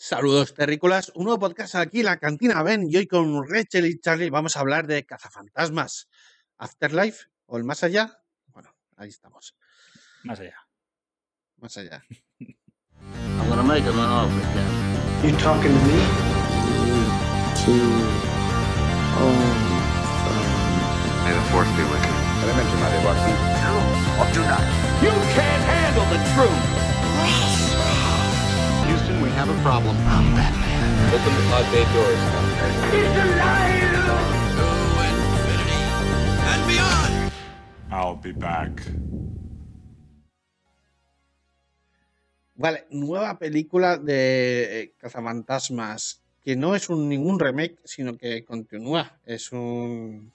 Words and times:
Saludos 0.00 0.54
terrícolas, 0.54 1.10
un 1.16 1.24
nuevo 1.24 1.40
podcast 1.40 1.74
aquí 1.74 1.98
en 1.98 2.04
la 2.06 2.18
cantina 2.18 2.62
Ben 2.62 2.88
y 2.88 2.96
hoy 2.96 3.08
con 3.08 3.44
Rachel 3.48 3.84
y 3.84 3.98
Charlie 3.98 4.30
vamos 4.30 4.56
a 4.56 4.60
hablar 4.60 4.86
de 4.86 5.04
cazafantasmas, 5.04 6.08
Afterlife 6.56 7.26
o 7.46 7.56
el 7.56 7.64
más 7.64 7.82
allá. 7.82 8.22
Bueno, 8.46 8.72
ahí 8.96 9.08
estamos. 9.08 9.56
Más 10.22 10.38
allá. 10.38 10.54
Más 11.56 11.76
allá. 11.78 12.04
I'm 12.38 13.48
gonna 13.48 13.64
make 13.64 13.82
him 13.82 13.98
an 13.98 14.08
offer. 14.08 15.26
You 15.26 15.36
talking 15.38 15.72
to 15.72 15.84
me? 15.86 16.28
to 17.64 17.72
own 19.18 19.34
May 21.24 21.34
the 21.34 21.42
force 21.50 21.68
be 21.74 21.82
with 21.82 22.04
you. 22.06 22.14
Elemento, 22.46 22.74
Madre 22.78 23.02
Watson. 23.04 23.34
You 25.02 25.10
can't 25.34 25.64
handle 25.64 26.06
the 26.06 26.18
truth. 26.34 27.77
Houston, 29.38 29.46
we 29.46 29.46
have 29.46 29.48
a 29.48 29.62
problem. 29.62 29.96
I'm 30.08 30.34
Batman. 30.34 31.14
Open 31.14 31.34
the 31.34 31.42
pod 31.50 31.66
bay 31.70 31.84
doors. 31.94 32.22
He's 32.90 33.16
alive. 33.22 33.78
I'll 37.90 38.16
be 38.16 38.32
back. 38.32 38.82
Vale, 42.54 42.86
nueva 42.90 43.38
película 43.38 43.96
de 43.96 44.82
eh, 44.82 44.92
cazafantasmas 44.98 46.22
que 46.42 46.56
no 46.56 46.74
es 46.74 46.90
un, 46.90 47.08
ningún 47.08 47.38
remake, 47.38 47.78
sino 47.84 48.16
que 48.16 48.44
continúa. 48.44 49.18
Es 49.24 49.52
un. 49.52 50.32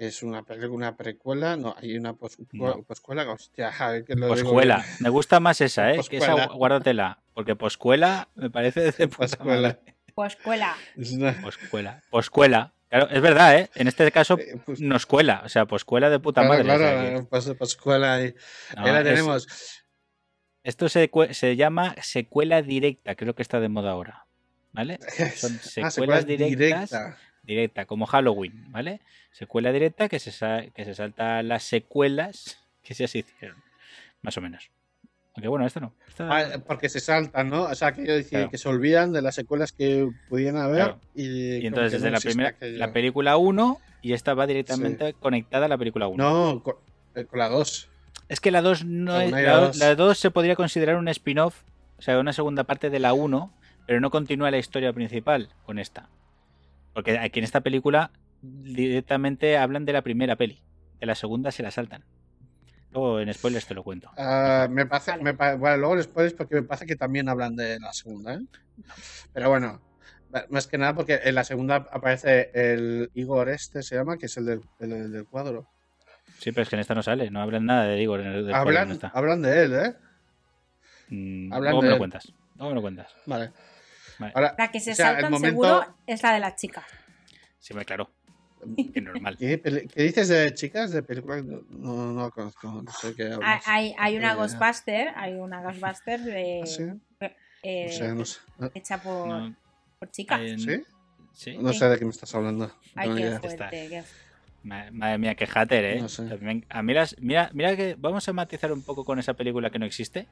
Es 0.00 0.22
una 0.22 0.42
película, 0.42 0.72
una 0.72 0.96
precuela, 0.96 1.56
no, 1.58 1.74
hay 1.76 1.98
una 1.98 2.16
No. 2.52 2.82
poscuela, 2.84 3.30
hostia, 3.30 3.68
a 3.68 3.90
ver 3.92 4.04
que 4.06 4.14
lo 4.14 4.34
digo 4.34 4.48
Poscuela. 4.48 4.82
Me 5.00 5.10
gusta 5.10 5.40
más 5.40 5.60
esa, 5.60 5.92
¿eh? 5.92 6.00
Que 6.08 6.16
esa 6.16 6.28
Poscuela. 6.32 6.54
guárdatela. 6.54 7.18
Porque 7.34 7.54
poscuela 7.54 8.28
me 8.34 8.48
parece 8.48 8.92
de 8.92 9.08
Poscuela. 9.08 9.78
madre. 10.14 10.36
Cuela. 10.42 10.74
Es 10.96 11.12
una- 11.12 11.32
Poscuela. 11.42 12.02
Poscuela. 12.10 12.72
Claro, 12.88 13.10
es 13.10 13.20
verdad, 13.20 13.58
¿eh? 13.58 13.70
En 13.74 13.88
este 13.88 14.10
caso 14.10 14.38
eh, 14.38 14.58
pues- 14.64 14.80
nos 14.80 15.04
cuela. 15.04 15.42
O 15.44 15.48
sea, 15.50 15.66
poscuela 15.66 16.08
de 16.08 16.18
puta 16.18 16.46
claro, 16.46 16.64
madre. 16.64 16.74
o 16.74 16.78
sea 16.78 17.00
claro, 17.00 17.28
pas- 17.30 17.56
poscuela 17.58 18.14
ahí. 18.14 18.34
no, 18.76 18.84
Ahí 18.86 18.92
la 18.92 18.98
es- 19.00 19.04
tenemos. 19.04 19.46
Esto 20.62 20.88
se, 20.88 21.10
se 21.32 21.56
llama 21.56 21.94
secuela 22.02 22.62
directa. 22.62 23.14
Creo 23.16 23.34
que 23.34 23.42
está 23.42 23.60
de 23.60 23.68
moda 23.68 23.90
ahora. 23.90 24.26
¿Vale? 24.72 24.98
Son 25.36 25.52
Ah, 25.56 25.90
secuelas 25.90 25.94
secuela 25.94 26.22
directas. 26.22 26.58
directa. 26.58 27.18
Directa, 27.42 27.86
como 27.86 28.06
Halloween, 28.06 28.70
¿vale? 28.70 29.00
Secuela 29.32 29.72
directa 29.72 30.08
que 30.08 30.18
se, 30.18 30.72
que 30.74 30.84
se 30.84 30.94
salta 30.94 31.42
las 31.42 31.62
secuelas 31.64 32.58
que 32.82 32.94
se 32.94 33.04
hicieron. 33.04 33.56
Más 34.22 34.36
o 34.36 34.40
menos. 34.40 34.70
Aunque 35.34 35.48
bueno, 35.48 35.64
esto 35.64 35.80
no. 35.80 35.94
Esta- 36.08 36.28
Ah, 36.30 36.58
porque 36.66 36.88
se 36.88 37.00
saltan, 37.00 37.48
¿no? 37.48 37.62
O 37.62 37.74
sea, 37.74 37.92
decir 37.92 38.28
Claro. 38.30 38.50
que 38.50 38.58
se 38.58 38.68
olvidan 38.68 39.12
de 39.12 39.22
las 39.22 39.34
secuelas 39.36 39.72
que 39.72 40.10
pudieran 40.28 40.60
haber. 40.60 40.82
Claro. 40.84 41.00
Y, 41.14 41.64
entonces 41.66 41.92
que 41.92 41.96
desde 41.98 42.10
no 42.10 42.16
la 42.16 42.20
primera, 42.20 42.56
la 42.60 42.92
película 42.92 43.36
1 43.36 43.80
y 44.02 44.12
esta 44.12 44.34
va 44.34 44.46
directamente 44.46 45.14
conectada 45.14 45.66
a 45.66 45.68
la 45.68 45.78
película 45.78 46.08
1. 46.08 46.22
No, 46.22 46.62
con, 46.62 46.74
eh, 47.14 47.24
con 47.24 47.38
la 47.38 47.48
2. 47.48 47.88
Es 48.28 48.40
que 48.40 48.50
la 48.50 48.60
2 48.60 48.84
no 48.84 49.12
La 49.18 49.68
es, 49.68 49.76
la 49.78 49.94
2 49.94 50.18
se 50.18 50.30
podría 50.30 50.56
considerar 50.56 50.96
un 50.96 51.08
spin-off, 51.08 51.62
o 51.98 52.02
sea, 52.02 52.18
una 52.18 52.32
segunda 52.32 52.64
parte 52.64 52.90
de 52.90 52.98
la 52.98 53.12
1, 53.12 53.52
pero 53.86 54.00
no 54.00 54.10
continúa 54.10 54.50
la 54.50 54.58
historia 54.58 54.92
principal 54.92 55.48
con 55.64 55.78
esta. 55.78 56.08
Porque 56.92 57.18
aquí 57.18 57.38
en 57.40 57.44
esta 57.44 57.60
película 57.60 58.10
directamente 58.42 59.56
hablan 59.58 59.84
de 59.84 59.92
la 59.92 60.02
primera 60.02 60.36
peli, 60.36 60.62
de 61.00 61.06
la 61.06 61.14
segunda 61.14 61.50
se 61.50 61.62
la 61.62 61.70
saltan. 61.70 62.04
Luego 62.90 63.20
en 63.20 63.32
spoilers 63.32 63.66
te 63.66 63.74
lo 63.74 63.84
cuento. 63.84 64.10
Ah, 64.16 64.66
me 64.70 64.86
pasa, 64.86 65.16
me 65.16 65.34
pa- 65.34 65.54
bueno, 65.54 65.76
luego 65.76 65.96
les 65.96 66.06
puedes 66.08 66.34
porque 66.34 66.56
me 66.56 66.62
pasa 66.62 66.86
que 66.86 66.96
también 66.96 67.28
hablan 67.28 67.54
de 67.54 67.78
la 67.78 67.92
segunda, 67.92 68.34
¿eh? 68.34 68.40
Pero 69.32 69.48
bueno, 69.50 69.80
más 70.50 70.66
que 70.66 70.78
nada 70.78 70.94
porque 70.94 71.20
en 71.24 71.34
la 71.34 71.44
segunda 71.44 71.86
aparece 71.92 72.50
el 72.54 73.10
Igor 73.14 73.48
este, 73.48 73.82
se 73.82 73.96
llama, 73.96 74.16
que 74.18 74.26
es 74.26 74.36
el 74.36 74.46
del, 74.46 74.60
el 74.80 75.12
del 75.12 75.26
cuadro. 75.26 75.66
Sí, 76.38 76.50
pero 76.52 76.62
es 76.62 76.68
que 76.68 76.76
en 76.76 76.80
esta 76.80 76.94
no 76.94 77.02
sale, 77.02 77.30
no 77.30 77.40
hablan 77.40 77.66
nada 77.66 77.84
de 77.84 78.02
Igor 78.02 78.20
en 78.20 78.26
el 78.28 78.46
del 78.46 78.56
juego, 78.56 78.84
no 78.86 78.92
Hablan, 78.92 78.92
está. 78.92 79.08
hablan 79.08 79.42
de 79.42 79.62
él, 79.64 79.74
¿eh? 79.74 79.94
Mm, 81.10 81.52
hablan 81.52 81.72
luego 81.72 81.82
de 81.82 81.86
me 81.86 81.90
lo 81.90 81.94
él. 81.94 81.98
cuentas. 81.98 82.32
Luego 82.56 82.70
me 82.70 82.74
lo 82.76 82.80
cuentas. 82.82 83.14
Vale. 83.26 83.52
Vale. 84.20 84.32
Ahora, 84.36 84.54
La 84.56 84.70
que 84.70 84.78
se 84.80 84.92
o 84.92 84.94
sea, 84.94 85.06
saltan 85.14 85.32
momento- 85.32 85.48
seguro 85.64 85.96
es 86.06 86.22
la 86.22 86.32
de 86.34 86.40
la 86.40 86.54
chica. 86.54 86.84
Sí, 87.58 87.74
me 87.74 87.84
claro. 87.84 88.08
Que 88.94 89.00
normal. 89.00 89.36
¿Qué, 89.38 89.56
dices 89.96 90.28
de 90.28 90.52
chicas 90.54 90.90
de 90.92 91.02
películas? 91.02 91.42
No, 91.44 91.62
no, 91.70 92.12
no 92.12 92.30
conozco, 92.30 92.82
no 92.82 92.92
sé 92.92 93.14
qué 93.14 93.24
Hay, 93.24 93.32
hablas. 93.32 93.62
hay, 93.66 93.94
hay 93.98 94.16
una 94.18 94.32
Eh, 94.32 94.36
Ghostbuster, 94.36 95.08
hay 95.16 95.34
una 95.34 95.62
Ghostbuster 95.62 96.20
de, 96.20 96.60
¿Ah, 96.62 96.66
sí? 96.66 96.82
eh, 97.62 97.86
No 97.86 97.92
sé, 97.92 98.14
no 98.14 98.24
sé. 98.24 98.40
No- 98.58 98.70
hecha 98.74 99.02
por, 99.02 99.26
No, 99.28 99.54
por 99.98 100.10
chicas. 100.10 100.40
en- 100.42 100.58
¿Sí? 100.60 100.82
Sí. 101.32 101.56
No 101.58 101.72
sé 101.72 101.88
de 101.88 101.98
qué 101.98 102.04
me 102.04 102.10
estás 102.10 102.34
hablando. 102.34 102.66
No 102.66 102.72
Ay, 102.96 103.04
tengo 103.08 103.14
ni 103.14 103.22
qué 103.22 103.28
idea. 103.28 103.40
fuerte. 103.40 103.88
qué- 103.88 104.04
Ma- 104.62 104.90
Madre 104.92 105.16
mía, 105.16 105.34
qué 105.34 105.46
hater, 105.46 105.84
¿eh? 105.86 106.00
No 106.02 106.08
sé. 106.10 106.24
También- 106.28 106.66
A 106.68 106.82
mí 106.82 106.92
las- 106.92 107.16
mira, 107.18 107.48
mira 107.54 107.74
que 107.76 107.96
vamos 107.98 108.28
a 108.28 108.32
matizar 108.34 108.70
un 108.72 108.82
poco 108.82 109.06
con 109.06 109.18
esa 109.18 109.32
película 109.32 109.70
que 109.70 109.78
no 109.78 109.86
existe, 109.86 110.28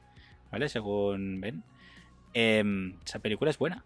¿vale? 0.51 0.69
Según 0.69 1.41
ven. 1.41 1.63
Em, 2.33 2.97
esa 3.05 3.19
película 3.19 3.49
es 3.51 3.57
buena. 3.57 3.83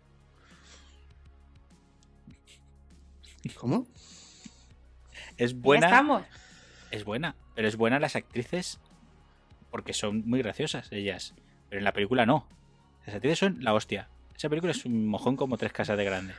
¿Cómo? 3.56 3.88
Es 5.38 5.54
Ya 5.54 5.60
buena. 5.60 5.88
estamos. 5.88 6.24
Es 6.92 7.04
buena. 7.04 7.36
Pero 7.56 7.68
es 7.68 7.76
buena 7.76 8.00
las 8.00 8.16
actrices 8.16 8.80
porque 9.72 9.94
son 9.94 10.28
muy 10.28 10.42
graciosas 10.42 10.92
ellas. 10.92 11.34
Pero 11.70 11.80
en 11.80 11.84
la 11.86 11.94
película 11.94 12.26
no. 12.26 12.48
Las 13.06 13.16
actrices 13.16 13.40
son 13.40 13.64
la 13.64 13.74
hostia. 13.74 14.08
Esa 14.36 14.50
película 14.50 14.72
es 14.72 14.86
un 14.86 15.08
mojón 15.08 15.36
como 15.36 15.58
tres 15.58 15.74
casas 15.74 15.98
de 15.98 16.06
grande. 16.06 16.34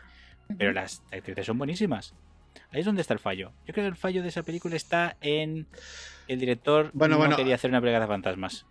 Pero 0.59 0.73
las 0.73 1.03
actrices 1.13 1.47
son 1.47 1.59
buenísimas. 1.59 2.15
Ahí 2.71 2.81
es 2.81 2.87
donde 2.87 3.03
está 3.03 3.15
el 3.15 3.21
fallo. 3.21 3.53
Yo 3.67 3.73
creo 3.75 3.85
que 3.85 3.89
el 3.89 3.97
fallo 3.97 4.23
de 4.23 4.29
esa 4.29 4.43
película 4.43 4.77
está 4.77 5.17
en 5.21 5.67
el 6.29 6.39
director 6.39 6.91
Bueno, 6.95 7.15
no 7.15 7.19
bueno. 7.19 7.37
quería 7.37 7.57
hacer 7.57 7.71
una 7.71 7.81
película 7.81 8.01
de 8.01 8.07
fantasmas. 8.07 8.67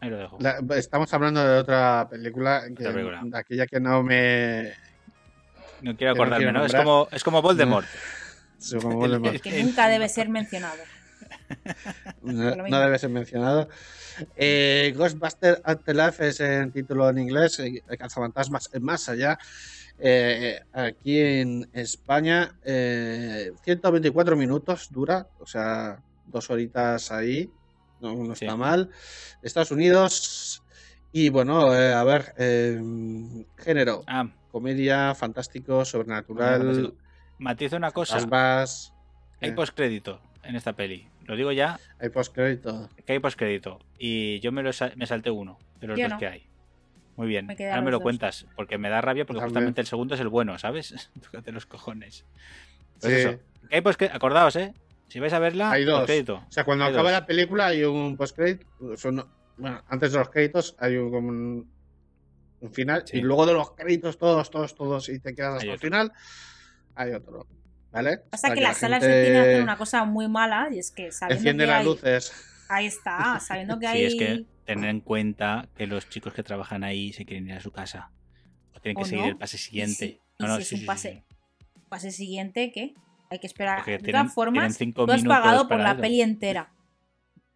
Ahí 0.00 0.10
lo 0.10 0.16
dejo. 0.18 0.38
La- 0.40 0.60
estamos 0.76 1.12
hablando 1.14 1.44
de 1.44 1.58
otra 1.58 2.06
película, 2.10 2.64
que, 2.66 2.82
Otra 2.82 2.92
película. 2.92 3.20
de 3.24 3.38
aquella 3.38 3.66
que 3.66 3.80
no 3.80 4.02
me. 4.02 4.72
No 5.82 5.96
quiero 5.96 6.14
no 6.14 6.22
acordarme, 6.22 6.44
quiero 6.46 6.58
¿no? 6.58 6.66
Es 6.66 6.74
como, 6.74 7.08
es 7.12 7.24
como 7.24 7.42
Voldemort. 7.42 7.86
supongo 8.58 8.96
Voldemort. 8.96 9.40
Que 9.40 9.62
nunca 9.62 9.88
debe 9.88 10.08
ser 10.08 10.28
mencionado. 10.28 10.82
No, 12.22 12.80
debe 12.80 12.98
ser 12.98 13.10
mencionado. 13.10 13.68
Eh, 14.36 14.92
Ghostbuster 14.96 15.60
Afterlife 15.64 16.28
es 16.28 16.40
en 16.40 16.72
título 16.72 17.08
en 17.08 17.18
inglés, 17.18 17.58
eh, 17.60 17.82
Cazafantasmas 17.96 18.70
en 18.72 18.82
más 18.82 19.08
allá. 19.08 19.38
Eh, 20.00 20.60
aquí 20.72 21.20
en 21.20 21.68
España, 21.72 22.54
eh, 22.64 23.52
124 23.64 24.36
minutos 24.36 24.88
dura, 24.90 25.26
o 25.40 25.46
sea, 25.46 26.00
dos 26.26 26.50
horitas 26.50 27.10
ahí, 27.10 27.50
no, 28.00 28.14
no 28.14 28.32
está 28.32 28.52
Sí. 28.52 28.56
mal. 28.56 28.90
Estados 29.42 29.70
Unidos, 29.70 30.62
y 31.12 31.28
bueno, 31.30 31.74
eh, 31.74 31.92
a 31.92 32.04
ver, 32.04 32.34
eh, 32.38 32.80
género, 33.58 34.02
Ah, 34.06 34.28
comedia, 34.52 35.14
fantástico, 35.14 35.84
sobrenatural, 35.84 36.94
matizo 37.38 37.76
una 37.76 37.90
cosa. 37.90 38.14
fantasmas. 38.18 38.92
Hay 39.40 39.50
eh, 39.50 39.52
postcrédito 39.52 40.20
en 40.42 40.56
esta 40.56 40.72
peli. 40.74 41.08
Lo 41.24 41.36
digo 41.36 41.52
ya, 41.52 41.78
hay 42.00 42.08
postcrédito. 42.08 42.88
que 43.06 43.12
hay 43.12 43.18
postcrédito. 43.18 43.78
Y 43.98 44.40
yo 44.40 44.50
me, 44.52 44.62
lo 44.62 44.70
me 44.96 45.06
salté 45.06 45.30
uno 45.30 45.58
de 45.80 45.86
los 45.86 45.98
Yo 45.98 46.04
dos 46.06 46.12
no. 46.14 46.18
que 46.18 46.26
hay. 46.26 46.46
Muy 47.16 47.26
bien. 47.26 47.46
Me 47.46 47.54
Ahora 47.68 47.82
me 47.82 47.90
lo 47.90 47.96
dos. 47.98 48.02
cuentas, 48.02 48.46
porque 48.56 48.78
me 48.78 48.88
da 48.88 49.00
rabia, 49.00 49.24
porque 49.26 49.40
También. 49.40 49.50
justamente 49.56 49.80
el 49.80 49.86
segundo 49.88 50.14
es 50.14 50.20
el 50.20 50.28
bueno, 50.28 50.56
¿sabes? 50.58 51.10
Tócate 51.22 51.52
los 51.52 51.66
cojones. 51.66 52.24
Pues 53.00 53.12
Sí. 53.22 53.28
eso. 53.28 53.38
Que 53.68 54.06
hay 54.06 54.10
Acordaos, 54.12 54.56
¿eh? 54.56 54.72
Si 55.08 55.20
vais 55.20 55.32
a 55.32 55.38
verla, 55.38 55.70
Hay 55.70 55.84
dos. 55.84 56.00
postcrédito. 56.00 56.34
O 56.48 56.50
sea, 56.52 56.64
cuando 56.64 56.84
Hay 56.84 56.90
acaba 56.92 57.10
dos. 57.10 57.20
la 57.20 57.26
película 57.26 57.66
hay 57.66 57.84
un 57.84 58.16
postcrédito. 58.16 58.66
son- 58.96 59.26
Bueno, 59.56 59.82
antes 59.88 60.12
de 60.12 60.18
los 60.18 60.28
créditos 60.30 60.76
hay 60.78 60.96
un, 60.96 61.10
como 61.10 61.28
un, 61.28 61.70
un 62.60 62.72
final. 62.72 63.02
Sí. 63.06 63.18
Y 63.18 63.20
luego 63.22 63.44
de 63.46 63.54
los 63.54 63.72
créditos, 63.72 64.18
todos, 64.18 64.50
todos, 64.50 64.74
todos, 64.74 65.08
y 65.08 65.18
te 65.18 65.34
quedas 65.34 65.54
hasta 65.54 65.62
Hay 65.64 65.68
el 65.70 65.74
otro. 65.76 65.86
final, 65.86 66.12
hay 66.94 67.12
otro. 67.12 67.46
¿Vale? 67.90 68.18
Pasa 68.30 68.52
que 68.54 68.60
la 68.60 68.68
las 68.68 68.76
salas 68.78 69.00
gente 69.02 69.16
de 69.16 69.26
cine 69.26 69.38
hacen 69.40 69.62
una 69.62 69.78
cosa 69.78 70.04
muy 70.04 70.28
mala 70.28 70.68
y 70.70 70.78
es 70.78 70.90
que 70.90 71.08
Enciende 71.30 71.66
las 71.66 71.80
hay, 71.80 71.84
luces. 71.86 72.32
ahí 72.68 72.84
está, 72.86 73.40
sabiendo 73.40 73.78
que 73.78 73.86
Sí, 73.92 73.92
hay 73.96 74.04
es 74.04 74.14
que 74.14 74.44
tener 74.66 74.90
en 74.90 75.00
cuenta 75.00 75.68
que 75.74 75.86
los 75.86 76.06
chicos 76.10 76.34
que 76.34 76.42
trabajan 76.42 76.84
ahí 76.84 77.14
se 77.14 77.24
quieren 77.24 77.46
ir 77.48 77.54
a 77.54 77.60
su 77.60 77.72
casa. 77.72 78.10
O 78.74 78.80
tienen 78.80 78.96
que 78.96 79.02
¿O 79.02 79.06
seguir 79.06 79.24
no? 79.24 79.30
el 79.30 79.36
pase 79.38 79.56
y 79.56 79.60
siguiente. 79.60 80.20
No, 80.38 80.48
no, 80.48 80.56
si 80.58 80.64
sí, 80.64 80.66
es 80.66 80.72
un 80.74 80.78
sí, 80.80 80.84
pase, 80.86 81.24
sí. 81.26 81.36
pase 81.88 82.10
siguiente, 82.12 82.70
¿qué? 82.72 82.92
Hay 83.30 83.38
que 83.38 83.46
esperar. 83.46 83.78
Porque 83.78 83.92
de 83.92 83.98
tienen- 83.98 84.22
todas 84.22 84.34
formas, 84.34 84.76
tienen 84.76 84.94
cinco 84.94 85.06
tú 85.06 85.12
has 85.12 85.24
pagado 85.24 85.68
por 85.68 85.78
la 85.80 85.92
eso. 85.92 86.00
peli 86.00 86.22
entera. 86.22 86.72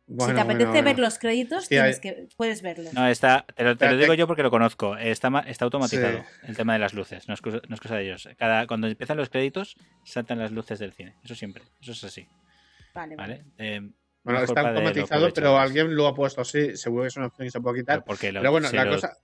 Bueno, 0.07 0.33
si 0.33 0.35
te 0.35 0.41
apetece 0.43 0.67
bueno, 0.71 0.85
ver 0.85 0.99
los 0.99 1.19
créditos, 1.19 1.63
Sí, 1.63 1.69
tienes 1.71 1.97
hay- 1.97 2.01
que, 2.03 2.29
puedes 2.37 2.61
verlos. 2.61 2.93
No, 2.93 3.07
está, 3.07 3.47
te 3.47 3.53
lo, 3.53 3.55
te 3.55 3.63
lo 3.65 3.71
Espérate. 3.93 3.97
digo 3.99 4.15
yo 4.15 4.27
porque 4.27 4.43
lo 4.43 4.51
conozco. 4.51 4.97
Está, 4.99 5.29
está 5.47 5.65
automatizado 5.65 6.19
Sí. 6.19 6.25
el 6.49 6.57
tema 6.57 6.75
de 6.75 6.81
las 6.81 6.93
luces. 6.93 7.29
No 7.29 7.35
es, 7.35 7.41
cosa, 7.41 7.61
no 7.67 7.75
es 7.75 7.81
cosa 7.81 7.97
de 7.97 8.05
ellos. 8.05 8.29
Cada, 8.37 8.67
cuando 8.67 8.89
empiezan 8.89 9.17
los 9.17 9.31
créditos, 9.31 9.77
saltan 10.05 10.39
las 10.39 10.51
luces 10.53 10.79
del 10.81 10.93
cine. 10.93 11.15
Eso 11.25 11.35
siempre. 11.35 11.63
Eso 11.81 11.93
es 11.93 12.05
así. 12.05 12.29
vale, 12.95 13.17
vale. 13.17 13.35
¿Vale? 13.37 13.45
Eh, 13.57 13.81
Bueno, 14.25 14.41
está 14.43 14.61
automatizado, 14.69 15.33
pero 15.33 15.59
alguien 15.59 15.95
lo 15.97 16.07
ha 16.07 16.15
puesto 16.15 16.43
así. 16.43 16.77
Seguro 16.77 17.05
que 17.05 17.09
es 17.09 17.17
una 17.17 17.27
opción 17.27 17.47
que 17.47 17.51
se 17.51 17.61
puede 17.61 17.81
quitar. 17.81 17.97
Pero 18.01 18.05
porque 18.05 18.33
lo- 18.33 18.41
Pero 18.41 18.51
bueno, 18.53 18.69
la 18.71 18.85
lo- 18.85 18.93
cosa. 18.93 19.17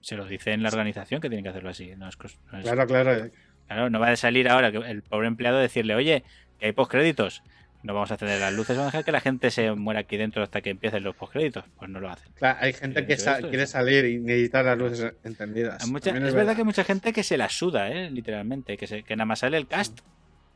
se 0.00 0.14
lo 0.14 0.24
dice 0.26 0.52
en 0.52 0.62
la 0.62 0.68
organización 0.68 1.20
que 1.20 1.28
tienen 1.28 1.42
que 1.42 1.50
hacerlo 1.50 1.70
así. 1.70 1.96
No 1.96 2.08
es 2.08 2.16
cos- 2.16 2.38
no 2.52 2.58
es- 2.58 2.64
Claro, 2.64 2.86
claro. 2.86 3.30
Claro, 3.68 3.90
no 3.90 4.00
va 4.00 4.08
a 4.10 4.16
salir 4.16 4.48
ahora 4.48 4.72
que 4.72 4.78
el 4.78 5.02
pobre 5.02 5.28
empleado 5.28 5.58
decirle, 5.58 5.94
oye, 5.94 6.24
que 6.58 6.66
hay 6.66 6.72
postcréditos. 6.72 7.42
No 7.84 7.94
vamos 7.94 8.10
a 8.10 8.14
encender 8.14 8.40
las 8.40 8.52
luces, 8.52 8.76
vamos 8.76 8.92
a 8.92 8.96
dejar 8.96 9.04
que 9.04 9.12
la 9.12 9.20
gente 9.20 9.52
se 9.52 9.70
muera 9.72 10.00
aquí 10.00 10.16
dentro 10.16 10.42
hasta 10.42 10.60
que 10.62 10.70
empiecen 10.70 11.04
los 11.04 11.14
postcréditos. 11.14 11.64
Pues 11.78 11.88
no 11.88 12.00
lo 12.00 12.10
hacen. 12.10 12.32
Claro, 12.34 12.58
hay 12.60 12.72
gente 12.72 13.00
Sí, 13.02 13.06
que 13.06 13.16
sí, 13.16 13.22
sa- 13.22 13.36
esto 13.36 13.48
quiere 13.50 13.66
salir 13.68 14.04
y 14.06 14.18
necesita 14.18 14.64
las 14.64 14.76
luces 14.76 15.12
encendidas. 15.22 15.86
Mucha- 15.86 16.10
es 16.10 16.34
verdad 16.34 16.54
que 16.54 16.62
hay 16.62 16.64
mucha 16.64 16.82
gente 16.82 17.12
que 17.12 17.22
se 17.22 17.36
la 17.36 17.48
suda, 17.48 17.88
¿eh? 17.90 18.10
literalmente. 18.10 18.76
Que, 18.76 18.88
se- 18.88 19.04
que 19.04 19.14
nada 19.14 19.26
más 19.26 19.38
sale 19.38 19.56
el 19.58 19.68
cast, 19.68 20.00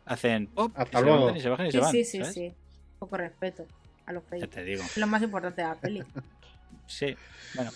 hacen 0.05 0.49
pop, 0.49 0.73
Hasta 0.75 0.99
y 0.99 1.01
se 1.01 1.07
luego. 1.07 1.19
levantan 1.19 1.37
y 1.37 1.41
se 1.43 1.49
bajan 1.49 1.67
y 1.67 1.71
Sí, 1.71 1.77
se 1.77 1.81
van. 1.81 1.93
sí, 1.93 2.05
sí, 2.05 2.19
¿sabes? 2.19 2.35
sí. 2.35 2.53
Poco 2.99 3.17
respeto 3.17 3.67
a 4.07 4.13
los 4.13 4.23
Ya 4.25 4.29
créditos. 4.29 4.51
te 4.51 4.65
digo. 4.65 4.83
Lo 4.97 5.07
más 5.07 5.23
importante 5.23 5.63
de 5.63 5.69
la 5.69 5.75
peli. 5.77 6.03
Sí, 6.89 7.15
bueno. 7.55 7.71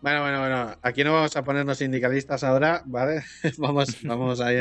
Bueno, 0.00 0.20
bueno, 0.20 0.40
bueno. 0.40 0.76
Aquí 0.82 1.02
no 1.04 1.12
vamos 1.14 1.36
a 1.36 1.42
ponernos 1.42 1.78
sindicalistas 1.78 2.44
ahora, 2.44 2.82
¿vale? 2.86 3.24
vamos, 3.58 4.02
vamos 4.02 4.40
a 4.40 4.52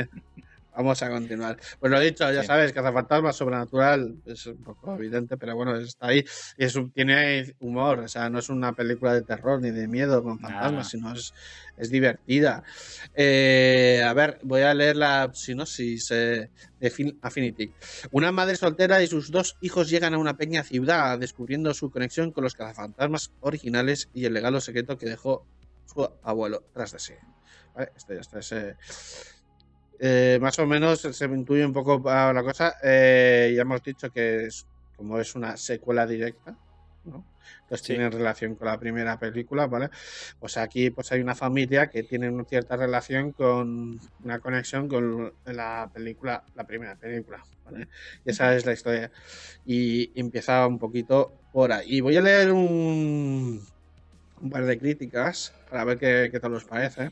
Vamos 0.75 1.01
a 1.01 1.09
continuar. 1.09 1.57
Pues 1.79 1.89
lo 1.91 1.99
dicho, 1.99 2.29
ya 2.31 2.41
Sí. 2.41 2.47
sabes, 2.47 2.73
Cazafantasma 2.73 3.31
Sobrenatural 3.31 4.21
es 4.25 4.45
un 4.47 4.61
poco 4.61 4.95
evidente, 4.95 5.37
pero 5.37 5.55
bueno, 5.55 5.75
está 5.77 6.07
ahí. 6.07 6.25
Y 6.57 6.65
es 6.65 6.75
un- 6.75 6.91
tiene 6.91 7.55
humor, 7.59 7.99
o 7.99 8.07
sea, 8.09 8.29
no 8.29 8.39
es 8.39 8.49
una 8.49 8.73
película 8.73 9.13
de 9.13 9.21
terror 9.21 9.61
ni 9.61 9.71
de 9.71 9.87
miedo 9.87 10.21
con 10.21 10.37
Nada. 10.41 10.53
fantasmas, 10.55 10.89
sino 10.89 11.13
es, 11.13 11.33
es 11.77 11.89
divertida. 11.89 12.63
Eh, 13.13 14.03
a 14.05 14.13
ver, 14.13 14.39
voy 14.43 14.61
a 14.63 14.73
leer 14.73 14.97
la 14.97 15.31
sinopsis 15.33 16.11
eh, 16.11 16.49
de 16.79 17.15
Affinity. 17.21 17.73
Una 18.11 18.31
madre 18.33 18.55
soltera 18.57 19.01
y 19.01 19.07
sus 19.07 19.31
dos 19.31 19.55
hijos 19.61 19.89
llegan 19.89 20.13
a 20.13 20.17
una 20.17 20.35
pequeña 20.35 20.63
ciudad 20.63 21.17
descubriendo 21.17 21.73
su 21.73 21.89
conexión 21.89 22.31
con 22.31 22.43
los 22.43 22.53
cazafantasmas 22.53 23.31
originales 23.39 24.09
y 24.13 24.25
el 24.25 24.33
legado 24.33 24.59
secreto 24.59 24.97
que 24.97 25.05
dejó 25.05 25.47
su 25.85 26.05
abuelo 26.23 26.65
tras 26.73 26.91
de 26.91 26.99
sí. 26.99 27.13
Vale, 27.73 27.91
esto 27.95 28.13
ya 28.13 28.19
está. 28.21 28.39
Eh, 29.99 30.37
más 30.41 30.57
o 30.59 30.65
menos 30.65 31.01
se 31.01 31.27
me 31.27 31.37
intuye 31.37 31.65
un 31.65 31.73
poco 31.73 32.01
ah, 32.09 32.31
la 32.33 32.43
cosa. 32.43 32.75
Eh, 32.83 33.53
ya 33.55 33.61
hemos 33.63 33.81
dicho 33.83 34.09
que 34.11 34.45
es, 34.45 34.65
como 34.95 35.19
es 35.19 35.35
una 35.35 35.57
secuela 35.57 36.05
directa, 36.07 36.57
¿no? 37.05 37.25
Entonces 37.63 37.85
Sí. 37.85 37.93
tiene 37.93 38.09
relación 38.09 38.55
con 38.55 38.67
la 38.67 38.79
primera 38.79 39.19
película, 39.19 39.67
¿vale? 39.67 39.89
Pues 40.39 40.57
aquí 40.57 40.89
pues 40.91 41.11
hay 41.11 41.21
una 41.21 41.35
familia 41.35 41.87
que 41.89 42.03
tiene 42.03 42.29
una 42.29 42.43
cierta 42.45 42.75
relación 42.77 43.31
con 43.33 43.99
una 44.23 44.39
conexión 44.39 44.87
con 44.87 45.33
la 45.45 45.89
película, 45.93 46.43
la 46.55 46.65
primera 46.65 46.95
película, 46.95 47.43
¿vale? 47.63 47.87
Y 48.25 48.31
esa 48.31 48.55
es 48.55 48.65
la 48.65 48.73
historia. 48.73 49.11
Y 49.65 50.19
empieza 50.19 50.65
un 50.67 50.79
poquito 50.79 51.33
por 51.51 51.71
ahí. 51.71 51.97
Y 51.97 52.01
voy 52.01 52.17
a 52.17 52.21
leer 52.21 52.51
un, 52.51 53.63
un 54.41 54.49
par 54.49 54.65
de 54.65 54.77
críticas 54.77 55.53
para 55.69 55.83
ver 55.85 55.97
qué, 55.99 56.29
qué 56.31 56.39
tal 56.39 56.53
os 56.55 56.65
parece. 56.65 57.11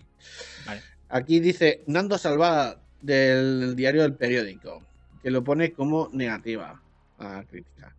Vale. 0.65 0.83
Aquí 1.10 1.40
dice 1.40 1.84
Nando 1.88 2.18
Salva 2.18 2.82
del 3.02 3.76
diario 3.76 4.04
El 4.04 4.16
Periódico, 4.16 4.82
que 5.22 5.32
lo 5.32 5.44
pone 5.44 5.74
como 5.74 6.10
negativa 6.14 6.82
a 7.18 7.24
la 7.24 7.44
crítica. 7.44 7.96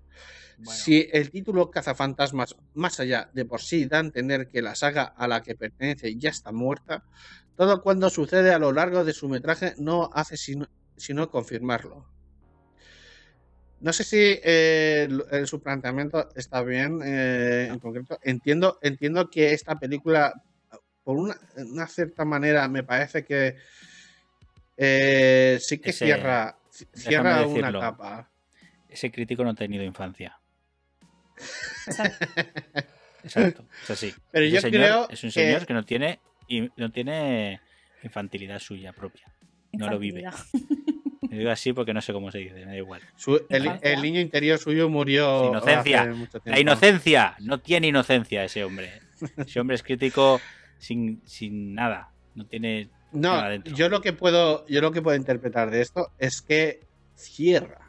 Bueno. 0.56 0.72
Si 0.72 1.08
el 1.12 1.30
título 1.30 1.70
Cazafantasmas 1.70 2.56
más 2.74 3.00
allá 3.00 3.28
de 3.32 3.44
por 3.44 3.60
sí 3.60 3.86
da 3.86 3.98
a 3.98 4.00
entender 4.00 4.48
que 4.48 4.62
la 4.62 4.74
saga 4.74 5.02
a 5.04 5.26
la 5.26 5.42
que 5.42 5.56
pertenece 5.56 6.16
ya 6.16 6.30
está 6.30 6.52
muerta, 6.52 7.04
todo 7.56 7.82
cuando 7.82 8.10
sucede 8.10 8.52
a 8.52 8.58
lo 8.58 8.72
largo 8.72 9.04
de 9.04 9.12
su 9.12 9.28
metraje 9.28 9.74
no 9.78 10.10
hace 10.12 10.36
sino, 10.36 10.68
sino 10.96 11.30
confirmarlo. 11.30 12.06
No 13.80 13.92
sé 13.92 14.02
si 14.02 14.40
eh, 14.42 15.08
su 15.44 15.60
planteamiento 15.60 16.30
está 16.36 16.62
bien 16.62 17.00
eh, 17.04 17.68
en 17.70 17.78
concreto. 17.78 18.18
Entiendo, 18.22 18.78
entiendo 18.80 19.28
que 19.28 19.52
esta 19.52 19.78
película, 19.78 20.32
por 21.04 21.16
una, 21.16 21.36
una 21.56 21.86
cierta 21.86 22.24
manera, 22.24 22.66
me 22.68 22.82
parece 22.82 23.24
que 23.24 23.56
eh, 24.76 25.58
sí 25.60 25.78
que 25.78 25.90
Ese- 25.90 26.06
cierra, 26.06 26.58
cierra 26.94 27.46
una 27.46 27.46
decirlo. 27.46 27.80
capa. 27.80 28.30
Ese 28.88 29.10
crítico 29.12 29.44
no 29.44 29.50
ha 29.50 29.54
tenido 29.54 29.84
infancia. 29.84 30.38
Exacto. 31.86 32.26
Exacto. 33.22 33.64
Es 33.82 33.90
así. 33.90 34.14
Pero 34.30 34.44
Ese 34.46 34.54
yo 34.54 34.60
señor 34.60 34.80
creo 34.82 35.08
es 35.10 35.24
un 35.24 35.30
señor 35.32 35.66
que, 35.66 35.74
no 35.74 35.84
tiene 35.84 36.20
y 36.48 36.68
no 36.76 36.90
tiene 36.90 37.60
infantilidad 38.02 38.58
suya 38.58 38.92
propia. 38.92 39.26
No 39.72 39.88
lo 39.90 39.98
vive. 39.98 40.24
Me 41.28 41.38
digo 41.38 41.50
así 41.50 41.72
porque 41.72 41.92
no 41.92 42.00
sé 42.00 42.12
cómo 42.12 42.30
se 42.30 42.38
dice, 42.38 42.54
me 42.54 42.66
da 42.66 42.76
igual. 42.76 43.02
Su- 43.16 43.44
el, 43.48 44.02
niño 44.02 44.20
interior 44.20 44.58
suyo 44.58 44.88
murió 44.88 45.48
inocencia. 45.48 46.02
hace 46.02 46.10
mucho 46.12 46.40
La 46.44 46.60
inocencia. 46.60 47.34
No 47.40 47.58
tiene 47.60 47.88
inocencia 47.88 48.44
ese 48.44 48.62
hombre. 48.62 48.92
Ese 49.38 49.58
hombre 49.58 49.74
es 49.76 49.82
crítico 49.82 50.40
sin, 50.78 51.22
sin 51.26 51.74
nada. 51.74 52.10
No 52.34 52.44
tiene 52.46 52.88
No, 53.12 53.34
nada 53.36 53.48
dentro. 53.50 53.74
yo 53.74 53.88
lo 53.88 54.00
que 54.00 54.12
puedo, 54.12 54.66
yo 54.66 54.80
lo 54.80 54.92
que 54.92 55.02
puedo 55.02 55.16
interpretar 55.16 55.70
de 55.70 55.80
esto 55.82 56.10
es 56.18 56.42
que 56.42 56.80
cierra, 57.14 57.80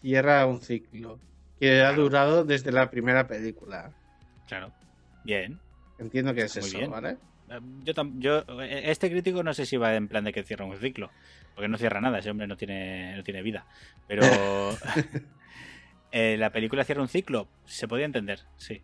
cierra 0.00 0.46
un 0.46 0.60
ciclo 0.60 1.18
que 1.58 1.82
ha 1.82 1.92
durado 1.92 2.44
desde 2.44 2.72
la 2.72 2.90
primera 2.90 3.26
película. 3.26 3.92
Claro. 4.46 4.72
Bien. 5.24 5.58
Entiendo 5.98 6.34
que 6.34 6.42
es 6.42 6.56
muy 6.56 6.66
eso, 6.68 6.78
bien. 6.78 6.90
¿vale? 6.90 7.16
Eh, 7.50 7.60
yo, 8.18 8.44
eh, 8.62 8.82
este 8.86 9.10
crítico 9.10 9.42
no 9.42 9.54
sé 9.54 9.66
si 9.66 9.76
va 9.76 9.94
en 9.94 10.08
plan 10.08 10.24
de 10.24 10.32
que 10.32 10.42
cierra 10.42 10.64
un 10.64 10.76
ciclo, 10.78 11.10
porque 11.54 11.68
no 11.68 11.78
cierra 11.78 12.00
nada, 12.00 12.18
ese 12.18 12.30
hombre 12.30 12.46
no 12.46 12.56
tiene, 12.56 13.16
no 13.16 13.22
tiene 13.22 13.42
vida. 13.42 13.66
Pero 14.06 14.22
eh, 16.12 16.36
la 16.38 16.50
película 16.50 16.84
cierra 16.84 17.02
un 17.02 17.08
ciclo, 17.08 17.48
se 17.64 17.88
podía 17.88 18.04
entender, 18.06 18.40
sí. 18.56 18.82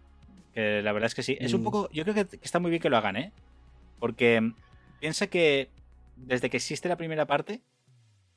Que 0.54 0.82
la 0.82 0.92
verdad 0.92 1.06
es 1.06 1.14
que 1.14 1.22
sí. 1.22 1.36
Es 1.40 1.52
un 1.54 1.60
Mm. 1.60 1.64
poco, 1.64 1.90
yo 1.92 2.02
creo 2.04 2.14
que, 2.14 2.38
está 2.42 2.58
muy 2.58 2.70
bien 2.70 2.82
que 2.82 2.90
lo 2.90 2.96
hagan, 2.96 3.16
¿eh? 3.16 3.32
Porque 3.98 4.52
piensa 5.00 5.26
que 5.28 5.68
desde 6.16 6.50
que 6.50 6.56
existe 6.56 6.88
la 6.88 6.96
primera 6.96 7.26
parte, 7.26 7.60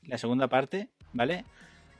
la 0.04 0.18
segunda 0.18 0.48
parte, 0.48 0.89
¿vale? 1.13 1.45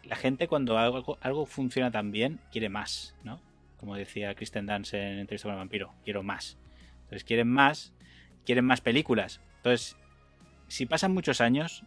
La 0.04 0.16
gente 0.16 0.48
cuando 0.48 0.78
algo, 0.78 1.18
algo 1.22 1.46
funciona 1.46 1.92
tan 1.92 2.12
bien, 2.12 2.40
quiere 2.52 2.70
más, 2.70 3.16
¿no? 3.24 3.40
Como 3.80 3.96
decía 3.96 4.36
Kristen 4.36 4.66
Dance 4.66 4.98
en 4.98 5.20
Entrevista 5.20 5.48
con 5.48 5.54
el 5.54 5.60
Vampiro, 5.60 5.94
quiero 6.04 6.24
más. 6.24 6.58
Entonces 7.04 7.24
quieren 7.24 7.48
más, 7.50 7.94
quieren 8.46 8.66
más 8.66 8.82
películas. 8.82 9.42
Entonces, 9.58 9.98
si 10.68 10.86
pasan 10.86 11.14
muchos 11.14 11.42
años 11.42 11.84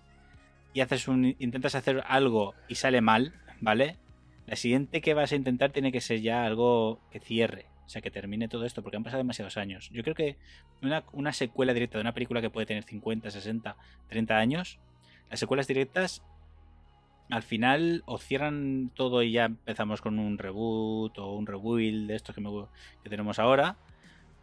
y 0.73 0.81
haces 0.81 1.09
un, 1.09 1.37
intentas 1.39 1.75
hacer 1.75 2.03
algo 2.07 2.55
y 2.69 2.75
sale 2.77 3.01
mal, 3.01 3.35
¿vale? 3.61 3.97
La 4.47 4.57
siguiente 4.57 5.01
que 5.01 5.15
vas 5.15 5.33
a 5.33 5.37
intentar 5.37 5.71
tiene 5.73 5.93
que 5.93 6.01
ser 6.01 6.21
ya 6.21 6.45
algo 6.45 7.01
que 7.11 7.19
cierre, 7.21 7.67
o 7.87 7.89
sea, 7.89 8.03
que 8.03 8.11
termine 8.11 8.49
todo 8.49 8.65
esto, 8.65 8.83
porque 8.83 8.97
han 8.97 9.05
pasado 9.05 9.19
demasiados 9.19 9.57
años. 9.57 9.89
Yo 9.93 10.03
creo 10.03 10.15
que 10.15 10.37
una, 10.83 11.05
una 11.13 11.33
secuela 11.33 11.73
directa 11.73 11.99
de 11.99 12.03
una 12.03 12.13
película 12.15 12.41
que 12.41 12.51
puede 12.51 12.67
tener 12.67 12.83
50, 12.85 13.31
60, 13.31 13.77
30 14.09 14.37
años, 14.37 14.79
las 15.31 15.39
secuelas 15.41 15.67
directas 15.69 16.23
al 17.31 17.43
final 17.43 18.03
o 18.07 18.19
cierran 18.19 18.91
todo 18.95 19.23
y 19.23 19.33
ya 19.33 19.47
empezamos 19.47 20.01
con 20.01 20.19
un 20.19 20.39
reboot 20.39 21.19
o 21.19 21.33
un 21.35 21.47
rebuild 21.47 22.09
de 22.09 22.15
estos 22.17 22.35
que, 22.35 22.41
me- 22.41 22.67
que 23.03 23.09
tenemos 23.11 23.39
ahora, 23.39 23.77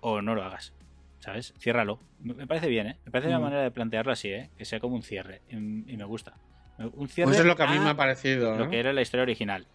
o 0.01 0.21
no 0.21 0.35
lo 0.35 0.43
hagas. 0.43 0.73
¿Sabes? 1.19 1.53
Ciérralo. 1.57 1.99
Me 2.19 2.45
parece 2.47 2.67
bien, 2.67 2.87
¿eh? 2.87 2.97
Me 3.05 3.11
parece 3.11 3.29
una 3.29 3.39
Mm. 3.39 3.43
manera 3.43 3.61
de 3.61 3.71
plantearlo 3.71 4.11
así, 4.11 4.27
¿eh? 4.29 4.49
Que 4.57 4.65
sea 4.65 4.81
como 4.81 4.95
un 4.95 5.03
cierre. 5.03 5.41
Y, 5.49 5.55
y 5.55 5.95
me 5.97 6.03
gusta. 6.03 6.33
Un 6.77 7.07
cierre 7.07 7.27
Pues 7.27 7.35
eso 7.37 7.43
es 7.43 7.47
lo 7.47 7.55
que 7.55 7.63
a 7.63 7.67
mí 7.67 7.79
me 7.79 7.91
ha 7.91 7.95
parecido. 7.95 8.57
lo 8.57 8.65
¿no? 8.65 8.69
que 8.69 8.79
era 8.79 8.91
la 8.91 9.01
historia 9.01 9.23
original. 9.23 9.65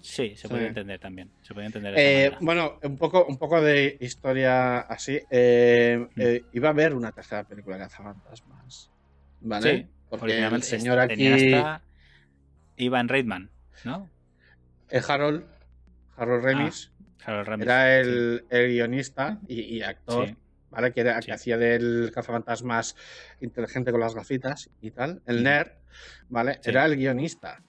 Sí, 0.00 0.30
se 0.36 0.42
Sí. 0.42 0.48
puede 0.48 0.66
entender 0.68 0.98
también. 0.98 1.30
Se 1.42 1.52
puede 1.52 1.66
entender 1.66 1.94
Eh, 1.96 2.32
bueno, 2.40 2.78
un 2.82 2.96
poco, 2.96 3.24
un 3.26 3.36
poco 3.38 3.60
de 3.60 3.96
historia 4.00 4.78
así. 4.80 5.20
eh, 5.30 6.06
Mm. 6.14 6.20
eh, 6.20 6.42
iba 6.52 6.68
a 6.68 6.72
haber 6.72 6.94
una 6.94 7.12
tercera 7.12 7.44
película 7.44 7.76
de 7.76 7.82
Cazafantasmas. 7.84 8.90
¿Vale? 9.42 9.76
Sí, 9.78 9.86
Porque 10.08 10.38
el 10.44 10.62
señor 10.62 10.98
aquí, 10.98 11.26
hasta 11.28 11.82
Ivan 12.76 13.08
Reitman, 13.08 13.50
¿no? 13.84 14.08
Harold, 15.08 15.44
Harold 16.16 16.44
Remis, 16.44 16.90
Harold 17.24 17.46
Ramis. 17.46 17.64
era 17.66 18.00
el, 18.00 18.44
el 18.50 18.68
guionista 18.72 19.38
y, 19.46 19.60
y 19.76 19.82
actor. 19.82 20.28
Sí. 20.28 20.36
¿Vale? 20.70 20.92
Que, 20.92 21.00
era, 21.00 21.18
que 21.20 21.32
hacía 21.32 21.56
del 21.58 22.10
cazafantasmas 22.14 22.94
inteligente 23.40 23.90
con 23.90 24.00
las 24.00 24.14
gafitas 24.14 24.70
y 24.80 24.90
tal. 24.92 25.20
El 25.26 25.40
Mm. 25.40 25.42
nerd, 25.42 25.72
¿vale? 26.28 26.60
Era 26.64 26.84
el 26.86 26.96
guionista. 26.96 27.62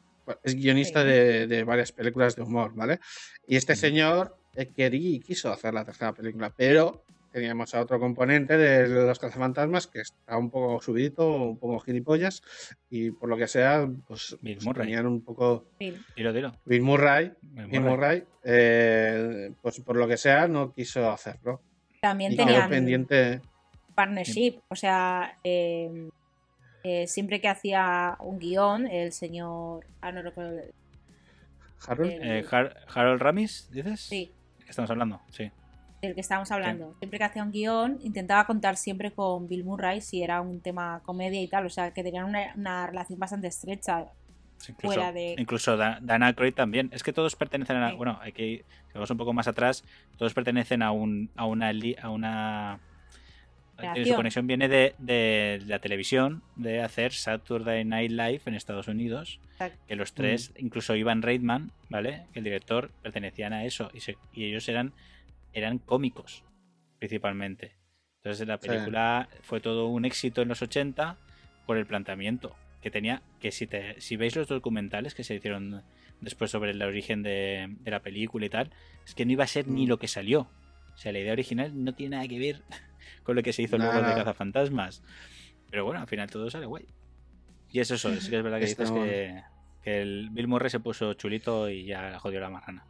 Es 0.43 0.55
guionista 0.55 1.01
Sí. 1.01 1.07
de, 1.07 1.47
de 1.47 1.63
varias 1.63 1.91
películas 1.91 2.35
de 2.35 2.41
humor, 2.43 2.73
¿vale? 2.75 2.99
Y 3.47 3.55
este 3.55 3.73
Mm. 3.73 3.77
señor 3.77 4.37
eh, 4.55 4.67
quería 4.67 5.09
y 5.17 5.19
quiso 5.19 5.51
hacer 5.51 5.73
la 5.73 5.85
tercera 5.85 6.13
película, 6.13 6.53
pero 6.55 7.03
teníamos 7.31 7.73
a 7.73 7.79
otro 7.79 7.97
componente 7.97 8.57
de 8.57 8.89
los 8.89 9.17
cazafantasmas 9.17 9.87
que 9.87 10.01
está 10.01 10.35
un 10.35 10.49
poco 10.51 10.81
subidito, 10.81 11.25
un 11.51 11.57
poco 11.57 11.79
gilipollas, 11.79 12.41
y 12.89 13.11
por 13.11 13.29
lo 13.29 13.37
que 13.37 13.47
sea, 13.47 13.87
pues, 14.05 14.35
Bill 14.41 14.55
pues 14.57 14.65
Murray. 14.65 14.87
tenían 14.87 15.05
un 15.07 15.21
poco. 15.23 15.65
Bill. 15.79 16.03
Dilo, 16.15 16.33
dilo. 16.33 16.51
Bill 16.65 16.81
Murray, 16.81 17.31
Bill 17.41 17.67
Bill 17.67 17.79
Murray. 17.81 17.91
Murray, 18.19 18.23
eh, 18.43 19.51
pues 19.61 19.79
por 19.79 19.95
lo 19.95 20.07
que 20.09 20.17
sea, 20.17 20.47
no 20.49 20.73
quiso 20.73 21.09
hacerlo. 21.09 21.61
También 22.01 22.33
Y 22.33 22.35
tenían 22.35 22.69
pendiente. 22.69 23.39
partnership. 23.95 24.55
O 24.67 24.75
sea, 24.75 25.37
eh, 25.45 26.09
eh, 26.83 27.07
siempre 27.07 27.39
que 27.41 27.47
hacía 27.47 28.15
un 28.19 28.39
guion, 28.39 28.87
el 28.87 29.11
señor. 29.11 29.85
Ah, 30.01 30.11
no 30.11 30.21
recuerdo. 30.21 30.61
Harold. 31.87 32.11
Eh, 32.11 32.39
Eh, 32.39 32.45
Har- 32.49 32.75
Harold 32.93 33.21
Ramis, 33.21 33.69
¿dices? 33.71 34.01
Sí, 34.01 34.31
¿Qué 34.63 34.69
estamos 34.69 34.89
hablando? 34.91 35.21
Sí. 35.31 35.51
del 36.01 36.15
que 36.15 36.21
estábamos 36.21 36.49
hablando. 36.51 36.95
Siempre 36.97 37.19
que 37.19 37.25
hacía 37.25 37.43
un 37.43 37.51
guion, 37.51 37.99
intentaba 38.01 38.47
contar 38.47 38.75
siempre 38.75 39.11
con 39.11 39.47
Bill 39.47 39.63
Murray 39.63 40.01
si 40.01 40.23
era 40.23 40.41
un 40.41 40.59
tema 40.59 40.99
comedia 41.05 41.39
y 41.39 41.47
tal. 41.47 41.67
O 41.67 41.69
sea, 41.69 41.93
que 41.93 42.01
tenían 42.03 42.25
una, 42.25 42.53
una 42.55 42.87
relación 42.87 43.19
bastante 43.19 43.45
estrecha. 43.47 44.07
Incluso, 44.67 44.95
Fuera 44.95 45.11
de- 45.11 45.35
incluso 45.37 45.77
Da- 45.77 45.99
Dan 46.01 46.23
Aykroyd 46.23 46.55
también. 46.55 46.89
Es 46.91 47.03
que 47.03 47.13
todos 47.13 47.35
pertenecen 47.35 47.77
a. 47.77 47.91
Sí. 47.91 47.95
Bueno, 47.97 48.17
hay 48.19 48.31
que 48.31 48.45
ir 48.47 48.65
si 48.87 48.93
vamos 48.95 49.11
un 49.11 49.17
poco 49.17 49.31
más 49.33 49.47
atrás. 49.47 49.83
Todos 50.17 50.33
pertenecen 50.33 50.81
a 50.81 50.91
un 50.91 51.29
a 51.35 51.45
una 51.45 51.71
li- 51.71 51.95
a 52.01 52.09
una. 52.09 52.79
Su 53.87 53.93
Creación. 53.93 54.15
conexión 54.15 54.47
viene 54.47 54.67
de, 54.67 54.95
de 54.99 55.61
la 55.65 55.79
televisión, 55.79 56.41
de 56.55 56.81
hacer 56.81 57.13
Saturday 57.13 57.83
Night 57.85 58.11
Live 58.11 58.41
en 58.45 58.55
Estados 58.55 58.87
Unidos. 58.87 59.39
Exacto. 59.53 59.77
Que 59.87 59.95
los 59.95 60.13
tres, 60.13 60.53
incluso 60.57 60.95
Ivan 60.95 61.21
Reitman, 61.21 61.71
¿vale? 61.89 62.23
Que 62.33 62.39
el 62.39 62.45
director 62.45 62.91
pertenecían 63.01 63.53
a 63.53 63.65
eso. 63.65 63.89
Y, 63.93 63.99
se- 64.01 64.17
y 64.33 64.45
ellos 64.45 64.67
eran, 64.69 64.93
eran 65.53 65.77
cómicos, 65.77 66.43
principalmente. 66.99 67.71
Entonces 68.17 68.47
la 68.47 68.57
Sí. 68.57 68.67
película 68.69 69.27
fue 69.41 69.59
todo 69.61 69.87
un 69.87 70.05
éxito 70.05 70.41
en 70.41 70.47
los 70.49 70.61
80 70.61 71.17
por 71.65 71.77
el 71.77 71.85
planteamiento 71.85 72.55
que 72.81 72.91
tenía. 72.91 73.21
Que 73.39 73.51
si, 73.51 73.67
te, 73.67 73.99
si 73.99 74.15
veis 74.15 74.35
los 74.35 74.47
documentales 74.47 75.15
que 75.15 75.23
se 75.23 75.35
hicieron 75.35 75.83
después 76.19 76.51
sobre 76.51 76.71
el 76.71 76.81
origen 76.83 77.23
de, 77.23 77.67
de 77.79 77.91
la 77.91 78.01
película 78.01 78.45
y 78.45 78.49
tal, 78.49 78.69
es 79.05 79.15
que 79.15 79.25
no 79.25 79.31
iba 79.31 79.43
a 79.43 79.47
ser 79.47 79.67
ni 79.67 79.85
Mm. 79.85 79.89
lo 79.89 79.97
que 79.97 80.07
salió. 80.07 80.47
O 80.93 80.97
sea, 80.97 81.11
la 81.11 81.19
idea 81.19 81.33
original 81.33 81.71
no 81.83 81.93
tiene 81.95 82.17
nada 82.17 82.27
que 82.27 82.37
ver 82.37 82.61
con 83.23 83.35
lo 83.35 83.43
que 83.43 83.53
se 83.53 83.61
hizo 83.63 83.77
Nada, 83.77 83.93
luego 83.93 84.09
de. 84.09 84.15
Cazafantasmas. 84.15 85.03
Pero 85.69 85.85
bueno, 85.85 86.01
al 86.01 86.07
final 86.07 86.29
todo 86.29 86.49
sale 86.49 86.65
guay. 86.65 86.85
Y 87.69 87.79
es 87.79 87.89
eso, 87.91 88.09
sí 88.19 88.29
que 88.29 88.37
es 88.37 88.43
verdad 88.43 88.59
que 88.59 88.65
Está 88.65 88.83
dices 88.83 88.91
bueno. 88.91 89.05
que, 89.09 89.43
que 89.81 90.01
el 90.01 90.29
Bill 90.31 90.47
Murray 90.47 90.69
se 90.69 90.79
puso 90.81 91.13
chulito 91.13 91.69
y 91.69 91.85
ya 91.85 92.19
jodió 92.19 92.39
la 92.41 92.49
marrana. 92.49 92.85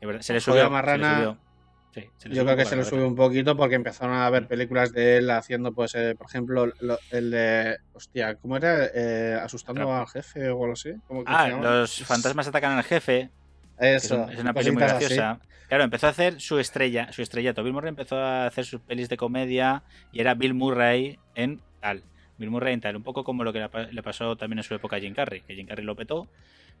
Es 0.00 0.26
se 0.26 0.34
le 0.34 0.40
Jodió 0.40 0.52
subió. 0.52 0.62
la 0.64 0.70
marrana. 0.70 1.08
Se 1.08 1.18
le 1.20 1.24
subió. 1.24 1.46
Sí, 1.94 2.00
se 2.18 2.28
le 2.28 2.34
Yo 2.34 2.42
subió 2.42 2.54
creo 2.54 2.56
que 2.58 2.68
se 2.68 2.76
le 2.76 2.82
sube 2.84 2.90
cabeza. 2.98 3.08
un 3.08 3.14
poquito 3.16 3.56
porque 3.56 3.74
empezaron 3.76 4.14
a 4.16 4.28
ver 4.28 4.46
películas 4.46 4.92
de 4.92 5.16
él 5.16 5.30
haciendo, 5.30 5.72
pues, 5.72 5.94
eh, 5.94 6.14
por 6.14 6.26
ejemplo, 6.28 6.66
lo- 6.80 6.98
el 7.10 7.30
de. 7.30 7.78
Hostia, 7.94 8.34
¿cómo 8.34 8.58
era? 8.58 8.84
Eh, 8.94 9.38
asustando 9.42 9.90
al 9.90 10.06
jefe 10.06 10.50
o 10.50 10.60
algo 10.60 10.72
así. 10.74 10.92
¿Cómo 11.06 11.24
que 11.24 11.32
se 11.32 11.36
Ah, 11.38 11.48
los 11.48 12.02
fantasmas 12.04 12.46
atacan 12.48 12.72
al 12.76 12.84
jefe. 12.84 13.30
Eso. 13.78 14.28
es 14.30 14.38
una 14.38 14.52
peli 14.54 14.70
muy 14.70 14.82
cositas 14.82 14.96
así. 15.04 15.14
graciosa. 15.16 15.40
Claro, 15.68 15.84
empezó 15.84 16.06
a 16.06 16.10
hacer 16.10 16.40
su 16.40 16.58
estrella, 16.60 17.12
su 17.12 17.22
estrellato. 17.22 17.62
Bill 17.64 17.72
Murray 17.72 17.88
empezó 17.88 18.16
a 18.18 18.46
hacer 18.46 18.64
sus 18.64 18.80
pelis 18.80 19.08
de 19.08 19.16
comedia 19.16 19.82
y 20.12 20.20
era 20.20 20.34
Bill 20.34 20.54
Murray 20.54 21.18
en 21.34 21.60
tal. 21.80 22.04
Bill 22.38 22.50
Murray 22.50 22.74
en 22.74 22.80
tal. 22.80 22.94
Un 22.96 23.02
poco 23.02 23.24
como 23.24 23.42
lo 23.42 23.52
que 23.52 23.58
le 23.60 23.68
pa- 23.68 23.82
le 23.90 24.02
pasó 24.02 24.36
también 24.36 24.58
en 24.58 24.62
su 24.64 24.74
época 24.74 24.96
a 24.96 25.00
Jim 25.00 25.12
Carrey. 25.14 25.40
Que 25.40 25.54
Jim 25.56 25.66
Carrey 25.66 25.84
lo 25.84 25.96
petó, 25.96 26.28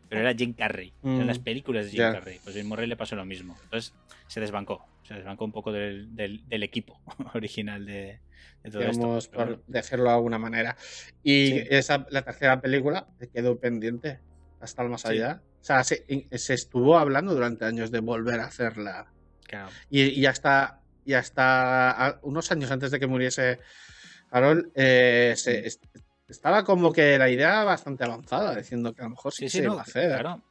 pero 0.08 0.20
era 0.20 0.32
Jim 0.34 0.52
Carrey. 0.52 0.92
Mm, 1.02 1.20
las 1.22 1.38
películas 1.40 1.86
de 1.86 1.90
Jim 1.90 1.98
ya. 1.98 2.12
Carrey. 2.12 2.38
Pues 2.44 2.54
Bill 2.54 2.64
Murray 2.64 2.86
le 2.86 2.96
pasó 2.96 3.16
lo 3.16 3.24
mismo. 3.24 3.56
Entonces 3.64 3.92
se 4.28 4.38
desbancó. 4.40 4.86
Se 5.02 5.14
desbancó 5.14 5.44
un 5.44 5.52
poco 5.52 5.72
del, 5.72 6.14
del- 6.14 6.48
del 6.48 6.62
equipo 6.62 7.00
original 7.34 7.84
de, 7.86 8.20
de 8.62 8.70
todo 8.70 8.80
digamos, 8.82 9.24
esto. 9.24 9.36
Pero 9.36 9.56
por 9.56 9.66
decirlo 9.66 10.04
de 10.04 10.10
alguna 10.10 10.38
manera. 10.38 10.76
Y 11.24 11.46
Sí. 11.48 11.62
esa, 11.70 12.06
la 12.10 12.22
tercera 12.22 12.60
película 12.60 13.08
quedó 13.34 13.58
pendiente 13.58 14.20
hasta 14.66 14.82
el 14.82 14.90
más 14.90 15.00
Sí. 15.02 15.08
allá. 15.08 15.40
O 15.60 15.64
sea, 15.64 15.82
se, 15.82 16.04
se 16.38 16.54
estuvo 16.54 16.98
hablando 16.98 17.34
durante 17.34 17.64
años 17.64 17.90
de 17.90 18.00
volver 18.00 18.38
a 18.40 18.44
hacerla. 18.46 19.06
claro. 19.48 19.68
Y, 19.90 20.02
y 20.10 20.26
hasta, 20.26 20.80
y 21.04 21.14
hasta 21.14 22.18
unos 22.22 22.50
años 22.52 22.70
antes 22.70 22.90
de 22.90 23.00
que 23.00 23.06
muriese 23.06 23.58
Harold, 24.30 24.70
eh, 24.74 25.34
se- 25.36 25.66
est- 25.66 25.84
estaba 26.28 26.64
como 26.64 26.92
que 26.92 27.16
la 27.18 27.28
idea 27.30 27.62
bastante 27.64 28.04
avanzada, 28.04 28.54
diciendo 28.56 28.92
que 28.92 29.02
a 29.02 29.04
lo 29.04 29.10
mejor 29.10 29.32
sí, 29.32 29.48
se 29.48 29.62
no, 29.62 29.72
iba 29.72 29.80
a 29.80 29.84
hacer. 29.84 30.10
claro. 30.20 30.42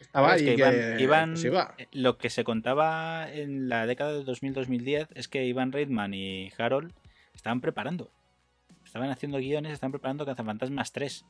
Estaba 0.00 0.36
es 0.36 0.42
que, 0.42 0.54
iba. 0.54 1.74
eh, 1.78 1.88
lo 1.92 2.18
que 2.18 2.28
se 2.28 2.44
contaba 2.44 3.30
en 3.32 3.68
la 3.68 3.86
década 3.86 4.12
de 4.12 4.24
2000-2010 4.24 5.08
es 5.14 5.28
que 5.28 5.44
Ivan 5.46 5.72
Reitman 5.72 6.12
y 6.12 6.50
Harold 6.58 6.92
estaban 7.34 7.60
preparando. 7.60 8.10
Estaban 8.84 9.08
haciendo 9.10 9.38
guiones, 9.38 9.72
estaban 9.72 9.92
preparando 9.92 10.26
Cazafantasmas 10.26 10.92
3. 10.92 11.24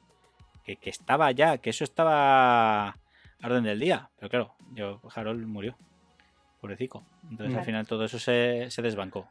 Que, 0.65 0.77
que 0.77 0.91
estaba 0.91 1.31
ya, 1.33 1.59
que 1.59 1.71
eso 1.71 1.85
estaba 1.85 2.89
a 2.91 2.97
orden 3.43 3.65
del 3.65 3.81
día. 3.81 4.11
Pero 4.19 4.29
claro, 4.31 4.55
yo, 4.75 5.01
Harold 5.15 5.45
murió. 5.47 5.77
Pobrecico. 6.61 7.05
Entonces 7.29 7.57
al 7.57 7.65
final 7.65 7.87
todo 7.87 8.05
eso 8.05 8.19
se, 8.19 8.71
se 8.71 8.83
desbancó. 8.83 9.29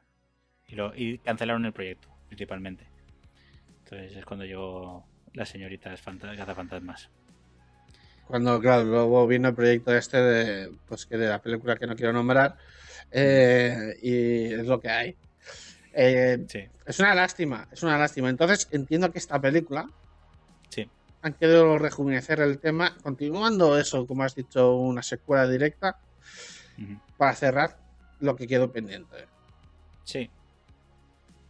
Y, 0.68 0.76
lo, 0.76 0.94
y 0.96 1.18
cancelaron 1.20 1.66
el 1.66 1.72
proyecto, 1.74 2.10
principalmente. 2.28 2.86
Entonces 3.86 4.18
es 4.18 4.26
cuando 4.26 4.46
llegó 4.46 5.06
las 5.34 5.48
señoritas 5.50 6.02
fanta- 6.02 6.36
cazafantasmas. 6.36 7.10
Cuando, 8.28 8.60
claro, 8.60 8.84
luego 8.84 9.28
vino 9.28 9.50
el 9.50 9.56
proyecto 9.56 9.96
este 9.96 10.18
de, 10.18 10.72
pues 10.88 11.06
que 11.06 11.18
de 11.18 11.28
la 11.28 11.42
película 11.42 11.76
que 11.76 11.88
no 11.88 11.96
quiero 11.96 12.14
nombrar. 12.14 12.58
eh, 13.12 13.98
y 14.02 14.54
es 14.54 14.66
lo 14.66 14.80
que 14.80 14.90
hay. 14.90 15.16
Eh, 15.94 16.46
Sí, 16.48 16.64
es 16.86 17.00
una 17.00 17.14
lástima, 17.16 17.68
es 17.72 17.84
una 17.84 17.98
lástima. 17.98 18.30
Entonces 18.30 18.68
entiendo 18.72 19.12
que 19.12 19.20
esta 19.20 19.40
película 19.42 19.88
sí. 20.70 20.90
Han 21.22 21.34
querido 21.34 21.78
rejuvenecer 21.78 22.40
el 22.40 22.60
tema, 22.60 22.96
continuando 23.04 23.78
eso, 23.78 24.08
como 24.08 24.24
has 24.24 24.36
dicho, 24.36 24.76
una 24.76 25.04
secuela 25.04 25.48
directa 25.48 25.98
para 27.18 27.34
cerrar 27.36 27.78
lo 28.20 28.36
que 28.36 28.48
quedó 28.48 28.72
pendiente. 28.72 29.28
Sí. 30.04 30.30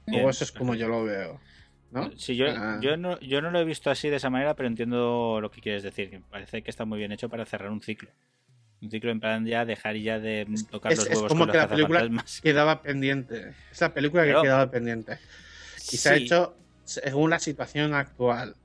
O 0.08 0.12
Bien, 0.12 0.30
eso 0.30 0.44
es 0.44 0.52
como 0.52 0.76
yo 0.76 0.88
lo 0.88 1.04
veo. 1.06 1.40
¿no? 1.92 2.10
Sí, 2.18 2.36
yo, 2.38 2.46
Ah. 2.50 2.80
yo, 2.82 2.96
no, 2.98 3.20
yo 3.20 3.42
no 3.42 3.52
lo 3.52 3.60
he 3.60 3.66
visto 3.66 3.90
así 3.90 4.10
de 4.10 4.16
esa 4.16 4.30
manera, 4.30 4.56
pero 4.56 4.68
entiendo 4.68 5.40
lo 5.42 5.52
que 5.52 5.62
quieres 5.62 5.84
decir. 5.84 6.10
Que 6.10 6.20
me 6.20 6.26
parece 6.30 6.62
que 6.62 6.70
está 6.72 6.86
muy 6.86 6.98
bien 7.00 7.12
hecho 7.12 7.28
para 7.30 7.46
cerrar 7.46 7.70
un 7.70 7.82
ciclo. 7.82 8.10
Un 8.82 8.90
ciclo 8.90 9.12
en 9.12 9.20
plan 9.20 9.46
ya 9.46 9.66
dejar 9.66 9.96
ya 9.98 10.18
de 10.20 10.48
tocar 10.70 10.94
Es, 10.94 11.00
los 11.00 11.08
es 11.08 11.16
huevos 11.16 11.28
como 11.30 11.44
con 11.46 11.52
que 11.52 11.58
la 11.58 11.68
película 11.68 12.10
quedaba 12.44 12.82
pendiente. 12.82 13.54
Es 13.72 13.82
la 13.82 13.94
película 13.94 14.24
que 14.24 14.30
Claro. 14.30 14.44
quedaba 14.44 14.72
pendiente. 14.72 15.18
Y 15.92 15.98
se 15.98 16.10
ha 16.10 16.16
hecho 16.16 16.56
según 16.86 17.30
la 17.30 17.40
situación 17.40 17.94
actual. 17.94 18.56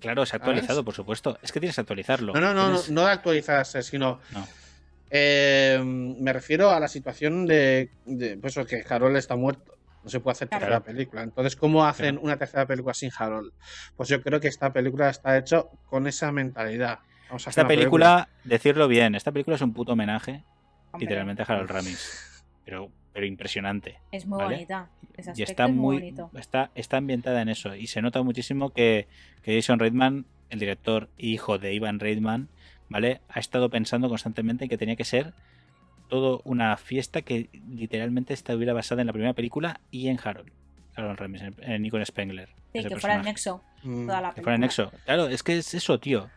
Claro, 0.00 0.24
se 0.26 0.34
ha 0.36 0.38
actualizado, 0.38 0.84
por 0.84 0.94
supuesto. 0.94 1.38
Es 1.42 1.52
que 1.52 1.60
tienes 1.60 1.74
que 1.76 1.82
actualizarlo. 1.82 2.32
No, 2.34 2.40
no, 2.40 2.54
no, 2.54 2.68
no, 2.70 2.78
Tienes- 2.78 2.90
no 2.90 3.04
de 3.06 3.10
actualizarse, 3.12 3.82
sino 3.82 4.20
No. 4.32 4.46
eh, 5.10 5.80
me 5.84 6.32
refiero 6.32 6.70
a 6.70 6.80
la 6.80 6.88
situación 6.88 7.46
de, 7.46 7.90
de 8.06 8.36
pues 8.38 8.54
que 8.68 8.84
Harold 8.88 9.16
está 9.16 9.36
muerto. 9.36 9.76
No 10.02 10.08
se 10.08 10.20
puede 10.20 10.32
hacer 10.32 10.48
Claro. 10.48 10.62
tercera 10.64 10.80
película. 10.84 11.22
Entonces, 11.22 11.56
¿cómo 11.56 11.84
hacen 11.84 12.14
Claro. 12.14 12.20
una 12.24 12.36
tercera 12.38 12.66
película 12.66 12.94
sin 12.94 13.10
Harold? 13.16 13.52
Pues 13.96 14.08
yo 14.08 14.22
creo 14.22 14.40
que 14.40 14.48
esta 14.48 14.72
película 14.72 15.10
está 15.10 15.36
hecha 15.36 15.64
con 15.86 16.06
esa 16.06 16.32
mentalidad. 16.32 17.00
Vamos 17.28 17.46
a 17.46 17.50
Esta 17.50 17.68
película, 17.68 18.28
decirlo 18.44 18.88
bien, 18.88 19.14
esta 19.14 19.30
película 19.30 19.56
es 19.56 19.62
un 19.62 19.72
puto 19.74 19.92
homenaje, 19.92 20.42
Hombre, 20.92 21.00
literalmente 21.06 21.42
a 21.42 21.44
Harold 21.44 21.70
Ramis. 21.70 22.42
Pero, 22.64 22.90
pero 23.12 23.26
impresionante. 23.26 23.98
Es 24.12 24.26
muy 24.26 24.38
¿vale? 24.38 24.56
bonita. 24.56 24.88
Ese 25.16 25.32
y 25.36 25.42
está 25.42 25.66
es 25.66 25.72
muy, 25.72 25.96
bonito. 25.96 26.30
está, 26.38 26.70
está 26.74 26.96
ambientada 26.96 27.42
en 27.42 27.48
eso 27.48 27.74
y 27.74 27.86
se 27.86 28.00
nota 28.00 28.22
muchísimo 28.22 28.70
que, 28.70 29.06
que 29.42 29.56
Jason 29.56 29.78
Reitman 29.78 30.24
el 30.50 30.58
director 30.58 31.08
y 31.16 31.32
hijo 31.32 31.58
de 31.58 31.74
Ivan 31.74 32.00
Reitman 32.00 32.48
vale 32.88 33.20
ha 33.28 33.38
estado 33.38 33.70
pensando 33.70 34.08
constantemente 34.08 34.64
en 34.64 34.70
que 34.70 34.78
tenía 34.78 34.96
que 34.96 35.04
ser 35.04 35.32
todo 36.08 36.42
una 36.44 36.76
fiesta 36.76 37.22
que 37.22 37.48
literalmente 37.68 38.34
estuviera 38.34 38.72
basada 38.72 39.00
en 39.00 39.06
la 39.06 39.12
primera 39.12 39.32
película 39.32 39.80
y 39.90 40.08
en 40.08 40.18
Harold 40.22 40.50
Harold 40.96 41.18
Ramis 41.18 41.42
en, 41.60 41.82
Nicole 41.82 42.04
Spengler 42.04 42.48
Sí, 42.72 42.84
que 42.84 42.96
fuera 42.96 43.16
el 43.16 43.22
nexo. 43.22 43.64
Mm. 43.82 44.06
Toda 44.06 44.20
la 44.20 44.28
que 44.32 44.42
fuera 44.42 44.44
película. 44.44 44.54
el 44.54 44.60
nexo 44.60 44.92
claro 45.04 45.28
es 45.28 45.42
que 45.42 45.58
es 45.58 45.74
eso 45.74 45.98
tío 46.00 46.28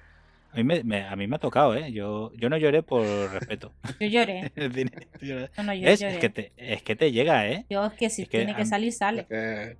a 0.53 0.55
mí 0.57 0.63
me, 0.63 0.83
me- 0.83 1.03
a 1.03 1.15
mí 1.15 1.27
me 1.27 1.35
ha 1.35 1.39
tocado 1.39 1.75
eh 1.75 1.91
yo 1.91 2.31
yo 2.35 2.49
no 2.49 2.57
lloré 2.57 2.83
por 2.83 3.03
respeto. 3.31 3.73
Yo 3.99 4.07
lloré. 4.07 4.51
No, 5.57 5.63
no, 5.63 5.73
yo 5.73 5.87
es 5.89 5.99
que 6.19 6.29
te 6.29 6.51
es 6.57 6.83
que 6.83 6.95
te 6.95 7.11
llega 7.11 7.47
eh 7.47 7.65
Yo 7.69 7.85
es 7.85 7.93
que 7.93 8.09
si 8.09 8.21
es 8.23 8.29
que 8.29 8.37
tiene 8.39 8.55
que 8.55 8.65
salir, 8.65 8.93
sale. 8.93 9.25
Que- 9.25 9.77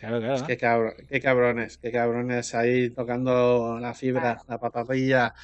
claro 0.00 0.18
claro. 0.20 0.34
es 0.36 0.42
que 0.42 0.56
cabro- 0.58 0.94
qué 1.08 1.20
cabrones, 1.20 1.78
qué 1.78 1.90
cabrones 1.90 2.54
ahí 2.54 2.90
tocando 2.90 3.78
la 3.80 3.94
fibra, 3.94 4.38
la 4.48 4.58
patatilla. 4.58 5.34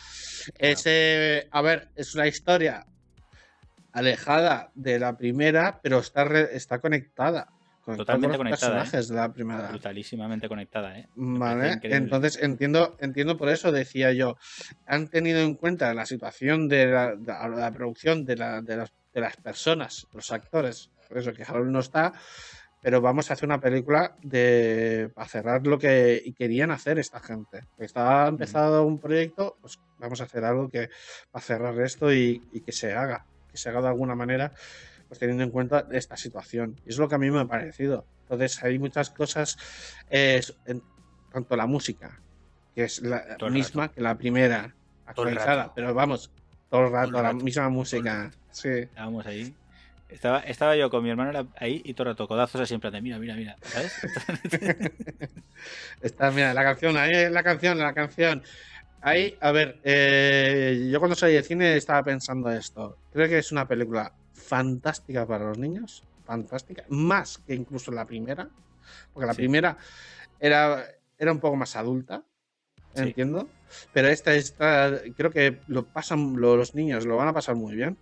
Ese, 0.59 1.49
a 1.51 1.63
ver, 1.63 1.89
es 1.97 2.15
una 2.15 2.27
historia 2.27 2.85
alejada 3.93 4.71
de 4.75 4.99
la 4.99 5.17
primera, 5.17 5.81
pero 5.83 5.99
está, 5.99 6.25
re- 6.25 6.55
está 6.57 6.79
conectada. 6.79 7.49
Con 7.81 7.97
Totalmente 7.97 8.29
los 8.29 8.37
conectada, 8.39 8.73
¿eh? 8.73 8.79
personajes 8.81 9.09
de 9.09 9.15
la 9.17 9.33
primera. 9.33 9.69
brutalísimamente 9.69 10.49
conectada 10.49 10.99
eh 10.99 11.07
Vale, 11.15 11.79
entonces 11.83 12.39
entiendo, 12.43 12.97
entiendo 13.01 13.37
por 13.37 13.49
eso, 13.49 13.73
decía 13.73 14.13
yo, 14.13 14.37
han 14.87 15.09
tenido 15.09 15.41
en 15.41 15.55
cuenta 15.55 15.93
la 15.95 16.07
situación 16.07 16.69
de 16.69 16.87
la, 16.87 17.17
de 17.17 17.33
la- 17.57 17.73
producción 17.73 18.25
de, 18.25 18.37
la- 18.37 18.61
de 18.63 18.77
las, 18.77 18.91
de 19.13 19.21
las 19.21 19.37
personas, 19.37 20.07
los 20.13 20.31
actores, 20.31 20.91
por 21.09 21.19
eso 21.19 21.33
que 21.33 21.43
Harold 21.43 21.71
no 21.71 21.81
está, 21.81 22.13
pero 22.83 23.01
vamos 23.01 23.31
a 23.31 23.35
hacer 23.35 23.47
una 23.47 23.61
película 23.61 24.17
de 24.23 25.11
para 25.15 25.29
cerrar 25.29 25.67
lo 25.67 25.79
que 25.79 26.33
querían 26.37 26.71
hacer 26.71 26.99
esta 26.99 27.21
gente. 27.21 27.61
Estaba 27.77 28.27
empezado 28.29 28.85
un 28.87 28.99
proyecto, 28.99 29.59
pues 29.61 29.79
vamos 29.99 30.21
a 30.21 30.25
hacer 30.25 30.45
algo 30.45 30.71
que 30.71 30.89
para 31.31 31.43
cerrar 31.45 31.79
esto 31.81 32.11
y, 32.13 32.49
y 32.53 32.61
que 32.63 32.73
se 32.73 32.95
haga, 32.95 33.27
que 33.51 33.59
se 33.59 33.69
haga 33.69 33.83
de 33.83 33.89
alguna 33.89 34.15
manera, 34.15 34.53
pues 35.11 35.19
teniendo 35.19 35.43
en 35.43 35.51
cuenta 35.51 35.89
esta 35.91 36.17
situación. 36.17 36.77
Y 36.87 36.91
es 36.91 36.99
lo 36.99 37.09
que 37.09 37.17
a 37.17 37.19
mí 37.19 37.29
me 37.33 37.41
ha 37.41 37.45
parecido. 37.45 38.07
Entonces 38.23 38.63
hay 38.63 38.79
muchas 38.79 39.11
cosas, 39.11 39.57
eh, 40.09 40.41
en- 40.67 40.85
tanto 41.33 41.57
la 41.57 41.67
música, 41.67 42.23
que 42.77 42.85
es 42.85 43.03
la 43.03 43.37
Todo 43.37 43.51
misma 43.51 43.89
que 43.91 44.01
la 44.01 44.17
primera, 44.17 44.73
actualizada, 45.05 45.73
pero 45.75 45.93
vamos, 45.95 46.31
todo 46.69 46.87
el 46.87 46.93
rato, 46.93 47.11
Todo 47.11 47.23
la 47.25 47.33
misma 47.33 47.69
música. 47.71 48.31
Sí. 48.53 48.69
Estábamos 48.69 49.27
ahí. 49.27 49.53
Estaba, 50.09 50.39
estaba 50.41 50.77
yo 50.77 50.89
con 50.91 51.03
mi 51.03 51.11
hermano 51.11 51.51
ahí 51.57 51.83
y 51.85 51.93
todo 51.95 52.09
el 52.09 52.15
rato 52.15 52.29
codazos 52.29 52.61
así 52.61 52.75
en 52.75 52.81
plan 52.81 52.93
de 52.93 53.03
mira, 53.03 53.19
mira, 53.19 53.35
mira, 53.35 53.57
¿sabes? 53.65 53.93
Está, 56.03 56.31
mira, 56.31 56.55
la 56.55 56.63
canción, 56.63 56.97
ahí 56.97 57.29
la 57.31 57.43
canción, 57.43 57.79
la 57.79 57.93
canción. 57.95 58.43
Ahí, 59.03 59.37
a 59.41 59.51
ver, 59.51 59.81
eh, 59.83 60.89
yo 60.93 60.99
cuando 61.01 61.17
salí 61.17 61.33
de 61.35 61.43
cine 61.43 61.77
estaba 61.77 62.05
pensando 62.05 62.49
esto. 62.51 62.97
Creo 63.13 63.29
que 63.29 63.39
es 63.39 63.51
una 63.51 63.67
película 63.67 64.13
fantástica 64.55 65.25
para 65.27 65.45
los 65.45 65.59
niños, 65.59 66.03
fantástica, 66.25 66.83
más 66.89 67.39
que 67.47 67.55
incluso 67.55 67.93
la 67.93 68.05
primera, 68.05 68.49
porque 69.13 69.27
la 69.29 69.33
Sí. 69.35 69.43
primera 69.43 69.77
era, 70.41 70.85
era 71.17 71.31
un 71.31 71.39
poco 71.39 71.55
más 71.55 71.77
adulta, 71.77 72.25
Sí. 72.95 73.03
entiendo, 73.03 73.49
pero 73.93 74.09
esta, 74.09 74.35
esta 74.35 75.01
creo 75.17 75.31
que 75.31 75.61
lo 75.69 75.85
pasan, 75.87 76.35
lo- 76.41 76.57
los 76.57 76.75
niños 76.75 77.07
lo 77.07 77.17
van 77.17 77.29
a 77.29 77.33
pasar 77.33 77.55
muy 77.55 77.77
bien. 77.77 77.97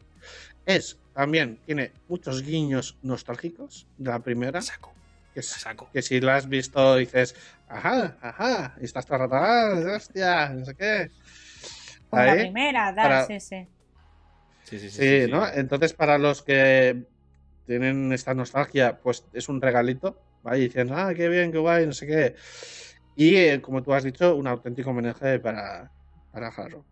Es 0.64 0.96
también, 1.12 1.58
tiene 1.66 1.92
muchos 2.08 2.42
guiños 2.42 2.96
nostálgicos 3.02 3.86
de 3.98 4.08
la 4.10 4.20
primera, 4.20 4.62
saco, 4.62 4.94
que 5.34 5.42
saco. 5.42 5.90
que 5.92 6.00
si 6.00 6.18
la 6.22 6.36
has 6.36 6.48
visto 6.48 6.96
dices, 6.96 7.34
ajá, 7.68 8.16
ajá, 8.22 8.74
y 8.80 8.84
estás 8.84 9.04
todo 9.04 9.16
el 9.16 9.22
rato, 9.28 9.34
"Ah, 9.36 9.96
hostia, 9.96 10.48
no 10.48 10.64
sé 10.64 10.74
qué. 10.74 11.10
La 12.10 12.32
primera, 12.32 12.94
para- 12.94 13.24
ese. 13.24 13.40
Sí, 13.40 13.68
sí, 14.70 14.78
sí. 14.78 14.90
sí, 14.90 15.02
sí, 15.02 15.20
sí. 15.22 15.30
¿no? 15.30 15.46
Entonces, 15.52 15.94
para 15.94 16.18
los 16.18 16.42
que 16.42 17.06
tienen 17.66 18.12
esta 18.12 18.34
nostalgia, 18.34 19.00
pues 19.00 19.28
es 19.32 19.48
un 19.48 19.60
regalito, 19.60 20.24
¿vale? 20.42 20.58
Y 20.60 20.62
dicen, 20.64 20.88
ah, 20.92 21.12
qué 21.14 21.28
bien, 21.28 21.52
qué 21.52 21.58
guay, 21.58 21.86
no 21.86 21.92
sé 21.92 22.06
qué. 22.06 22.34
Y 23.14 23.36
eh, 23.36 23.60
como 23.60 23.82
tú 23.82 23.92
has 23.92 24.04
dicho, 24.04 24.36
un 24.36 24.46
auténtico 24.46 24.90
homenaje 24.90 25.40
para, 25.40 25.92
para 26.30 26.48
Harrow. 26.48 26.86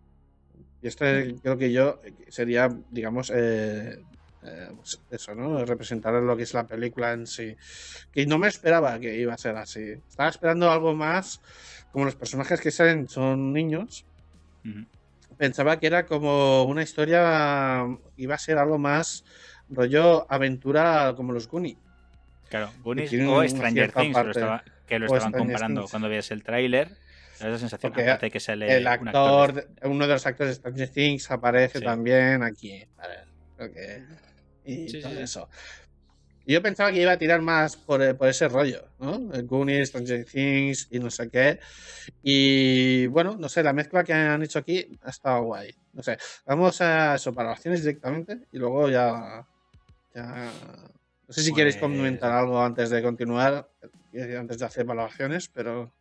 Y 0.81 0.89
esto 0.89 1.07
es- 1.07 1.41
creo 1.43 1.57
que 1.59 1.73
yo 1.73 2.01
eh, 2.05 2.17
sería, 2.31 2.69
digamos, 2.91 3.31
eh, 3.35 4.05
eh, 4.43 4.69
pues 4.77 5.03
eso, 5.11 5.35
¿no? 5.35 5.65
Representar 5.65 6.15
lo 6.15 6.37
que 6.37 6.45
es 6.45 6.55
la 6.55 6.67
película 6.67 7.13
en 7.13 7.27
sí. 7.27 7.57
Que 8.13 8.27
no 8.27 8.39
me 8.39 8.49
esperaba 8.49 8.99
que 9.01 9.17
iba 9.19 9.35
a 9.35 9.39
ser 9.39 9.57
así. 9.57 9.81
Estaba 10.09 10.31
esperando 10.31 10.71
algo 10.71 10.95
más, 10.95 11.41
como 11.91 12.05
los 12.07 12.17
personajes 12.17 12.61
que 12.61 12.71
salen 12.71 13.09
son 13.09 13.53
niños. 13.53 14.07
Ujú. 14.65 14.87
Pensaba 15.39 15.79
que 15.79 15.87
era 15.87 16.07
como 16.07 16.65
una 16.65 16.83
historia, 16.83 17.85
iba 18.17 18.35
a 18.35 18.39
ser 18.39 18.59
algo 18.59 18.79
más 18.79 19.25
rollo 19.69 20.27
aventura 20.31 21.13
como 21.17 21.33
los 21.33 21.49
Goonies. 21.49 21.77
Claro, 22.49 22.71
Goonies 22.83 23.13
o 23.29 23.47
Stranger 23.49 23.93
Things, 23.93 24.05
que 24.07 24.09
lo, 24.09 24.13
parte. 24.15 24.31
estaba- 24.31 24.65
que 24.87 24.99
lo 24.99 25.07
O 25.07 25.17
estaban 25.17 25.33
Stranger 25.33 25.39
comparando 25.53 25.81
Things. 25.83 25.91
cuando 25.91 26.09
veías 26.09 26.31
el 26.31 26.43
tráiler. 26.43 26.89
esa 27.39 27.59
sensación, 27.59 27.93
aparte 27.93 28.31
que 28.31 28.41
sale 28.41 28.75
El 28.79 28.83
un 28.87 29.09
actor, 29.09 29.53
de- 29.53 29.67
uno 29.87 30.07
de 30.07 30.13
los 30.15 30.25
actores 30.25 30.53
de 30.53 30.55
Stranger 30.55 30.89
Things 30.89 31.31
aparece 31.31 31.81
Sí. 31.81 31.85
también 31.85 32.43
aquí. 32.43 32.83
Vale, 32.97 33.75
que- 33.75 34.03
Y 34.65 34.89
Sí, 34.89 35.01
todo 35.03 35.11
sí, 35.13 35.17
sí. 35.19 35.23
eso. 35.23 35.49
Yo 36.49 36.63
pensaba 36.63 36.93
que 36.93 37.03
iba 37.03 37.13
a 37.13 37.19
tirar 37.19 37.43
más 37.43 37.77
por, 37.77 38.01
eh, 38.03 38.15
por 38.15 38.29
ese 38.29 38.49
rollo, 38.49 38.85
¿no? 39.01 39.33
El 39.35 39.47
Goonies, 39.47 39.89
Stranger 39.89 40.25
Things 40.25 40.87
y 40.93 41.01
no 41.01 41.11
sé 41.11 41.29
qué. 41.29 41.59
Y 42.23 43.07
bueno, 43.09 43.37
no 43.37 43.49
sé, 43.49 43.63
la 43.65 43.73
mezcla 43.73 44.05
que 44.05 44.13
han 44.13 44.43
hecho 44.43 44.61
aquí 44.61 44.97
ha 45.03 45.11
estado 45.11 45.43
guay. 45.43 45.75
No 45.93 46.03
sé, 46.03 46.17
vamos 46.45 46.81
a 46.81 47.17
eso, 47.17 47.33
valoraciones 47.33 47.83
directamente 47.83 48.39
y 48.53 48.59
luego 48.59 48.89
ya. 48.89 49.45
ya... 50.15 50.51
No 51.29 51.33
sé 51.35 51.43
si 51.43 51.53
queréis 51.53 51.77
Pues- 51.77 51.91
comentar 51.93 52.31
algo 52.31 52.63
antes 52.63 52.91
de 52.91 53.03
continuar, 53.03 53.69
eh, 54.13 54.37
antes 54.39 54.59
de 54.61 54.67
hacer 54.67 54.85
valoraciones, 54.85 55.49
pero 55.49 55.93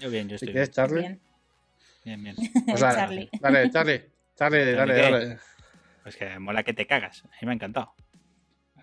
Yo 0.00 0.10
bien, 0.10 0.28
yo 0.28 0.36
si 0.36 0.46
estoy 0.46 0.52
quieres, 0.52 0.68
bien. 0.70 0.74
Charlie. 0.74 1.00
Bien. 1.00 1.20
bien, 2.04 2.24
bien. 2.24 2.36
Pues 2.66 2.80
dale, 2.80 2.96
Charlie. 2.96 3.30
dale, 3.40 3.70
Charlie. 3.70 4.04
Charlie, 4.36 4.72
dale, 4.72 4.94
dale. 4.96 5.38
Pues 6.02 6.16
que 6.16 6.38
mola 6.40 6.64
que 6.64 6.72
te 6.74 6.86
cagas. 6.88 7.22
A 7.24 7.28
mí 7.28 7.46
me 7.46 7.50
ha 7.52 7.54
encantado. 7.54 7.92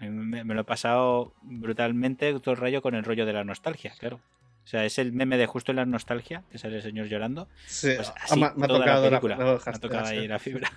A 0.07 0.10
mí 0.10 0.25
me, 0.25 0.43
me 0.43 0.53
lo 0.53 0.62
he 0.62 0.65
pasado 0.65 1.33
brutalmente 1.41 2.31
todo 2.39 2.51
el 2.51 2.57
rollo 2.60 2.81
con 2.81 2.95
el 2.95 3.03
rollo 3.03 3.25
de 3.25 3.33
la 3.33 3.43
nostalgia, 3.43 3.93
claro. 4.00 4.19
O 4.63 4.67
sea, 4.67 4.86
es 4.86 4.98
el 4.98 5.12
meme 5.12 5.38
de 5.38 5.45
justo 5.45 5.72
en 5.72 5.75
la 5.77 5.86
nostalgia, 5.86 6.43
que 6.50 6.57
sale 6.57 6.77
el 6.77 6.81
señor 6.81 7.07
llorando. 7.07 7.50
Sí, 7.65 7.89
Pues 7.95 8.10
ah, 8.10 8.15
así, 8.21 8.39
me, 8.39 8.51
me 8.56 8.65
ha 8.65 8.67
toda 8.67 8.80
la 8.80 8.86
tocado 8.86 9.04
la, 9.04 9.10
película. 9.10 9.38
la- 9.38 9.43
me 9.45 9.71
ha 9.75 9.80
tocado 9.80 10.06
ahí 10.08 10.28
la 10.28 10.39
fibra. 10.39 10.71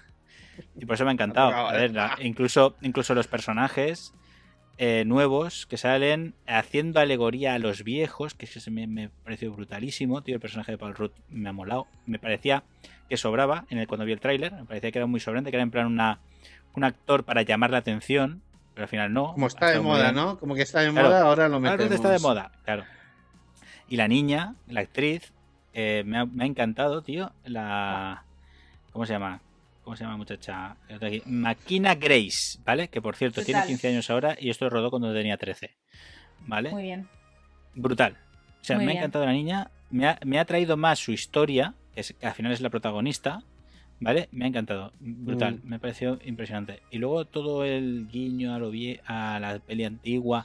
Y 0.74 0.86
por 0.86 0.94
eso 0.94 1.04
me 1.04 1.10
ha 1.10 1.12
encantado. 1.12 1.50
A 1.68 1.74
eh. 1.76 1.80
ver, 1.82 1.92
la- 1.92 2.16
incluso, 2.20 2.76
incluso 2.82 3.14
los 3.14 3.28
personajes 3.28 4.12
eh, 4.78 5.04
nuevos 5.06 5.66
que 5.66 5.76
salen 5.76 6.34
haciendo 6.48 6.98
alegoría 7.00 7.54
a 7.54 7.58
los 7.60 7.84
viejos, 7.84 8.34
que 8.34 8.46
es 8.46 8.52
que 8.54 8.60
se 8.60 8.70
me, 8.72 8.86
me 8.88 9.08
pareció 9.08 9.52
brutalísimo. 9.52 10.20
Tío, 10.22 10.34
el 10.34 10.40
personaje 10.40 10.72
de 10.72 10.78
Paul 10.78 10.94
Rudd 10.96 11.12
me 11.28 11.48
ha 11.48 11.52
molado. 11.52 11.86
Me 12.06 12.18
parecía 12.18 12.64
que 13.08 13.16
sobraba 13.16 13.66
en 13.70 13.78
el, 13.78 13.86
cuando 13.86 14.04
vi 14.04 14.12
el 14.12 14.20
tráiler. 14.20 14.52
Me 14.52 14.64
parecía 14.64 14.90
que 14.90 14.98
era 14.98 15.06
muy 15.06 15.20
sobrante, 15.20 15.50
que 15.50 15.56
era 15.56 15.62
en 15.62 15.70
plan 15.70 15.86
una, 15.86 16.18
un 16.74 16.82
actor 16.82 17.22
para 17.24 17.42
llamar 17.42 17.70
la 17.70 17.78
atención. 17.78 18.42
Pero 18.76 18.84
al 18.84 18.88
final 18.88 19.10
no. 19.12 19.32
Como 19.32 19.46
está 19.46 19.70
de 19.70 19.80
moda, 19.80 20.02
bien. 20.12 20.14
¿no? 20.16 20.38
Como 20.38 20.54
que 20.54 20.60
está 20.62 20.80
de 20.82 20.92
Claro. 20.92 21.08
moda, 21.08 21.22
ahora 21.22 21.48
lo 21.48 21.58
metemos. 21.60 21.86
Rudd 21.86 21.94
está 21.94 22.10
de 22.10 22.18
moda, 22.18 22.52
claro. 22.64 22.84
Y 23.88 23.96
la 23.96 24.06
niña, 24.06 24.54
la 24.68 24.80
actriz, 24.82 25.32
eh, 25.72 26.02
me, 26.04 26.18
ha, 26.18 26.26
me 26.26 26.44
ha 26.44 26.46
encantado, 26.46 27.00
tío. 27.02 27.32
La. 27.44 28.22
¿Cómo 28.92 29.06
se 29.06 29.14
llama? 29.14 29.40
¿Cómo 29.82 29.96
se 29.96 30.02
llama 30.04 30.12
la 30.14 30.18
muchacha? 30.18 30.76
Makina 31.24 31.94
Grace, 31.94 32.58
¿vale? 32.66 32.88
Que 32.88 33.00
por 33.00 33.16
cierto, 33.16 33.42
tiene 33.42 33.60
Brutal. 33.60 33.68
15 33.68 33.88
años 33.88 34.10
ahora 34.10 34.36
y 34.38 34.50
esto 34.50 34.66
lo 34.66 34.70
rodó 34.70 34.90
cuando 34.90 35.12
tenía 35.14 35.38
13. 35.38 35.74
¿Vale? 36.46 36.70
Muy 36.70 36.82
bien. 36.82 37.08
Brutal. 37.74 38.16
O 38.60 38.64
sea, 38.64 38.76
Muy 38.76 38.84
me 38.86 38.92
ha 38.92 38.96
encantado 38.96 39.24
la 39.24 39.32
niña. 39.32 39.70
Me 39.90 40.06
ha, 40.08 40.18
me 40.24 40.38
ha 40.38 40.44
traído 40.44 40.76
más 40.76 40.98
su 40.98 41.12
historia, 41.12 41.72
que, 41.94 42.00
es- 42.00 42.14
que 42.18 42.26
al 42.26 42.34
final 42.34 42.52
es 42.52 42.60
la 42.60 42.68
protagonista. 42.68 43.42
¿Vale? 44.00 44.28
Me 44.32 44.44
ha 44.44 44.48
encantado. 44.48 44.92
Brutal. 45.00 45.60
Mm. 45.62 45.68
Me 45.68 45.78
pareció 45.78 46.18
impresionante. 46.24 46.82
Y 46.90 46.98
luego 46.98 47.24
todo 47.24 47.64
el 47.64 48.06
guiño 48.08 48.54
a, 48.54 48.58
lo 48.58 48.70
vie- 48.70 49.00
a 49.06 49.38
la 49.40 49.58
peli 49.58 49.84
antigua, 49.84 50.44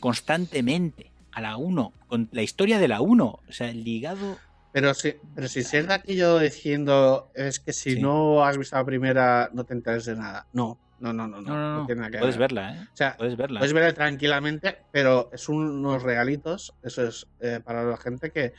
constantemente. 0.00 1.10
A 1.32 1.40
la 1.40 1.56
1. 1.56 1.92
Con 2.08 2.28
la 2.32 2.42
historia 2.42 2.78
de 2.78 2.88
la 2.88 3.00
1. 3.00 3.24
O 3.26 3.40
sea, 3.52 3.70
el 3.70 3.82
ligado. 3.84 4.36
Pero 4.72 4.92
si, 4.94 5.14
pero 5.34 5.48
si 5.48 5.62
se 5.62 5.82
da 5.82 5.94
aquí 5.96 6.14
yo 6.16 6.38
diciendo 6.38 7.30
es 7.34 7.60
que 7.60 7.72
si 7.72 7.94
Sí. 7.96 8.00
no 8.02 8.44
has 8.44 8.56
visto 8.58 8.76
la 8.76 8.84
primera 8.84 9.50
no 9.52 9.64
te 9.64 9.74
enteras 9.74 10.04
de 10.06 10.16
nada. 10.16 10.46
No, 10.52 10.78
no, 11.00 11.12
no, 11.12 11.26
no. 11.26 11.40
No, 11.40 11.48
No, 11.48 11.56
no, 11.56 11.78
no. 11.80 11.86
tiene 11.86 12.00
nada 12.02 12.10
que 12.10 12.18
Puedes 12.18 12.36
ver. 12.36 12.52
verla, 12.54 12.74
¿eh? 12.76 12.88
O 12.92 12.96
sea, 12.96 13.16
Puedes 13.16 13.36
verla. 13.36 13.60
puedes 13.60 13.72
verla 13.72 13.92
tranquilamente, 13.94 14.78
pero 14.92 15.28
es 15.32 15.48
unos 15.48 16.02
regalitos. 16.02 16.74
Eso 16.82 17.06
es 17.06 17.26
eh, 17.40 17.60
para 17.64 17.82
la 17.84 17.96
gente 17.96 18.30
que. 18.30 18.52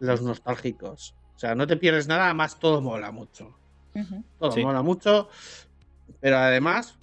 Los 0.00 0.22
nostálgicos. 0.22 1.14
O 1.36 1.38
sea, 1.38 1.54
no 1.54 1.66
te 1.66 1.76
pierdes 1.76 2.08
nada, 2.08 2.24
además 2.26 2.58
todo 2.58 2.80
mola 2.82 3.10
mucho. 3.12 3.56
Todo 4.38 4.52
Sí. 4.52 4.62
mola 4.62 4.82
mucho, 4.82 5.28
pero 6.20 6.38
además 6.38 6.96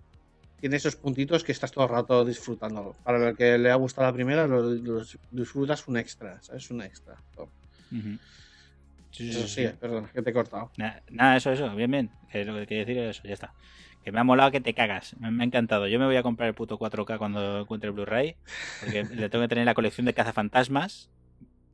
tiene 0.60 0.76
esos 0.76 0.96
puntitos 0.96 1.44
que 1.44 1.52
estás 1.52 1.72
todo 1.72 1.86
el 1.86 1.90
rato 1.92 2.24
disfrutando. 2.26 2.96
Para 3.04 3.30
el 3.30 3.36
que 3.36 3.58
le 3.58 3.72
ha 3.72 3.76
gustado 3.76 4.08
la 4.08 4.14
primera, 4.14 4.46
lo, 4.48 4.62
lo 4.62 5.02
disfrutas 5.32 5.88
un 5.88 5.98
extra, 5.98 6.42
¿sabes? 6.42 6.70
Un 6.70 6.82
extra. 6.84 7.16
Sí, 7.90 8.10
sí, 9.12 9.34
sí, 9.34 9.42
sí, 9.48 9.68
sí. 9.68 9.74
perdón, 9.80 10.08
que 10.14 10.22
te 10.22 10.30
he 10.30 10.34
cortado. 10.34 10.72
Na- 10.78 11.02
Nada, 11.10 11.38
eso, 11.38 11.52
eso, 11.52 11.76
bien, 11.76 11.92
bien. 11.92 12.10
Eh, 12.32 12.46
lo 12.46 12.56
que 12.56 12.68
quería 12.68 12.86
decir 12.86 12.98
es 13.00 13.18
eso, 13.18 13.28
ya 13.28 13.34
está. 13.34 13.54
Que 14.04 14.12
me 14.12 14.20
ha 14.20 14.24
molado 14.24 14.52
que 14.52 14.62
te 14.62 14.74
cagas. 14.74 15.16
Me, 15.20 15.30
me 15.32 15.44
ha 15.44 15.48
encantado. 15.48 15.88
Yo 15.88 16.00
me 16.00 16.06
voy 16.06 16.16
a 16.16 16.24
comprar 16.24 16.48
el 16.48 16.56
puto 16.56 16.80
4K 16.80 17.18
cuando 17.18 17.60
encuentre 17.62 17.90
el 17.90 17.94
Blu-ray. 17.96 18.36
Porque 18.80 19.04
le 19.16 19.30
tengo 19.30 19.44
que 19.44 19.50
tener 19.50 19.66
la 19.66 19.74
colección 19.74 20.06
de 20.06 20.14
cazafantasmas. 20.14 21.10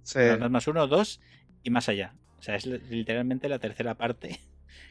Sí. 0.04 0.20
Fantasmas 0.30 0.68
1, 0.68 0.88
2 0.88 1.22
y 1.64 1.70
más 1.70 1.88
allá. 1.90 2.14
O 2.40 2.42
sea, 2.42 2.56
es 2.56 2.66
li- 2.66 2.80
literalmente 2.90 3.48
la 3.50 3.60
tercera 3.60 3.96
parte 3.96 4.40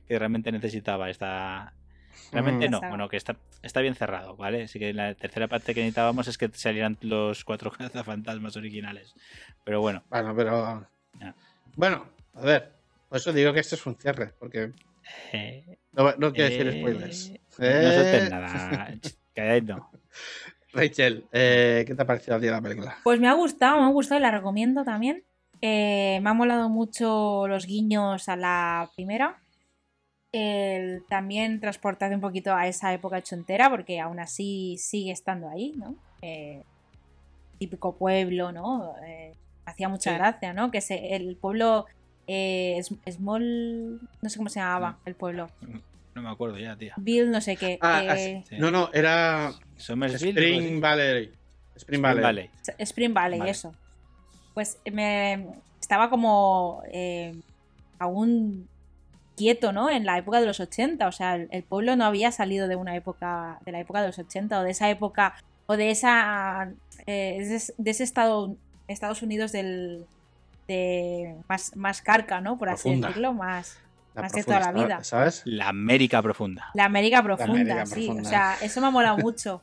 que 0.07 0.19
realmente 0.19 0.53
necesitaba 0.53 1.11
esta. 1.11 1.73
Realmente 2.33 2.69
Mm. 2.69 2.71
no, 2.73 2.81
bueno, 2.81 3.09
que 3.09 3.17
está, 3.17 3.37
está 3.63 3.81
bien 3.83 3.95
cerrado, 3.95 4.37
¿vale? 4.37 4.65
Así 4.65 4.79
que 4.79 4.93
la 4.93 5.15
tercera 5.15 5.49
parte 5.49 5.75
que 5.75 5.81
necesitábamos 5.81 6.27
es 6.29 6.39
que 6.39 6.49
salieran 6.53 6.97
los 7.03 7.45
cuatro 7.45 7.71
cazafantasmas 7.79 8.57
originales. 8.57 9.15
Pero 9.65 9.81
bueno, 9.81 10.03
Bueno, 10.09 10.35
pero. 10.35 10.87
Ya. 11.21 11.35
Bueno, 11.77 12.07
a 12.35 12.41
ver. 12.43 12.73
Por 13.09 13.19
eso 13.19 13.33
digo 13.33 13.53
que 13.53 13.61
este 13.61 13.77
es 13.77 13.87
un 13.87 13.95
cierre, 13.97 14.33
porque 14.39 14.73
eh, 15.33 15.79
no, 15.93 16.13
no 16.19 16.33
quiero 16.33 16.51
decir 16.51 16.67
eh, 16.67 16.81
spoilers. 16.81 17.31
No 17.31 17.37
Eh, 17.67 17.93
sueltes 17.95 18.31
nada. 18.31 18.89
No. 19.67 19.91
Rachel, 20.73 21.27
eh, 21.31 21.85
¿qué 21.87 21.95
te 21.95 22.03
ha 22.03 22.07
parecido 22.07 22.37
a 22.37 22.41
ti 22.41 22.47
la 22.47 22.61
película? 22.63 22.97
Pues 23.05 23.21
me 23.21 23.29
ha 23.29 23.35
gustado, 23.35 23.79
me 23.81 23.85
ha 23.87 23.91
gustado 23.91 24.19
y 24.19 24.23
la 24.23 24.31
recomiendo 24.31 24.83
también. 24.83 25.25
Eh, 25.61 26.19
me 26.23 26.31
ha 26.31 26.33
molado 26.35 26.69
mucho 26.71 27.47
los 27.49 27.67
guiños 27.67 28.29
a 28.31 28.37
la 28.37 28.91
primera. 28.97 29.37
El 30.33 31.05
también 31.09 31.61
transportarte 31.61 32.15
un 32.15 32.21
poquito 32.21 32.55
a 32.55 32.67
esa 32.67 32.93
época 32.93 33.17
ochentera, 33.19 33.71
porque 33.71 34.01
aún 34.01 34.19
así 34.21 34.77
sigue 34.79 35.13
estando 35.13 35.49
ahí, 35.49 35.73
¿no? 35.77 35.95
Eh, 36.23 36.63
típico 37.59 37.95
pueblo, 37.97 38.53
¿no? 38.53 38.95
Eh, 39.07 39.33
hacía 39.65 39.89
mucha 39.89 40.11
Sí. 40.11 40.17
gracia, 40.19 40.53
¿no? 40.53 40.71
Que 40.71 40.81
se, 40.81 41.15
el 41.17 41.37
pueblo 41.37 41.87
eh, 42.29 42.77
es- 42.79 42.93
Small, 43.15 44.01
no 44.21 44.29
sé 44.29 44.37
cómo 44.37 44.49
se 44.51 44.59
llamaba 44.59 44.99
el 45.07 45.15
pueblo. 45.15 45.49
No 46.15 46.23
me 46.23 46.29
acuerdo 46.29 46.59
ya, 46.59 46.77
tía. 46.77 46.93
Bill, 46.97 47.31
no 47.31 47.41
sé 47.41 47.57
qué. 47.57 47.79
Ah, 47.81 48.03
eh, 48.03 48.11
así- 48.11 48.45
Sí. 48.49 48.57
No, 48.59 48.71
no, 48.73 48.91
era 48.93 49.53
Somersville. 49.77 50.37
algo 50.39 50.59
Spring. 50.61 50.81
Valley. 50.81 51.25
Spring 51.25 51.37
Spring 51.77 52.03
Valley. 52.03 52.23
Valley. 52.23 52.51
Spring 52.79 53.15
Valley, 53.15 53.39
Vale. 53.39 53.51
eso. 53.53 53.73
Pues 54.55 54.79
me 54.91 55.47
estaba 55.81 56.11
como 56.11 56.83
eh, 56.91 57.39
aún 58.01 58.69
quieto, 59.37 59.73
¿no? 59.73 59.91
En 59.91 60.05
la 60.07 60.19
época 60.19 60.41
de 60.41 60.47
los 60.47 60.61
80, 60.61 61.07
o 61.07 61.13
sea, 61.13 61.37
el, 61.37 61.49
el 61.51 61.63
pueblo 61.63 61.95
no 61.97 62.05
había 62.05 62.33
salido 62.33 62.69
de 62.69 62.77
una 62.77 62.97
época, 62.97 63.59
de 63.65 63.73
la 63.73 63.81
época 63.81 64.01
de 64.01 64.09
los 64.09 64.19
80 64.19 64.59
o 64.61 64.63
de 64.63 64.71
esa 64.71 64.89
época, 64.91 65.35
o 65.67 65.77
de 65.77 65.91
esa, 65.91 66.73
eh, 67.07 67.37
de 67.39 67.55
ese- 67.57 67.75
de 67.77 67.91
ese 67.91 68.05
estado, 68.05 68.57
Estados 68.89 69.23
Unidos 69.23 69.53
del, 69.53 70.07
de 70.69 71.37
más, 71.49 71.75
más 71.77 72.03
carca, 72.03 72.41
¿no? 72.41 72.57
Por 72.59 72.69
así 72.69 72.85
Profunda. 72.89 73.09
decirlo, 73.09 73.33
más, 73.35 73.79
La 74.15 74.23
Más 74.23 74.33
de 74.33 74.43
profunda, 74.45 74.61
toda 74.61 74.73
la 74.73 74.85
vida. 74.87 75.05
¿Sabes? 75.05 75.43
La 75.45 75.69
América 75.69 76.23
profunda. 76.23 76.67
la 76.75 76.85
América 76.87 77.23
profunda, 77.23 77.53
América 77.83 77.87
sí, 77.87 78.07
profunda. 78.07 78.23
o 78.23 78.31
sea, 78.31 78.55
eso 78.63 78.81
me 78.81 78.87
ha 78.87 78.91
molado 78.91 79.19
mucho. 79.19 79.61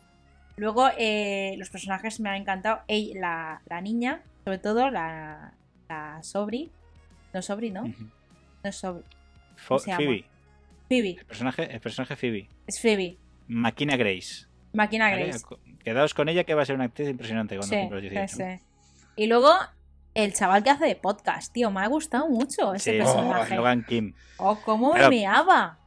Luego, 0.57 0.89
eh, 0.97 1.55
los 1.57 1.69
personajes 1.71 2.19
me 2.19 2.29
han 2.29 2.35
encantado, 2.35 2.81
Ey- 2.87 3.13
la, 3.15 3.61
la 3.65 3.81
niña, 3.81 4.21
sobre 4.45 4.59
todo, 4.59 4.91
la, 4.91 5.53
la 5.89 6.19
Sobri, 6.21 6.71
no 7.33 7.41
Sobri, 7.41 7.71
¿no? 7.71 7.83
No 7.85 8.69
es 8.69 8.75
Sobri, 8.75 9.03
Fo- 9.67 9.79
se 9.79 9.91
llama? 9.91 9.97
Phoebe. 10.03 10.25
Phoebe, 10.89 11.09
El 11.19 11.25
personaje, 11.25 11.73
el 11.73 11.79
personaje 11.79 12.15
Phoebe. 12.15 12.49
es 12.67 12.79
Phoebe, 12.81 13.17
Máquina 13.47 13.95
Grace. 13.97 14.45
Máquina 14.73 15.09
¿vale? 15.09 15.27
Grace. 15.27 15.43
Quedaos 15.83 16.13
con 16.13 16.29
ella 16.29 16.43
que 16.43 16.53
va 16.53 16.61
a 16.63 16.65
ser 16.65 16.75
una 16.75 16.85
actriz 16.85 17.09
impresionante 17.09 17.55
cuando 17.57 17.75
Sí, 17.75 17.79
cumpla 17.81 17.95
los 17.99 18.09
18. 18.11 18.35
sí, 18.35 18.43
sí. 18.43 18.63
Y 19.15 19.27
luego 19.27 19.51
el 20.15 20.33
chaval 20.33 20.63
que 20.63 20.69
hace 20.71 20.85
de 20.85 20.95
podcast, 20.95 21.51
tío, 21.53 21.69
me 21.71 21.81
ha 21.81 21.87
gustado 21.87 22.27
mucho 22.29 22.73
ese 22.73 22.91
Sí, 22.93 22.97
personaje. 22.97 23.55
Logan 23.55 23.83
Kim. 23.83 24.13
Oh, 24.37 24.59
cómo 24.63 24.93
me 24.93 25.09
meaba. 25.09 25.79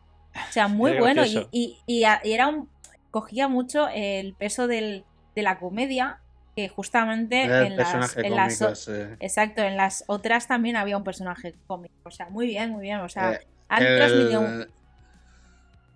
O 0.49 0.53
sea, 0.53 0.69
muy 0.69 0.93
bueno. 0.99 1.23
Y, 1.25 1.33
gracioso. 1.33 1.49
y- 1.53 1.79
y 1.87 2.05
a- 2.05 2.21
y 2.25 2.33
era 2.33 2.49
un. 2.49 2.69
Cogía 3.11 3.49
mucho 3.49 3.89
el 3.89 4.35
peso 4.35 4.67
del- 4.67 5.05
de 5.35 5.43
la 5.43 5.59
comedia, 5.59 6.21
que 6.55 6.69
justamente 6.69 7.43
el 7.45 7.51
en 7.73 7.77
las, 7.77 8.17
en 8.17 8.31
cómico, 8.35 8.75
sí. 8.75 8.93
Exacto, 9.21 9.63
en 9.63 9.77
las 9.77 10.05
otras 10.07 10.47
también 10.49 10.77
había 10.77 10.97
un 10.99 11.05
personaje 11.05 11.55
cómico. 11.67 11.95
O 12.05 12.11
sea, 12.11 12.29
muy 12.29 12.47
bien, 12.47 12.71
muy 12.73 12.83
bien. 12.83 12.99
O 13.01 13.09
sea, 13.09 13.33
Eh, 13.35 13.47
han, 13.69 13.83
el- 13.83 13.97
transmitido, 13.97 14.67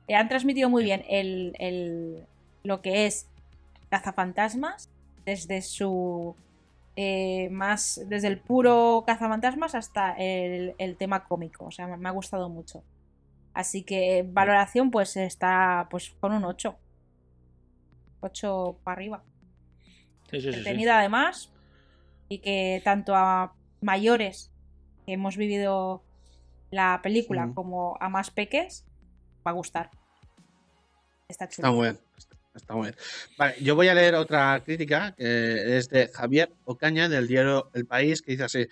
eh, 0.09 0.15
han 0.15 0.29
transmitido 0.29 0.69
muy 0.69 0.85
bien 0.85 1.05
el, 1.09 1.55
el- 1.59 2.27
lo 2.65 2.83
que 2.83 3.07
es 3.07 3.27
cazafantasmas 3.91 4.89
desde 5.25 5.63
su 5.63 6.35
eh, 6.97 7.49
más 7.51 8.01
desde 8.09 8.29
el 8.29 8.39
puro 8.39 9.05
cazafantasmas 9.07 9.75
hasta 9.75 10.13
el, 10.19 10.75
el 10.79 10.97
tema 10.97 11.25
cómico 11.25 11.67
o 11.67 11.71
sea 11.71 11.87
me, 11.87 12.09
ha 12.09 12.13
gustado 12.13 12.49
mucho. 12.49 12.83
Así 13.55 13.83
que 13.83 14.25
valoración 14.27 14.91
pues 14.91 15.17
está 15.17 15.89
pues 15.91 16.11
con 16.21 16.33
un 16.33 16.45
8 16.45 16.77
8 18.21 18.77
para 18.85 18.95
arriba. 18.97 19.23
Sí, 20.31 20.41
sí, 20.41 20.41
sí, 20.41 20.53
sí. 20.53 20.59
entretenida 20.59 20.99
además 20.99 21.51
y 22.29 22.39
que 22.39 22.81
tanto 22.85 23.15
a 23.17 23.53
mayores 23.81 24.51
que 25.07 25.15
hemos 25.15 25.37
vivido 25.37 26.03
la 26.71 27.01
película 27.03 27.47
Sí. 27.47 27.55
como 27.55 27.97
a 28.01 28.09
más 28.09 28.31
peques 28.31 28.85
va 29.47 29.51
a 29.53 29.55
gustar 29.55 29.91
está 31.29 31.49
chulo 31.49 31.69
Está 31.69 31.73
muy 31.77 31.83
bien. 31.89 31.99
está- 32.17 32.37
Está 32.53 32.75
muy 32.75 32.89
bien. 32.89 32.97
Vale, 33.39 33.55
yo 33.63 33.77
voy 33.77 33.87
a 33.87 33.95
leer 33.95 34.17
otra 34.17 34.61
crítica 34.65 35.15
que 35.17 35.77
es 35.79 35.89
de 35.89 36.09
Javier 36.09 36.53
Ocaña 36.65 37.09
del 37.09 37.29
diario 37.29 37.71
El 37.75 37.87
País 37.87 38.23
que 38.23 38.33
dice 38.33 38.43
así: 38.43 38.67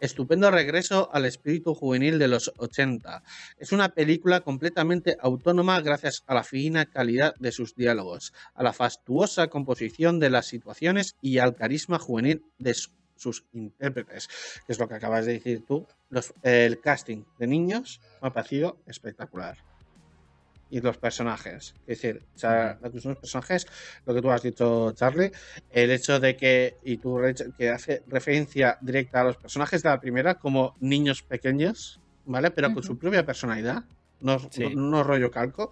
Estupendo 0.00 0.50
regreso 0.50 1.10
al 1.12 1.26
espíritu 1.26 1.74
juvenil 1.74 2.18
de 2.18 2.26
los 2.26 2.50
80. 2.56 3.22
Es 3.58 3.72
una 3.72 3.90
película 3.90 4.40
completamente 4.40 5.18
autónoma 5.20 5.78
gracias 5.82 6.24
a 6.26 6.32
la 6.34 6.42
fina 6.42 6.86
calidad 6.86 7.34
de 7.38 7.52
sus 7.52 7.74
diálogos, 7.74 8.32
a 8.54 8.62
la 8.62 8.72
fastuosa 8.72 9.48
composición 9.48 10.18
de 10.20 10.30
las 10.30 10.46
situaciones 10.46 11.14
y 11.20 11.36
al 11.36 11.54
carisma 11.54 11.98
juvenil 11.98 12.42
de 12.58 12.72
su- 12.72 12.90
sus 13.18 13.44
intérpretes, 13.52 14.28
que 14.66 14.72
es 14.72 14.78
lo 14.78 14.88
que 14.88 14.94
acabas 14.94 15.26
de 15.26 15.34
decir 15.34 15.64
tú. 15.66 15.86
Los- 16.10 16.32
el 16.42 16.80
casting 16.80 17.24
de 17.38 17.46
niños 17.46 18.00
me 18.22 18.28
ha 18.28 18.32
parecido 18.32 18.78
espectacular 18.86 19.58
y 20.70 20.80
los 20.80 20.98
personajes. 20.98 21.74
Es 21.86 22.00
decir, 22.02 22.22
los 22.82 23.16
personajes, 23.18 23.66
lo 24.04 24.12
que 24.14 24.20
tú 24.20 24.30
has 24.30 24.42
dicho, 24.42 24.92
Charlie, 24.92 25.32
el 25.70 25.90
hecho 25.90 26.20
de 26.20 26.36
que, 26.36 26.76
y 26.84 26.98
tú, 26.98 27.20
que 27.56 27.70
hace 27.70 28.02
referencia 28.06 28.76
directa 28.82 29.22
a 29.22 29.24
los 29.24 29.36
personajes 29.38 29.82
de 29.82 29.88
la 29.88 30.00
primera 30.00 30.34
como 30.34 30.76
niños 30.80 31.22
pequeños, 31.22 32.00
¿vale? 32.26 32.50
Pero 32.50 32.72
con 32.74 32.82
su 32.82 32.98
propia 32.98 33.24
personalidad, 33.24 33.84
no, 34.20 34.38
Sí. 34.50 34.74
no, 34.74 34.90
no 34.90 35.04
rollo 35.04 35.30
calco, 35.30 35.70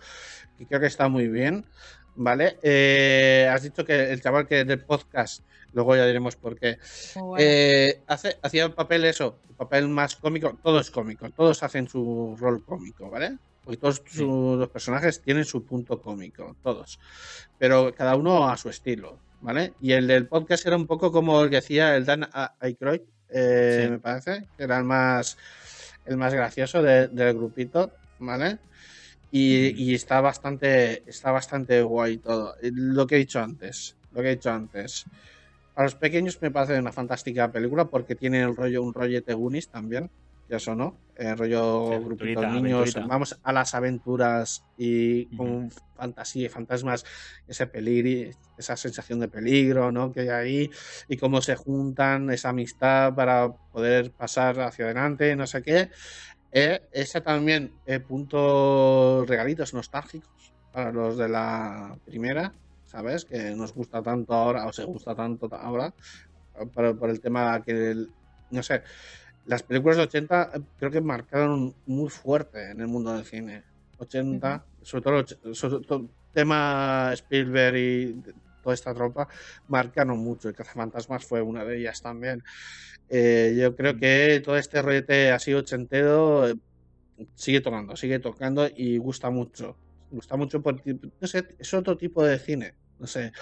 que 0.57 0.65
creo 0.67 0.81
que 0.81 0.87
está 0.87 1.09
muy 1.09 1.29
bien, 1.29 1.67
¿vale? 2.15 2.57
Eh, 2.63 3.51
has 3.53 3.63
dicho 3.65 3.85
que 3.85 4.13
el 4.13 4.23
chaval 4.23 4.47
que 4.47 4.65
del 4.65 4.83
podcast, 4.83 5.43
luego 5.77 5.95
ya 5.95 6.07
diremos 6.07 6.35
por 6.37 6.59
qué, 6.59 6.79
bueno. 7.15 7.37
eh, 7.39 8.03
hace, 8.09 8.37
hacía 8.43 8.65
el 8.65 8.73
papel 8.73 9.05
eso, 9.05 9.39
el 9.49 9.55
papel 9.55 9.87
más 9.89 10.17
cómico, 10.17 10.59
todo 10.63 10.81
es 10.81 10.91
cómico, 10.91 11.31
todos 11.31 11.63
hacen 11.63 11.87
su 11.87 12.35
rol 12.41 12.65
cómico, 12.65 13.09
¿vale? 13.11 13.37
Porque 13.63 13.77
todos 13.77 14.03
Sí. 14.07 14.25
los 14.25 14.69
personajes 14.71 15.21
tienen 15.23 15.45
su 15.45 15.65
punto 15.65 16.01
cómico, 16.01 16.57
todos. 16.63 16.99
Pero 17.59 17.95
cada 17.95 18.17
uno 18.17 18.49
a 18.49 18.57
su 18.57 18.71
estilo, 18.71 19.19
¿vale? 19.41 19.75
Y 19.81 19.93
el 19.93 20.07
del 20.07 20.27
podcast 20.29 20.67
era 20.67 20.77
un 20.77 20.87
poco 20.87 21.13
como 21.13 21.43
el 21.43 21.51
que 21.51 21.59
hacía 21.59 21.95
el 21.97 22.05
Dan 22.07 22.27
Aykroyd, 22.61 23.03
eh, 23.29 23.83
Sí. 23.85 23.91
me 23.91 23.99
parece, 23.99 24.49
que 24.57 24.65
era 24.65 24.79
el 24.79 24.85
más, 24.85 25.37
el 26.07 26.17
más 26.17 26.33
gracioso 26.33 26.83
de- 26.83 27.09
del 27.09 27.35
grupito, 27.35 27.93
¿vale? 28.19 28.59
Y, 29.33 29.75
y 29.91 29.95
está 29.95 30.21
bastante 30.21 31.03
está 31.07 31.33
bastante 31.33 31.83
guay 31.83 32.19
todo. 32.19 32.55
Lo 32.63 33.07
que 33.07 33.17
he 33.17 33.19
dicho 33.19 33.41
antes, 33.41 33.97
lo 34.13 34.23
que 34.23 34.29
he 34.29 34.37
dicho 34.37 34.51
antes. 34.53 35.05
A 35.77 35.83
los 35.85 35.95
pequeños 35.95 36.41
me 36.43 36.51
parece 36.51 36.79
una 36.79 36.93
fantástica 36.93 37.53
película 37.53 37.85
porque 37.87 38.17
tiene 38.17 38.43
el 38.43 38.57
rollo, 38.57 38.83
un 38.83 38.95
rollete 38.95 39.35
Goonies 39.35 39.69
también, 39.71 40.11
ya 40.49 40.57
eso 40.57 40.75
no, 40.75 40.97
el 41.17 41.37
rollo 41.37 41.99
Sí, 41.99 42.05
grupito 42.05 42.41
aventurita, 42.41 42.51
niños, 42.51 42.97
aventurita. 42.97 43.07
vamos 43.07 43.39
a 43.43 43.53
las 43.53 43.75
aventuras 43.75 44.65
y 44.79 45.27
con 45.37 45.71
fantasía 45.95 46.47
y 46.47 46.49
fantasmas, 46.49 47.05
ese 47.47 47.67
peligro, 47.67 48.31
esa 48.57 48.77
sensación 48.77 49.21
de 49.21 49.29
peligro, 49.29 49.93
¿no? 49.93 50.13
Que 50.13 50.21
hay 50.21 50.29
ahí 50.29 50.71
y 51.09 51.17
cómo 51.19 51.43
se 51.43 51.57
juntan, 51.57 52.31
esa 52.31 52.51
amistad 52.51 53.15
para 53.15 53.53
poder 53.73 54.13
pasar 54.13 54.59
hacia 54.61 54.87
adelante, 54.87 55.37
no 55.37 55.47
sé 55.47 55.63
qué. 55.63 55.91
Eh, 56.53 56.81
ese 56.93 57.21
también, 57.21 57.73
eh, 57.85 58.01
puntos 58.01 59.29
regalitos 59.29 59.75
nostálgicos 59.75 60.55
para 60.73 60.93
los 60.93 61.19
de 61.19 61.29
la 61.29 61.99
primera, 62.05 62.55
¿sabes? 62.87 63.25
Que 63.25 63.55
nos 63.55 63.73
gusta 63.75 64.03
tanto 64.03 64.35
ahora, 64.35 64.67
o 64.67 64.73
se 64.73 64.85
gusta 64.85 65.15
tanto 65.15 65.49
ahora, 65.55 65.95
por, 66.73 66.99
por 66.99 67.11
el 67.11 67.21
tema 67.21 67.63
que, 67.65 67.73
el- 67.93 68.15
no 68.51 68.63
sé, 68.63 68.83
las 69.45 69.63
películas 69.63 69.97
de 69.99 70.05
80 70.05 70.51
eh, 70.55 70.61
creo 70.77 70.91
que 70.91 71.01
marcaron 71.01 71.77
muy 71.87 72.11
fuerte 72.11 72.71
en 72.71 72.81
el 72.81 72.89
mundo 72.89 73.13
del 73.15 73.25
cine. 73.25 73.65
80, 73.99 74.67
sobre 74.83 75.03
todo, 75.05 75.19
och- 75.25 75.55
sobre 75.55 75.85
todo 75.87 75.99
el 76.01 76.11
tema 76.33 77.11
Spielberg 77.15 77.77
y 77.77 78.23
toda 78.61 78.75
esta 78.75 78.95
tropa, 78.95 79.29
marcaron 79.69 80.19
mucho. 80.19 80.49
El 80.49 80.55
Cazafantasmas 80.55 81.25
fue 81.27 81.41
una 81.43 81.65
de 81.65 81.79
ellas 81.79 82.01
también. 82.03 82.43
Eh, 83.09 83.57
yo 83.59 83.75
creo 83.77 83.97
que 83.97 84.41
todo 84.45 84.57
este 84.57 84.83
rollete 84.83 85.31
así 85.33 85.55
ochentero 85.55 86.49
eh, 86.49 86.55
sigue 87.35 87.61
tocando, 87.61 87.97
sigue 87.97 88.19
tocando 88.21 88.69
y 88.75 88.99
gusta 88.99 89.31
mucho. 89.31 89.79
Gusta 90.11 90.37
mucho 90.37 90.63
porque, 90.63 90.97
no 91.21 91.27
sé, 91.27 91.57
es 91.59 91.75
otro 91.75 91.97
tipo 91.97 92.25
de 92.25 92.39
cine. 92.39 92.75
No 92.99 93.07
sé, 93.07 93.33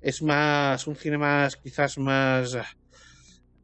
es 0.00 0.20
más, 0.22 0.86
un 0.86 0.96
cine 0.96 1.16
más, 1.16 1.56
quizás 1.56 1.96
más 1.98 2.56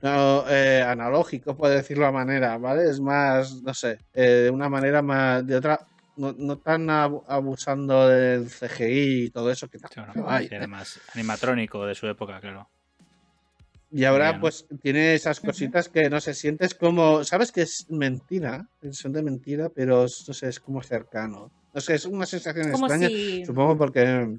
no, 0.01 0.49
eh, 0.49 0.83
analógico, 0.83 1.57
por 1.57 1.69
decirlo 1.71 2.07
de 2.07 2.13
manera, 2.13 2.59
¿vale? 2.59 2.91
Es 2.91 3.01
más, 3.01 3.63
no 3.63 3.73
sé, 3.73 3.99
eh, 4.13 4.23
de 4.45 4.51
una 4.51 4.69
manera 4.69 5.01
más, 5.03 5.47
de 5.47 5.57
otra, 5.57 5.79
no, 6.17 6.33
no 6.37 6.59
tan 6.59 6.91
abu- 6.91 7.25
abusando 7.27 8.09
del 8.09 8.49
CGI 8.51 9.25
y 9.27 9.31
todo 9.31 9.51
eso 9.51 9.69
que 9.69 9.79
bueno, 10.15 10.29
hay. 10.29 10.49
era 10.51 10.67
más 10.67 11.01
animatrónico 11.15 11.87
de 11.87 11.95
su 11.95 12.07
época, 12.09 12.41
claro. 12.41 12.69
Y 13.91 14.05
ahora 14.05 14.31
Bien. 14.31 14.41
pues 14.41 14.67
tiene 14.83 15.15
esas 15.15 15.39
cositas 15.39 15.89
que 15.89 16.09
no 16.09 16.21
sé, 16.21 16.35
sientes 16.35 16.75
como, 16.75 17.25
sabes 17.25 17.53
que 17.53 17.63
es 17.63 17.87
mentira, 17.91 18.67
son 18.91 19.13
de 19.13 19.23
mentira, 19.23 19.69
pero 19.69 20.03
no 20.03 20.35
sé, 20.35 20.49
es 20.49 20.59
como 20.61 20.83
cercano. 20.83 21.53
No 21.73 21.81
sé, 21.81 21.95
es 21.95 22.07
una 22.07 22.27
sensación 22.27 22.71
como 22.71 22.87
extraña, 22.87 23.09
si 23.09 23.45
supongo 23.45 23.79
porque 23.79 24.39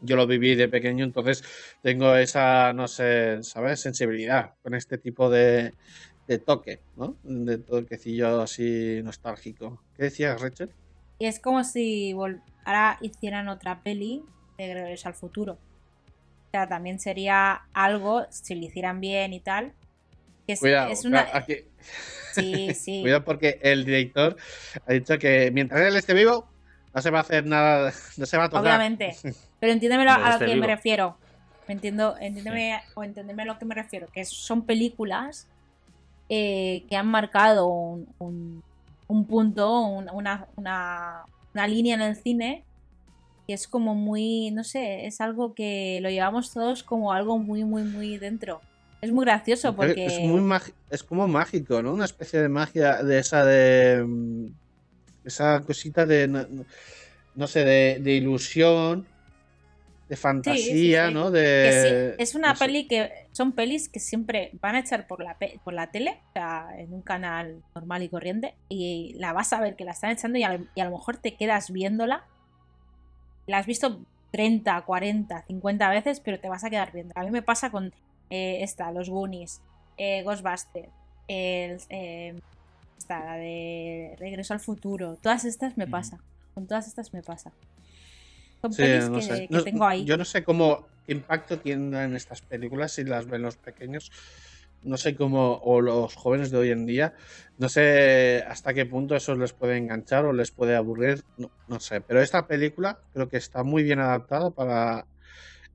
yo 0.00 0.16
lo 0.16 0.26
viví 0.26 0.54
de 0.54 0.68
pequeño, 0.68 1.04
entonces 1.04 1.42
tengo 1.82 2.14
esa, 2.16 2.72
no 2.72 2.88
sé, 2.88 3.42
¿sabes? 3.42 3.80
Sensibilidad 3.80 4.54
con 4.62 4.74
este 4.74 4.98
tipo 4.98 5.30
de, 5.30 5.72
de 6.26 6.38
toque, 6.38 6.80
¿no? 6.96 7.16
De 7.22 7.58
toquecillo 7.58 8.40
así 8.40 9.00
nostálgico. 9.02 9.82
¿Qué 9.96 10.04
decías, 10.04 10.40
Rachel? 10.40 10.70
Y 11.18 11.26
es 11.26 11.38
como 11.40 11.64
si 11.64 12.12
ahora 12.64 12.98
hicieran 13.00 13.48
otra 13.48 13.82
peli 13.82 14.22
de 14.56 14.74
Regreso 14.74 15.08
al 15.08 15.14
Futuro. 15.14 15.54
O 15.54 16.50
sea, 16.50 16.68
también 16.68 16.98
sería 16.98 17.62
algo, 17.72 18.26
si 18.30 18.54
lo 18.54 18.64
hicieran 18.64 19.00
bien 19.00 19.32
y 19.32 19.40
tal. 19.40 19.72
Que 20.50 20.54
es, 20.54 20.60
Cuidado, 20.60 20.90
es 20.90 21.04
una... 21.04 21.22
claro, 21.26 21.38
aquí- 21.38 21.64
Sí, 22.34 22.74
sí. 22.74 23.02
cuidado 23.02 23.24
porque 23.24 23.60
el 23.62 23.84
director 23.84 24.36
ha 24.84 24.92
dicho 24.92 25.16
que 25.18 25.50
mientras 25.52 25.80
él 25.80 25.94
esté 25.94 26.12
vivo, 26.12 26.48
no 26.92 27.00
se 27.02 27.10
va 27.10 27.18
a 27.18 27.20
hacer 27.22 27.46
nada, 27.46 27.92
no 28.16 28.26
se 28.26 28.36
va 28.36 28.44
a 28.44 28.48
tocar. 28.48 28.64
Obviamente. 28.64 29.14
Pero 29.60 29.72
entiéndemelo 29.72 30.10
Mientras 30.10 30.34
a 30.36 30.38
lo 30.40 30.46
que 30.46 30.52
vivo. 30.54 30.60
me 30.66 30.66
refiero. 30.66 31.16
Me 31.68 31.74
entiendo, 31.74 32.16
entiéndeme, 32.20 32.80
o 32.94 33.04
entiéndeme 33.04 33.42
a 33.42 33.46
lo 33.46 33.58
que 33.60 33.64
me 33.64 33.76
refiero. 33.76 34.08
Que 34.12 34.24
son 34.24 34.62
películas 34.66 35.46
eh, 36.28 36.82
que 36.88 36.96
han 36.96 37.06
marcado 37.06 37.68
un, 37.68 38.08
un- 38.18 38.62
un 39.06 39.24
punto, 39.26 39.80
un- 39.82 40.10
una, 40.12 40.46
una, 40.56 41.22
una 41.54 41.66
línea 41.68 41.94
en 41.94 42.02
el 42.02 42.16
cine 42.16 42.64
que 43.46 43.54
es 43.54 43.66
como 43.68 43.94
muy, 43.94 44.50
no 44.52 44.62
sé, 44.64 45.06
es 45.06 45.20
algo 45.20 45.54
que 45.54 45.98
lo 46.02 46.10
llevamos 46.10 46.52
todos 46.52 46.82
como 46.84 47.12
algo 47.12 47.38
muy, 47.38 47.62
muy, 47.64 47.82
muy 47.84 48.16
dentro. 48.18 48.60
Es 49.00 49.12
muy 49.12 49.24
gracioso 49.24 49.74
porque... 49.74 50.04
Es, 50.06 50.20
muy 50.20 50.60
es 50.90 51.02
como 51.02 51.26
mágico, 51.26 51.82
¿no? 51.82 51.92
Una 51.94 52.04
especie 52.04 52.40
de 52.40 52.48
magia 52.48 53.02
de 53.02 53.18
esa 53.18 53.44
de. 53.44 54.04
mm, 54.06 54.46
Esa 55.24 55.60
cosita 55.60 56.04
de. 56.06 56.28
No, 56.28 56.46
no 57.34 57.46
sé, 57.46 57.64
de, 57.64 57.98
de 58.00 58.12
ilusión, 58.12 59.06
de 60.08 60.16
fantasía, 60.16 61.08
sí. 61.08 61.14
¿no? 61.14 61.30
De, 61.30 62.16
es 62.18 62.34
una 62.34 62.48
no 62.48 62.56
sé. 62.56 62.64
peli 62.66 62.88
que 62.88 63.10
son 63.32 63.52
pelis 63.52 63.88
que 63.88 64.00
siempre 64.00 64.50
van 64.60 64.74
a 64.74 64.80
echar 64.80 65.06
por 65.06 65.22
la, 65.22 65.36
por 65.64 65.72
la 65.72 65.90
tele, 65.90 66.18
o 66.30 66.32
sea, 66.32 66.68
en 66.76 66.92
un 66.92 67.02
canal 67.02 67.62
normal 67.74 68.02
y 68.02 68.08
corriente, 68.08 68.54
y 68.68 69.14
la 69.18 69.32
vas 69.32 69.52
a 69.52 69.60
ver 69.60 69.76
que 69.76 69.84
la 69.84 69.92
están 69.92 70.10
echando 70.10 70.38
y 70.38 70.42
a, 70.42 70.58
lo- 70.58 70.66
y 70.74 70.80
a 70.80 70.84
lo 70.84 70.90
mejor 70.90 71.16
te 71.16 71.36
quedas 71.36 71.70
viéndola. 71.72 72.24
La 73.46 73.58
has 73.58 73.66
visto 73.66 74.00
30, 74.32 74.80
40, 74.82 75.42
50 75.46 75.88
veces, 75.90 76.20
pero 76.20 76.38
te 76.38 76.48
vas 76.48 76.64
a 76.64 76.70
quedar 76.70 76.92
viendo. 76.92 77.12
A 77.16 77.22
mí 77.24 77.30
me 77.30 77.42
pasa 77.42 77.70
con 77.70 77.92
eh, 78.30 78.62
esta, 78.62 78.90
los 78.92 79.08
Goonies, 79.10 79.60
eh, 79.96 80.22
Ghostbusters, 80.22 80.92
el, 81.28 81.80
eh, 81.90 82.38
esta, 82.98 83.24
la 83.24 83.36
de 83.36 84.16
Regreso 84.18 84.54
al 84.54 84.60
Futuro, 84.60 85.16
todas 85.22 85.44
estas 85.44 85.76
me 85.76 85.86
pasa. 85.86 86.18
Con 86.54 86.66
todas 86.66 86.88
estas 86.88 87.12
me 87.12 87.22
pasa. 87.22 87.52
Son 88.62 88.72
Sí, 88.72 88.82
pelis 88.82 89.08
no 89.10 89.20
que, 89.20 89.22
sé. 89.22 89.48
que 89.48 89.54
No- 89.54 89.64
tengo 89.64 89.84
ahí. 89.86 90.04
Yo 90.04 90.16
no 90.16 90.24
sé 90.24 90.44
cómo 90.44 90.88
qué 91.06 91.12
impacto 91.12 91.58
tienen 91.58 92.14
estas 92.14 92.42
películas 92.42 92.92
si 92.92 93.04
las 93.04 93.26
ven 93.26 93.42
los 93.42 93.56
pequeños. 93.56 94.10
No 94.82 94.96
sé 94.96 95.14
cómo, 95.14 95.58
o 95.62 95.82
los 95.82 96.14
jóvenes 96.14 96.50
de 96.50 96.56
hoy 96.56 96.70
en 96.70 96.86
día, 96.86 97.12
no 97.58 97.68
sé 97.68 98.42
hasta 98.48 98.72
qué 98.72 98.86
punto 98.86 99.14
eso 99.14 99.34
les 99.34 99.52
puede 99.52 99.76
enganchar 99.76 100.24
o 100.24 100.32
les 100.32 100.52
puede 100.52 100.74
aburrir, 100.74 101.22
no, 101.36 101.50
no 101.66 101.80
sé. 101.80 102.00
Pero 102.00 102.22
esta 102.22 102.46
película 102.46 102.98
creo 103.12 103.28
que 103.28 103.36
está 103.36 103.62
muy 103.62 103.82
bien 103.82 103.98
adaptada 103.98 104.50
para 104.50 105.06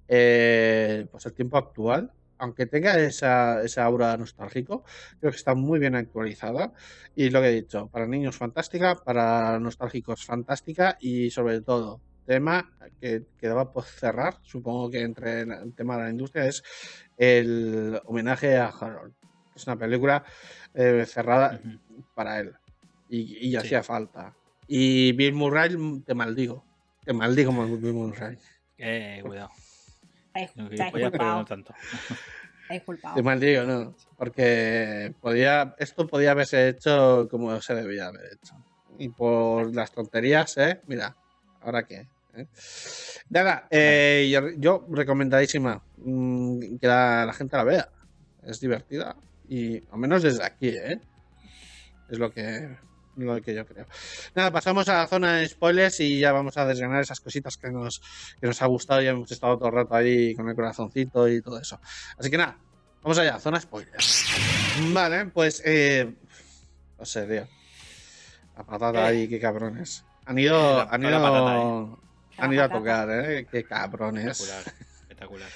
eh, 0.08 1.08
pues 1.12 1.26
el 1.28 1.34
tiempo 1.34 1.58
actual. 1.58 2.12
Aunque 2.38 2.66
tenga 2.66 3.00
esa, 3.00 3.62
esa 3.64 3.84
aura 3.86 4.16
nostálgico, 4.18 4.84
creo 5.20 5.32
que 5.32 5.38
está 5.38 5.56
muy 5.56 5.80
bien 5.80 5.96
actualizada. 5.96 6.74
Y 7.16 7.30
lo 7.30 7.42
que 7.42 7.48
he 7.50 7.54
dicho, 7.62 7.88
para 7.88 8.08
niños 8.08 8.36
fantástica, 8.38 8.96
para 8.96 9.58
nostálgicos 9.60 10.26
fantástica 10.26 10.98
y 11.00 11.30
sobre 11.30 11.62
todo, 11.62 12.02
tema 12.26 12.72
que 13.00 13.24
quedaba 13.38 13.72
por 13.72 13.84
cerrar, 13.84 14.40
supongo 14.44 14.90
que 14.90 15.02
entre 15.02 15.42
el 15.42 15.74
tema 15.76 15.98
de 15.98 16.04
la 16.04 16.10
industria, 16.10 16.46
es 16.48 16.64
el 17.18 18.02
homenaje 18.06 18.58
a 18.58 18.68
Harold. 18.68 19.14
Es 19.56 19.66
una 19.68 19.78
película 19.78 20.24
eh, 20.74 21.06
cerrada 21.08 21.60
para 22.14 22.40
él. 22.40 22.54
Y, 23.08 23.48
y 23.48 23.52
Sí. 23.52 23.56
hacía 23.58 23.84
falta. 23.84 24.36
Y 24.68 25.12
Bill 25.14 25.34
Murray, 25.34 25.78
te 26.06 26.14
maldigo. 26.16 26.66
Te 27.06 27.14
maldigo, 27.14 27.52
Bill 27.78 27.94
Murray. 27.94 28.38
Eh, 28.78 29.22
cuidado. 29.24 29.52
No 30.56 30.70
culpados, 30.92 31.46
tanto. 31.48 31.74
Te 33.14 33.22
maldigo, 33.22 33.64
no. 33.64 33.96
Porque 34.18 35.14
podía, 35.22 35.76
esto 35.78 36.08
podía 36.08 36.32
haberse 36.32 36.70
hecho 36.70 37.28
como 37.30 37.62
se 37.62 37.76
debía 37.76 38.08
haber 38.08 38.34
hecho. 38.34 38.56
Y 38.98 39.10
por 39.10 39.74
las 39.76 39.92
tonterías, 39.92 40.58
¿eh? 40.58 40.82
Mira, 40.88 41.16
¿ahora 41.62 41.84
qué? 41.84 42.08
¿Eh? 42.34 42.48
Nada, 43.30 43.68
eh, 43.70 44.30
yo, 44.32 44.50
yo 44.58 44.86
recomendadísima 44.90 45.82
mm, 45.98 46.78
que 46.78 46.88
la, 46.88 47.26
la 47.26 47.34
gente 47.34 47.58
la 47.58 47.64
vea. 47.64 47.90
Es 48.44 48.60
divertida. 48.60 49.16
Y 49.48 49.78
al 49.92 50.00
menos 50.00 50.24
desde 50.24 50.44
aquí, 50.44 50.70
¿eh? 50.70 51.00
Es 52.10 52.18
lo 52.18 52.32
que, 52.32 52.78
lo 53.18 53.42
que 53.42 53.54
yo 53.56 53.66
creo. 53.66 53.86
Nada, 54.36 54.52
pasamos 54.52 54.88
a 54.90 54.96
la 54.98 55.08
zona 55.08 55.38
de 55.38 55.48
spoilers 55.48 56.00
y 56.02 56.20
ya 56.20 56.32
vamos 56.32 56.58
a 56.58 56.66
desgranar 56.66 57.02
esas 57.02 57.20
cositas 57.20 57.58
que 57.58 57.70
nos, 57.72 58.02
que 58.40 58.48
nos 58.48 58.62
ha 58.62 58.66
gustado. 58.66 59.02
Ya 59.02 59.12
hemos 59.12 59.32
estado 59.32 59.58
todo 59.58 59.70
el 59.70 59.76
rato 59.76 59.96
ahí 59.96 60.36
con 60.36 60.50
el 60.50 60.56
corazoncito 60.56 61.28
y 61.28 61.42
todo 61.42 61.60
eso. 61.60 61.80
Así 62.18 62.30
que 62.30 62.38
nada, 62.38 62.58
vamos 63.02 63.18
allá, 63.18 63.40
zona 63.40 63.60
spoilers. 63.60 64.26
Vale, 64.94 65.26
pues, 65.28 65.62
eh, 65.66 66.14
no 67.00 67.06
sé, 67.06 67.26
tío. 67.26 67.48
La 68.58 68.64
patata 68.64 69.02
Eh. 69.04 69.08
ahí, 69.08 69.28
qué 69.28 69.40
cabrones. 69.40 70.04
Han 70.26 70.40
ido, 70.40 70.78
la- 70.78 70.84
han 70.92 71.04
ido, 71.04 71.22
patata, 71.22 72.44
han 72.44 72.54
ido 72.54 72.64
a 72.64 72.70
tocar, 72.70 73.10
eh, 73.12 73.48
qué 73.52 73.64
cabrones. 73.64 74.26
Espectacular. 74.42 74.74
Espectacular. 75.02 75.50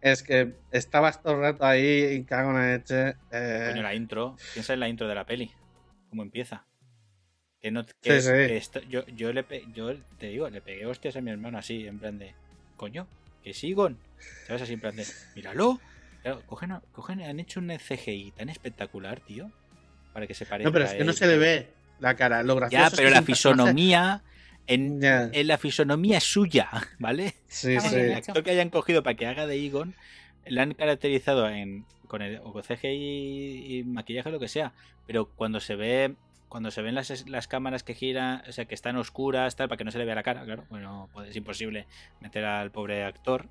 Es 0.00 0.22
que 0.22 0.54
estabas 0.70 1.22
todo 1.22 1.32
el 1.34 1.40
rato 1.40 1.64
ahí 1.64 2.04
y 2.12 2.24
cago 2.24 2.50
en 2.50 2.56
la 2.56 2.76
leche. 2.76 3.16
eh, 3.30 3.68
Coño, 3.70 3.82
la 3.82 3.94
intro. 3.94 4.36
Piensa 4.52 4.74
en 4.74 4.80
la 4.80 4.88
intro 4.88 5.08
de 5.08 5.14
la 5.14 5.24
peli. 5.24 5.50
¿Cómo 6.10 6.22
empieza? 6.22 6.64
Que 7.64 7.70
no, 7.70 7.86
que, 7.86 8.20
Sí, 8.20 8.26
sí. 8.28 8.32
que 8.32 8.56
esto- 8.58 8.82
yo, 8.90 9.06
yo, 9.06 9.32
le 9.32 9.42
yo 9.74 9.94
te 10.18 10.26
digo, 10.26 10.50
le 10.50 10.60
pegué 10.60 10.84
hostias 10.84 11.16
a 11.16 11.22
mi 11.22 11.30
hermano 11.30 11.56
así, 11.56 11.86
en 11.86 11.98
plan 11.98 12.18
de. 12.18 12.34
Coño, 12.76 13.06
que 13.42 13.54
sigon. 13.54 13.96
¿Sabes? 14.46 14.60
Así 14.60 14.74
en 14.74 14.80
plan 14.80 14.94
de. 14.94 15.06
Míralo. 15.34 15.80
Claro, 16.20 16.42
cogen, 16.44 16.74
cogen, 16.92 17.22
han 17.22 17.40
hecho 17.40 17.60
un 17.60 17.68
CGI 17.78 18.32
tan 18.32 18.50
espectacular, 18.50 19.20
tío. 19.20 19.50
Para 20.12 20.26
que 20.26 20.34
se 20.34 20.44
parezca. 20.44 20.68
no, 20.68 20.72
pero 20.74 20.84
es 20.84 20.92
que 20.92 21.04
no 21.04 21.14
se 21.14 21.26
le 21.26 21.38
ve 21.38 21.68
la 22.00 22.14
cara. 22.16 22.42
Lo 22.42 22.54
gracioso 22.54 22.90
Ya, 22.90 22.94
pero 22.94 23.08
la 23.08 23.22
fisonomía. 23.22 24.22
En, 24.66 25.00
Ya, 25.00 25.30
en 25.32 25.46
la 25.46 25.56
fisonomía 25.56 26.18
es 26.18 26.24
suya, 26.24 26.68
¿vale? 26.98 27.32
sí, 27.48 27.80
sí. 27.80 27.96
El 27.96 28.12
actor 28.12 28.42
que 28.44 28.50
hayan 28.50 28.68
cogido 28.68 29.02
para 29.02 29.16
que 29.16 29.26
haga 29.26 29.46
de 29.46 29.56
Egon 29.64 29.94
la 30.44 30.64
han 30.64 30.74
caracterizado 30.74 31.48
en, 31.48 31.86
con 32.08 32.20
el 32.20 32.40
o 32.44 32.52
con 32.52 32.62
CGI 32.62 33.78
y 33.78 33.84
maquillaje 33.84 34.30
lo 34.30 34.38
que 34.38 34.48
sea, 34.48 34.74
pero 35.06 35.30
cuando 35.30 35.60
se 35.60 35.76
ve 35.76 36.14
cuando 36.54 36.70
se 36.70 36.82
ven 36.82 36.94
las, 36.94 37.28
las 37.28 37.48
cámaras 37.48 37.82
que 37.82 37.94
giran, 37.94 38.44
o 38.48 38.52
sea, 38.52 38.66
que 38.66 38.76
están 38.76 38.94
oscuras, 38.96 39.56
tal, 39.56 39.68
para 39.68 39.76
que 39.76 39.82
no 39.82 39.90
se 39.90 39.98
le 39.98 40.04
vea 40.04 40.14
la 40.14 40.22
cara, 40.22 40.44
claro, 40.44 40.64
bueno, 40.70 41.10
pues 41.12 41.30
es 41.30 41.34
imposible 41.34 41.88
meter 42.20 42.44
al 42.44 42.70
pobre 42.70 43.02
actor. 43.02 43.48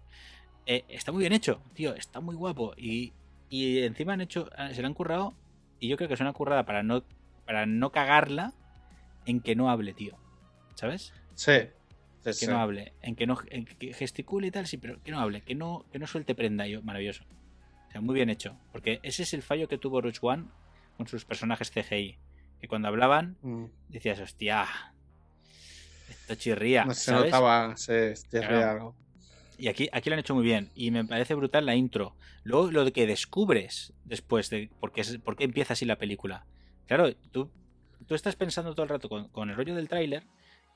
eh, 0.66 0.86
está 0.88 1.12
muy 1.12 1.20
bien 1.20 1.34
hecho, 1.34 1.62
tío, 1.74 1.96
está 1.96 2.22
muy 2.22 2.34
guapo 2.34 2.74
y, 2.78 3.12
y 3.50 3.80
encima 3.80 4.14
han 4.14 4.22
hecho, 4.22 4.50
se 4.72 4.80
le 4.80 4.88
han 4.88 4.94
currado 4.94 5.34
y 5.82 5.90
yo 5.90 5.98
creo 5.98 6.08
que 6.08 6.14
es 6.14 6.22
una 6.22 6.32
currada 6.32 6.64
para 6.64 6.82
no 6.82 7.04
para 7.46 7.66
no 7.66 7.92
cagarla 7.92 8.54
en 9.26 9.42
que 9.42 9.54
no 9.58 9.70
hable, 9.70 9.94
tío, 9.94 10.18
¿sabes? 10.76 11.14
Sí. 11.36 11.60
sí, 11.60 12.24
que 12.24 12.34
sí. 12.34 12.48
no 12.48 12.62
hable, 12.62 12.94
en 13.02 13.18
que 13.18 13.28
no 13.28 13.38
en 13.50 13.66
que 13.66 13.92
gesticule 13.92 14.48
y 14.48 14.52
tal, 14.52 14.66
sí, 14.66 14.78
pero 14.78 15.04
que 15.04 15.12
no 15.12 15.20
hable, 15.20 15.42
que 15.42 15.56
no, 15.56 15.84
que 15.92 16.00
no 16.00 16.08
suelte 16.08 16.36
prenda, 16.36 16.68
yo, 16.68 16.82
maravilloso. 16.84 17.26
O 17.90 17.92
sea, 17.92 18.00
muy 18.00 18.16
bien 18.16 18.30
hecho. 18.30 18.58
Porque 18.72 19.02
ese 19.04 19.24
es 19.24 19.34
el 19.34 19.42
fallo 19.42 19.68
que 19.68 19.78
tuvo 19.78 20.00
Roach 20.00 20.20
One 20.22 20.46
con 20.96 21.06
sus 21.06 21.26
personajes 21.26 21.70
CGI. 21.70 22.18
Que 22.64 22.70
cuando 22.70 22.88
hablaban, 22.88 23.36
Mm. 23.42 23.66
decías, 23.90 24.22
hostia, 24.22 24.66
esto 26.10 26.36
chirría. 26.36 26.86
No 26.86 26.94
se 26.94 27.12
¿sabes? 27.12 27.26
notaba, 27.26 27.76
se 27.76 28.14
Claro. 28.32 28.48
veía 28.56 28.72
algo. 28.72 28.96
Y 29.58 29.68
aquí, 29.68 29.90
aquí 29.92 30.10
lo 30.10 30.14
han 30.14 30.22
hecho 30.22 30.34
muy 30.34 30.46
bien. 30.46 30.70
Y 30.74 30.90
me 30.90 31.04
parece 31.04 31.36
brutal 31.36 31.66
la 31.66 31.76
intro. 31.76 32.16
Luego 32.46 32.72
lo 32.72 32.86
de 32.86 32.94
que 32.94 33.06
descubres 33.06 33.92
después 34.06 34.50
de 34.50 34.70
por 34.80 34.94
qué, 34.94 35.02
es- 35.02 35.18
por 35.18 35.36
qué 35.36 35.44
empieza 35.44 35.74
así 35.74 35.84
la 35.84 35.98
película. 35.98 36.46
Claro, 36.88 37.14
tú, 37.34 37.52
tú 38.08 38.16
estás 38.16 38.38
pensando 38.38 38.74
todo 38.74 38.84
el 38.84 38.90
rato 38.90 39.10
con, 39.10 39.28
con 39.28 39.50
el 39.50 39.58
rollo 39.58 39.76
del 39.76 39.90
tráiler, 39.90 40.24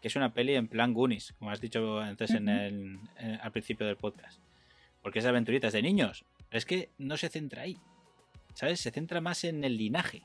que 0.02 0.10
es 0.10 0.16
una 0.18 0.34
peli 0.34 0.56
en 0.56 0.68
plan 0.68 0.94
Goonies, 0.94 1.36
como 1.40 1.52
has 1.52 1.62
dicho 1.62 2.00
antes 2.02 2.32
en 2.32 2.50
el, 2.50 3.00
en- 3.18 3.40
al 3.42 3.54
principio 3.54 3.88
del 3.88 3.96
podcast. 3.96 4.42
Porque 5.02 5.20
es 5.20 5.24
de 5.24 5.30
aventuritas 5.30 5.72
de 5.72 5.82
niños. 5.82 6.26
Es 6.52 6.66
que 6.66 6.92
no 6.98 7.16
se 7.16 7.30
centra 7.30 7.62
ahí. 7.62 7.78
¿Sabes? 8.56 8.82
Se 8.82 8.92
centra 8.92 9.22
más 9.22 9.46
en 9.46 9.64
el 9.64 9.78
linaje. 9.78 10.24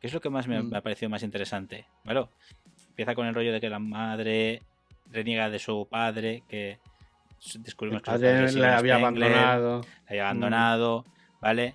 Que 0.00 0.06
es 0.06 0.12
lo 0.14 0.20
que 0.20 0.30
más 0.30 0.46
me, 0.46 0.60
Mm. 0.62 0.70
me 0.70 0.78
ha 0.78 0.80
parecido 0.82 1.08
más 1.10 1.22
interesante. 1.22 1.86
¿Vale? 2.04 2.26
Empieza 2.90 3.14
con 3.14 3.26
el 3.26 3.34
rollo 3.34 3.52
de 3.52 3.60
que 3.60 3.68
la 3.70 3.78
madre 3.78 4.62
reniega 5.10 5.50
de 5.50 5.58
su 5.58 5.86
padre, 5.90 6.42
que 6.48 6.78
El 7.54 7.62
descubrimos 7.62 8.02
que 8.02 8.10
su 8.10 8.16
padre 8.16 8.52
le 8.52 8.66
había 8.66 8.98
Spengler, 8.98 9.32
abandonado. 9.32 9.80
la 9.82 10.08
había 10.08 10.22
abandonado, 10.24 11.04
¿vale? 11.40 11.74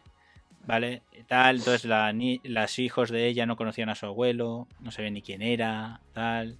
¿Vale? 0.65 1.01
Tal, 1.27 1.57
entonces 1.57 1.85
la 1.85 2.11
ni- 2.13 2.39
las 2.43 2.79
hijos 2.79 3.09
de 3.09 3.27
ella 3.27 3.45
no 3.45 3.55
conocían 3.57 3.89
a 3.89 3.95
su 3.95 4.05
abuelo, 4.05 4.67
no 4.79 4.91
sabían 4.91 5.13
ni 5.15 5.21
quién 5.21 5.41
era, 5.41 5.99
tal. 6.13 6.57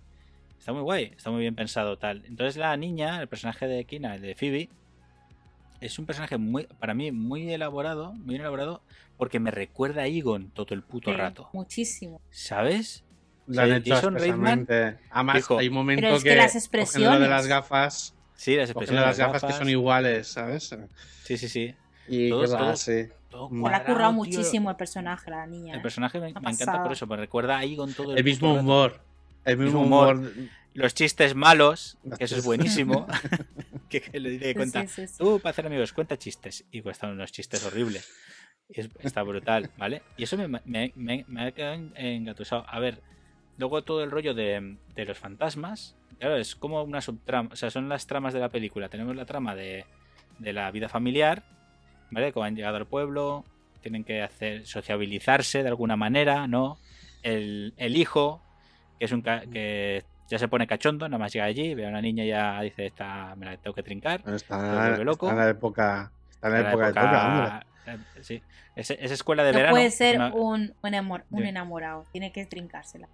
Está 0.58 0.74
muy 0.74 0.82
guay, 0.82 1.12
está 1.16 1.30
muy 1.32 1.42
bien 1.42 1.56
pensado, 1.56 1.98
tal. 1.98 2.24
Entonces 2.26 2.58
la 2.58 2.76
niña, 2.78 3.22
el 3.22 3.28
personaje 3.28 3.68
de 3.68 3.84
Kina, 3.86 4.16
el 4.16 4.22
de 4.22 4.36
Phoebe, 4.36 4.70
es 5.86 6.00
un 6.00 6.06
personaje 6.06 6.38
muy, 6.38 6.66
para 6.80 6.94
mí, 6.94 7.12
muy 7.12 7.52
elaborado, 7.52 8.14
muy 8.14 8.36
elaborado, 8.36 8.82
porque 9.18 9.40
me 9.40 9.52
recuerda 9.52 10.04
a 10.04 10.08
Egon 10.08 10.50
todo 10.52 10.74
el 10.74 10.82
puto 10.82 11.12
Sí, 11.12 11.18
rato. 11.18 11.50
Muchísimo. 11.54 12.22
¿Sabes? 12.32 13.04
Lo 13.48 13.62
han 13.62 13.70
Sí, 13.70 13.76
hecho 13.76 13.96
Jason 13.96 14.16
Reitman 14.16 14.60
especialmente. 14.62 15.04
Además, 15.12 15.36
dijo- 15.36 15.58
hay 15.60 15.68
un 15.68 15.74
momento 15.74 16.02
Pero 16.02 16.16
es 16.16 16.24
que 16.24 16.30
que, 16.30 16.36
las 16.36 16.48
lo 16.48 16.54
de 16.54 16.60
expresiones- 16.60 17.30
las 17.30 17.48
gafas, 17.48 18.16
Sí, 18.36 18.56
las 18.56 18.70
expresiones. 18.70 19.02
de 19.02 19.08
las 19.08 19.18
gafas, 19.18 19.44
que 19.44 19.54
son 19.54 19.70
iguales, 19.70 20.28
¿sabes? 20.28 20.76
Sí, 21.24 21.38
sí, 21.38 21.48
sí. 21.50 21.76
Y 22.08 22.30
Todo- 22.30 22.42
cosas 22.42 22.60
todo- 22.60 22.70
así. 22.70 23.08
Todo 23.30 23.50
Mm. 23.50 23.64
Se 23.64 23.70
le 23.70 23.76
ha 23.76 23.84
currado 23.86 24.12
tío. 24.12 24.18
muchísimo 24.18 24.70
el 24.70 24.76
personaje, 24.76 25.32
la 25.32 25.48
niña. 25.48 25.74
El 25.74 25.80
¿eh? 25.80 25.82
personaje 25.82 26.20
me, 26.20 26.30
encanta 26.30 26.84
por 26.84 26.92
eso, 26.94 27.08
me 27.08 27.18
recuerda 27.18 27.58
a 27.58 27.64
Egon 27.64 27.94
todo 27.94 28.12
el, 28.12 28.18
El 28.20 28.24
mismo 28.24 28.54
humor. 28.54 29.00
El 29.44 29.58
mismo 29.58 29.82
Mismo 29.82 29.98
humor. 30.00 30.16
humor. 30.18 30.32
Los 30.74 30.94
chistes 30.94 31.36
malos, 31.36 31.98
Los 32.04 32.18
que 32.18 32.24
eso 32.26 32.38
es 32.38 32.46
buenísimo. 32.46 33.08
que, 33.90 34.02
que 34.02 34.20
le 34.20 34.30
dice 34.32 34.56
cuenta. 34.56 34.82
sí, 34.82 34.88
sí, 34.88 35.08
sí. 35.08 35.16
Tú, 35.18 35.40
para 35.40 35.52
hacer 35.52 35.66
amigos, 35.68 35.94
cuenta 35.94 36.18
chistes. 36.18 36.66
Y 36.72 36.82
cuestan 36.82 37.12
unos 37.12 37.32
chistes 37.32 37.64
horribles. 37.66 38.10
Y 38.70 38.80
es- 38.82 38.90
está 39.00 39.22
brutal, 39.24 39.70
¿vale? 39.78 40.02
Y 40.18 40.24
eso 40.24 40.38
me, 40.38 40.48
me, 40.48 40.92
me- 40.96 41.26
me 41.28 41.42
ha 41.44 41.74
engatusado. 41.96 42.66
A 42.68 42.80
ver, 42.80 43.02
luego 43.58 43.84
todo 43.84 44.04
el 44.04 44.10
rollo 44.12 44.34
de, 44.34 44.78
de 44.96 45.06
los 45.06 45.18
fantasmas, 45.18 45.96
claro, 46.18 46.38
es 46.38 46.56
como 46.56 46.82
una 46.82 47.02
subtrama, 47.02 47.50
o 47.52 47.56
sea, 47.56 47.70
son 47.70 47.90
las 47.90 48.08
tramas 48.08 48.34
de 48.34 48.40
la 48.40 48.50
película. 48.50 48.90
Tenemos 48.90 49.16
la 49.16 49.26
trama 49.26 49.54
de, 49.56 49.86
de 50.40 50.54
la 50.54 50.72
vida 50.72 50.90
familiar, 50.90 51.44
¿vale? 52.10 52.32
Como 52.34 52.46
han 52.46 52.56
llegado 52.56 52.78
al 52.78 52.88
pueblo, 52.88 53.44
tienen 53.82 54.04
que 54.06 54.22
hacer 54.24 54.66
sociabilizarse 54.66 55.62
de 55.62 55.70
alguna 55.70 55.96
manera, 55.98 56.48
¿no? 56.48 56.80
El, 57.22 57.74
el 57.78 57.96
hijo, 57.98 58.42
que 58.98 59.06
es 59.06 59.12
un 59.12 59.22
ca- 59.22 59.44
que 59.52 60.04
ya 60.30 60.40
se 60.40 60.48
pone 60.48 60.66
cachondo, 60.68 61.08
nada 61.08 61.20
más 61.20 61.32
llega 61.34 61.46
allí, 61.46 61.76
ve 61.76 61.86
a 61.86 61.90
una 61.90 62.02
niña 62.02 62.24
y 62.24 62.30
ya 62.30 62.62
dice, 62.62 62.86
esta 62.88 63.36
me 63.36 63.46
la 63.46 63.58
tengo 63.58 63.74
que 63.74 63.84
trincar. 63.84 64.22
Bueno, 64.22 64.38
Está, 64.38 64.98
loco. 64.98 65.28
está 65.28 65.40
en 65.40 65.46
la 65.46 65.50
época. 65.52 66.12
Está 66.32 66.48
en 66.48 66.54
la 66.54 66.60
época, 66.70 66.88
de 66.88 66.94
toca, 66.94 67.66
eh, 67.86 67.98
sí. 68.22 68.42
Esa 68.76 68.94
escuela 69.14 69.44
de 69.44 69.52
No 69.52 69.58
verano. 69.58 69.74
puede 69.74 69.86
es 69.88 69.96
ser 69.96 70.16
una- 70.16 70.34
un, 70.34 70.74
un, 71.30 71.44
enamorado, 71.46 72.06
tiene 72.12 72.32
que 72.32 72.46
trincársela. 72.46 73.08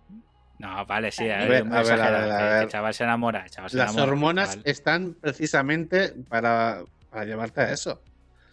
No, 0.60 0.86
vale, 0.86 1.12
sí, 1.12 1.30
A 1.30 1.36
a 1.36 1.40
ver, 1.40 1.50
ver, 1.50 1.62
a 1.62 1.64
muy 1.66 1.72
ver, 1.72 1.78
a 1.78 1.82
exagerado, 1.82 2.12
ver, 2.28 2.32
a 2.32 2.38
que- 2.38 2.44
que 2.44 2.50
ver. 2.54 2.64
el 2.64 2.70
chaval 2.70 2.94
se 2.94 3.04
enamora, 3.04 3.44
el 3.44 3.50
chaval 3.50 3.70
se 3.70 3.78
Las 3.78 3.92
enamora, 3.94 4.12
hormonas 4.12 4.50
chaval. 4.50 4.64
están 4.66 5.14
precisamente 5.20 6.10
para, 6.30 6.82
para 7.10 7.26
llevarte 7.26 7.62
a 7.62 7.72
eso. 7.72 8.02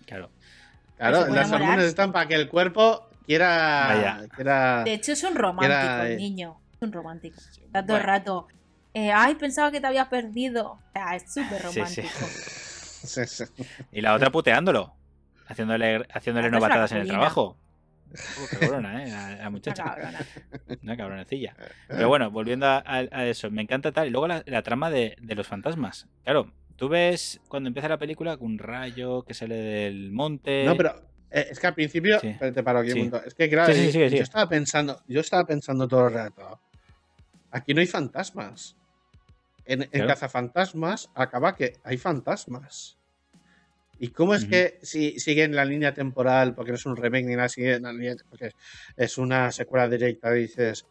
Claro. 0.06 0.30
Claro, 0.96 1.18
las 1.20 1.28
enamorar. 1.48 1.60
hormonas 1.62 1.84
están 1.84 2.12
para 2.12 2.26
que 2.28 2.34
el 2.36 2.48
cuerpo 2.48 3.08
quiera. 3.26 4.20
Quiera 4.34 4.82
De 4.84 4.94
hecho, 4.94 5.12
es 5.12 5.22
un 5.24 5.34
romántico, 5.34 6.02
el 6.04 6.16
niño. 6.16 6.58
Es 6.76 6.82
un 6.82 6.92
romántico. 6.92 7.36
Está 7.40 7.84
todo 7.84 7.96
el 7.96 8.02
Bueno, 8.02 8.06
rato. 8.06 8.48
eh, 8.94 9.12
Ay, 9.12 9.34
pensaba 9.36 9.70
que 9.70 9.80
te 9.80 9.86
habías 9.86 10.08
perdido. 10.08 10.72
O 10.72 10.80
sea, 10.92 11.16
es 11.16 11.32
súper 11.32 11.62
Sí, 11.62 11.84
sí. 11.86 12.02
romántico. 12.02 12.26
Sí, 13.06 13.24
sí. 13.26 13.44
Y 13.92 14.00
la 14.00 14.14
otra 14.14 14.30
puteándolo, 14.30 14.94
haciéndole, 15.46 16.04
haciéndole 16.12 16.48
una 16.48 16.58
novatadas 16.58 16.92
en 16.92 16.98
el 16.98 17.08
trabajo. 17.08 17.56
Oh, 18.12 18.46
qué 18.50 18.56
cabrona, 18.58 19.02
¿eh? 19.04 19.10
La, 19.10 19.28
la 19.30 19.36
Una 19.36 19.50
muchacha. 19.50 19.84
cabrona. 19.84 20.18
Una 20.82 20.96
cabronecilla. 20.96 21.56
Pero 21.88 22.08
bueno, 22.08 22.30
volviendo 22.30 22.66
a, 22.66 22.78
a- 22.78 23.08
a 23.10 23.26
eso, 23.26 23.50
me 23.50 23.62
encanta 23.62 23.92
tal. 23.92 24.08
Y 24.08 24.10
luego 24.10 24.26
la, 24.28 24.42
la 24.46 24.62
trama 24.62 24.90
de, 24.90 25.16
de 25.20 25.34
los 25.34 25.46
fantasmas. 25.46 26.06
Claro, 26.24 26.52
tú 26.76 26.88
ves 26.88 27.40
cuando 27.48 27.68
empieza 27.68 27.88
la 27.88 27.98
película 27.98 28.36
un 28.40 28.58
rayo 28.58 29.22
que 29.22 29.34
sale 29.34 29.56
del 29.56 30.12
monte. 30.12 30.64
No, 30.64 30.76
pero 30.76 30.94
eh, 31.30 31.48
es 31.50 31.58
que 31.60 31.66
al 31.66 31.74
principio. 31.74 32.18
Sí. 32.20 32.28
Espérate, 32.28 32.62
paro 32.62 32.78
aquí 32.80 32.92
un 32.92 33.10
Sí. 33.10 33.16
Es 33.26 33.34
que, 33.34 33.48
claro, 33.50 33.72
Sí, 33.74 33.90
yo 33.92 34.22
estaba 34.22 34.48
pensando. 34.48 35.02
Yo 35.08 35.20
estaba 35.20 35.44
pensando 35.44 35.86
todo 35.86 36.06
el 36.08 36.14
rato. 36.14 36.60
Aquí 37.56 37.72
no 37.72 37.80
hay 37.80 37.86
fantasmas. 37.86 38.76
En, 39.64 39.82
en 39.82 39.88
Claro. 39.88 40.08
Cazafantasmas 40.08 41.10
acaba 41.14 41.56
que 41.56 41.72
hay 41.84 41.96
fantasmas. 41.96 42.98
¿Y 43.98 44.08
cómo 44.08 44.34
es 44.34 44.44
que 44.44 44.78
si 44.82 45.18
siguen 45.18 45.56
la 45.56 45.64
línea 45.64 45.94
temporal, 45.94 46.54
porque 46.54 46.70
no 46.70 46.74
es 46.76 46.84
un 46.84 46.96
remake 46.96 47.24
ni 47.24 47.34
nada, 47.34 47.48
sigue 47.48 47.80
la 47.80 47.92
línea, 47.92 48.14
porque 48.28 48.50
es 48.96 49.16
una 49.16 49.50
secuela 49.50 49.88
directa, 49.88 50.30
dices, 50.32 50.84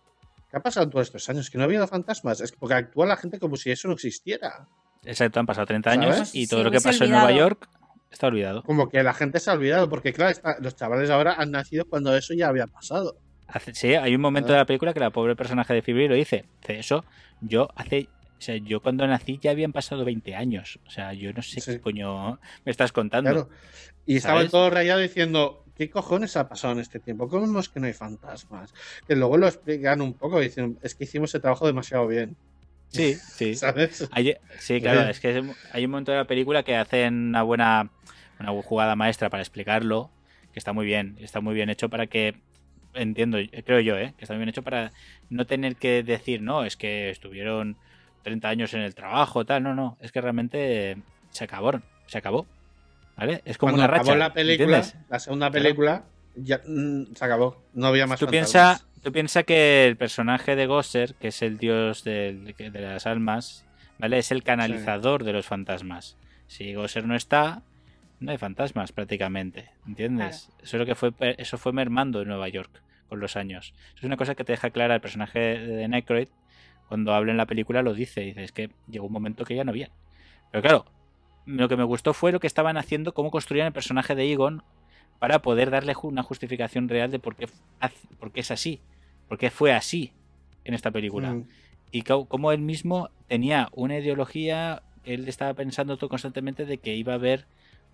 ¿qué 0.50 0.58
ha 0.58 0.60
pasado 0.60 0.90
todos 0.90 1.08
estos 1.08 1.30
años? 1.30 1.52
¿Que 1.52 1.60
no 1.60 1.64
ha 1.64 1.68
habido 1.68 1.86
fantasmas? 1.88 2.42
Es 2.42 2.52
que 2.52 2.58
porque 2.58 2.74
actúa 2.74 3.06
la 3.06 3.16
gente 3.16 3.38
como 3.40 3.58
si 3.58 3.70
eso 3.70 3.88
no 3.88 3.94
existiera. 3.94 4.68
Exacto, 5.04 5.40
han 5.40 5.46
pasado 5.46 5.68
30 5.68 5.92
años 5.92 6.16
¿Sabes? 6.16 6.34
y 6.34 6.48
todo 6.48 6.64
lo 6.64 6.72
que 6.72 6.82
pasó 6.82 7.04
en 7.04 7.12
Nueva. 7.12 7.32
York 7.32 7.70
está 8.10 8.26
olvidado. 8.26 8.64
Como 8.64 8.90
que 8.90 9.04
la 9.04 9.14
gente 9.14 9.40
se 9.40 9.52
ha 9.52 9.54
olvidado, 9.54 9.88
porque 9.88 10.12
claro, 10.12 10.32
está- 10.32 10.58
los 10.60 10.76
chavales 10.76 11.12
ahora 11.12 11.36
han 11.38 11.52
nacido 11.52 11.86
cuando 11.86 12.18
eso 12.18 12.34
ya 12.34 12.48
había 12.48 12.66
pasado. 12.66 13.20
Sí, 13.74 13.94
hay 13.96 14.16
un 14.16 14.22
momento 14.22 14.50
Ah. 14.50 14.54
de 14.54 14.58
la 14.60 14.66
película 14.66 14.94
que 14.94 15.00
la 15.00 15.12
pobre 15.12 15.36
personaje 15.36 15.74
de 15.74 15.82
Phoebe 15.82 16.08
lo 16.08 16.16
dice. 16.16 16.46
Eso, 16.68 17.06
yo 17.42 17.70
hace. 17.76 18.10
O 18.38 18.42
sea, 18.42 18.58
yo 18.58 18.82
cuando 18.82 19.08
nací 19.08 19.40
ya 19.42 19.52
habían 19.52 19.72
pasado 19.72 20.04
20 20.04 20.36
años. 20.36 20.80
O 20.86 20.90
sea, 20.90 21.14
yo 21.14 21.32
no 21.32 21.42
sé 21.42 21.62
Sí. 21.62 21.72
qué 21.72 21.80
coño 21.82 22.40
me 22.66 22.72
estás 22.72 22.92
contando. 22.92 23.32
Claro. 23.32 23.50
Y 24.06 24.18
estaban 24.18 24.40
¿Sabes? 24.40 24.52
todos 24.52 24.74
rayados 24.74 25.02
diciendo, 25.04 25.64
¿qué 25.78 25.90
cojones 25.90 26.36
ha 26.38 26.50
pasado 26.50 26.74
en 26.74 26.80
este 26.80 27.00
tiempo? 27.00 27.28
¿Cómo 27.30 27.60
es 27.60 27.70
que 27.70 27.80
no 27.80 27.88
hay 27.88 27.94
fantasmas? 27.94 28.74
Que 29.08 29.16
luego 29.16 29.38
lo 29.38 29.48
explican 29.48 30.02
un 30.02 30.14
poco 30.14 30.42
y 30.42 30.46
dicen, 30.46 30.78
es 30.84 30.96
que 30.96 31.06
hicimos 31.06 31.34
el 31.34 31.42
trabajo 31.42 31.66
demasiado 31.66 32.08
bien. 32.08 32.36
Sí, 32.90 33.16
sí. 33.36 33.56
¿Sabes? 33.56 34.08
Hay- 34.12 34.36
sí, 34.60 34.82
claro, 34.82 35.10
es 35.10 35.20
que 35.20 35.42
hay 35.72 35.86
un 35.86 35.92
momento 35.92 36.12
de 36.12 36.18
la 36.20 36.26
película 36.26 36.64
que 36.64 36.76
hacen 36.76 37.30
una 37.30 37.42
buena 37.44 37.90
una 38.40 38.52
jugada 38.64 38.98
maestra 38.98 39.30
para 39.30 39.42
explicarlo, 39.42 40.12
que 40.52 40.60
está 40.60 40.74
muy 40.74 40.86
bien, 40.86 41.16
está 41.22 41.40
muy 41.40 41.56
bien 41.56 41.70
hecho 41.70 41.88
para 41.90 42.08
que 42.08 42.36
entiendo, 42.96 43.38
creo 43.66 43.80
yo, 43.80 43.98
¿eh? 43.98 44.14
que 44.18 44.26
está 44.26 44.36
bien 44.36 44.50
hecho 44.50 44.64
para 44.64 44.92
no 45.30 45.46
tener 45.46 45.76
que 45.76 46.04
decir, 46.04 46.42
no, 46.42 46.64
es 46.66 46.76
que 46.78 47.10
estuvieron 47.10 47.78
30 48.24 48.50
años 48.50 48.74
en 48.74 48.82
el 48.82 48.96
trabajo, 48.96 49.46
tal, 49.46 49.64
no, 49.64 49.76
no, 49.76 49.98
es 50.02 50.12
que 50.12 50.22
realmente 50.22 50.98
se 51.30 51.44
acabaron, 51.44 51.84
se 52.08 52.18
acabó, 52.18 52.46
¿vale? 53.18 53.42
Es 53.46 53.58
como 53.58 53.74
Cuando 53.74 53.86
una 53.86 53.94
acabó 53.94 54.10
racha, 54.12 54.18
la 54.20 54.34
película, 54.34 54.78
¿entiendes? 54.78 55.10
la 55.10 55.20
segunda 55.20 55.52
película, 55.52 56.04
ya 56.36 56.62
mm, 56.66 57.14
se 57.16 57.26
acabó. 57.26 57.64
No 57.74 57.88
había 57.88 58.08
más 58.08 58.20
Tú 58.20 58.28
piensas 58.28 58.86
tú 59.04 59.12
piensa 59.12 59.44
que 59.44 59.86
el 59.86 59.98
personaje 59.98 60.56
de 60.56 60.66
Gosser, 60.66 61.14
que 61.16 61.28
es 61.28 61.42
el 61.44 61.60
dios 61.60 62.04
del- 62.04 62.56
de 62.58 62.82
las 62.82 63.06
almas, 63.06 63.64
¿vale? 64.00 64.18
Es 64.18 64.32
el 64.32 64.42
canalizador 64.44 65.24
de 65.24 65.32
los 65.34 65.46
fantasmas. 65.46 66.18
Si 66.48 66.74
Gosser 66.74 67.06
no 67.06 67.16
está, 67.16 67.62
no 68.26 68.32
hay 68.32 68.38
fantasmas 68.38 68.92
prácticamente, 68.92 69.70
¿entiendes? 69.88 70.50
Eso 70.62 70.78
es 70.78 70.80
lo 70.80 70.86
que 70.86 70.96
fue 70.96 71.14
eso 71.38 71.58
fue 71.58 71.72
mermando 71.74 72.22
en 72.22 72.28
Nueva 72.28 72.50
York 72.50 72.82
con 73.08 73.20
los 73.20 73.36
años. 73.38 73.74
Eso 73.90 74.00
es 74.00 74.04
una 74.04 74.18
cosa 74.18 74.36
que 74.36 74.44
te 74.44 74.54
deja 74.54 74.72
clara 74.72 74.96
el 74.96 75.02
personaje 75.02 75.40
de 75.40 75.88
Necroid 75.88 76.28
cuando 76.88 77.14
habla 77.14 77.32
en 77.32 77.38
la 77.38 77.46
película 77.46 77.82
lo 77.82 77.94
dice, 77.94 78.22
dice, 78.22 78.44
es 78.44 78.52
que 78.52 78.70
llegó 78.90 79.08
un 79.08 79.14
momento 79.14 79.46
que 79.46 79.56
ya 79.56 79.64
no 79.64 79.72
había. 79.72 79.90
Pero 80.52 80.62
claro, 80.62 80.86
lo 81.46 81.68
que 81.68 81.78
me 81.78 81.84
gustó 81.84 82.14
fue 82.14 82.32
lo 82.32 82.40
que 82.40 82.48
estaban 82.48 82.78
haciendo, 82.78 83.14
cómo 83.14 83.32
construían 83.32 83.68
el 83.68 83.74
personaje 83.74 84.14
de 84.16 84.32
Egon 84.32 84.64
para 85.20 85.42
poder 85.42 85.72
darle 85.72 85.94
una 86.04 86.24
justificación 86.24 86.90
real 86.90 87.10
de 87.12 87.20
por 87.20 87.36
qué, 87.36 87.48
haz- 87.80 87.94
por 88.20 88.32
qué 88.32 88.42
es 88.42 88.52
así, 88.52 88.82
por 89.28 89.38
qué 89.38 89.50
fue 89.50 89.74
así 89.74 90.12
en 90.64 90.74
esta 90.74 90.92
película. 90.92 91.34
Mm. 91.34 91.48
Y 91.92 92.02
cómo 92.04 92.52
él 92.52 92.62
mismo 92.62 93.10
tenía 93.28 93.70
una 93.72 93.98
ideología, 93.98 94.84
él 95.04 95.28
estaba 95.28 95.54
pensando 95.54 95.98
todo 95.98 96.10
constantemente 96.10 96.66
de 96.66 96.78
que 96.78 96.96
iba 96.96 97.14
a 97.14 97.16
haber 97.16 97.46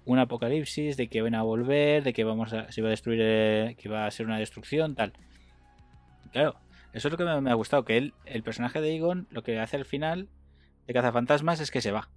un 0.05 0.19
apocalipsis, 0.19 0.97
de 0.97 1.07
que 1.07 1.19
iban 1.19 1.35
a 1.35 1.43
volver, 1.43 2.03
de 2.03 2.13
que 2.13 2.23
vamos 2.23 2.53
a, 2.53 2.71
se 2.71 2.81
iba 2.81 2.89
a 2.89 2.91
destruir, 2.91 3.19
eh, 3.21 3.75
que 3.77 3.87
iba 3.87 4.05
a 4.05 4.11
ser 4.11 4.25
una 4.25 4.39
destrucción, 4.39 4.95
tal. 4.95 5.13
Claro, 6.31 6.55
eso 6.93 7.07
es 7.07 7.11
lo 7.11 7.17
que 7.17 7.25
me, 7.25 7.39
me 7.41 7.51
ha 7.51 7.55
gustado, 7.55 7.85
que 7.85 7.97
él, 7.97 8.13
el 8.25 8.43
personaje 8.43 8.81
de 8.81 8.95
Egon, 8.95 9.27
lo 9.31 9.43
que 9.43 9.59
hace 9.59 9.75
al 9.77 9.85
final 9.85 10.27
de 10.87 10.93
Cazafantasmas 10.93 11.59
es 11.59 11.71
que 11.71 11.81
se 11.81 11.91
va. 11.91 12.09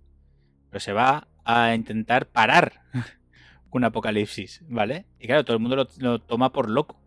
Pero 0.70 0.81
se 0.81 0.92
va 0.92 1.29
a 1.44 1.75
intentar 1.75 2.27
parar 2.27 2.81
un 3.70 3.85
apocalipsis, 3.85 4.62
¿vale? 4.68 5.05
Y 5.18 5.27
claro, 5.27 5.44
todo 5.44 5.57
el 5.57 5.61
mundo 5.62 5.77
lo, 5.77 5.88
lo 5.99 6.20
toma 6.20 6.53
por 6.53 6.70
loco. 6.70 7.01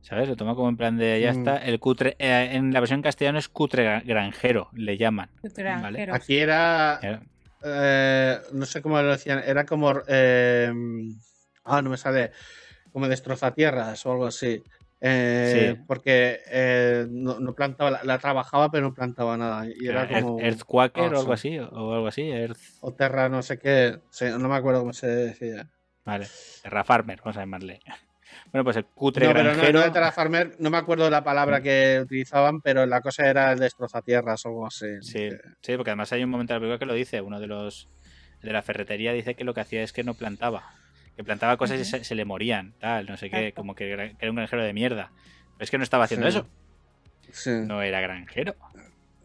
¿Sabes? 0.00 0.28
Lo 0.28 0.36
toma 0.36 0.54
como 0.54 0.68
en 0.68 0.76
plan 0.76 0.96
de 0.96 1.20
ya 1.20 1.32
Mm. 1.32 1.38
está. 1.38 1.56
El 1.58 1.80
cutre. 1.80 2.14
eh, 2.20 2.50
en 2.52 2.72
la 2.72 2.78
versión 2.80 3.02
castellano 3.02 3.38
es 3.38 3.48
cutre 3.48 3.84
gra- 3.84 4.04
granjero, 4.06 4.68
le 4.72 4.96
llaman. 4.96 5.28
Granjeros. 5.42 6.14
Aquí 6.16 6.38
era, 6.38 7.00
Era- 7.02 7.22
eh, 7.64 8.38
no 8.52 8.66
sé 8.66 8.82
cómo 8.82 9.00
lo 9.00 9.10
decían, 9.10 9.42
era 9.44 9.64
como, 9.64 9.92
eh, 10.06 10.72
ah, 11.64 11.82
no 11.82 11.90
me 11.90 11.96
sale, 11.96 12.32
como 12.92 13.08
destrozatierras 13.08 14.04
o 14.06 14.12
algo 14.12 14.26
así. 14.26 14.62
Eh, 15.00 15.74
Sí. 15.76 15.84
Porque 15.86 16.40
eh, 16.50 17.06
no, 17.08 17.38
no 17.38 17.54
plantaba, 17.54 17.90
la, 17.90 18.04
la 18.04 18.18
trabajaba 18.18 18.68
pero 18.70 18.88
no 18.88 18.94
plantaba 18.94 19.36
nada. 19.36 19.66
Y 19.66 19.86
era 19.86 20.08
como... 20.08 20.40
Earthquaker 20.40 21.14
o 21.14 21.20
algo 21.20 21.36
sí. 21.36 21.56
así. 21.56 21.68
O 21.72 21.94
algo 21.94 22.06
así. 22.08 22.22
Earth, 22.22 22.58
O 22.80 22.92
Terra, 22.94 23.28
no 23.28 23.42
sé 23.42 23.58
qué. 23.58 24.00
no 24.22 24.48
me 24.48 24.56
acuerdo 24.56 24.80
cómo 24.80 24.92
se 24.92 25.06
decía. 25.06 25.70
vale. 26.04 26.26
Terra 26.62 26.82
Farmer, 26.82 27.20
vamos 27.22 27.36
a 27.36 27.40
llamarle. 27.40 27.80
Bueno, 28.52 28.64
pues 28.64 28.76
el 28.76 28.86
cutre 28.86 29.26
No, 29.26 29.32
pero 29.32 29.44
no, 29.44 29.50
granjero. 29.50 29.78
no 29.80 29.84
de 29.84 29.90
Terra 29.90 30.10
Farmer, 30.12 30.56
no 30.58 30.70
me 30.70 30.78
acuerdo 30.78 31.10
la 31.10 31.22
palabra 31.22 31.60
que 31.60 32.00
utilizaban, 32.02 32.60
pero 32.62 32.86
la 32.86 33.00
cosa 33.02 33.26
era 33.28 33.52
el 33.52 33.58
destrozatierras 33.58 34.44
o 34.46 34.48
algo 34.48 34.66
así. 34.66 34.86
Sí, 35.02 35.12
Que- 35.12 35.38
sí, 35.60 35.76
porque 35.76 35.90
además 35.90 36.12
hay 36.12 36.24
un 36.24 36.30
momento 36.30 36.54
de 36.54 36.56
la 36.56 36.60
película 36.60 36.78
que 36.78 36.86
lo 36.86 36.94
dice. 36.94 37.20
Uno 37.20 37.40
de 37.40 37.46
los 37.46 37.88
de 38.42 38.52
la 38.52 38.62
ferretería 38.62 39.12
dice 39.12 39.34
que 39.34 39.44
lo 39.44 39.52
que 39.52 39.60
hacía 39.60 39.82
es 39.82 39.92
que 39.92 40.02
no 40.04 40.14
plantaba. 40.14 40.70
Que 41.16 41.24
plantaba 41.24 41.56
cosas 41.56 41.80
y 41.80 41.84
se, 41.84 42.04
se 42.04 42.14
le 42.14 42.24
morían, 42.24 42.72
tal, 42.78 43.06
no 43.06 43.16
sé 43.16 43.28
qué, 43.28 43.52
como 43.52 43.74
que 43.74 43.90
era 43.90 44.30
un 44.30 44.36
granjero 44.36 44.62
de 44.64 44.72
mierda. 44.72 45.10
Pero 45.56 45.64
es 45.64 45.70
que 45.70 45.76
no 45.78 45.84
estaba 45.84 46.04
haciendo 46.04 46.30
Sí. 46.30 46.38
eso. 46.38 46.48
sí, 47.32 47.50
No 47.66 47.82
era 47.82 48.00
granjero. 48.00 48.54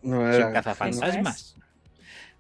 no 0.01 0.27
Es 0.29 0.36
era- 0.36 0.47
un 0.47 0.53
cazafantasmas. 0.53 1.55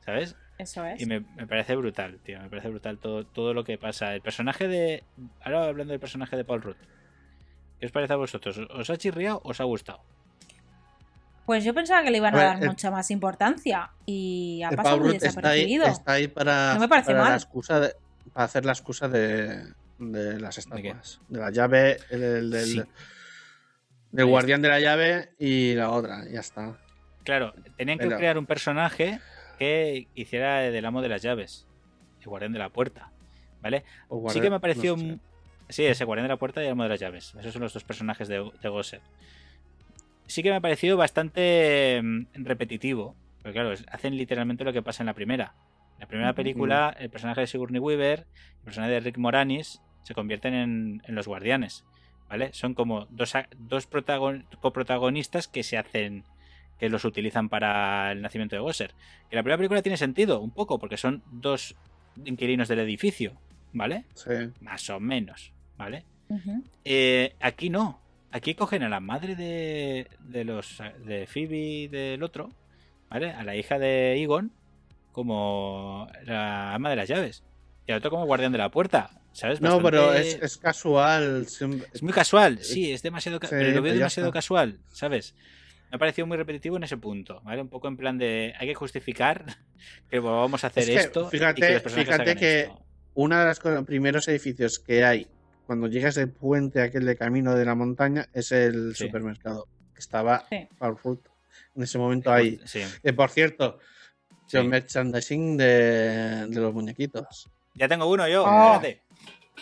¿Sabes? 0.03 0.35
Eso 0.57 0.85
es. 0.85 1.01
Y 1.01 1.05
me, 1.05 1.21
me 1.35 1.47
parece 1.47 1.75
brutal, 1.75 2.19
tío. 2.23 2.39
Me 2.41 2.49
parece 2.49 2.69
brutal 2.69 2.97
todo, 2.99 3.25
todo 3.25 3.53
lo 3.53 3.63
que 3.63 3.77
pasa. 3.77 4.13
El 4.13 4.21
personaje 4.21 4.67
de. 4.67 5.03
Ahora 5.43 5.65
hablando 5.65 5.91
del 5.91 5.99
personaje 5.99 6.35
de 6.37 6.45
Paul 6.45 6.61
Rudd. 6.61 6.75
¿Qué 7.79 7.87
os 7.87 7.91
parece 7.91 8.13
a 8.13 8.17
vosotros? 8.17 8.57
¿Os 8.69 8.89
ha 8.89 8.97
chirriado 8.97 9.41
o 9.43 9.49
os 9.49 9.59
ha 9.59 9.63
gustado? 9.65 10.01
Pues 11.45 11.65
yo 11.65 11.73
pensaba 11.73 12.03
que 12.03 12.11
le 12.11 12.17
iban 12.17 12.33
a, 12.33 12.37
A 12.37 12.39
ver, 12.41 12.53
dar 12.53 12.63
el- 12.63 12.69
mucha 12.69 12.89
más 12.91 13.11
importancia 13.11 13.91
y 14.05 14.61
ha 14.63 14.69
El 14.69 14.75
pasado 14.77 14.95
Paul 14.97 15.01
muy 15.09 15.17
Rudd 15.17 15.23
está 15.25 15.49
ahí, 15.49 15.59
desapercibido. 15.65 15.85
está 15.87 16.11
ahí 16.13 16.27
para, 16.29 16.73
No 16.75 16.79
me 16.79 16.87
parece 16.87 17.07
para 17.07 17.17
la 17.19 17.23
mal. 17.25 17.33
excusa 17.35 17.79
de, 17.81 17.93
para 18.31 18.45
hacer 18.45 18.63
la 18.65 18.71
excusa 18.71 19.09
de, 19.09 19.65
de 19.99 20.39
las 20.39 20.57
estatuas. 20.57 21.19
De, 21.27 21.39
la 21.39 21.51
llave, 21.51 21.97
el, 22.11 22.23
el- 22.23 22.49
del, 22.49 22.65
Sí. 22.65 22.81
del 24.11 24.25
Ahí 24.25 24.29
guardián 24.31 24.61
de 24.61 24.69
la 24.69 24.79
llave 24.79 25.33
y 25.37 25.73
la 25.73 25.89
otra, 25.89 26.23
ya 26.31 26.39
está. 26.39 26.77
Claro, 27.25 27.53
tenían 27.75 27.97
que 27.97 28.05
Pero- 28.05 28.17
crear 28.17 28.37
un 28.37 28.45
personaje 28.45 29.19
que 29.57 30.07
hiciera 30.15 30.59
del 30.59 30.85
amo 30.85 31.01
de 31.01 31.09
las 31.09 31.21
llaves. 31.21 31.67
El 32.21 32.27
guardián 32.27 32.53
de 32.53 32.59
la 32.59 32.69
puerta. 32.69 33.11
¿Vale? 33.61 33.83
Sí 34.29 34.41
que 34.41 34.49
me 34.49 34.59
pareció. 34.59 34.95
no 34.97 35.01
sé. 35.01 35.19
Sí, 35.69 35.85
ese 35.85 36.03
guardián 36.05 36.25
de 36.25 36.33
la 36.33 36.37
puerta 36.37 36.61
y 36.61 36.65
el 36.65 36.71
amo 36.73 36.83
de 36.83 36.89
las 36.89 36.99
llaves. 36.99 37.33
Esos 37.39 37.53
son 37.53 37.61
los 37.61 37.73
dos 37.73 37.83
personajes 37.83 38.27
de, 38.27 38.37
de 38.61 38.69
sí 40.27 40.43
que 40.43 40.49
me 40.49 40.55
ha 40.55 40.61
parecido 40.61 40.97
bastante 40.97 42.01
mm, 42.03 42.25
repetitivo. 42.43 43.15
Porque 43.41 43.53
claro, 43.59 43.73
hacen 43.91 44.15
literalmente 44.17 44.63
lo 44.63 44.73
que 44.73 44.81
pasa 44.81 45.03
en 45.03 45.07
la 45.07 45.13
primera. 45.13 45.53
En 45.95 45.99
la 46.01 46.07
primera 46.07 46.33
película, 46.33 46.95
el 46.97 47.09
personaje 47.09 47.41
de 47.41 47.47
Sigourney 47.47 47.79
Weaver, 47.79 48.19
el 48.59 48.63
personaje 48.63 48.93
de 48.93 48.99
Rick 49.01 49.17
Moranis, 49.17 49.81
se 50.03 50.13
convierten 50.13 50.53
en, 50.53 51.01
en 51.05 51.15
los 51.15 51.27
guardianes. 51.27 51.83
¿Vale? 52.29 52.51
Son 52.53 52.73
como 52.73 53.05
dos, 53.11 53.33
dos 53.57 53.89
protagon- 53.89 54.45
coprotagonistas 54.59 55.47
que 55.47 55.63
se 55.63 55.77
hacen. 55.77 56.23
Que 56.83 56.89
los 56.89 57.05
utilizan 57.05 57.47
para 57.47 58.11
el 58.11 58.21
nacimiento 58.21 58.57
de 58.57 58.61
Gosser. 58.61 58.93
Que 59.29 59.37
la 59.37 59.41
primera 59.43 59.57
película 59.57 59.81
tiene 59.81 59.95
sentido, 59.95 60.41
un 60.41 60.51
poco, 60.51 60.79
porque 60.79 60.97
son 60.97 61.23
dos 61.31 61.75
inquilinos 62.25 62.67
del 62.67 62.79
edificio. 62.79 63.37
¿Vale? 63.71 64.03
Sí. 64.15 64.31
Más 64.59 64.89
o 64.89 64.99
menos. 64.99 65.53
¿Vale? 65.77 66.03
Eh, 66.83 67.35
aquí 67.39 67.69
no. 67.69 68.01
Aquí 68.31 68.53
cogen 68.53 68.83
a 68.83 68.89
la 68.89 68.99
madre 68.99 69.35
de, 69.37 70.07
de 70.19 70.43
los 70.43 70.81
de 71.05 71.25
Phoebe 71.25 71.57
y 71.57 71.87
del 71.87 72.21
otro, 72.21 72.49
¿vale? 73.09 73.31
A 73.31 73.43
la 73.43 73.55
hija 73.55 73.79
de 73.79 74.21
Egon 74.21 74.51
como 75.13 76.07
la 76.25 76.73
ama 76.73 76.89
de 76.89 76.95
las 76.97 77.07
llaves. 77.07 77.43
Y 77.87 77.91
al 77.93 77.99
otro 77.99 78.09
como 78.11 78.25
guardián 78.25 78.51
de 78.51 78.57
la 78.57 78.69
puerta. 78.69 79.09
¿Sabes? 79.31 79.61
No, 79.61 79.81
pero 79.81 80.13
es, 80.13 80.35
es 80.41 80.57
casual. 80.57 81.47
siempre- 81.47 81.87
es 81.93 82.03
muy 82.03 82.13
casual, 82.13 82.59
sí, 82.61 82.91
es 82.91 83.01
demasiado 83.01 83.39
ca- 83.39 83.47
Sí, 83.47 83.55
pero 83.57 83.71
lo 83.71 83.81
veo 83.81 83.93
demasiado 83.93 84.31
casual, 84.31 84.77
¿sabes? 84.89 85.33
Me 85.93 85.97
ha 85.97 85.99
parecido 85.99 86.25
muy 86.25 86.37
repetitivo 86.37 86.75
en 86.77 86.83
ese 86.85 86.97
punto, 86.97 87.39
¿vale? 87.43 87.61
Un 87.61 87.69
poco 87.69 87.87
en 87.87 87.95
plan 87.97 88.17
de 88.17 88.51
hay 88.57 88.65
que 88.67 88.73
justificar 88.73 89.45
que 90.09 90.17
vamos 90.17 90.63
a 90.63 90.67
hacer 90.67 90.81
Es 90.81 90.89
que, 90.89 90.95
esto. 90.95 91.27
y 91.31 91.37
fíjate- 91.37 91.61
que 91.61 91.73
los 91.83 91.93
fíjate 91.93 92.35
que- 92.35 92.59
esto. 92.61 92.83
Uno 93.13 93.37
de 93.39 93.45
los 93.45 93.59
co- 93.59 93.85
primeros 93.85 94.27
edificios 94.27 94.79
que 94.79 95.05
hay 95.05 95.27
cuando 95.67 95.85
llegas 95.85 96.15
del 96.15 96.29
puente 96.31 96.81
aquel 96.81 97.05
de 97.05 97.15
camino 97.15 97.53
de 97.53 97.63
la 97.63 97.75
montaña 97.75 98.27
es 98.33 98.51
el 98.51 98.95
Sí. 98.95 99.05
supermercado. 99.05 99.67
Que 99.93 99.99
estaba 99.99 100.47
Sí. 100.49 100.67
En 101.75 101.83
ese 101.83 101.99
momento 101.99 102.31
ahí. 102.33 102.59
Sí, 102.65 102.81
por 103.15 103.29
cierto, 103.29 103.77
sí. 104.47 104.57
el 104.57 104.67
merchandising 104.69 105.57
de, 105.57 106.47
de 106.47 106.59
los 106.59 106.73
muñequitos. 106.73 107.51
Ya 107.75 107.87
tengo 107.87 108.09
uno 108.09 108.27
yo, 108.27 108.43
Oh. 108.45 108.73
espérate. 108.77 109.03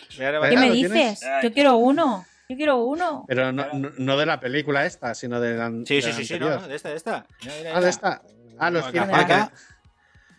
¿Qué 0.08 0.16
¿Qué 0.16 0.32
levantar- 0.32 0.58
me 0.60 0.68
¿lo 0.68 0.72
dices? 0.72 0.92
tienes? 0.92 1.20
Yo 1.42 1.52
quiero 1.52 1.76
uno. 1.76 2.24
Yo 2.52 2.56
quiero 2.56 2.84
uno. 2.84 3.24
Pero 3.26 3.50
no, 3.52 3.72
no, 3.72 3.90
no 3.96 4.16
de 4.18 4.26
la 4.26 4.38
película 4.40 4.84
esta, 4.84 5.14
sino 5.14 5.40
de 5.40 5.54
la, 5.56 5.70
Sí, 5.86 5.96
de 5.96 6.02
sí, 6.02 6.08
la 6.08 6.14
sí, 6.16 6.24
sí, 6.24 6.38
no, 6.38 6.46
anterior. 6.46 6.60
no, 6.62 6.68
de 6.68 6.76
esta, 6.76 6.88
de 6.90 6.96
esta. 6.96 7.26
Ah, 7.74 7.80
de 7.80 7.88
esta. 7.88 8.22
Ah, 8.58 8.70
los 8.70 8.90
tiene 8.92 9.06
acá. 9.06 9.20
acá. 9.20 9.52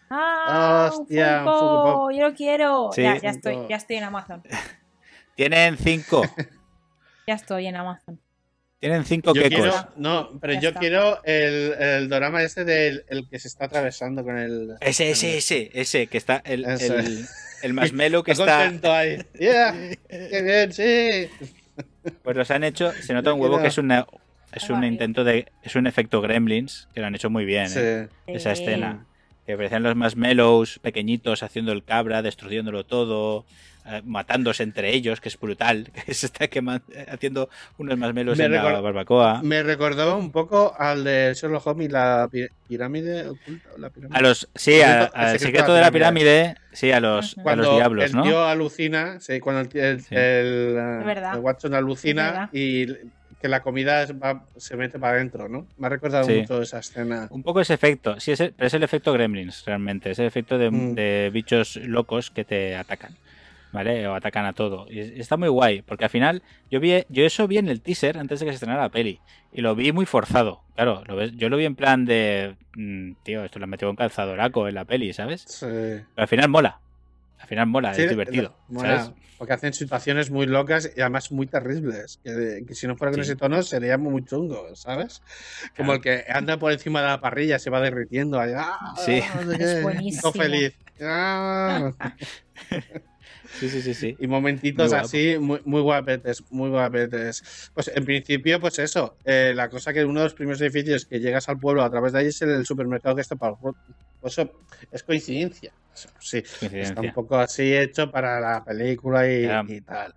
Ah, 0.10 0.92
Hostia, 0.94 1.40
un 1.40 1.44
Funko, 1.46 2.12
yo 2.12 2.30
lo 2.30 2.36
quiero. 2.36 2.90
Sí. 2.94 3.02
Ya, 3.02 3.18
ya 3.18 3.30
estoy, 3.32 3.58
ya 3.68 3.76
estoy 3.78 3.96
en 3.96 4.04
Amazon. 4.04 4.44
Tienen 5.36 5.78
cinco. 5.78 6.22
Ya 7.26 7.36
estoy 7.36 7.68
en 7.68 7.78
Amazon. 7.78 8.20
Tienen 8.82 9.06
cinco 9.06 9.34
Yo 9.34 9.44
quecos. 9.44 9.62
quiero, 9.62 9.74
no, 9.96 10.30
pero 10.42 10.54
Ya 10.56 10.60
yo 10.60 10.68
está. 10.70 10.80
quiero 10.82 11.24
el, 11.24 11.72
el 11.80 12.10
drama 12.10 12.44
este 12.44 12.66
del 12.66 13.06
el 13.08 13.30
que 13.30 13.40
se 13.40 13.48
está 13.48 13.64
atravesando 13.66 14.26
con 14.26 14.38
el. 14.38 14.76
Ese, 14.82 15.10
ese, 15.12 15.38
ese, 15.38 15.72
ese, 15.74 16.08
que 16.08 16.18
está 16.18 16.42
el, 16.44 16.66
Ese. 16.66 16.88
el, 16.98 17.26
el 17.62 17.74
marshmallow 17.74 18.24
que 18.24 18.32
Está 18.34 18.44
está. 18.44 18.58
contento 18.66 18.92
ahí. 18.92 19.26
Yeah, 19.40 19.96
qué 20.10 20.42
bien, 20.42 20.74
sí. 20.74 21.48
Pues 22.24 22.36
los 22.36 22.52
han 22.52 22.64
hecho. 22.64 22.92
Se 22.92 23.14
nota 23.14 23.34
un 23.34 23.42
huevo 23.42 23.62
que 23.62 23.68
es 23.68 23.78
una. 23.78 24.06
Es 24.54 24.70
un 24.70 24.84
intento 24.84 25.24
de. 25.24 25.52
Es 25.64 25.76
un 25.76 25.88
efecto 25.88 26.22
Gremlins, 26.22 26.88
que 26.94 27.02
lo 27.02 27.08
han 27.08 27.16
hecho 27.16 27.30
muy 27.30 27.46
bien, 27.46 27.68
¿eh? 27.76 28.08
Esa 28.28 28.52
escena. 28.52 29.06
Que 29.46 29.58
parecían 29.58 29.84
los 29.84 29.96
marshmallows 29.96 30.80
pequeñitos 30.80 31.44
haciendo 31.44 31.74
el 31.74 31.84
cabra, 31.84 32.22
destruyéndolo 32.22 32.86
todo, 32.86 33.46
eh, 33.86 34.02
matándose 34.06 34.64
entre 34.64 34.94
ellos, 34.94 35.20
que 35.22 35.30
es 35.30 35.40
brutal. 35.40 35.92
Que 36.06 36.14
se 36.14 36.26
está 36.28 36.48
quemando, 36.48 36.86
haciendo 37.08 37.50
unos 37.78 37.98
marshmallows 37.98 38.38
Me 38.38 38.46
en 38.46 38.52
la 38.54 38.80
barbacoa. 38.82 39.42
Me 39.44 39.64
recordaba 39.64 40.16
un 40.16 40.32
poco 40.32 40.74
al 40.78 41.04
de 41.04 41.34
Sherlock 41.36 41.66
Holmes 41.68 41.88
y 41.88 41.92
la 41.92 42.28
pi- 42.32 42.48
pirámide 42.68 43.28
oculta. 43.28 43.70
o 43.76 43.80
La 43.80 43.90
pirámide. 43.90 44.18
A 44.18 44.22
los, 44.22 44.50
sí, 44.56 44.72
secreto- 44.72 45.12
al 45.14 45.30
secreto 45.32 45.40
secreto 45.46 45.74
de 45.74 45.82
la 45.82 45.92
pirámide, 45.92 46.56
sí, 46.72 46.92
a 46.92 47.00
los, 47.00 47.38
a 47.38 47.56
los 47.56 47.76
diablos, 47.76 48.06
el 48.06 48.16
¿no? 48.16 48.24
tío 48.24 48.44
alucina, 48.46 49.20
sí, 49.20 49.40
cuando 49.40 49.62
el, 49.62 49.78
el, 49.78 50.02
Sí. 50.02 50.16
el, 50.16 50.76
eh, 50.78 50.98
Es 51.00 51.06
verdad. 51.06 51.34
el 51.36 51.40
Watson 51.42 51.74
alucina 51.74 52.50
y 52.54 52.88
que 53.42 53.50
la 53.50 53.60
comida 53.62 54.06
va- 54.14 54.46
se 54.56 54.78
mete 54.78 54.98
para 55.00 55.18
adentro, 55.18 55.50
¿no? 55.50 55.68
Me 55.78 55.88
ha 55.88 55.90
recordado 55.90 56.24
Sí. 56.24 56.40
mucho 56.40 56.62
esa 56.62 56.80
escena. 56.80 57.28
Un 57.30 57.44
poco 57.44 57.60
ese 57.60 57.74
efecto, 57.74 58.18
sí, 58.20 58.32
es 58.32 58.40
el- 58.40 58.54
pero 58.54 58.68
es 58.68 58.74
el 58.74 58.84
efecto 58.84 59.12
Gremlins, 59.12 59.66
realmente. 59.66 60.12
Es 60.12 60.20
el 60.20 60.28
efecto 60.28 60.58
de, 60.58 60.72
Mm. 60.72 60.96
de 60.96 61.30
bichos 61.34 61.76
locos 61.76 62.32
que 62.32 62.46
te 62.46 62.76
atacan, 62.78 63.18
¿vale? 63.74 64.08
O 64.08 64.16
atacan 64.16 64.46
a 64.46 64.54
todo. 64.54 64.86
Y 64.90 65.00
está 65.20 65.36
muy 65.36 65.50
guay, 65.50 65.82
porque 65.82 66.06
al 66.06 66.10
final 66.10 66.42
yo 66.72 66.80
vi 66.80 67.04
yo 67.10 67.26
eso 67.26 67.48
vi 67.48 67.58
en 67.58 67.68
el 67.68 67.82
teaser 67.82 68.18
antes 68.18 68.40
de 68.40 68.46
que 68.46 68.52
se 68.52 68.56
estrenara 68.56 68.84
la 68.84 68.90
peli. 68.90 69.20
Y 69.52 69.62
lo 69.62 69.76
vi 69.76 69.92
muy 69.92 70.06
forzado. 70.06 70.62
Claro, 70.76 71.04
lo 71.06 71.16
ves, 71.18 71.34
yo 71.36 71.50
lo 71.50 71.58
vi 71.58 71.66
en 71.66 71.76
plan 71.76 72.06
de. 72.06 72.56
mm, 72.76 73.12
tío, 73.24 73.44
esto 73.44 73.60
lo 73.60 73.66
han 73.66 73.70
metido 73.72 73.90
un 73.90 73.98
calzadoraco 73.98 74.68
en 74.70 74.76
la 74.76 74.86
peli, 74.86 75.12
¿sabes? 75.14 75.42
Sí. 75.48 75.66
Pero 75.66 76.06
al 76.16 76.28
final 76.28 76.48
mola. 76.50 76.80
Al 77.40 77.48
final 77.50 77.68
mola, 77.68 77.94
Sí, 77.94 78.04
es 78.04 78.10
divertido. 78.10 78.56
mola, 78.70 79.00
¿sabes? 79.04 79.12
porque 79.38 79.54
hacen 79.54 79.74
situaciones 79.74 80.32
muy 80.32 80.46
locas 80.46 80.90
y 80.96 81.02
además 81.02 81.30
muy 81.34 81.48
terribles. 81.48 82.22
Que, 82.24 82.64
que 82.66 82.76
si 82.76 82.88
no 82.88 82.96
fuera 82.96 83.12
con 83.12 83.22
Sí. 83.22 83.32
ese 83.32 83.36
tono 83.36 83.62
sería 83.62 83.98
muy 83.98 84.24
chungo, 84.24 84.74
¿sabes? 84.76 85.22
Como 85.76 86.00
Claro. 86.00 86.18
el 86.18 86.24
que 86.26 86.32
anda 86.32 86.58
por 86.58 86.72
encima 86.72 87.02
de 87.02 87.08
la 87.10 87.20
parrilla, 87.20 87.60
se 87.60 87.70
va 87.70 87.82
derritiendo. 87.82 88.40
ahí, 88.40 88.54
¡ah! 88.56 88.94
Sí. 89.04 89.22
no 89.46 89.52
sé 89.52 89.64
Es 89.80 89.84
buenísimo. 89.84 90.32
feliz. 90.32 90.78
¡Ah! 91.02 91.92
Sí, 93.60 93.70
sí, 93.70 93.82
sí, 93.82 93.94
sí. 93.94 94.16
Y 94.20 94.28
momentitos 94.28 94.92
Muy 94.92 95.00
así, 95.00 95.38
muy, 95.40 95.62
muy 95.66 95.82
guapetes, 95.82 96.44
muy 96.50 96.70
guapetes. 96.70 97.70
Pues 97.74 97.92
en 97.94 98.04
principio, 98.06 98.60
pues 98.60 98.80
eso, 98.80 99.18
eh, 99.26 99.54
la 99.56 99.70
cosa 99.70 99.94
que 99.94 100.04
uno 100.04 100.22
de 100.22 100.26
los 100.26 100.34
primeros 100.34 100.60
edificios 100.62 101.06
que 101.06 101.20
llegas 101.20 101.48
al 101.50 101.60
pueblo 101.60 101.84
a 101.84 101.90
través 101.90 102.14
de 102.14 102.20
ahí 102.20 102.28
es 102.28 102.42
el 102.42 102.66
supermercado 102.66 103.16
que 103.16 103.22
está 103.22 103.36
para 103.36 103.54
el 103.54 103.74
Pues 104.20 104.38
eso 104.38 104.52
es 104.92 105.04
coincidencia. 105.04 105.72
Sí, 106.20 106.38
está 106.40 106.60
Coincidencia. 106.60 107.02
un 107.02 107.14
poco 107.14 107.38
así 107.38 107.76
hecho 107.76 108.10
para 108.10 108.40
la 108.40 108.64
película 108.64 109.30
y, 109.30 109.82
tal. 109.82 110.14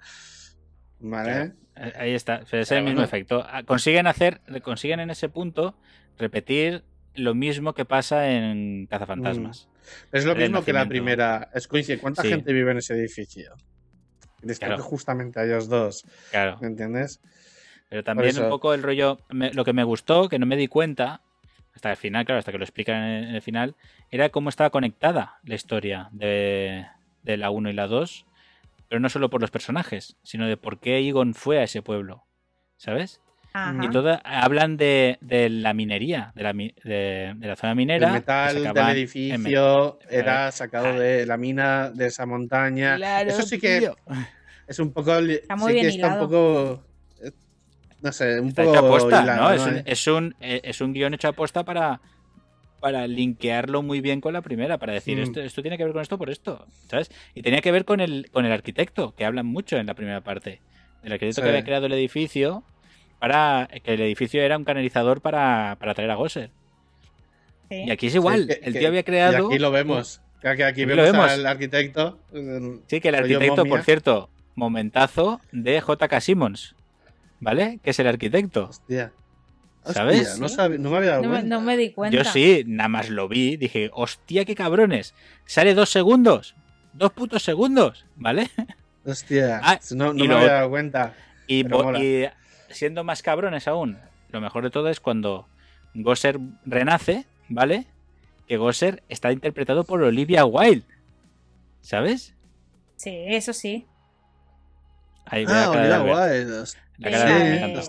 ¿Vale? 1.01 1.31
Claro. 1.33 1.53
Eh, 1.77 1.93
Ahí 1.97 2.15
está, 2.15 2.43
es 2.51 2.71
el 2.73 2.79
mismo 2.85 2.95
bueno. 2.97 3.05
efecto. 3.05 3.45
Ah, 3.47 3.63
Consiguen 3.63 4.07
hacer, 4.07 4.41
consiguen 4.63 5.01
en 5.01 5.11
ese 5.11 5.29
punto 5.29 5.75
repetir 6.19 6.85
lo 7.15 7.35
mismo 7.35 7.75
que 7.75 7.85
pasa 7.85 8.31
en 8.31 8.87
Cazafantasmas. 8.87 9.69
Es 10.13 10.25
lo 10.25 10.35
mismo 10.35 10.65
que 10.65 10.73
la 10.73 10.87
primera. 10.87 11.51
Es. 11.55 11.69
¿Cuánta 12.01 12.23
Sí. 12.23 12.29
gente 12.29 12.53
vive 12.53 12.71
en 12.73 12.79
ese 12.79 12.95
edificio? 12.95 13.55
Claro. 14.59 14.77
toca 14.77 14.89
justamente 14.89 15.41
a 15.41 15.45
ellos 15.45 15.69
dos, 15.69 16.05
Claro. 16.31 16.59
¿me 16.61 16.69
entiendes? 16.69 17.21
Pero 17.89 18.05
también 18.05 18.39
un 18.41 18.49
poco 18.49 18.75
el 18.75 18.83
rollo, 18.83 19.19
me- 19.31 19.53
lo 19.53 19.65
que 19.65 19.73
me 19.73 19.83
gustó, 19.83 20.29
que 20.29 20.39
no 20.39 20.47
me 20.47 20.57
di 20.57 20.69
cuenta, 20.69 21.21
hasta 21.75 21.91
el 21.91 21.97
final, 21.97 22.25
claro, 22.25 22.39
hasta 22.39 22.53
que 22.53 22.59
lo 22.59 22.65
explican 22.65 22.97
en 23.03 23.03
el, 23.25 23.29
en 23.31 23.35
el 23.35 23.43
final, 23.43 23.75
era 24.11 24.29
cómo 24.29 24.49
estaba 24.49 24.71
conectada 24.71 25.41
la 25.45 25.55
historia 25.57 26.09
de, 26.13 26.87
de 27.23 27.37
la 27.37 27.51
1 27.51 27.71
y 27.71 27.73
la 27.73 27.87
2, 27.89 28.25
pero 28.89 29.01
no 29.01 29.09
solo 29.09 29.31
por 29.31 29.41
los 29.41 29.51
personajes, 29.51 30.17
sino 30.23 30.47
de 30.47 30.57
por 30.57 30.79
qué 30.81 30.99
Egon 30.99 31.35
fue 31.35 31.59
a 31.59 31.65
ese 31.65 31.83
pueblo, 31.83 32.25
¿sabes? 32.77 33.21
Ajá. 33.57 33.85
Y 33.85 33.91
todo, 33.91 34.19
hablan 34.25 34.77
de, 34.77 35.19
de 35.21 35.49
la 35.49 35.73
minería, 35.75 36.33
de 36.35 36.43
la, 36.43 36.53
de, 36.53 37.35
de 37.37 37.47
la 37.47 37.57
zona 37.57 37.75
minera. 37.75 38.07
el 38.09 38.13
que 38.15 38.19
metal 38.21 38.55
del 38.55 38.77
en 38.77 38.89
edificio 38.97 39.99
era 40.11 40.53
sacado 40.53 40.99
de 40.99 41.25
la 41.27 41.37
mina 41.37 41.91
de 41.91 42.07
esa 42.07 42.27
montaña. 42.27 42.97
Claro, 42.97 43.31
Eso 43.31 43.43
sí 43.43 43.59
que 43.59 43.79
tío. 43.81 43.97
es 44.67 44.79
un 44.79 44.93
poco. 44.93 45.17
Está 45.19 45.57
muy 45.57 45.73
sí 45.73 45.79
que 45.81 45.87
bien 45.87 45.95
está 46.01 46.15
un 46.15 46.19
poco. 46.21 46.83
eh, 47.23 47.33
No 48.03 48.13
sé, 48.13 48.41
un 48.41 48.49
Está 48.49 48.63
poco. 48.65 48.77
hecho 48.77 48.87
aposta, 48.87 49.23
hilado, 49.23 49.43
¿no? 49.43 49.51
Es 49.55 49.63
un, 49.67 49.83
es, 49.87 50.07
un, 50.07 50.35
eh, 50.41 50.61
es 50.65 50.81
un 50.81 50.93
guion 50.93 51.15
hecho 51.15 51.29
aposta 51.29 51.65
para, 51.65 52.01
para 52.81 53.07
linkearlo 53.07 53.83
muy 53.83 54.01
bien 54.01 54.21
con 54.21 54.33
la 54.35 54.43
primera, 54.43 54.77
para 54.79 54.93
decir, 54.93 55.19
Mm. 55.19 55.23
esto, 55.23 55.41
esto 55.41 55.63
tiene 55.63 55.79
que 55.79 55.85
ver 55.85 55.93
con 55.95 56.03
esto 56.03 56.19
por 56.19 56.29
esto, 56.31 56.67
¿sabes? 56.91 57.11
Y 57.35 57.43
tenía 57.43 57.61
que 57.63 57.73
ver 57.73 57.85
con 57.85 58.01
el, 58.01 58.29
con 58.31 58.45
el 58.45 58.53
arquitecto, 58.53 59.15
que 59.15 59.25
hablan 59.25 59.47
mucho 59.47 59.77
en 59.79 59.87
la 59.87 59.95
primera 59.95 60.21
parte. 60.21 60.61
El 61.03 61.13
arquitecto 61.13 61.41
Sí. 61.41 61.43
que 61.43 61.49
había 61.49 61.65
creado 61.65 61.87
el 61.87 61.93
edificio, 61.93 62.65
para 63.19 63.69
que 63.83 63.95
el 63.95 64.01
edificio 64.01 64.43
era 64.43 64.57
un 64.57 64.65
canalizador 64.65 65.21
para, 65.21 65.77
para 65.81 65.95
traer 65.95 66.11
a 66.11 66.15
Gosser. 66.17 66.51
Sí. 67.71 67.85
Y 67.87 67.91
aquí 67.91 68.07
es 68.09 68.15
igual, 68.15 68.43
Sí, 68.43 68.47
que- 68.49 68.67
el 68.67 68.73
que- 68.73 68.79
tío 68.79 68.89
había 68.89 69.01
Y 69.01 69.05
creado... 69.05 69.47
aquí 69.49 69.59
lo 69.59 69.71
vemos. 69.71 70.21
Que 70.41 70.49
aquí, 70.49 70.63
aquí 70.63 70.85
vemos, 70.85 71.05
vemos. 71.13 71.31
al 71.31 71.47
arquitecto. 71.47 72.19
Sí, 72.89 73.01
que 73.01 73.09
el 73.09 73.15
arquitecto, 73.17 73.65
por 73.65 73.83
cierto, 73.83 74.31
momentazo 74.55 75.41
de 75.51 75.81
J.K. 75.81 76.21
Simmons, 76.21 76.75
¿vale? 77.41 77.81
Que 77.83 77.91
es 77.91 77.99
el 77.99 78.07
arquitecto. 78.07 78.67
Hostia. 78.69 79.13
¿Sabes? 79.85 80.23
Hostia, 80.29 80.41
no, 80.41 80.49
sabe- 80.49 80.79
no 80.79 80.91
me 80.91 80.97
había 80.99 81.11
dado 81.11 81.23
No, 81.23 81.29
cuenta. 81.31 81.49
no 81.49 81.61
me 81.61 81.77
di 81.77 81.91
cuenta. 81.93 82.17
Yo 82.17 82.25
sí, 82.25 82.65
nada 82.67 82.89
más 82.89 83.09
lo 83.09 83.29
vi, 83.29 83.57
dije, 83.57 83.91
hostia, 83.95 84.45
qué 84.45 84.55
cabrones. 84.57 85.15
Sale 85.45 85.75
dos 85.75 85.91
segundos, 85.91 86.55
dos 86.93 87.13
putos 87.13 87.43
segundos, 87.45 88.05
¿vale? 88.17 88.51
Hostia, 89.05 89.61
Ah, 89.63 89.79
no, 89.93 90.13
me 90.13 90.25
lo- 90.27 90.37
había 90.39 90.53
dado 90.53 90.71
cuenta. 90.71 91.15
Y, 91.47 91.61
y 92.03 92.27
siendo 92.71 93.05
más 93.05 93.23
cabrones 93.23 93.69
aún, 93.69 93.99
lo 94.31 94.41
mejor 94.41 94.63
de 94.65 94.71
todo 94.71 94.89
es 94.89 95.01
cuando 95.01 95.49
Gosser 95.95 96.39
renace, 96.65 97.27
¿vale? 97.49 97.87
Que 98.49 98.57
Gosser 98.57 99.03
está 99.09 99.33
interpretado 99.33 99.85
por 99.85 100.03
Olivia 100.03 100.45
Wilde, 100.45 100.85
¿sabes? 101.81 102.35
Sí, 102.97 103.15
eso 103.29 103.53
sí. 103.53 103.87
Ahí 105.25 105.45
Ah, 105.47 105.47
cara 105.47 105.61
de 105.63 105.69
olvidado, 105.79 106.03
Albert. 106.17 106.49
guay. 106.49 106.67
La 106.99 107.11
cara 107.11 107.83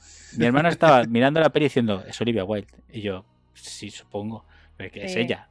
Sí. 0.00 0.36
Mi 0.38 0.46
hermano 0.46 0.68
estaba 0.68 1.04
mirando 1.04 1.40
la 1.40 1.50
peli 1.50 1.66
diciendo, 1.66 2.04
es 2.06 2.20
Olivia 2.20 2.44
Wilde. 2.44 2.68
Y 2.92 3.02
yo, 3.02 3.24
sí, 3.54 3.90
supongo. 3.90 4.44
Pero 4.76 4.90
que 4.92 5.04
es 5.04 5.16
ella. 5.16 5.48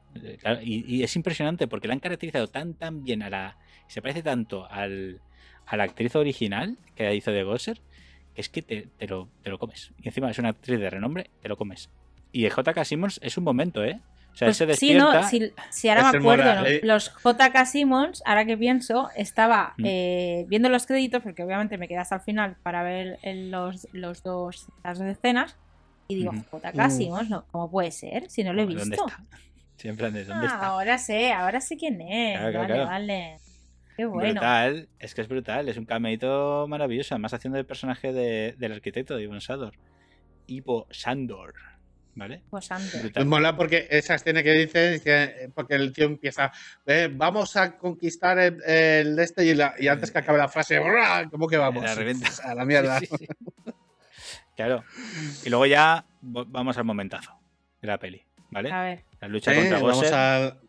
Y, 0.62 0.96
y 0.96 1.02
es 1.04 1.14
impresionante 1.14 1.68
porque 1.68 1.86
la 1.86 1.94
han 1.94 2.00
caracterizado 2.00 2.48
tan 2.48 2.74
tan 2.74 3.04
bien 3.04 3.22
a 3.22 3.30
la. 3.30 3.56
Se 3.86 4.02
parece 4.02 4.22
tanto 4.22 4.66
al, 4.70 5.20
a 5.66 5.76
la 5.76 5.84
actriz 5.84 6.16
original 6.16 6.78
que 6.96 7.14
hizo 7.14 7.30
de 7.30 7.44
Gosser, 7.44 7.80
es 8.34 8.48
que 8.48 8.62
te, 8.62 8.88
te 8.98 9.06
lo, 9.06 9.28
te 9.42 9.50
lo 9.50 9.58
comes. 9.58 9.92
Y 9.98 10.08
encima 10.08 10.30
es 10.30 10.38
una 10.38 10.50
actriz 10.50 10.78
de 10.80 10.90
renombre, 10.90 11.30
te 11.42 11.48
lo 11.48 11.56
comes. 11.56 11.90
Y 12.32 12.48
J.K. 12.48 12.84
Simmons 12.84 13.18
es 13.22 13.36
un 13.38 13.44
momento, 13.44 13.84
¿eh? 13.84 14.00
O 14.32 14.36
sea, 14.36 14.46
Pues 14.46 14.58
se 14.58 14.64
sí, 14.64 14.92
despierta. 14.94 15.20
no, 15.22 15.28
si, 15.28 15.52
si 15.70 15.88
ahora 15.88 16.02
me 16.04 16.10
el 16.10 16.16
acuerdo, 16.22 16.44
moral, 16.44 16.62
¿no? 16.62 16.66
¿eh? 16.68 16.80
los 16.84 17.12
JK 17.24 17.66
Simmons, 17.66 18.22
ahora 18.24 18.44
que 18.44 18.56
pienso, 18.56 19.08
estaba 19.16 19.74
Mm. 19.76 19.84
eh, 19.84 20.44
viendo 20.48 20.68
los 20.68 20.86
créditos, 20.86 21.20
porque 21.22 21.42
obviamente 21.42 21.76
me 21.78 21.88
quedé 21.88 21.98
hasta 21.98 22.14
el 22.14 22.20
final 22.20 22.56
para 22.62 22.84
ver 22.84 23.18
el- 23.22 23.50
los, 23.50 23.88
los 23.92 24.22
dos, 24.22 24.66
las 24.84 24.98
dos 25.00 25.08
escenas, 25.08 25.56
y 26.06 26.14
digo. 26.14 26.32
JK 26.32 26.86
Mm. 26.86 26.90
Simmons, 26.90 27.28
no, 27.28 27.44
¿cómo 27.50 27.68
puede 27.70 27.90
ser? 27.90 28.30
Si 28.30 28.44
no 28.44 28.52
lo 28.52 28.62
he 28.62 28.66
¿Dónde 28.66 28.84
visto. 28.96 29.06
está? 29.06 29.24
Siempre 29.76 30.10
de 30.12 30.24
dónde 30.24 30.46
Ah, 30.46 30.52
está. 30.54 30.66
ahora 30.68 30.98
sé, 30.98 31.32
ahora 31.32 31.60
sé 31.60 31.76
quién 31.76 32.00
es. 32.00 32.38
Claro, 32.38 32.52
claro, 32.52 32.58
vale, 32.60 32.74
claro. 32.74 32.86
vale. 32.90 33.40
Qué 33.96 34.06
bueno. 34.06 34.32
Brutal, 34.40 34.88
es 34.98 35.14
que 35.14 35.20
es 35.22 35.28
brutal, 35.28 35.68
es 35.68 35.76
un 35.76 35.84
cameito 35.84 36.66
maravilloso, 36.68 37.14
además 37.14 37.34
haciendo 37.34 37.58
el 37.58 37.66
personaje 37.66 38.12
de- 38.12 38.54
del 38.58 38.72
arquitecto 38.72 39.16
de 39.16 39.22
Ivo 39.24 39.38
Sandor. 39.40 39.74
Ivo 40.46 40.86
Sandor, 40.90 41.54
¿vale? 42.14 42.42
Pues. 42.50 42.68
Me 42.70 43.00
Brutal. 43.02 43.26
mola 43.26 43.56
porque 43.56 43.86
esa 43.90 44.14
escena 44.14 44.42
que 44.42 44.52
dice, 44.52 44.90
dice, 44.92 45.50
porque 45.54 45.74
el 45.74 45.92
tío 45.92 46.06
empieza, 46.06 46.50
"Eh, 46.86 47.08
vamos 47.12 47.56
a 47.56 47.76
conquistar 47.76 48.38
el, 48.38 48.62
el 48.64 49.18
este 49.18 49.44
y, 49.44 49.54
la- 49.54 49.74
y 49.78 49.88
antes 49.88 50.10
que 50.10 50.18
acabe 50.18 50.38
la 50.38 50.48
frase. 50.48 50.80
¿cómo 51.30 51.46
que 51.46 51.56
vamos? 51.58 51.84
La. 51.84 51.92
A 52.50 52.54
la 52.54 52.64
mierda. 52.64 52.98
Sí, 53.00 53.06
sí, 53.06 53.16
sí. 53.18 53.26
Claro. 54.56 54.84
Y 55.44 55.50
luego 55.50 55.66
ya 55.66 56.04
vamos 56.22 56.76
al 56.76 56.84
momentazo 56.84 57.32
de 57.80 57.88
la 57.88 57.98
peli, 57.98 58.22
¿vale? 58.50 58.70
A 58.72 58.82
ver. 58.82 59.04
La 59.20 59.28
lucha 59.28 59.52
Sí, 59.52 59.58
contra 59.58 59.78
vamos 59.78 59.96
Gosser. 59.96 60.14
al, 60.14 60.60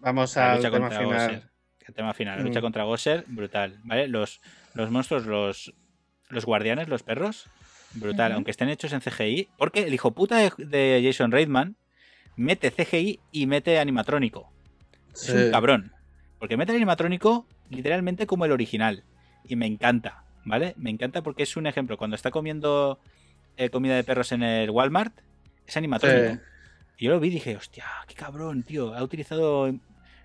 vamos 0.00 0.36
La 0.36 0.52
al 0.52 0.56
lucha 0.58 0.70
tema 0.70 0.88
contra 0.88 1.00
final. 1.04 1.47
El 1.88 1.94
tema 1.94 2.12
final, 2.14 2.38
la 2.38 2.44
lucha 2.44 2.60
Mm. 2.60 2.62
contra 2.62 2.84
Gosser, 2.84 3.24
brutal, 3.26 3.80
¿vale? 3.82 4.06
Los, 4.08 4.40
los 4.74 4.90
monstruos, 4.90 5.24
los, 5.26 5.74
los 6.28 6.44
guardianes, 6.44 6.86
los 6.88 7.02
perros, 7.02 7.48
brutal, 7.94 8.32
aunque 8.32 8.50
estén 8.50 8.68
hechos 8.68 8.92
en 8.92 9.00
CGI, 9.00 9.48
porque 9.56 9.80
el 9.84 9.94
hijo 9.94 10.12
puta 10.12 10.36
de, 10.36 10.52
de 10.58 11.00
Jason 11.04 11.32
Reitman 11.32 11.76
mete 12.36 12.70
CGI 12.70 13.18
y 13.32 13.46
mete 13.46 13.78
animatrónico. 13.78 14.52
Es 15.14 15.30
un 15.30 15.50
cabrón. 15.50 15.92
Porque 16.38 16.56
mete 16.56 16.70
el 16.72 16.76
animatrónico 16.76 17.46
literalmente 17.70 18.26
como 18.26 18.44
el 18.44 18.52
original. 18.52 19.02
Y 19.44 19.56
me 19.56 19.66
encanta, 19.66 20.24
¿vale? 20.44 20.74
Me 20.76 20.90
encanta 20.90 21.22
porque 21.22 21.42
es 21.42 21.56
un 21.56 21.66
ejemplo. 21.66 21.96
Cuando 21.96 22.14
está 22.14 22.30
comiendo 22.30 23.00
eh, 23.56 23.70
comida 23.70 23.96
de 23.96 24.04
perros 24.04 24.30
en 24.32 24.42
el 24.42 24.70
Walmart, 24.70 25.18
es 25.66 25.76
animatrónico. 25.76 26.34
Sí. 26.34 26.40
Y 26.98 27.04
yo 27.06 27.12
lo 27.12 27.18
vi 27.20 27.28
y 27.28 27.30
dije, 27.32 27.56
hostia, 27.56 27.86
qué 28.06 28.14
cabrón, 28.14 28.62
tío. 28.62 28.94
Ha 28.94 29.02
utilizado 29.02 29.74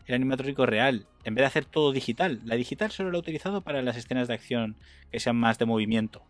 el 0.05 0.15
animatrónico 0.15 0.65
real 0.65 1.07
en 1.23 1.35
vez 1.35 1.43
de 1.43 1.47
hacer 1.47 1.65
todo 1.65 1.91
digital. 1.91 2.41
La 2.45 2.55
digital 2.55 2.91
solo 2.91 3.09
lo 3.11 3.17
ha 3.17 3.21
utilizado 3.21 3.61
para 3.61 3.81
las 3.81 3.95
escenas 3.97 4.27
de 4.27 4.33
acción 4.33 4.75
que 5.11 5.19
sean 5.19 5.35
más 5.37 5.57
de 5.59 5.65
movimiento. 5.65 6.23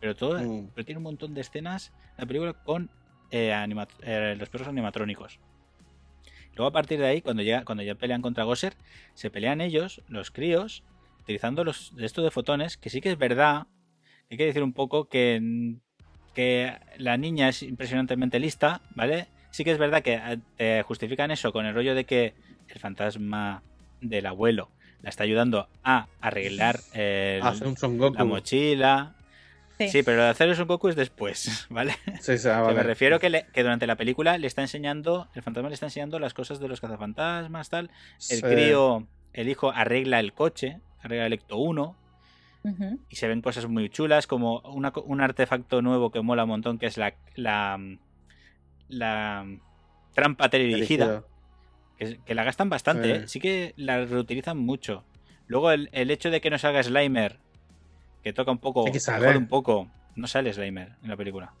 Pero 0.00 0.16
todo, 0.16 0.38
Mm. 0.42 0.70
pero 0.74 0.84
tiene 0.84 0.98
un 0.98 1.04
montón 1.04 1.32
de 1.34 1.40
escenas 1.42 1.92
la 2.18 2.26
película 2.26 2.52
con 2.54 2.90
eh, 3.30 3.52
anima- 3.54 3.88
eh, 4.02 4.36
los 4.38 4.50
perros 4.50 4.68
animatrónicos. 4.68 5.38
Luego 6.54 6.68
a 6.68 6.72
partir 6.72 6.98
de 7.00 7.06
ahí, 7.06 7.22
cuando 7.22 7.42
ya, 7.42 7.64
cuando 7.64 7.82
ya 7.82 7.94
pelean 7.94 8.20
contra 8.20 8.44
Gosser, 8.44 8.74
se 9.14 9.30
pelean 9.30 9.62
ellos, 9.62 10.02
los 10.08 10.30
críos, 10.30 10.82
utilizando 11.20 11.64
los 11.64 11.96
de 11.96 12.04
estos 12.04 12.24
de 12.24 12.30
fotones, 12.30 12.76
que 12.76 12.90
sí 12.90 13.00
que 13.00 13.10
es 13.10 13.16
verdad, 13.16 13.68
hay 14.30 14.36
que 14.36 14.44
decir 14.44 14.62
un 14.62 14.74
poco 14.74 15.08
que, 15.08 15.76
que 16.34 16.74
la 16.98 17.16
niña 17.16 17.48
es 17.48 17.62
impresionantemente 17.62 18.38
lista, 18.38 18.82
¿vale? 18.94 19.28
Sí 19.50 19.64
que 19.64 19.70
es 19.72 19.78
verdad 19.78 20.02
que 20.02 20.20
eh, 20.58 20.82
justifican 20.86 21.30
eso 21.30 21.52
con 21.52 21.64
el 21.64 21.74
rollo 21.74 21.94
de 21.94 22.04
que 22.04 22.34
el 22.72 22.80
fantasma 22.80 23.62
del 24.00 24.26
abuelo 24.26 24.70
la 25.02 25.10
está 25.10 25.24
ayudando 25.24 25.68
a 25.84 26.06
arreglar 26.20 26.78
el- 26.94 27.42
Hace 27.42 27.66
un 27.66 27.76
Son 27.76 27.98
Goku. 27.98 28.16
la 28.18 28.24
mochila. 28.24 29.14
Sí. 29.78 29.88
Sí, 29.88 30.02
pero 30.04 30.22
hacer 30.24 30.48
eso 30.48 30.62
un 30.62 30.68
Goku 30.68 30.88
es 30.90 30.96
después, 30.96 31.66
¿vale? 31.70 31.94
Sí, 32.20 32.38
sí, 32.38 32.48
ah, 32.48 32.60
vale. 32.60 32.76
me 32.76 32.82
refiero 32.84 33.18
que, 33.18 33.30
le- 33.30 33.46
que 33.52 33.62
durante 33.62 33.86
la 33.86 33.96
película 33.96 34.38
le 34.38 34.46
está 34.46 34.60
enseñando, 34.62 35.28
el 35.34 35.42
fantasma 35.42 35.68
le 35.70 35.74
está 35.74 35.86
enseñando 35.86 36.18
las 36.20 36.34
cosas 36.34 36.60
de 36.60 36.68
los 36.68 36.80
cazafantasmas, 36.80 37.68
tal. 37.68 37.90
El 38.30 38.36
Sí. 38.38 38.42
crío, 38.42 39.06
el 39.32 39.48
hijo 39.48 39.72
arregla 39.72 40.20
el 40.20 40.34
coche, 40.34 40.78
arregla 41.00 41.26
el 41.26 41.32
Ecto 41.32 41.56
1 41.56 41.96
Ujú. 42.64 43.00
y 43.10 43.16
se 43.16 43.26
ven 43.26 43.40
cosas 43.42 43.66
muy 43.66 43.88
chulas 43.88 44.28
como 44.28 44.60
una 44.60 44.92
un 45.04 45.20
artefacto 45.20 45.82
nuevo 45.82 46.12
que 46.12 46.20
mola 46.20 46.44
un 46.44 46.50
montón 46.50 46.78
que 46.78 46.86
es 46.86 46.96
la 46.96 47.14
la, 47.34 47.76
la 48.88 49.46
trampa 50.14 50.48
teledirigida 50.48 51.04
Dirigido. 51.06 51.28
Que, 52.04 52.20
que 52.24 52.34
la 52.34 52.44
gastan 52.44 52.68
bastante, 52.70 53.04
Sí. 53.04 53.10
¿eh? 53.24 53.28
sí 53.28 53.40
que 53.40 53.74
la 53.76 54.04
reutilizan 54.04 54.58
mucho. 54.58 55.04
Luego 55.46 55.70
el, 55.72 55.88
el 55.92 56.10
hecho 56.10 56.30
de 56.30 56.40
que 56.40 56.50
no 56.50 56.58
salga 56.58 56.82
Slimer, 56.82 57.38
que 58.22 58.32
toca 58.32 58.50
un 58.50 58.58
poco, 58.58 58.84
jode 58.86 59.36
un 59.36 59.48
poco, 59.48 59.90
no 60.16 60.26
sale 60.26 60.52
Slimer 60.52 60.92
en 61.02 61.08
la 61.10 61.16
película. 61.16 61.52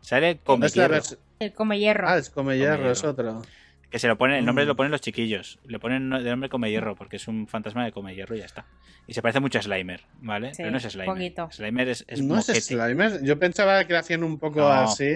Sale 0.00 0.38
la 0.46 0.54
vers- 0.88 1.18
El 1.40 1.52
come 1.52 1.78
hierro. 1.78 2.08
Ah, 2.08 2.16
es 2.18 2.30
come 2.30 2.56
hierro, 2.56 2.76
hierro. 2.76 2.90
es 2.92 3.04
otro. 3.04 3.42
que 3.90 3.98
se 3.98 4.06
lo 4.06 4.16
pone, 4.16 4.38
el 4.38 4.44
nombre 4.46 4.64
Mm. 4.64 4.68
lo 4.68 4.76
ponen 4.76 4.92
los 4.92 5.00
chiquillos, 5.00 5.58
le 5.66 5.80
ponen 5.80 6.10
de 6.10 6.30
nombre 6.30 6.48
come 6.48 6.70
hierro 6.70 6.94
porque 6.94 7.16
es 7.16 7.26
un 7.26 7.48
fantasma 7.48 7.84
de 7.84 7.90
come 7.90 8.14
hierro 8.14 8.36
y 8.36 8.38
ya 8.38 8.44
está. 8.44 8.64
Y 9.08 9.14
se 9.14 9.20
parece 9.22 9.40
mucho 9.40 9.58
a 9.58 9.62
Slimer, 9.62 10.02
¿vale? 10.20 10.50
Sí, 10.54 10.58
Pero 10.58 10.70
no 10.70 10.76
es 10.76 10.84
Slimer. 10.84 11.06
poquito. 11.06 11.48
Slimer 11.50 11.88
es, 11.88 12.04
es 12.06 12.22
no 12.22 12.36
moquete. 12.36 12.58
es 12.58 12.66
Slimer. 12.66 13.24
Yo 13.24 13.36
pensaba 13.40 13.84
que 13.84 13.94
lo 13.94 13.98
hacían 13.98 14.22
un 14.22 14.38
poco 14.38 14.60
No. 14.60 14.68
así. 14.68 15.12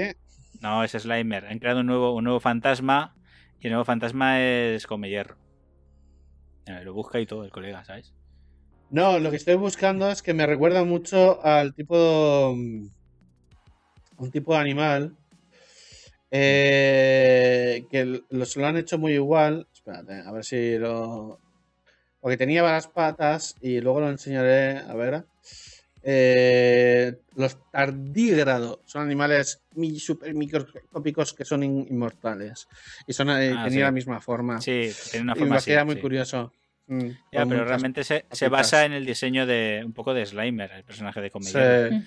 No, 0.60 0.82
es 0.82 0.90
Slimer. 0.90 1.46
Han 1.46 1.60
creado 1.60 1.80
un 1.80 1.86
nuevo, 1.86 2.14
un 2.16 2.24
nuevo 2.24 2.40
fantasma 2.40 3.14
y 3.64 3.72
el 3.72 3.84
fantasma 3.84 4.42
es 4.42 4.86
come 4.86 5.08
hierro. 5.08 5.36
Mira, 6.66 6.82
Lo 6.82 6.92
busca 6.92 7.18
y 7.18 7.26
todo 7.26 7.44
el 7.44 7.50
colega, 7.50 7.84
¿sabes? 7.84 8.14
No, 8.90 9.18
lo 9.18 9.30
que 9.30 9.36
estoy 9.36 9.54
buscando 9.56 10.10
es 10.10 10.22
que 10.22 10.34
me 10.34 10.46
recuerda 10.46 10.84
mucho 10.84 11.42
al 11.44 11.74
tipo. 11.74 12.54
mm, 12.54 12.86
Un 14.18 14.30
tipo 14.30 14.52
de 14.52 14.58
animal. 14.60 15.16
eh, 16.30 17.86
que 17.90 18.04
lo 18.30 18.66
han 18.66 18.76
hecho 18.76 18.98
muy 18.98 19.14
igual. 19.14 19.66
Espérate, 19.72 20.20
a 20.26 20.30
ver 20.32 20.44
si 20.44 20.76
lo. 20.78 21.40
Porque 22.20 22.36
tenía 22.36 22.62
varias 22.62 22.88
patas 22.88 23.54
y 23.62 23.80
luego 23.80 24.00
lo 24.00 24.10
enseñaré. 24.10 24.78
A 24.78 24.94
ver. 24.94 25.24
Eh, 26.02 27.14
los 27.36 27.58
tardígrados 27.70 28.78
son 28.84 29.02
animales 29.02 29.62
mi, 29.74 29.98
super 29.98 30.34
microscópicos 30.34 31.32
que 31.34 31.44
son 31.44 31.62
in- 31.62 31.86
inmortales. 31.90 32.68
Y 33.06 33.12
son, 33.12 33.30
eh, 33.30 33.52
Ah, 33.56 33.64
tenían 33.64 33.70
sí. 33.72 33.78
la 33.80 33.90
misma 33.90 34.20
forma. 34.20 34.60
Sí, 34.60 34.90
tiene 35.10 35.24
una 35.24 35.32
y 35.34 35.38
forma 35.38 35.50
me 35.52 35.56
así. 35.58 35.70
hacía 35.72 35.84
muy 35.84 35.96
sí. 35.96 36.00
curioso. 36.00 36.52
Mm, 36.86 37.08
Ya, 37.32 37.46
pero 37.46 37.64
realmente 37.64 38.04
se, 38.04 38.26
se 38.30 38.48
basa 38.50 38.84
en 38.84 38.92
el 38.92 39.06
diseño 39.06 39.46
de 39.46 39.82
un 39.86 39.94
poco 39.94 40.12
de 40.12 40.26
Slimer, 40.26 40.70
el 40.70 40.84
personaje 40.84 41.22
de 41.22 41.30
Come 41.30 41.46
Sí, 41.46 41.54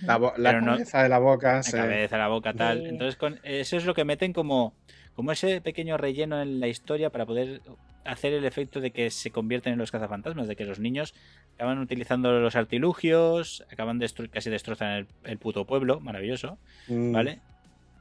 la, 0.05 0.34
la 0.38 0.53
no- 0.61 0.73
cabeza 0.73 1.01
de 1.01 1.09
la 1.09 1.17
boca. 1.17 1.53
La 1.57 1.63
sí. 1.63 1.71
cabeza, 1.71 2.17
la 2.17 2.28
boca, 2.28 2.53
tal. 2.53 2.86
Entonces, 2.86 3.15
con, 3.15 3.39
eso 3.43 3.75
es 3.78 3.86
lo 3.86 3.95
que 3.95 4.05
meten 4.05 4.34
como, 4.34 4.75
como 5.15 5.32
ese 5.32 5.61
pequeño 5.61 5.97
relleno 5.97 6.39
en 6.41 6.59
la 6.59 6.67
historia 6.67 7.09
para 7.09 7.25
poder 7.25 7.61
hacer 8.08 8.34
el 8.34 8.45
efecto 8.45 8.80
de 8.82 8.91
que 8.91 9.10
se 9.12 9.32
convierten 9.32 9.74
en 9.74 9.80
los 9.80 9.91
cazafantasmas, 9.91 10.47
de 10.47 10.55
que 10.55 10.66
los 10.66 10.80
niños 10.80 11.14
acaban 11.55 11.80
utilizando 11.80 12.32
los 12.39 12.55
artilugios, 12.55 13.66
acaban 13.72 13.99
destru- 13.99 14.30
casi 14.30 14.49
destrozan 14.49 14.89
el, 14.91 15.08
el 15.24 15.38
puto 15.38 15.66
pueblo, 15.66 15.99
maravilloso, 15.99 16.58
Mm. 16.88 17.12
¿vale? 17.12 17.41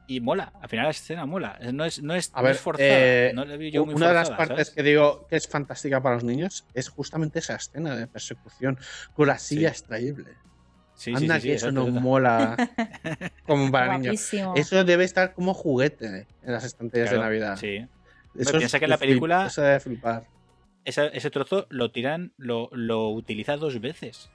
Y 0.09 0.21
mola, 0.21 0.53
al 0.61 0.69
final 0.69 0.85
la 0.85 0.91
escena 0.91 1.25
mola. 1.25 1.59
No 1.73 1.83
es, 1.83 2.01
no 2.01 2.15
es, 2.15 2.31
A 2.33 2.37
no 2.37 2.43
ver, 2.43 2.55
es 2.55 2.61
forzada. 2.61 2.89
eh, 2.89 3.31
no 3.35 3.43
la 3.43 3.57
vi 3.57 3.71
yo 3.71 3.85
muy 3.85 3.93
una 3.93 4.07
de 4.07 4.13
las 4.13 4.29
partes 4.29 4.47
¿sabes? 4.67 4.69
que 4.71 4.81
digo 4.83 5.27
que 5.29 5.35
es 5.35 5.49
fantástica 5.49 6.01
para 6.01 6.15
los 6.15 6.23
niños 6.23 6.65
es 6.73 6.87
justamente 6.87 7.39
esa 7.39 7.55
escena 7.55 7.93
de 7.97 8.07
persecución 8.07 8.79
con 9.13 9.27
la 9.27 9.37
silla 9.37 9.67
extraíble. 9.67 10.31
Sí, 10.95 11.11
sí, 11.11 11.13
Anda 11.13 11.35
sí, 11.35 11.41
sí, 11.41 11.47
que 11.49 11.53
eso 11.55 11.71
no 11.73 11.87
mola 11.87 12.55
como 13.45 13.69
para 13.69 13.97
niños. 13.97 14.33
Eso 14.55 14.83
debe 14.85 15.03
estar 15.03 15.33
como 15.33 15.53
juguete 15.53 16.25
en 16.41 16.53
las 16.53 16.63
estanterías 16.63 17.09
Claro, 17.09 17.23
de 17.23 17.27
Navidad. 17.27 17.57
Sí. 17.57 17.85
Eso 18.37 18.49
Hombre, 18.49 18.57
piensa 18.59 18.79
que 18.79 18.85
en 18.85 18.91
la 18.91 18.97
película- 18.97 19.47
Eso 19.47 19.61
debe 19.61 19.79
flipar. 19.79 20.25
Esa- 20.85 21.07
ese 21.07 21.29
trozo 21.29 21.67
lo 21.69 21.91
tiran, 21.91 22.31
lo, 22.37 22.69
lo 22.71 23.09
utiliza 23.09 23.57
dos 23.57 23.79
veces. 23.81 24.29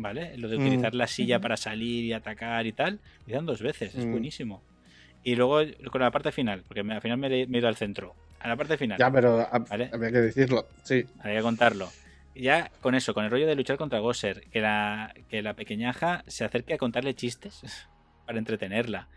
¿Vale? 0.00 0.38
Lo 0.38 0.48
de 0.48 0.58
Mm. 0.58 0.60
utilizar 0.62 0.94
la 0.94 1.08
silla 1.08 1.40
para 1.40 1.56
salir 1.56 2.04
y 2.04 2.12
atacar 2.12 2.64
y 2.66 2.72
tal, 2.72 2.94
lo 3.16 3.22
utilizan 3.22 3.46
dos 3.46 3.60
veces, 3.60 3.96
es 3.96 4.06
Mm. 4.06 4.12
buenísimo. 4.12 4.62
Y 5.24 5.34
luego 5.34 5.60
con 5.90 6.00
la 6.00 6.12
parte 6.12 6.30
final, 6.30 6.62
porque 6.68 6.84
me- 6.84 6.94
al 6.94 7.00
final 7.00 7.18
me, 7.18 7.26
he 7.26 7.46
me 7.48 7.56
he 7.56 7.60
ido 7.60 7.66
al 7.68 7.74
centro. 7.74 8.14
A 8.38 8.46
la 8.46 8.54
parte 8.56 8.78
final, 8.78 8.96
Ya, 8.96 9.10
pero 9.10 9.44
Vale. 9.68 9.90
había 9.92 10.12
que 10.12 10.18
decirlo. 10.20 10.68
Sí. 10.84 11.04
había 11.18 11.38
que 11.38 11.42
contarlo. 11.42 11.90
Ya 12.36 12.70
con 12.80 12.94
eso, 12.94 13.12
con 13.12 13.24
el 13.24 13.30
rollo 13.32 13.48
de 13.48 13.56
luchar 13.56 13.76
contra 13.76 13.98
Gosser, 13.98 14.42
que 14.52 14.60
la, 14.60 15.12
que 15.28 15.42
la 15.42 15.54
pequeñaja 15.54 16.22
se 16.28 16.44
acerque 16.44 16.74
a 16.74 16.78
contarle 16.78 17.14
chistes 17.16 17.60
para 18.26 18.38
entretenerla. 18.38 19.08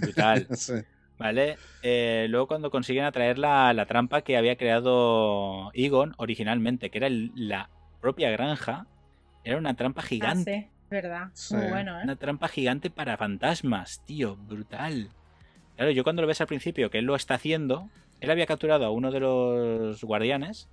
Brutal. 0.00 0.46
sí. 0.56 0.74
¿Vale? 1.18 1.56
Eh, 1.82 2.26
luego 2.28 2.46
cuando 2.46 2.70
consiguen 2.70 3.04
atraer 3.04 3.38
la, 3.38 3.72
la 3.72 3.86
trampa 3.86 4.22
que 4.22 4.36
había 4.36 4.56
creado 4.56 5.70
Egon 5.74 6.14
originalmente, 6.18 6.90
que 6.90 6.98
era 6.98 7.06
el- 7.08 7.32
la 7.34 7.68
propia 8.00 8.30
granja, 8.30 8.86
era 9.44 9.56
una 9.58 9.74
trampa 9.74 10.02
Ah, 10.02 10.06
gigante. 10.06 10.62
sí. 10.62 10.78
¿Verdad? 10.90 11.28
Sí. 11.34 11.54
Muy 11.56 11.66
bueno, 11.68 12.00
¿eh? 12.00 12.04
Una 12.04 12.16
trampa 12.16 12.48
gigante 12.48 12.88
para 12.88 13.16
fantasmas, 13.18 14.00
tío, 14.06 14.36
brutal. 14.36 15.10
Claro, 15.76 15.90
yo 15.90 16.02
cuando 16.02 16.22
lo 16.22 16.28
ves 16.28 16.40
al 16.40 16.46
principio 16.46 16.90
que 16.90 16.98
él 16.98 17.04
lo 17.04 17.14
está 17.14 17.34
haciendo, 17.34 17.88
él 18.20 18.30
había 18.30 18.46
capturado 18.46 18.86
a 18.86 18.90
uno 18.90 19.10
de 19.10 19.20
los 19.20 20.02
guardianes 20.02 20.68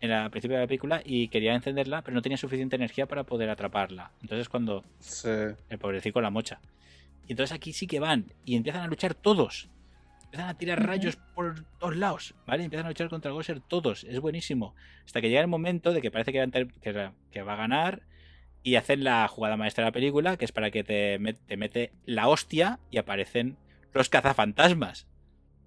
en 0.00 0.10
el 0.10 0.30
principio 0.30 0.56
de 0.56 0.62
la 0.62 0.66
película 0.68 1.02
y 1.04 1.28
quería 1.28 1.54
encenderla, 1.54 2.02
pero 2.02 2.14
no 2.14 2.22
tenía 2.22 2.38
suficiente 2.38 2.76
energía 2.76 3.06
para 3.06 3.24
poder 3.24 3.50
atraparla. 3.50 4.10
Entonces 4.22 4.48
cuando 4.48 4.84
Sí. 5.00 5.28
el 5.68 5.78
pobrecito 5.78 6.20
la 6.20 6.30
mocha. 6.30 6.58
Y 7.26 7.32
entonces 7.32 7.54
aquí 7.54 7.72
sí 7.72 7.86
que 7.86 8.00
van 8.00 8.32
y 8.44 8.56
empiezan 8.56 8.82
a 8.82 8.86
luchar 8.86 9.14
todos. 9.14 9.68
Empiezan 10.24 10.48
a 10.48 10.58
tirar 10.58 10.86
rayos 10.86 11.16
por 11.34 11.64
todos 11.78 11.96
lados, 11.96 12.34
¿vale? 12.46 12.64
Empiezan 12.64 12.86
a 12.86 12.90
luchar 12.90 13.08
contra 13.08 13.30
Gosser 13.30 13.60
todos. 13.60 14.04
Es 14.04 14.20
buenísimo. 14.20 14.74
Hasta 15.04 15.20
que 15.20 15.28
llega 15.28 15.40
el 15.40 15.46
momento 15.48 15.92
de 15.92 16.00
que 16.02 16.10
parece 16.10 16.32
que, 16.32 17.42
va 17.42 17.52
a 17.52 17.56
ganar 17.56 18.02
y 18.62 18.74
hacen 18.74 19.04
la 19.04 19.26
jugada 19.28 19.56
maestra 19.56 19.84
de 19.84 19.88
la 19.90 19.92
película, 19.92 20.36
que 20.36 20.44
es 20.44 20.52
para 20.52 20.70
que 20.70 20.82
te, 20.84 21.18
met- 21.20 21.38
te 21.46 21.56
mete 21.56 21.92
la 22.04 22.28
hostia 22.28 22.80
y 22.90 22.98
aparecen 22.98 23.56
los 23.94 24.08
cazafantasmas. 24.08 25.06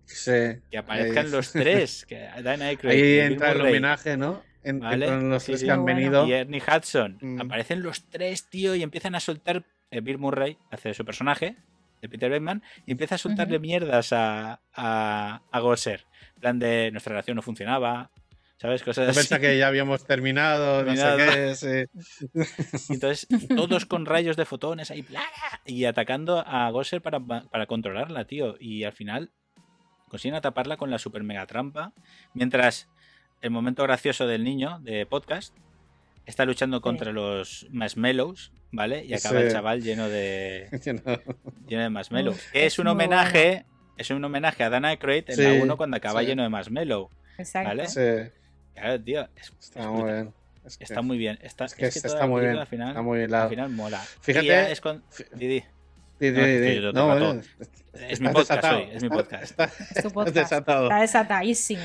Sí. 0.06 0.32
Que 0.72 0.78
aparezcan 0.78 1.26
Ahí- 1.28 1.32
los 1.32 1.52
tres. 1.54 2.06
Que 2.06 2.28
Dan 2.44 2.62
Aykroyd, 2.62 2.94
Ahí 2.96 3.20
entra 3.20 3.52
el 3.54 3.62
homenaje, 3.62 4.18
¿no? 4.18 4.44
En, 4.64 4.82
Vale, 4.82 5.08
los 5.22 5.42
sí, 5.44 5.52
tres 5.54 5.60
sí. 5.62 5.66
que 5.68 5.72
han 5.72 5.84
bueno. 5.84 5.96
venido. 5.98 6.28
y 6.28 6.34
Ernie 6.34 6.62
Hudson. 6.62 7.18
Mm. 7.22 7.42
Aparecen 7.42 7.82
los 7.82 8.04
tres, 8.10 8.50
tío, 8.50 8.76
y 8.76 8.84
empiezan 8.84 9.16
a 9.16 9.20
soltar. 9.22 9.64
Eh, 9.92 10.02
Bill 10.02 10.18
Murray 10.18 10.58
hace 10.72 10.94
su 10.94 11.06
personaje, 11.06 11.58
de 12.02 12.10
Peter 12.10 12.30
Bateman, 12.30 12.64
y 12.86 12.92
empieza 12.92 13.16
a 13.16 13.18
soltarle 13.18 13.60
mierdas 13.60 14.14
a, 14.14 14.62
a, 14.74 15.42
a 15.52 15.60
Gosser. 15.60 16.06
En 16.36 16.42
plan 16.42 16.60
de 16.60 16.92
nuestra 16.92 17.12
relación 17.12 17.36
no 17.36 17.42
funcionaba, 17.42 18.12
¿sabes? 18.58 18.84
Cosas 18.84 19.10
así. 19.10 19.20
pensaba 19.20 19.42
que 19.42 19.58
ya 19.58 19.68
habíamos 19.68 20.06
terminado, 20.06 20.84
no 20.84 20.96
sé 20.96 21.16
qué. 21.18 21.56
sí. 21.56 22.94
Entonces, 22.94 23.28
todos 23.56 23.86
con 23.86 24.06
rayos 24.06 24.38
de 24.38 24.46
fotones 24.46 24.92
ahí, 24.92 25.02
¡bla! 25.02 25.24
y 25.66 25.86
atacando 25.86 26.44
a 26.46 26.70
Gosser 26.70 27.02
para, 27.02 27.20
para 27.20 27.66
controlarla, 27.66 28.26
tío. 28.26 28.56
Y 28.60 28.84
al 28.84 28.94
final 28.94 29.32
consiguen 30.08 30.36
ataparla 30.36 30.78
con 30.78 30.92
la 30.92 31.00
super 31.00 31.24
mega 31.24 31.46
trampa. 31.48 31.94
Mientras 32.34 32.90
el 33.42 33.52
momento 33.52 33.84
gracioso 33.84 34.28
del 34.28 34.44
niño 34.44 34.80
de 34.82 35.06
podcast 35.06 35.56
está 36.30 36.46
luchando 36.46 36.82
contra 36.82 37.12
los 37.12 37.68
marshmallows, 37.72 38.52
¿vale? 38.72 39.04
Y 39.06 39.14
acaba 39.14 39.40
Sí. 39.40 39.46
el 39.48 39.52
chaval 39.52 39.82
lleno 39.84 40.08
de, 40.10 40.68
no- 41.06 41.36
lleno 41.68 41.84
de 41.84 41.90
marshmallows. 41.90 42.40
Que 42.52 42.66
es, 42.66 42.74
es 42.74 42.80
un 42.80 42.88
homenaje. 42.88 43.66
Es 43.98 44.10
un 44.12 44.24
homenaje 44.24 44.64
a 44.64 44.70
Dan 44.70 44.86
Aykroyd 44.86 45.26
en 45.30 45.44
la 45.44 45.52
Sí, 45.56 45.60
1 45.62 45.76
cuando 45.78 45.98
acaba 45.98 46.22
sí. 46.22 46.28
lleno 46.28 46.44
de 46.44 46.50
marshmallow. 46.50 47.10
Exacto. 47.38 47.68
¿Vale? 47.70 47.88
Sí, 47.88 48.32
Claro, 48.74 49.02
tío. 49.02 49.28
es- 49.36 49.54
está 49.60 49.82
es 49.82 49.88
muy 49.88 50.04
bien. 50.12 50.34
Es 50.66 50.78
que- 50.78 50.84
Está 50.86 51.02
muy 51.02 51.18
bien. 51.18 51.40
Está, 51.42 51.66
es 51.66 51.76
que 51.76 51.86
es 51.88 52.02
que 52.02 52.08
está 52.08 52.26
muy 52.28 52.42
bien, 52.42 52.58
Al 52.58 52.68
final, 52.68 52.90
está 52.90 53.02
muy 53.02 53.18
bien. 53.18 53.34
al 53.34 53.42
la- 53.44 53.50
final 53.50 53.70
mola. 53.72 54.00
Fíjate- 54.22 54.72
es 54.72 54.80
con... 54.82 55.04
Didi. 55.36 55.64
Di, 56.20 56.32
di, 56.32 56.80
No, 56.82 56.92
No, 56.94 57.08
mato. 57.08 57.42
Es 57.94 58.20
mi 58.22 58.28
podcast 58.28 58.50
desatado. 58.62 58.78
hoy, 58.78 58.90
es 58.94 59.04
mi 59.04 59.10
podcast. 59.10 59.44
Está, 59.44 59.70
desatado. 60.32 60.84
Está 60.84 61.02
desatadísimo. 61.02 61.82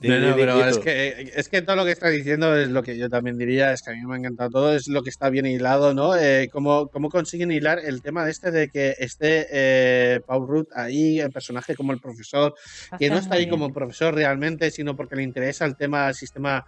No, 0.00 0.18
no, 0.20 0.36
pero 0.36 0.64
es 0.64 0.78
que, 0.78 1.32
es 1.34 1.48
que 1.48 1.62
todo 1.62 1.74
lo 1.76 1.84
que 1.84 1.90
estás 1.92 2.12
diciendo 2.12 2.56
es 2.56 2.68
lo 2.68 2.82
que 2.82 2.96
yo 2.96 3.08
también 3.08 3.36
diría, 3.36 3.72
es 3.72 3.82
que 3.82 3.90
a 3.90 3.94
mí 3.94 4.00
me 4.06 4.14
ha 4.14 4.18
encantado 4.18 4.50
todo, 4.50 4.74
es 4.74 4.86
lo 4.86 5.02
que 5.02 5.10
está 5.10 5.28
bien 5.28 5.46
hilado, 5.46 5.92
¿no? 5.92 6.16
Eh, 6.16 6.48
cómo, 6.52 6.88
cómo 6.88 7.08
consiguen 7.08 7.50
hilar 7.50 7.80
el 7.84 8.00
tema 8.00 8.24
de 8.24 8.30
este 8.30 8.50
de 8.52 8.68
que 8.68 8.94
esté 8.98 9.46
eh, 9.50 10.20
Paul 10.26 10.46
Rudd 10.46 10.66
ahí, 10.74 11.18
el 11.18 11.30
personaje 11.32 11.74
como 11.74 11.92
el 11.92 12.00
profesor, 12.00 12.54
que 12.98 13.10
no 13.10 13.18
está 13.18 13.34
ahí 13.34 13.48
como 13.48 13.72
profesor 13.72 14.14
realmente, 14.14 14.70
sino 14.70 14.94
porque 14.94 15.16
le 15.16 15.22
interesa 15.24 15.64
el 15.64 15.76
tema, 15.76 16.08
el 16.08 16.14
sistema, 16.14 16.64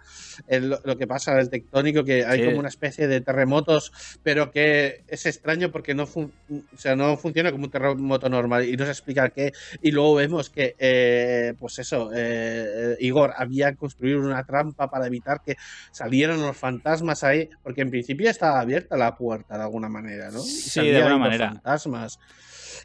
el- 0.47 0.75
lo, 0.83 0.97
que 0.97 1.07
pasa, 1.07 1.39
el 1.39 1.49
tectónico, 1.49 2.03
que 2.03 2.25
hay 2.25 2.39
Sí. 2.39 2.45
como 2.45 2.59
una 2.59 2.69
especie 2.69 3.07
de 3.07 3.21
terremotos, 3.21 3.91
pero 4.23 4.51
que 4.51 5.03
es 5.07 5.25
extraño 5.25 5.71
porque 5.71 5.93
no, 5.93 6.05
fun- 6.05 6.33
o 6.49 6.77
sea, 6.77 6.95
no 6.95 7.15
funciona 7.17 7.51
como 7.51 7.65
un 7.65 7.71
terremoto 7.71 8.27
normal 8.29 8.67
y 8.67 8.75
no 8.75 8.83
se 8.85 8.91
explica 8.91 9.29
qué. 9.29 9.51
Y 9.81 9.91
luego 9.91 10.15
vemos 10.15 10.49
que, 10.49 10.75
eh, 10.79 11.53
pues 11.59 11.79
eso, 11.79 12.09
eh, 12.13 12.95
Había 13.37 13.75
construido 13.75 14.19
una 14.19 14.43
trampa 14.43 14.89
para 14.89 15.07
evitar 15.07 15.41
que 15.45 15.55
salieran 15.91 16.41
los 16.41 16.57
fantasmas 16.57 17.23
ahí, 17.23 17.49
porque 17.63 17.81
en 17.81 17.89
principio 17.91 18.29
estaba 18.29 18.59
abierta 18.59 18.97
la 18.97 19.15
puerta 19.15 19.57
de 19.57 19.63
alguna 19.63 19.89
manera, 19.89 20.31
¿no? 20.31 20.39
Y 20.39 20.47
Sí, 20.49 20.87
de 20.87 20.97
alguna 20.97 21.17
manera. 21.17 21.47
fantasmas. 21.49 22.19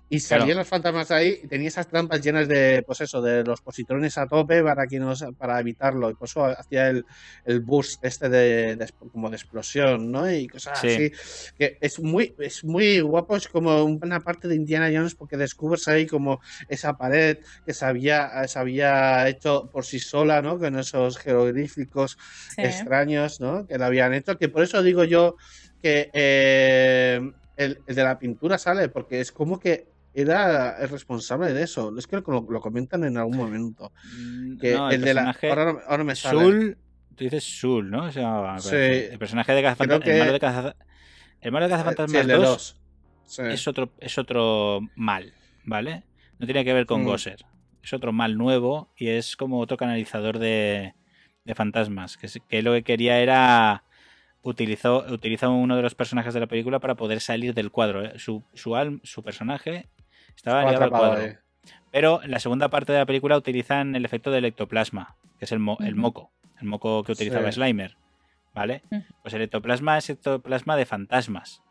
Y 0.09 0.21
Claro. 0.21 0.43
salían 0.43 0.59
los 0.59 0.69
fantasmas 0.69 1.11
ahí 1.11 1.41
y 1.43 1.47
tenía 1.49 1.69
esas 1.69 1.89
trampas 1.89 2.21
llenas 2.21 2.49
de, 2.49 2.83
pues 2.87 3.01
eso, 3.01 3.21
de 3.23 3.43
los 3.45 3.61
positrones 3.61 4.17
a 4.19 4.27
tope 4.27 4.63
para 4.63 4.87
que 4.87 4.99
no, 4.99 5.15
se- 5.17 5.33
para 5.33 5.59
evitarlo. 5.61 6.11
Y 6.11 6.15
por 6.15 6.29
eso 6.29 6.45
hacía 6.45 6.89
el, 6.89 7.05
el 7.45 7.61
boost 7.61 8.05
este 8.05 8.29
de, 8.29 8.77
de- 8.77 8.89
como 9.13 9.31
de 9.31 9.37
explosión, 9.37 10.11
¿no? 10.13 10.31
Y 10.31 10.47
cosas 10.49 10.81
Sí. 10.81 10.89
así. 10.89 11.13
Que 11.59 11.79
es 11.81 11.99
muy, 12.01 12.35
es 12.39 12.65
muy 12.65 13.01
guapo, 13.01 13.37
es 13.37 13.49
como 13.49 13.85
una 13.85 14.21
parte 14.21 14.49
de 14.49 14.55
Indiana 14.55 14.91
Jones 14.93 15.15
porque 15.15 15.37
descubres 15.37 15.87
ahí 15.89 16.07
como 16.07 16.41
esa 16.69 16.97
pared 16.97 17.39
que 17.65 17.75
se 17.75 17.85
había, 17.85 18.47
se 18.49 18.59
había 18.59 19.29
hecho 19.29 19.69
por 19.73 19.85
sí 19.85 19.99
sola, 19.99 20.43
¿no? 20.43 20.59
Con 20.59 20.79
esos 20.79 21.19
jeroglíficos 21.19 22.19
Sí. 22.55 22.63
extraños, 22.63 23.41
¿no? 23.41 23.67
Que 23.67 23.79
la 23.79 23.87
habían 23.87 24.15
hecho. 24.15 24.37
Que 24.39 24.49
por 24.49 24.63
eso 24.63 24.83
digo 24.83 25.05
yo 25.05 25.37
que 25.83 26.11
eh, 26.15 27.21
el, 27.57 27.79
el 27.87 27.95
de 27.95 28.05
la 28.05 28.19
pintura 28.19 28.59
sale, 28.59 28.89
porque 28.89 29.21
es 29.21 29.33
como 29.33 29.59
que 29.61 29.87
era 30.15 30.79
el 30.79 30.89
responsable 30.89 31.53
de 31.53 31.63
eso. 31.63 31.93
Es 31.99 32.07
que 32.07 32.17
lo, 32.17 32.23
lo 32.49 32.61
comentan 32.61 33.05
en 33.05 33.17
algún 33.19 33.37
momento. 33.37 33.93
Mm, 34.19 34.59
Que 34.59 34.75
no, 34.75 34.91
el, 34.91 35.01
de 35.03 35.15
la. 35.15 35.37
Ahora, 35.43 35.77
ahora 35.89 36.05
me 36.05 36.15
sale. 36.17 36.41
Sul, 36.41 36.79
tú 37.15 37.25
dices 37.25 37.45
Sul, 37.45 37.91
¿no? 37.91 38.11
Se 38.13 38.21
llamaba, 38.21 38.55
me 38.55 38.61
Sí. 38.61 38.75
El 38.77 39.19
personaje 39.19 39.53
de 39.53 39.63
Cazafantasmas. 39.63 40.07
El 40.09 40.13
que- 40.15 40.19
malo 40.21 40.33
de 40.33 40.41
Caza- 40.41 40.77
El 41.41 41.53
malo 41.53 41.67
de 41.67 41.73
Eh, 41.73 41.75
Cazafantasmas 41.75 42.11
sí, 42.13 42.17
el 42.19 42.27
de 42.29 42.35
2 42.35 42.45
dos. 42.45 42.81
Sí. 43.27 43.43
es 43.45 43.69
otro, 43.69 43.91
es 44.01 44.17
otro 44.19 44.81
mal, 44.95 45.35
¿vale? 45.65 46.05
No 46.39 46.47
tiene 46.47 46.65
que 46.65 46.73
ver 46.73 46.87
con 46.87 47.03
Mm. 47.03 47.07
Gosser. 47.07 47.45
Es 47.83 47.93
otro 47.93 48.13
mal 48.13 48.37
nuevo 48.39 48.93
y 48.97 49.09
es 49.09 49.37
como 49.37 49.61
otro 49.61 49.77
canalizador 49.77 50.39
de, 50.39 50.95
de 51.45 51.55
fantasmas. 51.55 52.17
Que 52.49 52.63
lo 52.63 52.73
que 52.73 52.83
quería 52.85 53.19
era. 53.21 53.85
Utilizó, 54.49 55.05
utiliza 55.13 55.49
uno 55.49 55.75
de 55.77 55.83
los 55.83 55.95
personajes 55.95 56.33
de 56.33 56.41
la 56.41 56.47
película 56.47 56.79
para 56.79 56.95
poder 56.95 57.21
salir 57.21 57.53
del 57.53 57.71
cuadro. 57.73 58.05
¿eh? 58.05 58.13
Su, 58.19 58.45
su, 58.55 58.71
alm- 58.77 59.01
su 59.03 59.23
personaje 59.25 59.89
estaba 60.37 60.61
ligado 60.65 60.85
al 60.85 60.91
cuadro. 60.91 61.39
Pero 61.91 62.23
en 62.23 62.31
la 62.31 62.39
segunda 62.39 62.69
parte 62.69 62.93
de 62.93 62.99
la 62.99 63.07
película 63.07 63.37
utilizan 63.37 63.97
el 63.97 64.05
efecto 64.05 64.31
del 64.31 64.45
ectoplasma, 64.45 65.17
que 65.39 65.47
es 65.47 65.53
el, 65.53 65.59
mo- 65.59 65.79
el 65.81 65.97
moco, 65.97 66.31
el 66.61 66.67
moco 66.69 67.03
que 67.03 67.13
utilizaba 67.13 67.51
Sí. 67.51 67.57
Slimer. 67.57 67.97
¿Vale? 68.55 68.83
Pues 69.23 69.35
el 69.35 69.43
ectoplasma 69.43 69.99
es 69.99 70.09
ectoplasma 70.11 70.77
de 70.77 70.87
fantasmas. 70.87 71.63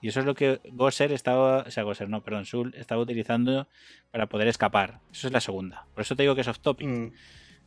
Y 0.00 0.08
eso 0.08 0.18
es 0.20 0.26
lo 0.26 0.34
que 0.34 0.60
Gosser 0.72 1.12
estaba, 1.12 1.58
o 1.58 1.70
sea, 1.70 1.82
Gosser 1.84 2.08
no, 2.08 2.24
perdón, 2.24 2.44
Sul 2.46 2.74
estaba 2.76 3.00
utilizando 3.02 3.68
para 4.10 4.26
poder 4.26 4.48
escapar. 4.48 5.00
Eso 5.12 5.28
es 5.28 5.32
la 5.32 5.40
segunda. 5.40 5.86
Por 5.94 6.00
eso 6.00 6.16
te 6.16 6.22
digo 6.24 6.34
que 6.34 6.40
es 6.40 6.48
off 6.48 6.58
topic. 6.58 6.88
Mm. 6.88 7.12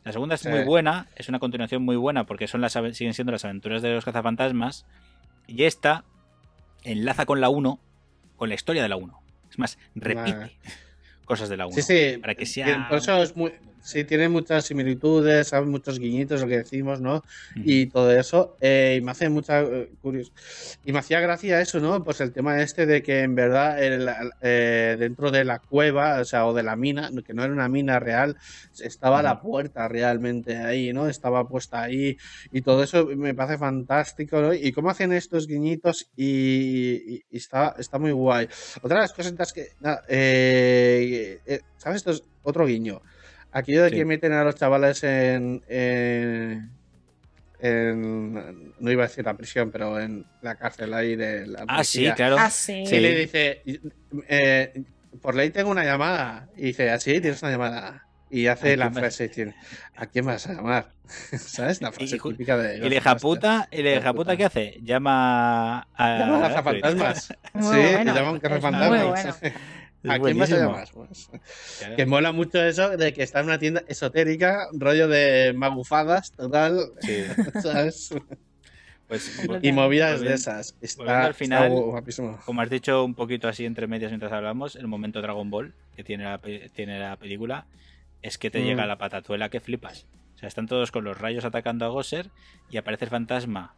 La 0.06 0.12
segunda 0.12 0.36
es 0.36 0.40
Sí. 0.42 0.48
muy 0.48 0.62
buena, 0.62 1.08
es 1.16 1.28
una 1.28 1.40
continuación 1.40 1.82
muy 1.82 1.96
buena 1.96 2.24
porque 2.24 2.46
son 2.46 2.60
las, 2.60 2.74
siguen 2.92 3.12
siendo 3.12 3.32
las 3.32 3.44
aventuras 3.44 3.82
de 3.82 3.92
los 3.92 4.04
cazafantasmas. 4.04 4.86
Y 5.48 5.64
esta 5.64 6.04
enlaza 6.84 7.26
con 7.26 7.40
la 7.40 7.48
1, 7.48 7.80
con 8.36 8.48
la 8.48 8.54
historia 8.54 8.82
de 8.82 8.88
la 8.88 8.94
1. 8.96 9.20
Es 9.50 9.58
más, 9.58 9.78
repite 9.96 10.56
cosas 11.24 11.48
de 11.48 11.56
la 11.56 11.66
1. 11.66 11.74
Sí, 11.74 11.82
sí. 11.82 12.18
Para 12.18 12.36
que 12.36 12.46
sea- 12.46 12.86
Por 12.88 12.98
eso 12.98 13.20
es 13.20 13.36
muy. 13.36 13.52
Sí, 13.86 14.02
tiene 14.04 14.28
muchas 14.28 14.64
similitudes, 14.64 15.52
hay 15.52 15.64
muchos 15.64 16.00
guiñitos, 16.00 16.40
lo 16.40 16.48
que 16.48 16.58
decimos, 16.58 17.00
¿no? 17.00 17.22
Y 17.54 17.86
todo 17.86 18.10
eso. 18.10 18.56
eh, 18.60 18.96
y 18.98 19.04
me 19.04 19.12
hace 19.12 19.28
mucha 19.28 19.60
eh, 19.62 19.92
curios. 20.02 20.32
Y 20.84 20.92
me 20.92 20.98
hacía 20.98 21.20
gracia 21.20 21.60
eso, 21.60 21.78
¿no? 21.78 22.02
Pues 22.02 22.20
el 22.20 22.32
tema 22.32 22.60
este 22.60 22.84
de 22.84 23.00
que 23.00 23.20
en 23.20 23.36
verdad 23.36 23.80
el- 23.80 24.10
eh, 24.42 24.96
dentro 24.98 25.30
de 25.30 25.44
la 25.44 25.60
cueva, 25.60 26.20
o 26.20 26.24
sea, 26.24 26.46
o 26.46 26.52
de 26.54 26.64
la 26.64 26.74
mina, 26.74 27.10
que 27.24 27.32
no 27.32 27.44
era 27.44 27.52
una 27.52 27.68
mina 27.68 28.00
real, 28.00 28.36
estaba 28.80 29.22
la 29.22 29.40
puerta 29.40 29.86
realmente 29.86 30.56
ahí, 30.56 30.92
¿no? 30.92 31.08
Estaba 31.08 31.46
puesta 31.48 31.82
ahí 31.82 32.16
y 32.50 32.62
todo 32.62 32.82
eso 32.82 33.06
me 33.16 33.34
parece 33.34 33.56
fantástico, 33.58 34.40
¿no? 34.40 34.52
Y 34.52 34.72
cómo 34.72 34.90
hacen 34.90 35.12
estos 35.12 35.46
guiñitos 35.46 36.08
y, 36.16 37.14
y- 37.18 37.22
y 37.30 37.36
está, 37.36 37.76
está 37.78 37.98
muy 38.00 38.10
guay. 38.10 38.48
Otra 38.82 38.96
de 38.98 39.02
las 39.02 39.12
cosas 39.12 39.52
que, 39.52 39.68
nada, 39.78 40.02
eh, 40.08 41.40
eh, 41.46 41.60
¿sabes? 41.76 41.98
Esto 41.98 42.10
es 42.10 42.22
otro 42.42 42.66
guiño. 42.66 43.00
Aquello 43.58 43.84
de 43.84 43.90
Sí. 43.90 43.96
que 43.96 44.04
meten 44.04 44.32
a 44.32 44.44
los 44.44 44.54
chavales 44.56 45.02
en, 45.04 45.62
en, 45.68 46.70
en- 47.60 48.74
no 48.78 48.90
iba 48.90 49.04
a 49.04 49.06
decir 49.08 49.24
la 49.24 49.34
prisión, 49.34 49.70
pero 49.70 49.98
en 49.98 50.26
la 50.42 50.56
cárcel 50.56 50.92
ahí 50.92 51.16
de 51.16 51.46
la 51.46 51.64
Ah, 51.68 51.82
sí, 51.84 51.98
policía. 52.00 52.14
claro. 52.14 52.36
Ah, 52.38 52.50
sí. 52.50 52.84
Y 52.86 53.00
le 53.00 53.14
dice, 53.16 53.62
eh, 54.28 54.82
por 55.22 55.34
ley 55.34 55.50
tengo 55.50 55.70
una 55.70 55.84
llamada. 55.84 56.48
Y 56.56 56.62
dice, 56.66 56.90
así 56.90 57.20
tienes 57.20 57.40
una 57.42 57.52
llamada. 57.52 58.02
Y 58.28 58.48
hace 58.48 58.72
¿A 58.74 58.76
la 58.76 58.90
frase, 58.90 59.28
dice, 59.28 59.54
¿a 59.94 60.06
quién 60.06 60.26
vas 60.26 60.46
a 60.48 60.54
llamar? 60.54 60.88
¿Sabes? 61.38 61.80
La 61.80 61.92
frase 61.92 62.16
Y- 62.16 62.18
y- 62.18 62.30
típica 62.32 62.56
de... 62.58 62.78
Y 62.78 62.82
el 62.82 62.92
hija 62.92 63.16
puta, 63.16 63.68
¿y 63.70 63.80
el 63.80 63.98
hija 63.98 64.12
puta 64.12 64.36
qué 64.36 64.44
hace? 64.44 64.78
Llama 64.82 65.86
a. 65.94 66.18
Llama 66.18 66.44
a 66.44 66.46
Aykroyd. 66.58 66.80
fantasmas. 66.82 67.32
Muy 67.54 67.62
sí, 67.62 67.68
bueno. 67.94 68.12
le 68.12 68.18
llaman 68.20 68.34
Es 68.36 68.42
cazafantasmas. 68.42 68.90
muy 69.00 69.08
bueno. 69.08 69.34
¿A 70.08 70.18
quién 70.20 70.38
vas 70.38 70.52
a 70.52 70.56
llamar? 70.58 70.88
Pues, 70.92 71.28
Claro. 71.78 71.96
que 71.96 72.06
mola 72.06 72.32
mucho 72.32 72.62
eso 72.62 72.96
de 72.96 73.12
que 73.12 73.22
está 73.22 73.40
en 73.40 73.46
una 73.46 73.58
tienda 73.58 73.82
esotérica, 73.88 74.68
rollo 74.72 75.08
de 75.08 75.52
magufadas, 75.54 76.32
total. 76.32 76.92
Sí. 77.00 77.24
¿Sabes? 77.62 78.14
Pues, 79.08 79.40
Y 79.62 79.72
movidas 79.72 80.12
volviendo- 80.18 80.28
de 80.30 80.34
esas. 80.34 80.76
Está, 80.80 81.24
al 81.26 81.34
final, 81.34 81.64
está 81.72 81.80
guapísimo. 81.80 82.38
Como 82.44 82.60
has 82.60 82.70
dicho 82.70 83.04
un 83.04 83.14
poquito 83.14 83.46
así 83.48 83.64
entre 83.64 83.86
medias 83.86 84.10
mientras 84.10 84.32
hablamos, 84.32 84.74
el 84.76 84.88
momento 84.88 85.22
Dragon 85.22 85.48
Ball 85.50 85.74
que 85.94 86.02
tiene 86.04 86.24
la, 86.24 86.38
tiene 86.74 86.98
la 86.98 87.16
película 87.16 87.66
es 88.22 88.36
que 88.38 88.50
te 88.50 88.60
Mm. 88.60 88.64
llega 88.64 88.86
la 88.86 88.98
patatuela 88.98 89.48
que 89.48 89.60
flipas. 89.60 90.06
O 90.34 90.38
sea, 90.38 90.48
están 90.48 90.66
todos 90.66 90.90
con 90.92 91.04
los 91.04 91.18
rayos 91.18 91.44
atacando 91.44 91.84
a 91.84 91.88
Gosser 91.88 92.30
y 92.70 92.76
aparece 92.76 93.04
el 93.06 93.10
fantasma 93.10 93.74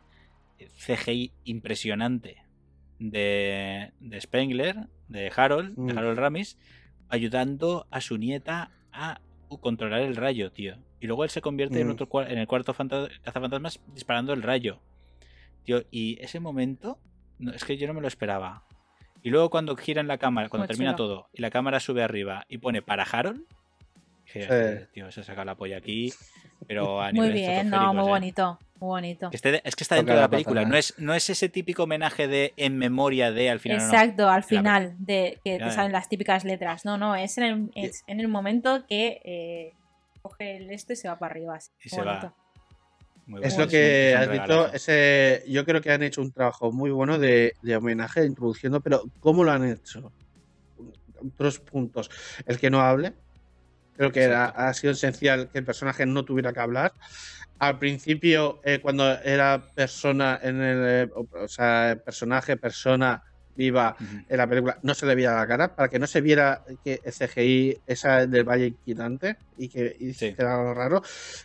eh, 0.59 0.69
CGI 0.77 1.33
impresionante 1.45 2.43
de, 2.99 3.93
de 4.01 4.21
Spengler, 4.21 4.89
de 5.09 5.33
Harold, 5.35 5.77
de 5.77 5.93
Mm. 5.95 5.99
Harold 5.99 6.19
Ramis, 6.19 6.59
ayudando 7.09 7.87
a 7.91 8.01
su 8.01 8.19
nieta 8.19 8.71
a 8.93 9.21
controlar 9.61 10.01
el 10.03 10.17
rayo, 10.17 10.53
tío. 10.53 10.77
Y 11.01 11.07
luego 11.07 11.25
él 11.25 11.31
se 11.31 11.41
convierte 11.41 11.81
en, 11.81 11.89
Mm. 11.89 11.93
otro, 11.93 12.09
en 12.27 12.39
el 12.39 12.47
cuarto 12.47 12.75
fanta- 12.75 13.09
cazafantasmas 13.23 13.81
disparando 13.95 14.33
el 14.33 14.43
rayo. 14.43 14.81
Tío, 15.65 15.83
y 15.91 16.19
ese 16.23 16.41
momento, 16.41 16.99
no, 17.39 17.53
es 17.53 17.65
que 17.65 17.77
yo 17.77 17.87
no 17.87 17.95
me 17.95 18.01
lo 18.01 18.09
esperaba. 18.09 18.65
Y 19.23 19.31
luego 19.31 19.51
cuando 19.51 19.77
giran 19.77 20.07
la 20.07 20.19
cámara, 20.19 20.49
cuando 20.49 20.65
Muy 20.65 20.69
termina 20.69 20.93
chulo. 20.97 21.09
todo, 21.09 21.29
y 21.33 21.43
la 21.43 21.51
cámara 21.51 21.81
sube 21.81 22.03
arriba 22.03 22.45
y 22.49 22.59
pone 22.59 22.83
para 22.83 23.03
Harold, 23.05 23.45
dije, 24.35 24.43
Sí. 24.43 24.47
"Joder, 24.49 24.87
tío, 24.93 25.11
se 25.13 25.25
saca 25.25 25.45
la 25.45 25.55
polla 25.57 25.79
aquí, 25.79 26.13
pero 26.67 27.01
a 27.01 27.13
Muy 27.13 27.29
niveles 27.29 27.49
bien, 27.49 27.71
no, 27.71 27.93
muy 27.95 28.05
¿eh? 28.05 28.09
bonito, 28.09 28.59
muy 28.81 28.89
bonito. 28.89 29.31
Que 29.31 29.37
esté- 29.37 29.61
es 29.65 29.75
que 29.77 29.85
está 29.85 29.95
dentro 29.97 30.15
de 30.15 30.21
la 30.21 30.27
la 30.27 30.31
película, 30.31 30.65
no 30.65 30.77
es, 30.77 30.95
no 30.99 31.15
es 31.15 31.29
ese 31.31 31.49
típico 31.49 31.85
homenaje 31.85 32.29
de 32.29 32.53
en 32.57 32.77
memoria 32.79 33.31
de 33.33 33.51
al 33.51 33.61
final. 33.61 33.79
no, 33.79 33.85
no. 33.87 33.91
Exacto, 33.93 34.29
al 34.29 34.45
final 34.45 34.95
de 34.99 35.39
que 35.45 35.59
te 35.59 35.71
salen 35.71 35.93
las 35.93 36.09
típicas 36.09 36.45
letras. 36.45 36.85
No, 36.85 36.99
no, 36.99 37.17
es 37.17 37.39
en 37.39 37.45
el, 37.45 37.71
es 37.75 38.05
en 38.07 38.21
el 38.21 38.29
momento 38.29 38.85
que 38.87 39.21
eh, 39.25 39.73
coge 40.23 40.57
el 40.57 40.71
esto 40.71 40.93
y 40.93 40.97
se 40.97 41.09
va 41.09 41.19
para 41.19 41.33
arriba. 41.33 41.57
así, 41.57 41.71
Y 41.85 41.89
muy 41.89 41.91
se 41.91 42.03
va. 42.03 42.13
bonito. 42.21 42.35
Muy 43.27 43.41
Es 43.45 43.55
bueno, 43.57 43.65
lo 43.67 43.71
que 43.71 44.15
has 44.17 44.31
dicho. 44.31 44.73
Ese, 44.73 45.45
yo 45.49 45.65
creo 45.67 45.83
que 45.83 45.91
han 45.93 46.03
hecho 46.03 46.23
un 46.23 46.33
trabajo 46.33 46.73
muy 46.73 46.91
bueno 46.91 47.19
de, 47.19 47.53
de 47.63 47.77
homenaje, 47.77 48.25
introduciendo, 48.25 48.81
pero 48.81 49.03
¿cómo 49.21 49.45
lo 49.45 49.53
han 49.53 49.69
hecho? 49.71 50.13
Otros 51.35 51.59
puntos. 51.61 52.11
El 52.47 52.59
que 52.59 52.71
no 52.71 52.81
hable. 52.81 53.13
Creo 53.99 54.13
que 54.13 54.23
era- 54.23 54.45
ha 54.47 54.73
sido 54.75 54.93
esencial 54.93 55.51
que 55.51 55.59
el 55.59 55.65
personaje 55.65 56.07
no 56.07 56.25
tuviera 56.25 56.53
que 56.53 56.61
hablar. 56.61 56.93
Al 57.59 57.81
principio, 57.81 58.61
eh, 58.65 58.79
cuando 58.81 59.11
era 59.23 59.73
persona 59.75 60.39
en 60.41 60.63
el. 60.63 61.09
eh, 61.09 61.11
o 61.15 61.49
sea, 61.49 61.99
personaje, 62.05 62.57
persona 62.57 63.21
viva 63.57 63.97
Ujú. 63.99 64.07
en 64.29 64.37
la 64.37 64.47
película, 64.47 64.79
no 64.85 64.95
se 64.95 65.05
le 65.05 65.17
veía 65.17 65.33
la 65.33 65.49
cara, 65.49 65.75
para 65.75 65.89
que 65.89 65.99
no 65.99 66.07
se 66.07 66.21
viera 66.21 66.63
que 66.85 67.01
el 67.03 67.13
CGI 67.13 67.83
esa 67.87 68.25
del 68.25 68.45
Valle 68.45 68.67
Inquietante 68.69 69.37
y 69.57 69.69
que 69.69 69.97
y 69.99 70.15
Sí. 70.15 70.33
era 70.39 70.55
algo 70.55 70.75
raro, 70.75 71.03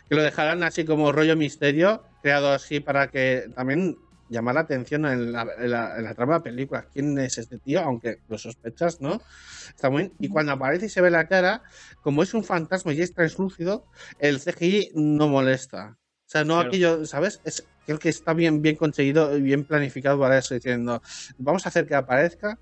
que 0.08 0.14
lo 0.14 0.22
dejaran 0.22 0.62
así 0.62 0.84
como 0.84 1.10
rollo 1.10 1.34
misterio, 1.36 2.04
creado 2.22 2.52
así 2.52 2.78
para 2.78 3.08
que 3.08 3.46
también 3.56 3.96
llamar 4.28 4.54
la 4.54 4.62
atención 4.62 5.06
en 5.06 5.32
la, 5.32 5.46
en 5.58 5.70
la- 5.70 5.96
en 5.98 6.04
la 6.04 6.14
trama 6.14 6.34
de 6.34 6.38
la 6.38 6.42
película. 6.44 6.88
¿Quién 6.92 7.18
es 7.18 7.38
este 7.38 7.58
tío? 7.58 7.80
Aunque 7.80 8.18
lo 8.28 8.38
sospechas, 8.38 9.00
¿no? 9.00 9.20
Está 9.68 9.90
muy 9.90 10.02
bien. 10.04 10.14
Y 10.18 10.28
cuando 10.28 10.52
aparece 10.52 10.86
y 10.86 10.88
se 10.88 11.00
ve 11.00 11.10
la 11.10 11.26
cara, 11.28 11.62
como 12.00 12.22
es 12.22 12.34
un 12.34 12.44
fantasma 12.44 12.92
y 12.92 13.00
es 13.02 13.12
translúcido, 13.12 13.86
el 14.18 14.40
CGI 14.40 14.92
no 14.94 15.28
molesta. 15.28 15.96
O 16.26 16.28
sea, 16.34 16.44
no 16.44 16.54
Claro. 16.54 16.68
aquello, 16.68 17.06
¿sabes? 17.06 17.40
Es, 17.44 17.68
creo 17.84 17.98
que 17.98 18.08
está 18.08 18.32
bien, 18.32 18.62
bien 18.62 18.76
conseguido 18.76 19.36
y 19.36 19.42
bien 19.42 19.64
planificado 19.64 20.18
para 20.18 20.38
eso, 20.38 20.54
diciendo, 20.54 21.02
vamos 21.36 21.66
a 21.66 21.68
hacer 21.68 21.86
que 21.86 21.94
aparezca, 21.94 22.58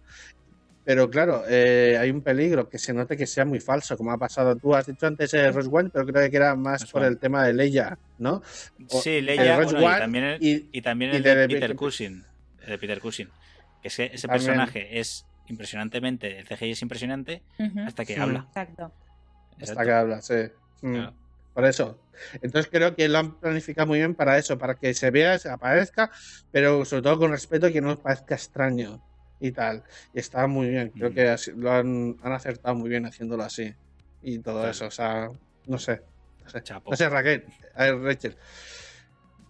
pero 0.85 1.09
claro, 1.11 1.45
eh, 1.49 1.97
hay 2.01 2.11
un 2.11 2.23
peligro 2.23 2.69
que 2.69 2.79
se 2.79 2.93
note 2.93 3.17
que 3.17 3.27
sea 3.27 3.45
muy 3.45 3.61
falso, 3.61 3.97
como 3.97 4.11
ha 4.13 4.19
pasado. 4.19 4.57
Tú 4.57 4.75
has 4.75 4.87
dicho 4.87 5.07
antes 5.07 5.33
eh, 5.35 5.51
Rose 5.53 5.69
One, 5.73 5.91
pero 5.93 6.05
creo 6.07 6.29
que 6.31 6.37
era 6.37 6.55
más 6.57 6.91
por 6.91 7.05
el 7.05 7.19
tema 7.19 7.47
de 7.47 7.53
Leia, 7.53 7.99
¿no? 8.19 8.43
O- 8.91 9.01
Sí, 9.01 9.11
el 9.11 9.27
Leia 9.27 9.57
bueno, 9.57 9.81
y 9.81 9.85
también 9.99 10.25
el, 10.25 10.43
y- 10.43 10.69
y 10.73 10.83
también 10.83 11.13
y 11.13 11.17
el 11.17 11.23
de- 11.23 11.35
de 11.35 11.41
de- 11.47 11.49
Peter 11.55 11.77
Cushing. 11.77 12.25
El 12.63 12.69
de 12.71 12.79
Peter 12.79 13.01
Cushing. 13.01 13.29
Que 13.81 13.89
ese, 13.89 14.29
personaje 14.29 14.99
es 15.01 15.27
impresionantemente, 15.47 16.39
el 16.39 16.47
CGI 16.47 16.71
es 16.73 16.83
impresionante 16.83 17.43
hasta 17.87 18.05
que 18.05 18.17
habla. 18.19 18.45
Exacto. 18.49 18.93
Hasta 19.53 19.61
Exacto. 19.65 19.83
que 19.85 19.93
habla, 19.93 20.23
sí. 20.23 20.35
Mm. 20.83 20.93
Claro. 20.95 21.15
Por 21.55 21.65
eso. 21.67 21.99
Entonces 22.41 22.71
creo 22.71 22.95
que 22.97 23.09
lo 23.09 23.19
han 23.19 23.39
planificado 23.39 23.87
muy 23.87 23.99
bien 23.99 24.15
para 24.15 24.39
eso, 24.39 24.57
para 24.59 24.75
que 24.75 24.95
se 24.95 25.11
vea, 25.11 25.39
se 25.39 25.51
aparezca, 25.51 26.11
pero 26.51 26.85
sobre 26.85 27.03
todo 27.03 27.19
con 27.19 27.31
respeto 27.31 27.69
y 27.69 27.73
que 27.73 27.81
no 27.81 27.99
parezca 27.99 28.35
extraño 28.35 29.03
y 29.43 29.53
tal. 29.53 29.83
Y 30.15 30.21
está 30.21 30.47
muy 30.47 30.69
bien. 30.69 30.91
Creo 30.91 31.11
Mm. 31.11 31.15
que 31.15 31.37
lo 31.57 31.73
han, 31.73 32.17
han 32.23 32.33
acertado 32.33 32.75
muy 32.75 32.89
bien 32.89 33.05
haciéndolo 33.07 33.43
así. 33.43 33.75
Y 34.23 34.39
todo 34.39 34.57
Claro. 34.57 34.71
eso. 34.71 34.87
O 34.87 34.91
sea, 34.91 35.29
no 35.67 35.79
sé. 35.79 36.01
No 36.45 36.49
sé, 36.51 36.63
Chapo. 36.63 36.91
no 36.91 36.97
sé 36.97 37.09
Raquel. 37.09 37.45
A 37.75 37.85
ver, 37.85 37.99
Rachel. 38.01 38.37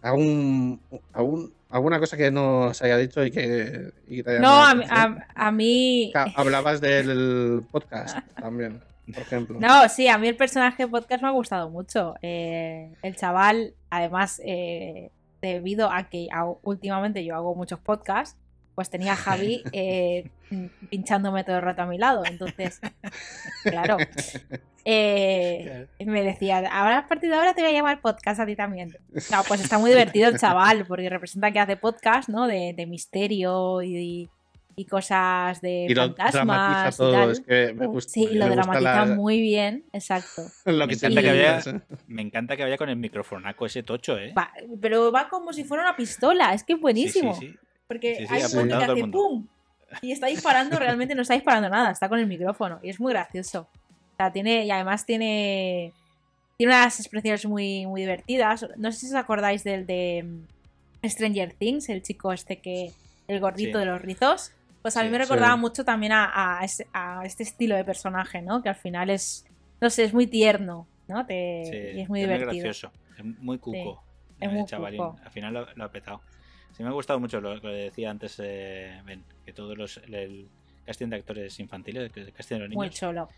¿Algún, 0.03 0.81
algún, 1.13 1.55
¿Alguna 1.71 1.99
cosa 2.01 2.17
que 2.17 2.31
no 2.31 2.75
se 2.75 2.85
haya 2.85 2.97
dicho 2.99 3.25
y 3.25 3.31
que, 3.31 3.93
y 4.09 4.17
que 4.17 4.23
te 4.25 4.31
haya 4.33 4.41
No, 4.41 4.51
a, 4.51 4.73
a- 4.91 5.27
a 5.35 5.53
mí. 5.53 6.13
Hablabas 6.37 6.81
del 6.81 7.63
podcast 7.71 8.19
también, 8.37 8.83
por 9.07 9.23
ejemplo. 9.23 9.59
No, 9.61 9.89
sí, 9.89 10.09
a 10.09 10.19
mí 10.19 10.29
el 10.29 10.37
personaje 10.37 10.87
podcast 10.89 11.23
me 11.23 11.29
ha 11.29 11.33
gustado 11.33 11.71
mucho. 11.71 12.15
Eh, 12.21 12.93
el 13.03 13.17
chaval, 13.17 13.75
además, 13.91 14.43
eh, 14.45 15.11
debido 15.41 15.91
a 15.91 16.11
que 16.11 16.29
hago- 16.31 16.59
últimamente 16.63 17.25
yo 17.25 17.37
hago 17.37 17.55
muchos 17.55 17.79
podcasts, 17.79 18.37
pues 18.75 18.89
tenía 18.91 19.13
a 19.13 19.17
Javi 19.17 19.63
eh, 19.73 20.31
pinchándome 20.91 21.45
todo 21.45 21.57
el 21.57 21.63
rato 21.63 21.83
a 21.83 21.87
mi 21.87 21.99
lado. 21.99 22.23
Entonces, 22.25 22.81
claro. 23.65 23.97
eh, 24.85 25.87
me 26.05 26.23
decía, 26.23 26.59
ahora 26.71 26.99
a 26.99 27.07
partir 27.09 27.31
de 27.31 27.37
ahora 27.37 27.55
te 27.55 27.63
voy 27.63 27.71
a 27.71 27.75
llamar 27.75 28.01
podcast 28.01 28.41
a 28.41 28.47
ti 28.47 28.57
también. 28.57 28.97
No, 29.31 29.43
pues 29.47 29.61
está 29.61 29.79
muy 29.79 29.91
divertido 29.91 30.29
el 30.29 30.39
chaval, 30.39 30.85
porque 30.87 31.09
representa 31.09 31.51
que 31.53 31.61
hace 31.61 31.77
podcast, 31.77 32.29
¿no? 32.29 32.47
De, 32.47 32.73
de 32.77 32.87
misterio 32.87 33.83
y, 33.83 34.29
y 34.75 34.85
cosas 34.87 35.61
de 35.61 35.87
y 35.89 35.95
lo 35.95 36.03
fantasmas 36.03 36.33
dramatiza 36.33 36.89
y 36.89 36.97
todo, 36.97 37.13
tal. 37.13 37.31
es 37.31 37.41
que 37.41 37.75
me 37.75 37.87
gusta. 37.87 38.11
Sí, 38.13 38.29
y 38.31 38.35
lo 38.35 38.47
me 38.47 38.57
gusta 38.57 38.63
dramatiza 38.79 39.07
la- 39.07 39.15
muy 39.15 39.41
bien, 39.41 39.85
exacto. 39.93 40.43
lo 40.65 40.87
Me 40.87 40.89
que 40.89 40.95
se 40.97 41.07
encanta 41.07 41.23
que 41.23 41.31
había- 41.31 41.61
¿sí? 41.61 41.71
Me 42.09 42.23
encanta 42.23 42.57
que 42.57 42.63
vaya 42.65 42.77
con 42.79 42.89
el 42.89 42.97
microfonaco 42.97 43.67
ese 43.67 43.83
tocho, 43.83 44.19
¿eh? 44.19 44.33
Va- 44.37 44.53
pero 44.81 45.13
va 45.13 45.29
como 45.29 45.53
si 45.53 45.63
fuera 45.65 45.85
una 45.85 45.95
pistola, 45.97 46.55
es 46.55 46.65
que 46.65 46.73
es 46.73 46.81
buenísimo. 46.81 47.35
Sí, 47.35 47.49
sí, 47.49 47.53
sí. 47.53 47.59
Porque 47.93 48.17
Sí, 48.17 48.27
sí, 48.27 48.35
hay 48.35 48.43
un 48.63 48.69
que 48.69 48.75
hace. 48.75 49.07
¡pum! 49.09 49.47
Y 50.01 50.13
está 50.13 50.27
disparando, 50.29 50.79
realmente 50.79 51.15
no 51.15 51.23
está 51.23 51.35
disparando 51.35 51.69
nada, 51.69 51.91
está 51.91 52.09
con 52.09 52.19
el 52.19 52.27
micrófono. 52.27 52.81
Y 52.83 52.89
es 52.91 52.99
muy 53.01 53.13
gracioso. 53.13 53.69
O 54.13 54.17
sea, 54.17 54.33
tiene, 54.33 54.65
y 54.65 54.71
además 54.71 55.05
tiene. 55.07 55.93
Tiene 56.57 56.75
unas 56.75 56.99
expresiones 57.01 57.45
muy, 57.47 57.87
muy 57.87 58.03
divertidas. 58.03 58.67
No 58.77 58.93
sé 58.93 59.01
si 59.01 59.07
os 59.07 59.15
acordáis 59.15 59.65
del 59.65 59.87
de 59.87 60.25
mm, 61.03 61.07
Stranger 61.09 61.53
Things, 61.55 61.89
el 61.89 62.03
chico 62.03 62.33
este 62.33 62.61
que. 62.61 62.93
El 63.29 63.41
gordito 63.41 63.79
Sí. 63.79 63.85
de 63.85 63.87
los 63.91 64.01
rizos. 64.03 64.53
Pues 64.83 64.97
a 64.97 65.05
mí 65.05 65.09
me 65.11 65.19
recordaba 65.19 65.55
mucho 65.57 65.85
también 65.85 66.11
a, 66.13 66.59
a 66.59 66.65
ese- 66.65 66.87
a 66.93 67.23
este 67.25 67.45
estilo 67.45 67.77
de 67.77 67.85
personaje, 67.85 68.43
¿no? 68.43 68.63
Que 68.63 68.69
al 68.69 68.75
final 68.75 69.11
es. 69.11 69.45
No 69.81 69.91
sé, 69.91 70.05
es 70.05 70.13
muy 70.15 70.27
tierno, 70.27 70.87
¿no? 71.09 71.25
Te- 71.27 71.93
y 71.97 72.01
es 72.01 72.09
muy 72.09 72.21
muy 72.21 72.21
divertido. 72.21 72.51
gracioso. 72.51 72.91
Es 73.19 73.25
muy 73.25 73.59
cuco. 73.59 74.03
es 74.41 74.51
muy 74.53 74.65
chavalín. 74.65 74.99
cuco. 75.01 75.17
Al 75.25 75.31
final 75.31 75.55
lo, 75.55 75.67
lo 75.75 75.85
ha 75.85 75.91
petado. 75.93 76.21
Sí, 76.77 76.83
me 76.83 76.89
ha 76.89 76.93
gustado 76.93 77.21
mucho 77.21 77.41
lo 77.41 77.61
que 77.61 77.69
decía 77.69 78.11
antes 78.11 78.41
eh, 78.43 79.01
Ben, 79.05 79.23
que 79.45 79.53
todos 79.53 79.77
los. 79.77 79.99
El, 79.99 80.49
casting 80.85 81.09
de 81.09 81.17
actores 81.17 81.61
infantiles, 81.61 82.11
el 82.17 82.33
casting 82.33 82.57
de 82.57 82.61
los 82.67 82.69
Muy 82.75 82.87
niños, 82.87 82.99
chulo. 82.99 83.29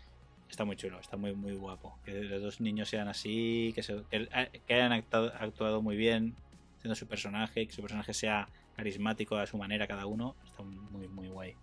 está 0.49 0.65
muy 0.65 0.75
chulo, 0.75 0.99
está 0.99 1.15
muy 1.15 1.33
muy 1.35 1.53
guapo. 1.53 1.97
Que 2.03 2.11
los 2.23 2.41
dos 2.41 2.59
niños 2.61 2.89
sean 2.89 3.07
así, 3.07 3.71
que, 3.75 3.83
se- 3.83 4.01
que, 4.09 4.27
que 4.65 4.73
hayan 4.73 4.91
actuado, 4.93 5.31
actuado 5.39 5.81
muy 5.81 5.95
bien, 5.95 6.33
haciendo 6.77 6.95
su 6.95 7.07
personaje, 7.07 7.67
que 7.67 7.71
su 7.73 7.81
personaje 7.81 8.13
sea 8.15 8.47
carismático 8.75 9.37
a 9.37 9.45
su 9.45 9.57
manera 9.57 9.85
cada 9.85 10.05
uno, 10.07 10.35
está 10.43 10.63
muy 10.63 11.07
muy 11.07 11.27
guay. 11.27 11.53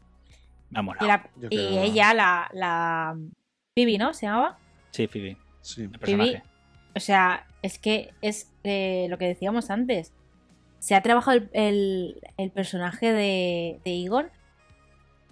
Me 0.71 0.79
ha 0.79 0.83
Y, 0.83 0.85
molado. 0.85 1.07
la- 1.09 1.31
Yo 1.37 1.49
y 1.51 1.57
creo- 1.57 1.83
ella, 1.83 2.15
la, 2.15 2.51
la 2.53 3.17
Phoebe, 3.75 3.99
¿no? 3.99 4.15
Se 4.15 4.27
llamaba. 4.27 4.59
Sí, 4.93 5.07
Phoebe, 5.09 5.37
Sí. 5.63 5.83
el 5.83 5.91
personaje. 5.91 6.43
O 6.95 7.01
sea, 7.01 7.47
es 7.63 7.79
que 7.81 8.13
es 8.21 8.53
eh, 8.63 9.07
lo 9.11 9.19
que 9.19 9.27
decíamos 9.27 9.69
antes. 9.71 10.13
Se 10.83 10.95
ha 10.97 11.01
trabajado 11.01 11.37
el, 11.39 11.49
el- 11.53 12.21
el 12.37 12.51
personaje 12.51 13.13
de, 13.13 13.81
de 13.85 14.05
Egon 14.05 14.27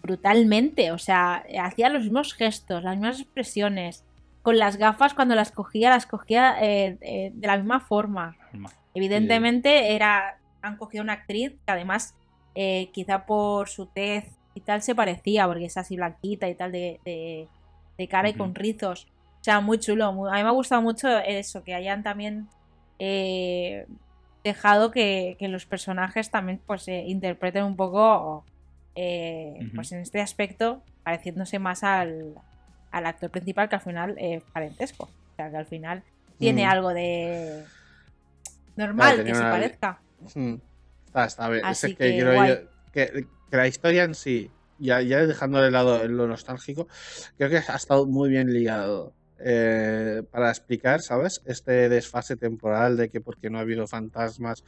brutalmente. 0.02 0.92
O 0.92 0.98
sea, 0.98 1.44
hacía 1.62 1.88
los 1.88 2.04
mismos 2.04 2.34
gestos, 2.34 2.82
las 2.84 2.96
mismas 2.96 3.20
expresiones. 3.20 4.04
Con 4.42 4.58
las 4.58 4.76
gafas, 4.76 5.12
cuando 5.12 5.34
las 5.34 5.52
cogía, 5.52 5.90
las 5.90 6.06
cogía 6.06 6.56
eh, 6.62 6.96
eh, 7.02 7.30
de 7.34 7.46
la 7.46 7.56
misma 7.58 7.80
forma. 7.80 8.36
Evidentemente, 8.94 9.94
era. 9.94 10.38
Han 10.62 10.76
cogido 10.76 11.02
una 11.04 11.14
actriz 11.14 11.52
que 11.66 11.72
además, 11.72 12.14
eh, 12.54 12.90
quizá 12.92 13.26
por 13.26 13.68
su 13.68 13.86
tez 13.86 14.24
y 14.54 14.60
tal, 14.60 14.82
se 14.82 14.94
parecía, 14.94 15.46
porque 15.46 15.66
es 15.66 15.76
así 15.76 15.96
blanquita 15.96 16.48
y 16.48 16.54
tal, 16.54 16.72
de, 16.72 17.00
de- 17.04 17.48
de 17.98 18.08
cara 18.08 18.28
y 18.30 18.34
con 18.34 18.54
rizos. 18.54 19.08
O 19.40 19.44
sea, 19.44 19.60
muy 19.60 19.78
chulo. 19.78 20.12
muy- 20.12 20.30
a 20.30 20.34
mí 20.34 20.42
me 20.42 20.48
ha 20.48 20.52
gustado 20.52 20.80
mucho 20.82 21.08
eso, 21.18 21.62
que 21.64 21.74
hayan 21.74 22.02
también 22.02 22.48
eh, 22.98 23.86
dejado 24.44 24.90
que, 24.90 25.36
que 25.38 25.48
los 25.48 25.66
personajes 25.66 26.30
también 26.30 26.60
pues 26.66 26.86
eh, 26.88 27.04
interpreten 27.06 27.64
un 27.64 27.76
poco, 27.76 28.44
eh, 28.94 29.70
pues 29.74 29.92
en 29.92 30.00
este 30.00 30.20
aspecto, 30.20 30.82
pareciéndose 31.04 31.58
más 31.58 31.82
al, 31.84 32.34
al 32.90 33.06
actor 33.06 33.30
principal, 33.30 33.68
que 33.68 33.76
al 33.76 33.80
final 33.82 34.16
es 34.18 34.42
parentesco. 34.44 35.04
O 35.04 35.36
sea, 35.36 35.50
que 35.50 35.56
al 35.56 35.66
final 35.66 36.02
tiene 36.38 36.64
Mm. 36.66 36.68
algo 36.70 36.88
de 36.94 37.64
normal 38.76 39.24
que 39.24 39.34
se 39.34 39.40
una- 39.40 39.50
parezca. 39.50 40.00
Mm. 40.34 40.54
Está, 41.06 41.24
está 41.24 41.48
bien. 41.48 41.64
Así 41.64 41.86
es 41.88 41.96
que, 41.96 42.04
que 42.06 42.14
quiero 42.14 42.46
yo- 42.46 42.56
que, 42.92 43.26
que 43.50 43.56
la 43.56 43.66
historia 43.66 44.04
en 44.04 44.14
sí, 44.14 44.50
ya, 44.78 45.00
ya 45.02 45.26
dejando 45.26 45.60
de 45.60 45.70
lado 45.70 46.06
lo 46.08 46.26
nostálgico, 46.26 46.88
creo 47.36 47.50
que 47.50 47.58
ha 47.58 47.76
estado 47.76 48.06
muy 48.06 48.30
bien 48.30 48.52
ligado. 48.52 49.12
Eh, 49.44 50.22
para 50.30 50.50
explicar, 50.50 51.00
¿sabes? 51.00 51.42
Este 51.44 51.88
desfase 51.88 52.36
temporal 52.36 52.96
de 52.96 53.08
que 53.08 53.20
porque 53.20 53.50
no 53.50 53.58
ha 53.58 53.62
habido 53.62 53.86
fantasmas, 53.86 54.64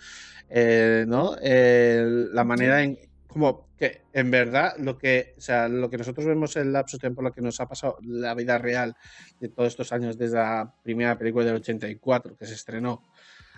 eh, 0.49 1.05
¿no? 1.07 1.37
Eh, 1.43 2.05
la 2.33 2.45
manera 2.45 2.83
en 2.83 2.99
como 3.27 3.69
que 3.79 4.03
en 4.13 4.31
verdad 4.31 4.75
lo 4.79 4.99
que, 4.99 5.35
o 5.39 5.41
sea, 5.41 5.67
lo 5.67 5.89
que 5.89 5.97
nosotros 5.97 6.27
vemos 6.27 6.55
en 6.57 6.67
el 6.67 6.73
lapso 6.75 6.99
lo 7.01 7.33
que 7.33 7.41
nos 7.41 7.61
ha 7.61 7.67
pasado 7.67 7.97
la 8.03 8.35
vida 8.35 8.59
real 8.59 8.95
de 9.41 9.49
todos 9.49 9.69
estos 9.69 9.91
años 9.93 10.19
desde 10.19 10.37
la 10.37 10.75
primera 10.83 11.17
película 11.17 11.47
del 11.47 11.57
84 11.57 12.37
que 12.37 12.45
se 12.45 12.55
estrenó 12.55 13.03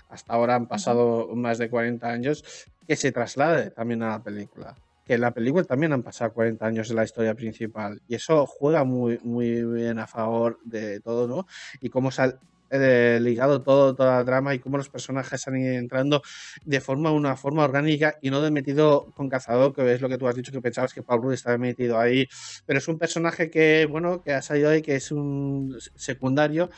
hasta 0.09 0.33
ahora 0.33 0.55
han 0.55 0.69
pasado 0.69 1.29
más 1.35 1.59
de 1.59 1.69
40 1.69 2.09
años, 2.09 2.45
que 2.87 2.97
se 2.97 3.13
traslade 3.13 3.71
también 3.71 4.03
a 4.03 4.11
la 4.11 4.23
película. 4.23 4.77
Que 5.05 5.15
en 5.15 5.21
la 5.21 5.33
película 5.33 5.65
también 5.65 5.93
han 5.93 6.03
pasado 6.03 6.33
40 6.33 6.65
años 6.67 6.89
de 6.89 6.95
la 6.95 7.05
historia 7.05 7.35
principal. 7.35 8.01
Y 8.09 8.15
eso 8.15 8.47
juega 8.47 8.85
muy, 8.85 9.19
muy 9.23 9.65
bien 9.65 9.99
a 9.99 10.07
favor 10.07 10.59
de 10.65 11.01
todo, 11.01 11.29
¿no? 11.29 11.47
Y 11.81 11.91
cómo 11.91 12.09
ha 12.09 12.35
eh, 12.83 13.19
ligado 13.21 13.63
todo, 13.63 13.95
toda 13.95 14.19
la 14.19 14.25
trama 14.25 14.55
y 14.55 14.59
cómo 14.59 14.77
los 14.77 14.89
personajes 14.89 15.47
han 15.47 15.57
ido 15.57 15.75
entrando 15.75 16.23
de 16.65 16.81
forma, 16.81 17.11
una 17.13 17.37
forma 17.37 17.65
orgánica 17.65 18.17
y 18.21 18.31
no 18.31 18.41
de 18.41 18.51
metido 18.51 19.13
con 19.15 19.29
cazador, 19.29 19.75
que 19.75 19.93
es 19.93 20.01
lo 20.01 20.09
que 20.09 20.19
tú 20.19 20.27
has 20.29 20.35
dicho, 20.35 20.53
que 20.53 20.61
pensabas 20.61 20.93
que 20.95 21.03
Paul 21.03 21.23
Rudd 21.23 21.35
estaba 21.35 21.59
metido 21.59 21.99
ahí. 21.99 22.27
Pero 22.67 22.79
es 22.79 22.89
un 22.89 22.99
personaje 22.99 23.51
que, 23.51 23.87
bueno, 23.91 24.23
que 24.23 24.33
ha 24.33 24.43
salido 24.43 24.71
ahí, 24.71 24.83
que 24.83 24.97
es 24.97 25.13
un 25.13 25.77
secundario 25.95 26.71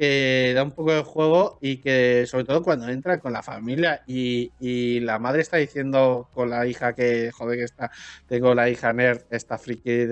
que 0.00 0.52
da 0.54 0.62
un 0.62 0.70
poco 0.70 0.94
de 0.94 1.02
juego 1.02 1.58
y 1.60 1.76
que 1.76 2.24
sobre 2.26 2.44
todo 2.44 2.62
cuando 2.62 2.88
entra 2.88 3.20
con 3.20 3.34
la 3.34 3.42
familia 3.42 4.02
y, 4.06 5.00
la 5.00 5.18
madre 5.18 5.42
está 5.42 5.58
diciendo 5.58 6.28
con 6.32 6.48
la 6.48 6.66
hija 6.66 6.94
que 6.94 7.30
joder 7.32 7.58
que 7.58 7.64
está 7.64 7.90
tengo 8.26 8.54
la 8.54 8.70
hija 8.70 8.92
nerd 8.94 9.22
esta 9.30 9.58
friki 9.58 10.06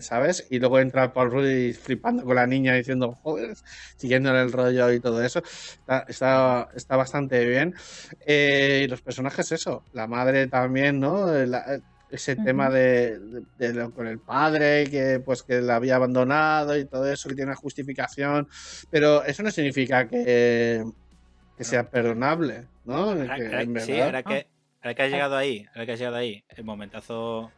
¿sabes? 0.00 0.46
Y 0.50 0.58
luego 0.58 0.78
entra 0.80 1.12
Paul 1.12 1.30
Rudd 1.30 1.72
flipando 1.74 2.24
con 2.24 2.36
la 2.36 2.46
niña 2.46 2.74
diciendo 2.74 3.12
joder 3.22 3.54
siguiéndole 3.96 4.42
el 4.42 4.52
rollo 4.52 4.92
y 4.92 5.00
todo 5.00 5.22
eso. 5.22 5.40
Está, 5.40 6.04
está, 6.08 6.68
está 6.74 6.96
bastante 6.96 7.44
bien. 7.46 7.74
Eh, 8.26 8.82
y 8.84 8.88
los 8.88 9.02
personajes 9.02 9.52
eso 9.52 9.84
la 9.92 10.06
madre 10.06 10.46
también 10.46 11.00
¿no? 11.00 11.26
La- 11.46 11.80
ese 12.10 12.36
tema 12.36 12.70
de, 12.70 13.18
de- 13.18 13.42
de 13.58 13.74
lo- 13.74 13.90
con 13.90 14.06
el 14.06 14.20
padre 14.20 14.88
que 14.88 15.18
pues 15.24 15.42
que 15.42 15.60
la 15.60 15.76
había 15.76 15.96
abandonado 15.96 16.76
y 16.78 16.84
todo 16.84 17.10
eso 17.10 17.28
que 17.28 17.34
tiene 17.34 17.50
una 17.50 17.56
justificación. 17.56 18.46
Pero 18.88 19.24
eso 19.24 19.42
no 19.42 19.50
significa 19.50 20.06
que, 20.06 20.84
que 21.56 21.64
sea 21.64 21.90
perdonable, 21.90 22.66
¿no? 22.84 22.94
Ahora, 23.10 23.34
Que, 23.34 23.46
ahora- 23.46 23.62
en 23.62 23.80
sí, 23.80 23.92
verdad- 23.92 24.04
ahora 24.06 24.22
que, 24.22 24.46
ahora 24.80 24.94
que 24.94 25.02
has 25.02 25.10
llegado 25.10 25.36
ahí, 25.36 25.66
ahora 25.74 25.86
que 25.86 25.92
has 25.92 25.98
llegado 25.98 26.16
ahí, 26.16 26.44
el 26.50 26.62
momentazo 26.64 27.50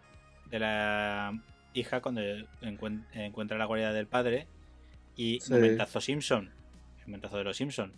de 0.50 0.58
la 0.58 1.32
hija 1.76 2.00
cuando 2.00 2.20
encuen- 2.62 3.04
encuentra 3.12 3.58
la 3.58 3.64
guarida 3.66 3.92
del 3.92 4.06
padre 4.06 4.46
y 5.16 5.40
Sí. 5.40 5.52
momentazo 5.52 6.00
Simpson, 6.00 6.50
el 7.00 7.06
momentazo 7.06 7.38
de 7.38 7.44
los 7.44 7.56
Simpson. 7.56 7.92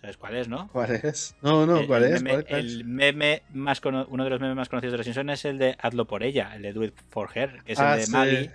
¿Sabes 0.00 0.16
cuál 0.16 0.36
es, 0.36 0.48
no? 0.48 0.68
¿Cuál 0.72 0.90
es? 0.96 1.36
No, 1.42 1.64
no, 1.64 1.78
El- 1.80 1.86
¿cuál 1.86 2.04
el 2.04 2.14
es? 2.14 2.22
Meme, 2.22 2.30
¿Cuál- 2.34 2.46
cuál 2.46 2.66
es? 2.66 2.72
el 2.72 2.84
meme 2.84 3.42
más 3.52 3.80
cono- 3.80 4.06
uno 4.10 4.24
de 4.24 4.30
los 4.30 4.40
memes 4.40 4.56
más 4.56 4.68
conocidos 4.68 4.92
de 4.92 4.98
los 4.98 5.04
Simpsons 5.04 5.30
es 5.32 5.44
el 5.44 5.58
de 5.58 5.76
Hazlo 5.80 6.06
por 6.06 6.22
ella, 6.24 6.52
el 6.56 6.62
de 6.62 6.72
Do 6.72 6.82
It 6.84 6.94
for 7.10 7.30
Her, 7.32 7.62
que 7.64 7.72
es 7.74 7.78
Ah, 7.78 7.94
el 7.94 8.00
de 8.00 8.06
sí, 8.06 8.12
Maggie, 8.12 8.50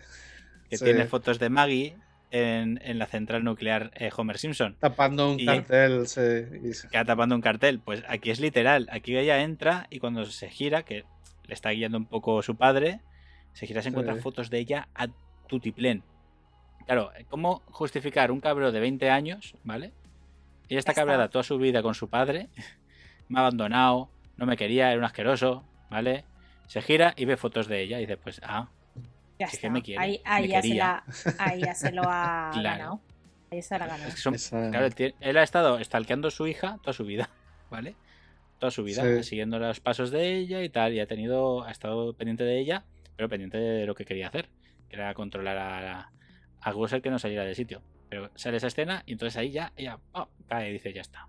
que 0.69 0.78
sí. 0.78 0.84
tiene 0.84 1.05
fotos 1.05 1.39
de 1.39 1.49
Maggie 1.49 1.95
en, 2.32 2.82
en 2.84 2.99
la 2.99 3.05
central 3.05 3.45
nuclear 3.45 3.91
eh, 3.95 4.09
Homer 4.13 4.38
Simpson. 4.38 4.75
Tapando 4.82 5.32
un 5.32 5.39
y- 5.39 5.45
cartel, 5.45 6.05
sí. 6.07 6.19
y 6.21 7.05
tapando 7.05 7.34
un 7.36 7.41
cartel. 7.41 7.80
Pues 7.80 8.03
aquí 8.09 8.30
es 8.32 8.41
literal. 8.41 8.89
Aquí 8.91 9.15
ella 9.17 9.41
entra 9.41 9.88
y 9.89 9.99
cuando 9.99 10.25
se 10.25 10.49
gira, 10.49 10.84
que 10.84 11.05
le 11.45 11.53
está 11.53 11.69
guiando 11.69 11.97
un 11.97 12.05
poco 12.07 12.41
su 12.41 12.57
padre, 12.57 12.99
se 13.58 13.66
gira 13.66 13.82
se 13.82 13.89
encuentra 13.89 14.14
Sí. 14.16 14.22
fotos 14.22 14.49
de 14.51 14.60
ella 14.60 14.88
a 14.93 15.08
tutiplén. 15.47 16.03
Claro, 16.86 17.12
¿cómo 17.30 17.64
justificar 17.66 18.32
un 18.32 18.39
cabrón 18.39 18.72
de 18.74 18.80
20 18.80 19.10
años, 19.10 19.55
¿vale? 19.64 19.91
Ella 20.70 20.80
está 20.80 20.93
cabreada 20.93 21.30
toda 21.30 21.43
su 21.43 21.58
vida 21.58 21.82
con 21.82 21.95
su 21.95 22.08
padre, 22.10 22.49
me 23.30 23.39
ha 23.39 23.41
abandonado, 23.41 24.10
no 24.38 24.45
me 24.45 24.55
quería, 24.58 24.89
era 24.89 24.99
un 24.99 25.03
asqueroso, 25.05 25.64
¿vale? 25.89 26.24
Se 26.68 26.82
gira 26.82 27.14
y 27.18 27.26
ve 27.26 27.36
fotos 27.38 27.68
de 27.68 27.82
ella 27.82 27.97
y 27.97 28.01
dice, 28.01 28.18
pues, 28.18 28.39
ah, 28.43 28.70
Ya 29.39 29.47
está. 29.47 29.58
que 29.62 29.70
me 29.70 29.82
quiere, 29.82 30.03
ahí, 30.03 30.22
ahí 30.24 30.43
me 30.43 30.47
ya 30.49 30.62
se 30.62 30.68
quería. 30.68 30.84
la, 30.86 31.03
ahí 31.39 31.62
ya 31.62 31.74
se 31.76 31.91
lo 31.91 32.03
ha 32.05 32.51
Claro. 32.53 32.78
ganado. 32.78 33.01
Ahí 33.51 33.62
se 33.62 33.80
la 33.80 33.86
ha 33.86 33.88
ganado. 33.88 34.10
es 34.10 34.16
que 34.16 34.22
son- 34.22 34.36
esa- 34.36 34.70
Claro, 34.70 34.88
él, 35.20 35.38
ha 35.38 35.43
estado 35.43 35.84
stalkeando 35.84 36.28
a 36.28 36.32
su 36.32 36.45
hija 36.47 36.78
toda 36.84 36.93
su 36.93 37.05
vida, 37.05 37.30
¿vale? 37.72 37.95
Toda 38.60 38.72
su 38.72 38.84
vida, 38.84 39.03
Sí. 39.03 39.24
siguiendo 39.24 39.60
los 39.60 39.80
pasos 39.80 40.12
de 40.12 40.36
ella 40.38 40.62
y 40.64 40.70
tal, 40.70 40.93
y 40.93 40.99
ha 40.99 41.08
tenido, 41.08 41.64
ha 41.64 41.72
estado 41.72 42.14
pendiente 42.14 42.43
de 42.43 42.60
ella, 42.60 42.84
pero 43.18 43.28
pendiente 43.28 43.57
de 43.57 43.86
lo 43.86 43.95
que 43.95 44.05
quería 44.05 44.28
hacer, 44.28 44.49
que 44.88 44.95
era 44.95 45.13
controlar 45.13 45.57
a, 45.57 46.11
a 46.61 46.72
Gussel 46.72 47.01
que 47.01 47.09
no 47.09 47.20
saliera 47.20 47.43
del 47.43 47.55
sitio. 47.55 47.82
Pero 48.09 48.32
sale 48.36 48.57
esa 48.57 48.68
escena 48.68 49.03
y 49.05 49.13
entonces 49.13 49.36
ahí 49.38 49.51
ya 49.51 49.74
ella 49.76 49.99
oh, 50.13 50.30
cae 50.47 50.70
y 50.70 50.74
dice, 50.74 50.93
ya 50.93 51.01
está. 51.01 51.28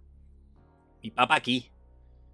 Mi 1.03 1.11
papá 1.11 1.37
aquí, 1.37 1.71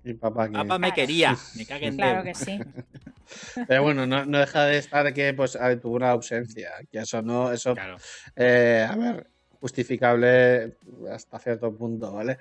Y 0.02 0.14
papá 0.14 0.46
que- 0.48 0.52
papá 0.52 0.78
me 0.78 0.88
Claro. 0.88 0.94
quería, 0.94 1.36
me 1.56 1.64
cague 1.64 1.86
en 1.86 1.96
Claro 1.96 2.22
que 2.24 2.34
sí. 2.34 2.58
Pero 3.68 3.82
bueno, 3.82 4.06
no, 4.06 4.26
no 4.26 4.38
deja 4.38 4.64
de 4.66 4.76
estar 4.76 5.14
que 5.14 5.32
pues 5.32 5.58
tuvo 5.80 5.96
una 5.96 6.10
ausencia. 6.10 6.72
Que 6.90 6.98
eso 6.98 7.22
no, 7.22 7.50
eso, 7.52 7.74
Claro. 7.74 7.96
eh, 8.36 8.86
a 8.88 8.94
ver, 8.96 9.30
justificable 9.64 10.76
hasta 11.10 11.38
cierto 11.38 11.74
punto, 11.74 12.12
¿vale? 12.12 12.36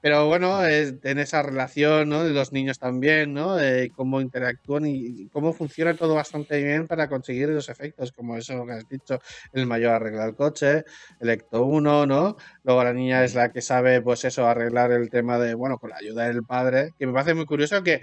Pero 0.00 0.26
bueno, 0.26 0.66
eh, 0.66 0.98
en 1.02 1.18
esa 1.18 1.42
relación, 1.42 2.08
¿no? 2.08 2.24
De 2.24 2.30
los 2.30 2.50
niños 2.50 2.78
también, 2.78 3.34
¿no? 3.34 3.60
Eh, 3.60 3.92
cómo 3.94 4.22
interactúan 4.22 4.86
y 4.86 5.28
cómo 5.28 5.52
funciona 5.52 5.92
todo 5.92 6.14
bastante 6.14 6.64
bien 6.64 6.86
para 6.86 7.10
conseguir 7.10 7.50
los 7.50 7.68
efectos, 7.68 8.10
como 8.12 8.38
eso 8.38 8.64
que 8.64 8.72
has 8.72 8.88
dicho, 8.88 9.20
el 9.52 9.66
mayor 9.66 9.92
arregla 9.92 10.24
el 10.24 10.34
coche, 10.34 10.84
el 11.20 11.28
Ecto 11.28 11.62
1, 11.66 12.06
¿no? 12.06 12.36
Luego 12.64 12.84
la 12.84 12.94
niña 12.94 13.22
es 13.22 13.34
la 13.34 13.52
que 13.52 13.60
sabe, 13.60 14.00
pues 14.00 14.24
eso, 14.24 14.46
arreglar 14.46 14.92
el 14.92 15.10
tema 15.10 15.38
de, 15.38 15.52
bueno, 15.52 15.76
con 15.76 15.90
la 15.90 15.96
ayuda 15.96 16.26
del 16.28 16.42
padre, 16.42 16.92
que 16.98 17.06
me 17.06 17.12
parece 17.12 17.34
muy 17.34 17.44
curioso 17.44 17.82
que, 17.82 18.00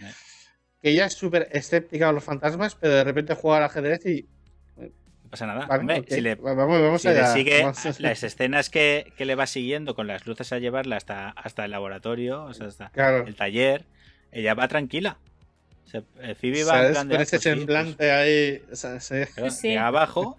que 0.80 0.92
ella 0.92 1.08
es 1.08 1.14
súper 1.14 1.50
escéptica 1.52 2.10
a 2.10 2.12
los 2.14 2.24
fantasmas, 2.24 2.76
pero 2.76 2.94
de 2.94 3.04
repente 3.04 3.34
juega 3.34 3.58
al 3.58 3.64
ajedrez 3.64 4.06
y... 4.06 4.28
No 5.30 5.32
pasa 5.32 5.46
nada. 5.46 5.68
Vale, 5.68 5.80
Hombre, 5.82 6.00
ok, 6.00 6.06
si 6.10 6.22
le, 6.22 6.34
vamos, 6.34 6.82
vamos 6.82 7.02
si 7.04 7.08
le 7.08 7.20
allá. 7.20 7.28
sigue 7.34 7.62
Vamos 7.62 7.86
a- 7.86 7.94
las 8.00 8.24
escenas 8.24 8.70
que, 8.72 9.14
que 9.16 9.26
le 9.26 9.36
va 9.36 9.46
siguiendo 9.46 9.94
con 9.94 10.08
las 10.08 10.26
luces 10.26 10.52
a 10.54 10.58
llevarla 10.58 10.96
hasta, 10.98 11.30
hasta 11.30 11.66
el 11.66 11.72
laboratorio, 11.72 12.46
o 12.46 12.54
sea, 12.56 12.66
hasta 12.68 12.90
Claro. 12.90 13.28
el 13.28 13.36
taller, 13.36 13.86
ella 14.32 14.56
va 14.56 14.68
tranquila. 14.68 15.18
O 15.86 15.88
sea, 15.88 16.02
eh, 16.22 16.34
Phoebe 16.34 16.64
va 16.64 16.78
en 16.78 16.80
¿Sabes? 16.80 16.92
plan 16.94 17.08
de, 17.10 17.14
Con 17.14 17.20
"Ah, 17.20 17.24
ese 17.24 17.38
pues 17.38 17.44
sí, 17.44 17.50
semblante 17.50 18.12
ahí. 18.12 18.64
o 18.72 18.76
sea, 18.76 19.00
sí. 19.00 19.16
llega 19.68 19.86
abajo 19.88 20.36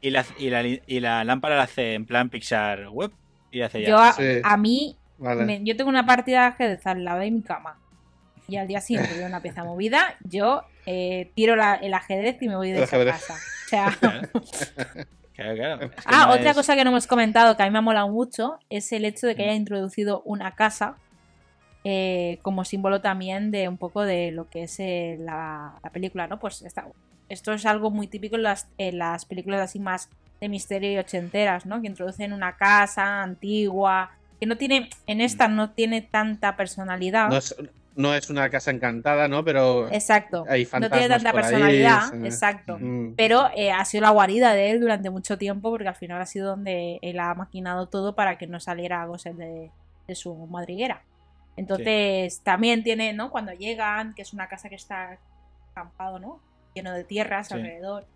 y 0.00 0.10
la, 0.10 0.24
y, 0.38 0.50
la, 0.50 0.62
y 0.64 1.00
la 1.00 1.24
lámpara 1.24 1.56
la 1.56 1.64
hace 1.64 1.94
en 1.94 2.06
plan 2.06 2.30
Pixar 2.30 2.88
web 2.90 3.10
y 3.50 3.62
hace 3.62 3.82
ya. 3.82 3.88
Yo 3.88 3.98
a, 3.98 4.12
Sí. 4.12 4.22
a 4.44 4.56
mí, 4.56 4.96
Vale. 5.18 5.44
me- 5.44 5.64
yo 5.64 5.76
tengo 5.76 5.90
una 5.90 6.06
partida 6.06 6.42
de 6.42 6.46
ajedrez 6.46 6.86
al 6.86 7.02
lado 7.04 7.18
de 7.18 7.30
mi 7.32 7.42
cama. 7.42 7.80
Y 8.46 8.56
al 8.58 8.68
día 8.68 8.80
siguiente 8.80 9.16
veo 9.16 9.26
una 9.26 9.40
pieza 9.40 9.64
movida, 9.64 10.16
yo 10.22 10.62
eh, 10.86 11.30
tiro 11.34 11.56
la- 11.56 11.76
el 11.76 11.94
ajedrez 11.94 12.36
y 12.42 12.48
me 12.48 12.56
voy 12.56 12.70
de 12.72 12.82
esa 12.82 13.02
casa. 13.04 13.34
O 13.64 13.68
sea, 13.68 13.96
Claro, 15.34 15.56
claro. 15.56 15.84
Es 15.86 15.90
que 15.90 16.02
Ah, 16.06 16.26
no 16.28 16.32
otra 16.34 16.50
es- 16.50 16.56
cosa 16.56 16.76
que 16.76 16.84
no 16.84 16.90
hemos 16.90 17.06
comentado 17.08 17.56
que 17.56 17.62
a 17.62 17.66
mí 17.66 17.72
me 17.72 17.78
ha 17.78 17.82
molado 17.82 18.08
mucho 18.08 18.58
es 18.70 18.92
el 18.92 19.04
hecho 19.04 19.26
de 19.26 19.34
que 19.34 19.42
haya 19.42 19.54
introducido 19.54 20.22
una 20.24 20.52
casa 20.54 20.96
eh, 21.82 22.38
como 22.42 22.64
símbolo 22.64 23.00
también 23.00 23.50
de 23.50 23.68
un 23.68 23.76
poco 23.76 24.02
de 24.02 24.30
lo 24.30 24.48
que 24.48 24.62
es 24.64 24.78
eh, 24.80 25.16
la, 25.20 25.74
la 25.82 25.90
película, 25.90 26.26
¿no? 26.28 26.38
Pues 26.38 26.62
esta- 26.62 26.86
esto 27.28 27.52
es 27.52 27.66
algo 27.66 27.90
muy 27.90 28.06
típico 28.06 28.36
en 28.36 28.42
las, 28.44 28.68
en 28.78 28.98
las 28.98 29.24
películas 29.24 29.60
así 29.60 29.78
más 29.80 30.08
de 30.40 30.48
misterio 30.48 30.92
y 30.92 30.98
ochenteras, 30.98 31.66
¿no? 31.66 31.80
Que 31.80 31.88
introducen 31.88 32.32
una 32.32 32.56
casa 32.56 33.22
antigua, 33.22 34.10
que 34.40 34.46
no 34.46 34.56
tiene, 34.56 34.88
en 35.06 35.20
esta 35.20 35.48
no 35.48 35.70
tiene 35.70 36.00
tanta 36.00 36.56
personalidad. 36.56 37.28
No 37.28 37.36
es, 37.38 37.54
no 37.96 38.14
es 38.14 38.28
una 38.30 38.50
casa 38.50 38.70
encantada, 38.70 39.28
¿no? 39.28 39.44
Pero 39.44 39.88
Exacto. 39.92 40.44
hay 40.48 40.66
No 40.80 40.90
tiene 40.90 41.08
tanta 41.08 41.28
ahí, 41.30 41.34
personalidad, 41.34 42.24
exacto. 42.24 42.76
Mm. 42.80 43.14
Pero 43.16 43.48
eh, 43.54 43.70
ha 43.70 43.84
sido 43.84 44.02
la 44.02 44.10
guarida 44.10 44.52
de 44.52 44.70
él 44.72 44.80
durante 44.80 45.10
mucho 45.10 45.38
tiempo 45.38 45.70
porque 45.70 45.88
al 45.88 45.94
final 45.94 46.20
ha 46.20 46.26
sido 46.26 46.48
donde 46.50 46.98
él 47.02 47.20
ha 47.20 47.34
maquinado 47.34 47.86
todo 47.86 48.14
para 48.14 48.36
que 48.38 48.46
no 48.46 48.58
saliera 48.60 49.04
Gosset 49.06 49.34
de, 49.36 49.70
de 50.08 50.14
su 50.14 50.34
madriguera. 50.46 51.02
Entonces 51.56 52.40
también 52.42 52.82
tiene, 52.82 53.12
¿no? 53.12 53.30
Cuando 53.30 53.52
llegan, 53.52 54.14
que 54.14 54.22
es 54.22 54.32
una 54.32 54.48
casa 54.48 54.68
que 54.68 54.74
está 54.74 55.18
acampado, 55.70 56.18
¿no? 56.18 56.40
Lleno 56.74 56.92
de 56.92 57.04
tierras 57.04 57.48
Sí. 57.48 57.54
alrededor. 57.54 58.06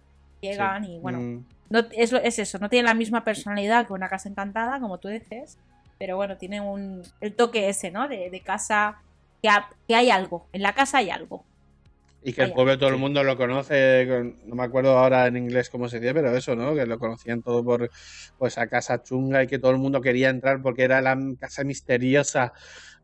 Llegan 0.40 0.84
y 0.84 0.98
bueno, 0.98 1.18
Mm. 1.20 1.44
no, 1.70 1.80
es, 1.92 2.12
eso, 2.38 2.58
no 2.58 2.68
tiene 2.68 2.86
la 2.88 2.94
misma 2.94 3.24
personalidad 3.24 3.86
que 3.86 3.92
una 3.92 4.08
casa 4.08 4.28
encantada, 4.28 4.80
como 4.80 4.98
tú 4.98 5.08
dices, 5.08 5.58
pero 5.98 6.16
bueno, 6.16 6.36
tiene 6.36 6.60
un, 6.60 7.02
el 7.20 7.34
toque 7.34 7.68
ese, 7.68 7.90
¿no? 7.90 8.06
De, 8.08 8.30
de 8.30 8.40
casa, 8.40 8.98
que, 9.42 9.48
ha- 9.48 9.68
que 9.86 9.94
hay 9.94 10.10
algo, 10.10 10.48
en 10.52 10.62
la 10.62 10.74
casa 10.74 10.98
hay 10.98 11.10
algo. 11.10 11.44
Y 12.20 12.32
que 12.32 12.42
el 12.42 12.52
pueblo 12.52 12.76
todo 12.76 12.88
el 12.90 12.98
mundo 12.98 13.22
lo 13.22 13.36
conoce, 13.36 14.06
con- 14.08 14.36
no 14.48 14.56
me 14.56 14.64
acuerdo 14.64 14.98
ahora 14.98 15.26
en 15.28 15.36
inglés 15.36 15.70
cómo 15.70 15.88
se 15.88 16.00
dice, 16.00 16.12
pero 16.12 16.36
eso, 16.36 16.56
¿no? 16.56 16.74
Que 16.74 16.84
lo 16.84 16.98
conocían 16.98 17.42
todo 17.42 17.64
por 17.64 17.88
pues, 18.36 18.54
esa 18.54 18.66
casa 18.68 19.02
chunga 19.02 19.42
y 19.44 19.46
que 19.46 19.58
todo 19.60 19.70
el 19.70 19.78
mundo 19.78 20.00
quería 20.00 20.28
entrar 20.30 20.60
porque 20.60 20.82
era 20.82 21.00
la 21.00 21.16
casa 21.38 21.62
misteriosa 21.62 22.52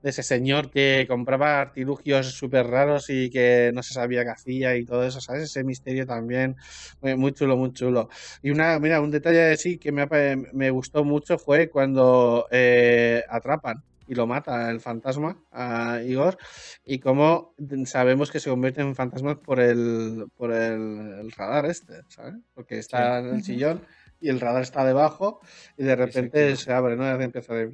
de 0.03 0.11
ese 0.11 0.22
señor 0.22 0.70
que 0.70 1.07
compraba 1.09 1.61
artilugios 1.61 2.32
súper 2.35 2.66
raros 2.66 3.09
y 3.09 3.30
que 3.30 3.70
no 3.72 3.82
se 3.82 3.95
sabía 3.95 4.24
qué 4.24 4.30
hacía 4.30 4.76
y 4.76 4.85
todo 4.85 5.05
eso, 5.05 5.20
¿sabes? 5.20 5.45
Ese 5.45 5.64
misterio 5.64 6.07
también, 6.07 6.57
muy, 7.01 7.16
muy 7.16 7.32
chulo, 7.32 7.57
muy 7.57 7.72
chulo. 7.72 8.09
Y 8.43 8.51
una, 8.51 8.78
mira, 8.80 9.01
un 9.01 9.11
detalle 9.11 9.57
sí 9.57 9.78
que 9.78 9.93
me, 9.93 10.07
me 10.53 10.70
gustó 10.70 11.05
mucho 11.05 11.39
fue 11.39 11.70
cuando 11.70 12.47
eh, 12.51 13.22
atrapan 13.28 13.76
y 14.07 14.15
lo 14.15 14.27
mata 14.27 14.71
el 14.71 14.81
fantasma 14.81 15.39
a 15.51 16.01
Igor 16.03 16.37
y 16.85 16.99
cómo 16.99 17.55
sabemos 17.87 18.31
que 18.31 18.41
se 18.41 18.51
convierte 18.51 18.81
en 18.81 18.95
fantasma 18.95 19.41
por 19.41 19.61
el 19.61 20.27
por 20.37 20.53
el, 20.53 21.19
el 21.21 21.33
radar 21.33 21.67
este, 21.67 22.03
¿sabes? 22.09 22.35
Porque 22.55 22.79
está 22.79 23.19
en 23.21 23.35
el 23.35 23.43
sillón 23.43 23.83
y 24.21 24.29
el 24.29 24.41
radar 24.41 24.63
está 24.63 24.85
debajo 24.85 25.41
y 25.77 25.85
de 25.85 25.97
repente 25.97 26.57
se 26.57 26.73
abre, 26.73 26.97
¿no? 26.97 27.05
Y 27.05 27.25
empieza 27.25 27.55
de... 27.55 27.71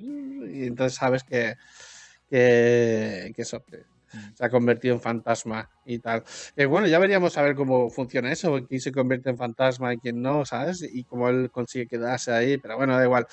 y 0.53 0.67
entonces 0.67 0.99
sabes 0.99 1.25
que 1.25 1.57
que, 2.29 3.33
que 3.35 3.43
eso 3.43 3.65
que 3.65 3.90
se 4.35 4.45
ha 4.45 4.51
convertido 4.51 4.95
en 4.95 5.01
fantasma 5.01 5.69
y 5.85 5.99
tal. 5.99 6.23
Bueno, 6.69 6.87
ya 6.87 6.99
veríamos 6.99 7.37
a 7.39 7.43
ver 7.43 7.55
cómo 7.55 7.91
funciona 7.91 8.31
eso, 8.33 8.59
quién 8.69 8.81
se 8.81 8.93
convierte 8.93 9.31
en 9.31 9.37
fantasma 9.37 9.93
y 9.95 9.99
quién 9.99 10.21
no, 10.23 10.45
¿sabes? 10.45 10.83
Y 10.83 11.05
cómo 11.05 11.29
él 11.29 11.51
consigue 11.51 11.87
quedarse 11.87 12.33
ahí, 12.33 12.59
pero 12.59 12.77
bueno, 12.77 12.97
da 12.97 13.05
igual. 13.05 13.27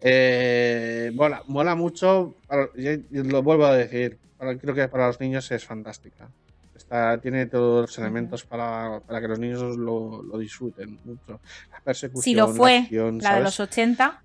Eh, 0.00 1.10
mola, 1.14 1.42
mola 1.46 1.74
mucho, 1.74 2.36
para- 2.46 2.68
lo 3.10 3.42
vuelvo 3.42 3.66
a 3.66 3.74
decir, 3.76 4.18
para- 4.38 4.56
creo 4.56 4.74
que 4.74 4.88
para 4.88 5.06
los 5.08 5.18
niños 5.20 5.50
es 5.50 5.64
fantástica. 5.64 6.28
Está, 6.76 7.18
tiene 7.18 7.46
todos 7.46 7.82
los 7.82 7.98
elementos 7.98 8.44
para, 8.44 9.00
para 9.00 9.20
que 9.20 9.28
los 9.28 9.38
niños 9.38 9.76
lo, 9.76 10.22
lo 10.22 10.38
disfruten 10.38 11.00
mucho. 11.04 11.40
La 11.72 11.80
persecución, 11.82 12.22
Si 12.22 12.34
lo 12.34 12.46
la 12.48 12.52
fue 12.54 12.78
acción, 12.78 13.18
la 13.18 13.34
de 13.36 13.40
los 13.42 13.58
80, 13.58 14.22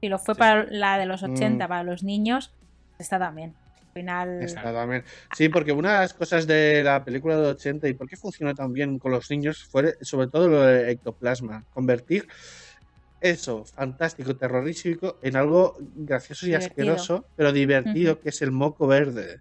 si 0.00 0.08
lo 0.08 0.18
fue 0.18 0.34
Sí. 0.34 0.38
para 0.38 0.64
la 0.70 0.98
de 0.98 1.06
los 1.06 1.22
80 1.22 1.64
Mm. 1.64 1.68
para 1.68 1.82
los 1.84 2.02
niños, 2.02 2.52
está 2.98 3.18
también. 3.18 3.54
Al 3.94 4.00
final, 4.02 4.42
Está 4.42 4.72
también. 4.72 5.04
Sí, 5.36 5.48
porque 5.48 5.70
una 5.70 5.92
de 5.92 5.98
las 6.00 6.14
cosas 6.14 6.48
de 6.48 6.82
la 6.82 7.04
película 7.04 7.36
de 7.36 7.46
80 7.50 7.86
y 7.86 7.94
por 7.94 8.08
qué 8.08 8.16
funcionó 8.16 8.52
tan 8.52 8.72
bien 8.72 8.98
con 8.98 9.12
los 9.12 9.30
niños 9.30 9.62
fue 9.70 9.96
sobre 10.00 10.26
todo 10.26 10.48
lo 10.48 10.62
de 10.62 10.90
ectoplasma. 10.90 11.64
Convertir 11.72 12.26
eso, 13.20 13.64
fantástico, 13.64 14.34
terrorífico, 14.34 15.20
en 15.22 15.36
algo 15.36 15.76
gracioso 15.78 16.44
y 16.44 16.48
Divertido. 16.48 16.70
asqueroso, 16.70 17.26
pero 17.36 17.52
divertido, 17.52 18.18
que 18.18 18.30
es 18.30 18.42
el 18.42 18.50
moco 18.50 18.88
verde. 18.88 19.38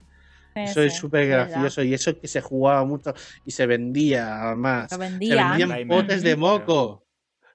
Eso 0.53 0.83
es 0.83 0.93
súper 0.93 1.27
verdad. 1.27 1.49
gracioso 1.49 1.81
y 1.81 1.95
eso 1.95 2.19
que 2.19 2.27
se 2.27 2.39
jugaba 2.39 2.85
mucho 2.85 3.11
y 3.43 3.49
se 3.49 3.65
vendía 3.65 4.43
además. 4.43 4.91
Se 4.91 4.97
vendían. 4.97 5.87
potes 5.87 6.21
de 6.21 6.35
moco. 6.35 7.07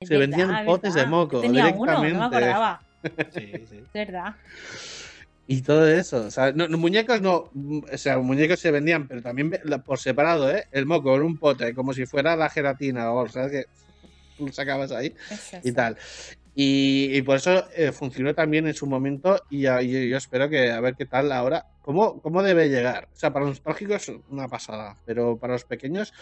Se 0.03 0.19
verdad, 0.19 0.37
vendían 0.37 0.57
es 0.57 0.65
potes 0.65 0.95
de 0.95 1.07
moco 1.07 1.37
Yo 1.37 1.43
tenía 1.43 1.69
uno, 1.69 1.93
no 1.93 2.03
me 2.03 2.25
acordaba. 2.25 2.83
Sí, 3.33 3.53
sí. 3.69 3.77
Es 3.85 3.93
verdad. 3.93 4.35
Y 5.51 5.63
todo 5.63 5.89
eso, 5.89 6.27
o 6.27 6.31
sea, 6.31 6.53
no, 6.53 6.69
no, 6.69 6.77
muñecos 6.77 7.23
no, 7.23 7.51
o 7.91 7.97
sea, 7.97 8.19
muñecos 8.19 8.61
se 8.61 8.71
vendían, 8.71 9.09
pero 9.09 9.23
también 9.23 9.51
por 9.85 9.99
separado, 9.99 10.51
¿eh? 10.55 10.67
El 10.71 10.85
moco 10.85 11.17
en 11.17 11.23
un 11.23 11.39
pote, 11.39 11.75
como 11.75 11.95
si 11.95 12.05
fuera 12.05 12.37
la 12.37 12.51
gelatina, 12.51 13.11
o 13.13 13.27
sabes 13.31 13.51
que 13.53 13.65
lo 14.45 14.53
sacabas 14.53 14.93
ahí 14.93 15.15
Es 15.31 15.55
y 15.65 15.73
tal. 15.73 15.97
Y, 16.55 17.17
y 17.17 17.23
por 17.23 17.37
eso 17.37 17.65
eh, 17.75 17.93
funcionó 17.93 18.35
también 18.35 18.67
en 18.67 18.75
su 18.75 18.87
momento 18.87 19.41
y, 19.49 19.63
ya- 19.63 19.81
y 19.81 20.11
yo 20.11 20.19
espero 20.19 20.51
que 20.51 20.71
a 20.71 20.81
ver 20.81 20.95
qué 20.97 21.07
tal 21.07 21.33
ahora, 21.33 21.65
cómo, 21.81 22.21
cómo 22.21 22.43
debe 22.43 22.69
llegar. 22.69 23.09
O 23.11 23.17
sea, 23.17 23.33
para 23.33 23.47
los 23.47 23.55
nostálgicos 23.55 24.13
una 24.29 24.49
pasada, 24.49 24.97
pero 25.07 25.39
para 25.39 25.55
los 25.55 25.65
pequeños 25.65 26.13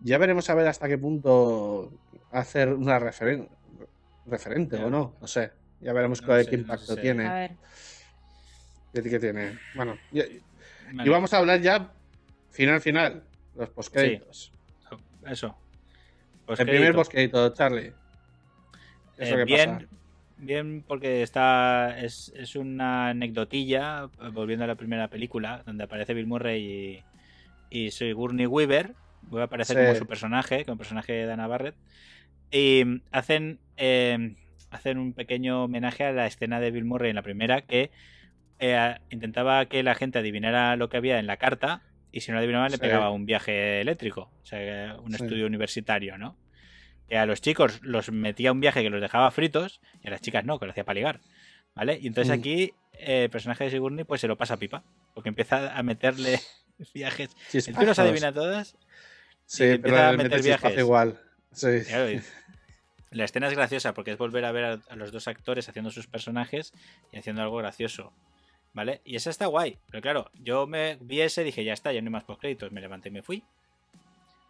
ya 0.00 0.18
veremos 0.18 0.50
a 0.50 0.54
ver 0.56 0.66
hasta 0.66 0.88
qué 0.88 0.98
punto 0.98 1.92
hacer 2.32 2.70
una 2.72 2.98
referen- 2.98 3.48
referente 4.24 4.76
o 4.76 4.90
no, 4.90 5.14
no 5.20 5.26
sé. 5.28 5.52
Ya 5.80 5.92
veremos 5.92 6.20
No 6.22 6.26
sé, 6.44 6.50
qué 6.50 6.56
no 6.56 6.62
impacto 6.62 6.94
sé. 6.94 7.00
tiene. 7.00 7.26
A 7.26 7.34
ver. 7.34 7.50
¿Qué, 9.02 9.10
qué 9.10 9.18
tiene? 9.18 9.58
Bueno, 9.74 9.96
y, 10.12 11.08
vamos 11.08 11.32
a 11.34 11.38
hablar 11.38 11.60
ya 11.60 11.90
final 12.50 12.80
final, 12.80 13.22
los 13.56 13.68
postcréditos. 13.70 14.52
Eso. 15.26 15.56
El 16.48 16.66
primer 16.66 16.94
Postcrédito. 16.94 17.52
Charlie. 17.52 17.92
¿Eso 19.18 19.38
Eh, 19.38 19.44
bien, 19.44 19.74
pasa? 19.74 19.86
bien, 20.38 20.84
porque 20.86 21.22
está 21.22 21.98
es, 21.98 22.32
es 22.36 22.54
una 22.54 23.08
anecdotilla, 23.08 24.08
eh, 24.22 24.28
volviendo 24.32 24.64
a 24.64 24.68
la 24.68 24.76
primera 24.76 25.08
película, 25.08 25.62
donde 25.66 25.84
aparece 25.84 26.14
Bill 26.14 26.26
Murray 26.28 27.04
y, 27.70 27.86
y 27.86 27.90
Sigourney 27.90 28.46
Weaver. 28.46 28.94
Voy 29.22 29.40
a 29.40 29.44
aparecer 29.44 29.76
Sí. 29.76 29.82
como 29.84 29.98
su 29.98 30.06
personaje, 30.06 30.64
como 30.64 30.78
personaje 30.78 31.12
de 31.12 31.26
Dana 31.26 31.48
Barrett. 31.48 31.74
Y 32.52 33.02
hacen, 33.10 33.58
eh, 33.76 34.36
hacen 34.70 34.98
un 34.98 35.12
pequeño 35.14 35.64
homenaje 35.64 36.04
a 36.04 36.12
la 36.12 36.26
escena 36.28 36.60
de 36.60 36.70
Bill 36.70 36.84
Murray 36.84 37.10
en 37.10 37.16
la 37.16 37.22
primera, 37.22 37.62
que 37.62 37.90
eh, 38.58 38.96
intentaba 39.10 39.66
que 39.66 39.82
la 39.82 39.94
gente 39.94 40.18
adivinara 40.18 40.76
lo 40.76 40.88
que 40.88 40.96
había 40.96 41.18
en 41.18 41.26
la 41.26 41.36
carta, 41.36 41.82
y 42.12 42.20
si 42.22 42.32
no 42.32 42.38
adivinaban 42.38 42.70
le 42.70 42.76
Sí. 42.76 42.80
pegaba 42.82 43.10
un 43.10 43.26
viaje 43.26 43.80
eléctrico, 43.80 44.30
o 44.42 44.46
sea, 44.46 44.96
un 45.00 45.12
Sí. 45.14 45.22
estudio 45.22 45.46
universitario, 45.46 46.18
¿no? 46.18 46.36
que 47.08 47.16
a 47.16 47.24
los 47.24 47.40
chicos 47.40 47.78
los 47.82 48.10
metía 48.10 48.50
un 48.50 48.58
viaje 48.58 48.82
que 48.82 48.90
los 48.90 49.00
dejaba 49.00 49.30
fritos 49.30 49.80
y 50.02 50.08
a 50.08 50.10
las 50.10 50.20
chicas 50.20 50.44
no, 50.44 50.58
que 50.58 50.64
lo 50.66 50.72
hacía 50.72 50.82
para 50.82 50.94
ligar. 50.96 51.20
¿Vale? 51.76 52.00
Y 52.02 52.08
entonces 52.08 52.36
Mm. 52.36 52.40
aquí 52.40 52.74
eh, 52.98 53.24
el 53.24 53.30
personaje 53.30 53.62
de 53.62 53.70
Sigourney 53.70 54.02
pues 54.04 54.20
se 54.20 54.26
lo 54.26 54.36
pasa 54.36 54.54
a 54.54 54.56
pipa. 54.56 54.82
Porque 55.14 55.28
empieza 55.28 55.76
a 55.78 55.82
meterle 55.84 56.40
viajes. 56.94 57.28
¿Tú 57.28 57.36
los 57.54 57.64
Chispazos. 57.64 57.98
adivina 58.00 58.32
todas? 58.32 58.76
Sí, 59.44 59.64
y 59.64 59.78
pero 59.78 59.96
a 60.02 60.12
meter 60.14 60.42
viajes. 60.42 60.76
igual. 60.78 61.20
Sí. 61.52 61.82
Claro, 61.86 62.10
y 62.10 62.20
la 63.12 63.24
escena 63.24 63.46
es 63.46 63.54
graciosa 63.54 63.94
porque 63.94 64.10
es 64.10 64.18
volver 64.18 64.44
a 64.44 64.50
ver 64.50 64.64
a, 64.64 64.80
a 64.88 64.96
los 64.96 65.12
dos 65.12 65.28
actores 65.28 65.68
haciendo 65.68 65.92
sus 65.92 66.08
personajes 66.08 66.72
y 67.12 67.18
haciendo 67.18 67.40
algo 67.42 67.56
gracioso. 67.58 68.12
¿Vale? 68.76 69.00
Y 69.06 69.16
esa 69.16 69.30
está 69.30 69.46
guay. 69.46 69.78
Pero 69.90 70.02
claro, 70.02 70.30
yo 70.34 70.66
me 70.66 70.98
vi 71.00 71.22
ese 71.22 71.40
y 71.40 71.44
dije, 71.46 71.64
ya 71.64 71.72
está, 71.72 71.92
ya 71.94 72.02
no 72.02 72.08
hay 72.08 72.12
más 72.12 72.24
postcréditos. 72.24 72.72
Me 72.72 72.82
levanté 72.82 73.08
y 73.08 73.12
me 73.12 73.22
fui 73.22 73.42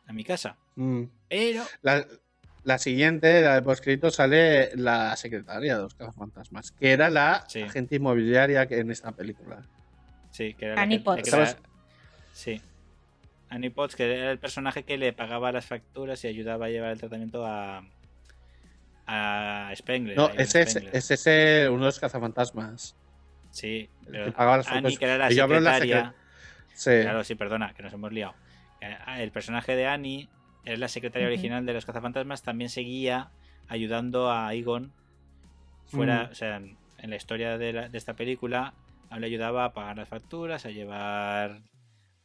a 0.09 0.13
mi 0.13 0.25
casa. 0.25 0.57
Mm. 0.75 1.05
Pero 1.29 1.63
La, 1.83 2.05
la 2.65 2.79
siguiente, 2.79 3.41
la 3.43 3.55
de 3.55 3.63
poscrito, 3.63 4.11
sale 4.11 4.75
la 4.75 5.15
secretaria 5.15 5.77
de 5.77 5.83
los 5.85 5.95
cazafantasmas, 5.95 6.73
que 6.73 6.91
era 6.91 7.09
la 7.09 7.45
Sí. 7.47 7.63
agente 7.63 7.95
inmobiliaria 7.95 8.67
que 8.67 8.81
en 8.81 8.91
esta 8.91 9.13
película. 9.13 9.63
Sí, 10.33 10.55
que 10.55 10.65
era 10.67 10.75
la 10.75 10.83
Annie 10.83 10.99
que- 10.99 11.05
Potts. 11.05 11.23
que 11.23 11.29
era- 11.37 11.47
¿Sabes? 11.47 11.63
Sí. 12.33 12.61
Annie 13.49 13.71
Potts, 13.71 13.95
que 13.95 14.13
era 14.13 14.33
el 14.33 14.41
personaje 14.41 14.83
que 14.83 14.99
le 14.99 15.13
pagaba 15.13 15.53
las 15.53 15.67
facturas 15.67 16.25
y 16.25 16.27
ayudaba 16.27 16.67
a 16.67 16.69
llevar 16.71 16.91
el 16.91 16.99
tratamiento 16.99 17.47
a. 17.47 17.85
a 19.07 19.73
Spengler. 19.77 20.17
No, 20.17 20.27
a 20.27 20.33
ese 20.33 20.63
es, 20.63 20.71
Spengler. 20.73 20.97
es 20.97 21.11
ese 21.13 21.69
uno 21.69 21.79
de 21.83 21.87
los 21.87 22.01
cazafantasmas. 22.01 22.97
Sí, 23.57 23.89
pero 24.11 24.33
Annie, 24.77 24.97
que 24.99 25.05
era 25.07 25.19
la 25.19 25.29
secretaria. 25.75 26.15
Sí. 26.75 26.91
Claro, 27.03 27.25
sí, 27.25 27.35
perdona, 27.35 27.73
que 27.75 27.83
nos 27.83 27.93
hemos 27.93 28.13
liado. 28.13 28.35
Eh, 28.81 28.97
El 29.19 29.31
personaje 29.31 29.75
de 29.75 29.87
Annie, 29.87 30.29
era 30.65 30.77
la 30.77 30.89
secretaria 30.89 31.27
original 31.29 31.65
de 31.65 31.73
los 31.73 31.87
cazafantasmas, 31.87 32.43
también 32.43 32.69
seguía 32.71 33.31
ayudando 33.69 34.31
a 34.31 34.53
Egon 34.53 34.93
fuera, 35.87 36.25
Mm. 36.25 36.31
o 36.33 36.35
sea, 36.35 36.57
en 36.57 36.77
la 37.11 37.17
historia 37.17 37.57
de, 37.59 37.73
la- 37.73 37.89
de 37.89 37.97
esta 37.99 38.15
película, 38.15 38.75
le 39.17 39.27
ayudaba 39.27 39.65
a 39.65 39.73
pagar 39.73 39.97
las 39.97 40.09
facturas, 40.09 40.67
a 40.67 40.71
llevar 40.71 41.61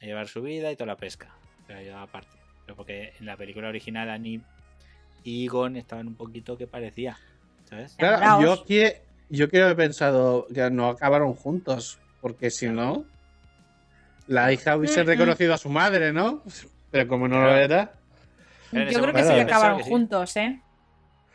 a 0.01 0.05
llevar 0.05 0.27
su 0.27 0.41
vida 0.41 0.71
y 0.71 0.75
toda 0.75 0.88
la 0.88 0.97
pesca. 0.97 1.29
Le 1.67 1.75
ayudaba 1.75 2.01
aparte. 2.01 2.36
Pero 2.65 2.75
porque 2.75 3.13
en 3.19 3.25
la 3.27 3.38
película 3.38 3.69
original 3.69 4.09
Annie 4.09 4.41
y 5.23 5.45
Egon 5.45 5.75
estaban 5.75 6.07
un 6.07 6.15
poquito 6.15 6.57
que 6.57 6.65
parecía, 6.67 7.17
¿sabes? 7.65 7.95
Claro, 7.97 8.41
yo, 8.41 8.65
que, 8.65 9.03
yo 9.32 9.49
quiero 9.49 9.65
haber 9.65 9.77
pensado 9.77 10.45
que 10.53 10.69
no 10.69 10.88
acabaron 10.89 11.34
juntos, 11.34 11.99
porque 12.21 12.49
si 12.51 12.67
no, 12.69 13.05
la 14.27 14.51
hija 14.53 14.75
hubiese 14.77 15.01
Mm, 15.01 15.05
mm. 15.05 15.07
reconocido 15.07 15.53
a 15.53 15.57
su 15.57 15.69
madre, 15.69 16.13
¿no? 16.13 16.43
Pero 16.91 17.07
como 17.07 17.27
no 17.27 17.41
lo 17.41 17.55
era, 17.55 17.93
Yo 18.71 19.01
creo 19.01 19.13
que 19.13 19.23
sí 19.23 19.34
que 19.34 19.41
acabaron 19.41 19.77
que 19.79 19.84
sí. 19.86 19.89
juntos, 19.89 20.38
¿eh? 20.38 20.61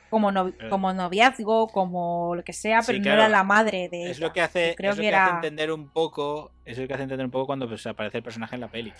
Como, 0.09 0.30
no- 0.30 0.53
Pero- 0.53 0.70
como 0.70 0.92
noviazgo, 0.92 1.66
como 1.68 2.34
lo 2.36 2.44
que 2.44 2.53
sea, 2.53 2.80
Sí, 2.82 2.92
pero 2.92 3.03
claro. 3.03 3.16
no 3.16 3.22
era 3.24 3.28
la 3.28 3.42
madre 3.44 3.88
de 3.90 4.11
Es 4.11 4.18
ella. 4.18 4.26
lo 4.28 4.32
que 4.32 4.40
hace, 4.40 4.74
creo 4.76 4.92
es 4.92 4.97
lo 4.99 5.03
que 5.03 5.09
que 5.11 5.14
hace 5.16 5.34
entender 5.34 5.72
un 5.72 5.88
poco, 5.90 6.53
es 6.64 6.78
lo 6.78 6.86
que 6.86 6.94
hace 6.94 7.03
entender 7.03 7.24
un 7.26 7.30
poco 7.32 7.47
cuando 7.47 7.68
pues, 7.68 7.86
aparece 7.86 8.18
el 8.18 8.22
personaje 8.22 8.55
en 8.55 8.61
la 8.61 8.68
peli. 8.68 8.92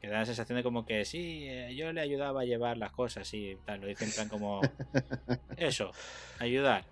Que 0.00 0.08
da 0.08 0.20
la 0.20 0.24
sensación 0.26 0.56
de 0.56 0.62
como 0.62 0.86
que 0.86 1.04
sí, 1.04 1.44
eh, 1.48 1.74
yo 1.76 1.92
le 1.92 2.00
ayudaba 2.00 2.40
a 2.42 2.44
llevar 2.44 2.76
las 2.78 2.92
cosas 2.92 3.32
y 3.34 3.56
tal, 3.66 3.80
lo 3.80 3.88
dice 3.88 4.04
en 4.04 4.12
plan 4.12 4.28
como 4.28 4.60
eso, 5.56 5.90
ayudar. 6.38 6.84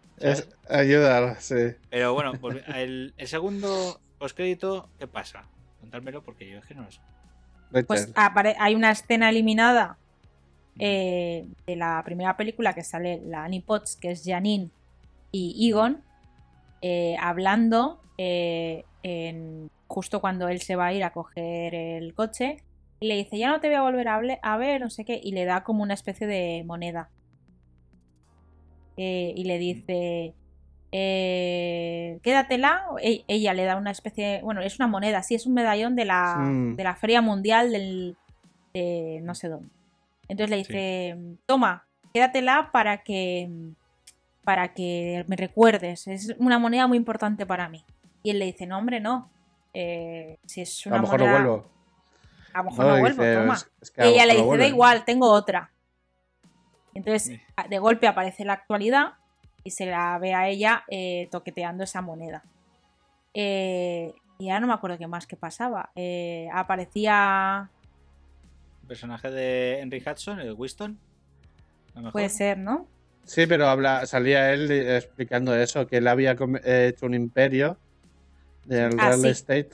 Ayudar, 0.68 1.36
sí. 1.40 1.54
Pero 1.90 2.14
bueno, 2.14 2.32
el, 2.74 3.14
el 3.16 3.28
segundo 3.28 4.00
postcrédito, 4.18 4.88
¿qué 4.98 5.06
pasa? 5.06 5.44
Contármelo 5.80 6.22
porque 6.22 6.48
yo 6.48 6.58
es 6.58 6.64
que 6.66 6.74
no 6.74 6.82
lo 6.82 6.90
sé. 6.90 7.00
Pues 7.86 8.12
hay 8.58 8.74
una 8.74 8.90
escena 8.92 9.28
eliminada 9.28 9.98
eh, 10.78 11.46
de 11.66 11.76
la 11.76 12.02
primera 12.04 12.36
película 12.36 12.74
que 12.74 12.82
sale 12.84 13.20
la 13.26 13.44
Annie 13.44 13.62
Potts, 13.62 13.96
que 13.96 14.12
es 14.12 14.22
Janine 14.24 14.70
y 15.32 15.68
Egon, 15.70 16.02
eh, 16.82 17.16
hablando 17.20 18.00
eh, 18.18 18.84
en- 19.02 19.68
justo 19.88 20.20
cuando 20.20 20.48
él 20.48 20.60
se 20.60 20.76
va 20.76 20.86
a 20.86 20.92
ir 20.92 21.04
a 21.04 21.10
coger 21.12 21.74
el 21.74 22.14
coche 22.14 22.58
Y 23.00 23.08
le 23.08 23.16
dice, 23.16 23.38
ya 23.38 23.48
no 23.50 23.60
te 23.60 23.68
voy 23.68 23.76
a 23.76 23.82
volver 23.82 24.08
a 24.08 24.56
ver, 24.56 24.80
no 24.80 24.88
sé 24.90 25.04
qué. 25.04 25.20
Y 25.22 25.32
le 25.32 25.44
da 25.44 25.62
como 25.64 25.82
una 25.82 25.94
especie 25.94 26.26
de 26.26 26.62
moneda. 26.64 27.10
Eh, 28.96 29.32
y 29.36 29.44
le 29.44 29.58
dice, 29.58 30.34
eh, 30.92 32.18
quédatela. 32.22 32.84
E- 33.02 33.24
ella 33.28 33.52
le 33.54 33.64
da 33.64 33.76
una 33.76 33.90
especie, 33.90 34.26
de- 34.26 34.42
bueno, 34.42 34.60
es 34.62 34.78
una 34.78 34.86
moneda, 34.88 35.22
sí, 35.22 35.34
es 35.34 35.46
un 35.46 35.54
medallón 35.54 35.94
de 35.96 36.04
la, 36.04 36.36
Mm. 36.38 36.76
de 36.76 36.84
la 36.84 36.96
Feria 36.96 37.20
Mundial 37.20 37.72
del, 37.72 38.16
de 38.74 39.20
no 39.22 39.34
sé 39.34 39.48
dónde. 39.48 39.68
Entonces 40.28 40.50
le 40.50 40.56
dice, 40.56 41.16
toma, 41.46 41.86
quédatela 42.12 42.70
para 42.72 43.02
que, 43.02 43.48
para 44.44 44.74
que 44.74 45.24
me 45.28 45.36
recuerdes. 45.36 46.06
Es 46.08 46.34
una 46.38 46.58
moneda 46.58 46.86
muy 46.86 46.96
importante 46.98 47.46
para 47.46 47.68
mí. 47.68 47.84
Y 48.22 48.30
él 48.30 48.38
le 48.38 48.46
dice, 48.46 48.66
no, 48.66 48.78
hombre, 48.78 49.00
no. 49.00 49.30
Eh, 49.74 50.38
si 50.46 50.62
es 50.62 50.86
A 50.86 50.90
una 50.90 50.96
lo 50.98 51.02
mejor 51.02 51.20
moneda... 51.20 51.38
no 51.38 51.44
vuelvo. 51.48 51.66
A 52.54 52.58
lo 52.58 52.64
mejor 52.64 52.84
no, 52.86 52.92
No, 52.94 53.00
vuelvo, 53.00 53.22
dice, 53.22 53.34
toma. 53.36 53.54
es- 53.54 53.70
es 53.82 53.90
que 53.90 54.00
a 54.02 54.04
y 54.06 54.08
lo 54.08 54.14
ella 54.14 54.26
le 54.26 54.32
dice, 54.32 54.42
da 54.42 54.46
vuelve". 54.46 54.68
igual, 54.68 55.04
tengo 55.04 55.30
otra. 55.30 55.70
Entonces, 56.96 57.40
de 57.68 57.78
golpe 57.78 58.06
aparece 58.06 58.44
la 58.44 58.54
actualidad 58.54 59.14
y 59.64 59.70
se 59.70 59.86
la 59.86 60.18
ve 60.18 60.32
a 60.32 60.48
ella 60.48 60.84
eh, 60.88 61.28
toqueteando 61.30 61.84
esa 61.84 62.00
moneda. 62.00 62.42
Eh, 63.34 64.14
y 64.38 64.46
ya 64.46 64.60
no 64.60 64.66
me 64.66 64.72
acuerdo 64.72 64.96
qué 64.96 65.06
más 65.06 65.26
que 65.26 65.36
pasaba. 65.36 65.90
Eh, 65.94 66.48
aparecía... 66.52 67.68
El 68.82 68.88
personaje 68.88 69.30
de 69.30 69.80
Henry 69.80 70.02
Hudson, 70.04 70.40
el 70.40 70.52
Winston. 70.54 70.98
Puede 72.12 72.28
ser, 72.28 72.58
¿no? 72.58 72.86
Sí, 73.24 73.46
pero 73.46 73.68
habla, 73.68 74.06
salía 74.06 74.52
él 74.52 74.70
explicando 74.70 75.54
eso, 75.54 75.86
que 75.86 75.96
él 75.96 76.06
había 76.06 76.36
hecho 76.64 77.06
un 77.06 77.14
imperio 77.14 77.76
del 78.64 78.98
Ah, 78.98 79.08
real 79.08 79.20
sí. 79.20 79.28
estate. 79.28 79.70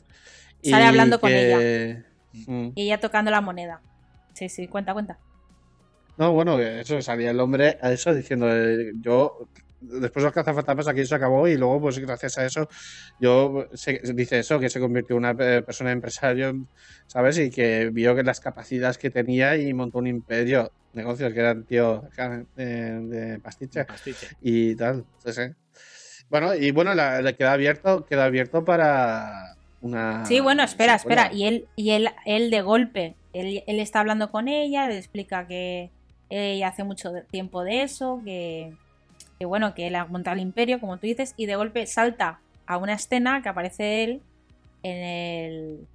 Sale 0.62 0.86
hablando 0.86 1.20
con 1.20 1.30
ella. 1.32 2.02
Mm. 2.46 2.68
Y 2.74 2.82
ella 2.86 2.98
tocando 2.98 3.30
la 3.30 3.40
moneda. 3.40 3.80
Sí, 4.32 4.48
sí, 4.48 4.66
cuenta, 4.68 4.92
cuenta. 4.94 5.18
No, 6.18 6.32
bueno, 6.32 6.58
eso 6.58 7.00
salía 7.00 7.30
el 7.30 7.40
hombre 7.40 7.78
a 7.80 7.92
eso 7.92 8.14
diciendo, 8.14 8.48
eh, 8.54 8.92
yo, 9.00 9.48
después 9.80 10.22
de 10.22 10.26
los 10.28 10.32
cazafantasmas 10.32 10.86
aquí 10.88 11.04
se 11.06 11.14
acabó 11.14 11.48
y 11.48 11.56
luego, 11.56 11.80
pues 11.80 11.98
gracias 11.98 12.38
a 12.38 12.44
eso, 12.44 12.68
yo, 13.18 13.66
se, 13.72 14.00
dice 14.14 14.38
eso, 14.38 14.60
que 14.60 14.68
se 14.68 14.78
convirtió 14.78 15.16
en 15.16 15.24
una 15.24 15.30
eh, 15.38 15.62
persona 15.62 15.90
empresario, 15.90 16.66
¿sabes? 17.06 17.38
Y 17.38 17.50
que 17.50 17.90
vio 17.92 18.14
que 18.14 18.22
las 18.22 18.40
capacidades 18.40 18.98
que 18.98 19.10
tenía 19.10 19.56
y 19.56 19.72
montó 19.72 19.98
un 19.98 20.06
imperio, 20.06 20.70
negocios, 20.92 21.32
que 21.32 21.40
era 21.40 21.52
el 21.52 21.64
tío 21.64 22.04
acá, 22.12 22.44
de, 22.56 23.00
de 23.00 23.38
pastiche 23.38 23.84
Pastiche. 23.84 24.28
y 24.42 24.74
tal. 24.76 25.04
Sí, 25.24 25.32
sí. 25.32 25.42
Bueno, 26.28 26.54
y 26.54 26.70
bueno, 26.70 26.94
la, 26.94 27.20
la 27.20 27.32
queda 27.34 27.52
abierto, 27.52 28.04
queda 28.06 28.24
abierto 28.24 28.64
para 28.64 29.56
una. 29.80 30.24
Sí, 30.24 30.40
bueno, 30.40 30.62
espera, 30.62 30.98
secuela. 30.98 31.24
espera. 31.24 31.38
Y 31.38 31.46
él, 31.46 31.68
y 31.76 31.90
él, 31.90 32.08
él 32.24 32.50
de 32.50 32.62
golpe, 32.62 33.16
él, 33.32 33.62
él 33.66 33.80
está 33.80 34.00
hablando 34.00 34.30
con 34.30 34.48
ella, 34.48 34.88
le 34.88 34.96
explica 34.96 35.46
que 35.46 35.90
ella 36.36 36.68
hace 36.68 36.84
mucho 36.84 37.12
tiempo 37.30 37.62
de 37.64 37.82
eso, 37.82 38.20
que, 38.24 38.72
que 39.38 39.44
bueno, 39.44 39.74
que 39.74 39.86
él 39.86 39.94
ha 39.96 40.04
montado 40.06 40.34
el 40.34 40.42
imperio, 40.42 40.80
como 40.80 40.96
tú 40.98 41.06
dices, 41.06 41.34
y 41.36 41.46
de 41.46 41.56
golpe 41.56 41.86
salta 41.86 42.40
a 42.66 42.76
una 42.78 42.94
escena 42.94 43.42
que 43.42 43.48
aparece 43.48 44.04
él 44.04 44.22
en 44.82 44.96
el. 44.96 45.86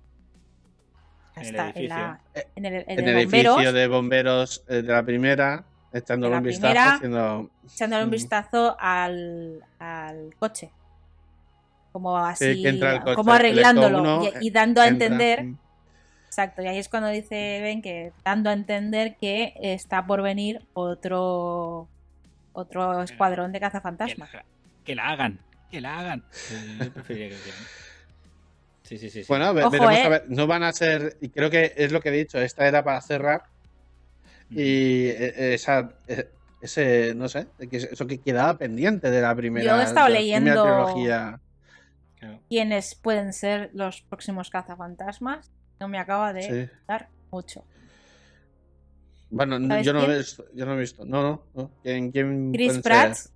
En 1.35 1.43
el 1.43 1.49
está, 1.49 1.71
en, 1.75 1.87
la- 1.89 2.19
edificio. 2.35 2.51
en 2.55 2.65
el, 2.65 2.73
en 2.73 2.83
En 2.87 2.99
el 2.99 3.07
el 3.09 3.23
bomberos, 3.25 3.55
edificio 3.57 3.73
de 3.73 3.87
bomberos 3.87 4.63
eh, 4.67 4.81
de 4.81 4.91
la 4.93 5.03
primera, 5.03 5.63
echándole 5.93 6.31
la 6.31 6.37
un 6.39 6.43
vistazo, 6.43 6.71
primera. 6.73 6.93
haciendo. 6.95 7.49
echándole 7.73 8.03
un 8.05 8.09
vistazo 8.11 8.75
al, 8.79 9.63
al 9.79 10.35
coche. 10.39 10.71
Como 11.91 12.17
así, 12.17 12.63
coche, 12.63 13.15
como 13.15 13.31
arreglándolo 13.33 13.99
uno, 14.01 14.23
y, 14.41 14.47
y 14.47 14.49
dando 14.51 14.81
a 14.81 14.87
entra. 14.87 15.05
entender 15.07 15.43
Mm. 15.45 15.57
Exacto, 16.27 16.61
y 16.61 16.67
ahí 16.67 16.77
es 16.77 16.87
cuando 16.89 17.09
dice 17.09 17.59
Ben 17.63 17.81
que 17.81 18.11
dando 18.23 18.49
a 18.49 18.53
entender 18.53 19.15
que 19.19 19.53
está 19.59 20.05
por 20.05 20.21
venir 20.21 20.61
otro 20.73 21.87
otro 22.53 23.01
escuadrón 23.03 23.51
de 23.51 23.59
Que 23.59 23.65
cazafantasmas. 23.65 24.29
haga- 24.33 24.45
que 24.83 24.95
la 24.95 25.09
hagan. 25.09 25.39
Que 25.71 25.81
la 25.81 25.99
hagan. 25.99 26.23
Eh, 26.51 26.77
Yo 26.85 26.93
preferiría 26.93 27.27
que 27.29 27.33
lo 27.33 27.39
hicieran. 27.39 27.61
Sí, 28.83 28.97
sí, 28.97 29.09
sí. 29.09 29.21
sí. 29.23 29.27
Bueno, 29.27 29.49
Ojo, 29.51 29.69
veremos 29.69 29.93
eh. 29.95 30.03
a 30.03 30.09
ver. 30.09 30.23
No 30.29 30.47
van 30.47 30.63
a 30.63 30.71
ser. 30.71 31.17
Y 31.21 31.29
creo 31.29 31.49
que 31.49 31.73
es 31.75 31.91
lo 31.91 31.99
que 32.01 32.09
he 32.09 32.11
dicho. 32.13 32.39
Esta 32.39 32.67
era 32.67 32.83
para 32.83 33.01
cerrar. 33.01 33.43
Y 34.49 35.07
eh, 35.07 35.53
esa. 35.55 35.91
eh, 36.07 36.29
Ese, 36.61 37.13
no 37.15 37.27
sé, 37.29 37.45
que 37.69 37.77
eso 37.77 38.07
que 38.07 38.17
quedaba 38.19 38.57
pendiente 38.57 39.11
de 39.11 39.21
la 39.21 39.35
primera. 39.35 39.65
Yo 39.75 39.79
he 39.79 39.83
estado 39.83 40.09
leyendo-. 40.09 40.63
Claro. 40.95 42.39
¿Quiénes 42.49 42.95
pueden 42.95 43.31
ser 43.33 43.69
los 43.73 44.01
próximos 44.01 44.49
cazafantasmas? 44.49 45.51
No 45.79 45.87
me 45.87 45.99
acaba 45.99 46.33
de 46.33 46.41
Sí. 46.67 46.71
dar 46.87 47.09
mucho. 47.31 47.65
Bueno, 49.29 49.59
¿Sabes 49.67 49.85
yo 49.85 49.93
no, 49.93 50.03
he 50.03 50.17
visto, 50.17 50.45
yo 50.53 50.65
no 50.65 50.73
he 50.73 50.77
visto. 50.79 51.05
No, 51.05 51.21
no. 51.21 51.43
no. 51.53 51.71
¿Quién, 51.83 52.11
quién 52.11 52.51
Chris 52.53 52.79
Pratt, 52.79 53.13
ser? 53.13 53.31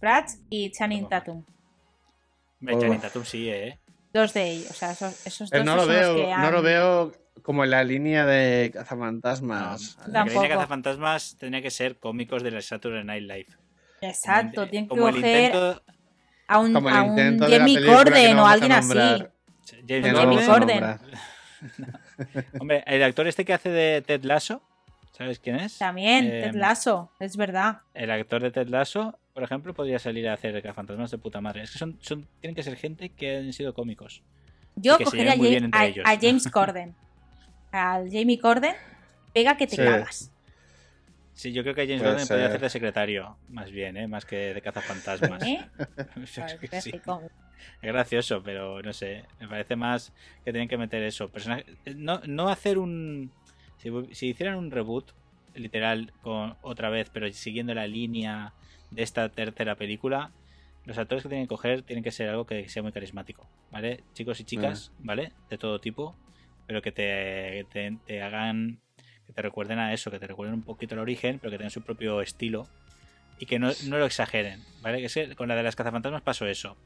Pratt 0.00 0.30
y 0.48 0.70
Channing 0.72 1.08
Tatum. 1.08 1.44
Oh. 2.66 2.80
Channing 2.80 3.00
Tatum 3.00 3.24
sí, 3.24 3.48
¿eh? 3.48 3.78
Dos 4.12 4.34
de 4.34 4.50
ellos. 4.50 4.70
O 4.70 4.74
sea, 4.74 4.90
esos, 4.92 5.26
esos 5.26 5.50
Pero 5.50 5.64
dos 5.64 5.66
no 5.66 5.76
lo 5.76 5.82
son 5.84 5.92
los 5.94 6.00
veo, 6.00 6.14
que 6.16 6.36
no 6.36 6.50
lo 6.50 6.58
han- 6.58 6.64
veo 6.64 7.12
como 7.42 7.64
en 7.64 7.70
la 7.70 7.84
línea 7.84 8.26
de 8.26 8.70
cazafantasmas. 8.74 9.96
No, 10.06 10.12
la 10.12 10.24
línea 10.24 10.48
Cazafantasmas 10.48 11.36
tenía 11.38 11.62
que 11.62 11.70
ser 11.70 11.98
cómicos 11.98 12.42
de 12.42 12.50
la 12.50 12.60
Saturday 12.60 13.04
Night 13.04 13.22
Live. 13.22 13.46
Exacto, 14.02 14.68
tienen 14.68 14.88
que 14.88 14.96
coger 14.96 15.14
intento- 15.16 15.82
a 16.48 16.58
un, 16.58 16.76
a 16.76 17.02
un 17.02 17.16
de 17.16 17.48
que 17.48 17.86
Corden 17.86 18.38
o 18.38 18.46
alguien 18.46 18.72
así. 18.72 18.98
James 19.86 20.12
no 20.12 20.46
Corden. 20.46 20.98
Hombre, 22.60 22.82
el 22.86 23.02
actor 23.02 23.26
este 23.26 23.44
que 23.44 23.52
hace 23.52 23.68
de 23.70 24.02
Ted 24.02 24.24
Lasso, 24.24 24.62
¿sabes 25.12 25.38
quién 25.38 25.56
es? 25.56 25.78
También, 25.78 26.26
Eh, 26.26 26.42
Ted 26.44 26.54
Lasso, 26.54 27.10
es 27.20 27.36
verdad. 27.36 27.80
El 27.94 28.10
actor 28.10 28.42
de 28.42 28.50
Ted 28.50 28.68
Lasso, 28.68 29.18
por 29.34 29.42
ejemplo, 29.42 29.74
podría 29.74 29.98
salir 29.98 30.28
a 30.28 30.34
hacer 30.34 30.54
cazafantasmas 30.62 31.10
de 31.10 31.18
puta 31.18 31.40
madre. 31.40 31.62
Es 31.62 31.72
que 31.72 31.78
son, 31.78 31.98
son, 32.00 32.26
tienen 32.40 32.54
que 32.54 32.62
ser 32.62 32.76
gente 32.76 33.10
que 33.10 33.36
han 33.38 33.52
sido 33.52 33.74
cómicos. 33.74 34.22
Yo 34.76 34.98
cogería 34.98 35.32
a, 35.32 35.34
lleven 35.34 35.38
muy 35.38 35.46
Ja- 35.46 35.50
bien 35.50 35.64
entre 35.64 35.80
a- 35.80 35.86
ellos. 35.86 36.04
a 36.06 36.18
James 36.20 36.48
Corden. 36.50 36.94
Al 37.72 38.10
Jamie 38.10 38.38
Corden, 38.38 38.74
pega 39.32 39.56
que 39.56 39.66
te 39.66 39.76
Sí. 39.76 39.82
cagas. 39.82 40.32
Sí, 41.40 41.52
yo 41.52 41.62
creo 41.62 41.74
que 41.74 41.86
James 41.86 42.00
Puede 42.02 42.12
Gordon 42.12 42.28
podría 42.28 42.44
ser. 42.44 42.50
hacer 42.50 42.60
de 42.60 42.68
secretario, 42.68 43.36
más 43.48 43.70
bien, 43.70 43.96
¿eh? 43.96 44.06
más 44.06 44.26
que 44.26 44.52
de 44.52 44.60
cazafantasmas. 44.60 45.42
¿Eh? 45.42 45.58
Sí. 46.26 46.40
Parece 46.70 47.00
como- 47.00 47.30
Es 47.80 47.92
gracioso, 47.92 48.42
pero 48.42 48.82
no 48.82 48.92
sé. 48.92 49.24
Me 49.40 49.48
parece 49.48 49.74
más 49.74 50.12
que 50.44 50.52
tienen 50.52 50.68
que 50.68 50.76
meter 50.76 51.02
eso. 51.02 51.30
Personaje- 51.30 51.64
No, 51.96 52.20
no 52.26 52.50
hacer 52.50 52.76
un. 52.76 53.30
Si, 53.78 53.90
si 54.12 54.28
hicieran 54.28 54.56
un 54.56 54.70
reboot, 54.70 55.12
literal, 55.54 56.12
con 56.20 56.56
otra 56.60 56.90
vez, 56.90 57.08
pero 57.10 57.30
siguiendo 57.32 57.72
la 57.74 57.86
línea 57.86 58.52
de 58.90 59.02
esta 59.02 59.30
tercera 59.30 59.76
película, 59.76 60.32
los 60.84 60.98
actores 60.98 61.22
que 61.22 61.30
tienen 61.30 61.46
que 61.46 61.54
coger 61.54 61.82
tienen 61.84 62.04
que 62.04 62.10
ser 62.10 62.28
algo 62.28 62.44
que 62.44 62.68
sea 62.68 62.82
muy 62.82 62.92
carismático, 62.92 63.48
¿vale? 63.70 64.04
Chicos 64.12 64.40
y 64.40 64.44
chicas, 64.44 64.92
¿vale? 64.98 65.32
De 65.48 65.56
todo 65.56 65.80
tipo, 65.80 66.14
pero 66.66 66.82
que 66.82 66.92
te, 66.92 67.64
te, 67.72 67.96
te 68.06 68.20
hagan. 68.22 68.78
Que 69.30 69.34
te 69.36 69.42
recuerden 69.42 69.78
a 69.78 69.92
eso, 69.92 70.10
que 70.10 70.18
te 70.18 70.26
recuerden 70.26 70.54
un 70.54 70.62
poquito 70.62 70.94
el 70.94 71.00
origen, 71.00 71.38
pero 71.38 71.50
que 71.50 71.58
tengan 71.58 71.70
su 71.70 71.82
propio 71.82 72.20
estilo 72.20 72.66
y 73.38 73.46
que 73.46 73.58
no, 73.58 73.70
no 73.86 73.98
lo 73.98 74.04
exageren, 74.04 74.62
¿vale? 74.82 75.06
Que 75.06 75.34
con 75.34 75.48
la 75.48 75.56
de 75.56 75.62
las 75.62 75.76
cazafantasmas 75.76 76.22
pasó 76.22 76.46
eso. 76.46 76.76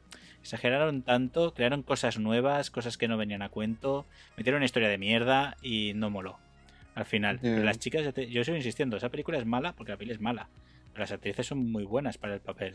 Exageraron 0.40 1.02
tanto, 1.02 1.54
crearon 1.54 1.82
cosas 1.82 2.18
nuevas, 2.18 2.70
cosas 2.70 2.98
que 2.98 3.08
no 3.08 3.16
venían 3.16 3.42
a 3.42 3.48
cuento, 3.48 4.04
metieron 4.36 4.58
una 4.58 4.66
historia 4.66 4.88
de 4.88 4.98
mierda 4.98 5.56
y 5.62 5.92
no 5.94 6.10
moló. 6.10 6.38
Al 6.94 7.06
final. 7.06 7.40
Yeah. 7.40 7.54
Pero 7.54 7.64
las 7.64 7.78
chicas, 7.78 8.14
yo 8.28 8.44
sigo 8.44 8.56
insistiendo, 8.56 8.96
esa 8.96 9.08
película 9.08 9.38
es 9.38 9.46
mala 9.46 9.72
porque 9.72 9.92
la 9.92 9.98
peli 9.98 10.12
es 10.12 10.20
mala. 10.20 10.48
Pero 10.92 11.00
las 11.00 11.12
actrices 11.12 11.46
son 11.46 11.72
muy 11.72 11.84
buenas 11.84 12.18
para 12.18 12.34
el 12.34 12.40
papel. 12.40 12.74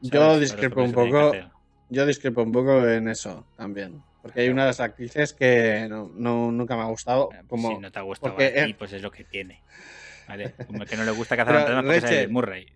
Yo 0.00 0.40
discrepo 0.40 0.82
un 0.82 0.92
poco. 0.92 1.32
Yo 1.88 2.06
discrepo 2.06 2.42
un 2.42 2.50
poco 2.50 2.88
en 2.88 3.06
eso 3.06 3.46
también. 3.56 4.02
Porque 4.22 4.40
hay 4.42 4.48
unas 4.48 4.78
actrices 4.80 5.32
que 5.32 5.86
no, 5.90 6.10
no- 6.14 6.52
nunca 6.52 6.76
me 6.76 6.82
ha 6.82 6.86
gustado. 6.86 7.28
Pues 7.30 7.42
Como, 7.48 7.68
si 7.70 7.78
no 7.78 7.90
te 7.90 7.98
ha 7.98 8.02
gustado 8.02 8.34
porque, 8.34 8.60
a 8.60 8.64
ti, 8.64 8.70
eh, 8.70 8.76
pues 8.78 8.92
es 8.92 9.02
lo 9.02 9.10
que 9.10 9.24
tiene. 9.24 9.60
¿Vale? 10.28 10.54
Como 10.66 10.84
que 10.84 10.96
no 10.96 11.04
le 11.04 11.10
gusta 11.10 11.34
Pero, 11.34 11.46
cazafantasmas 11.48 11.84
porque 11.84 12.00
Reche, 12.00 12.20
Bill 12.20 12.32
Murray. 12.32 12.66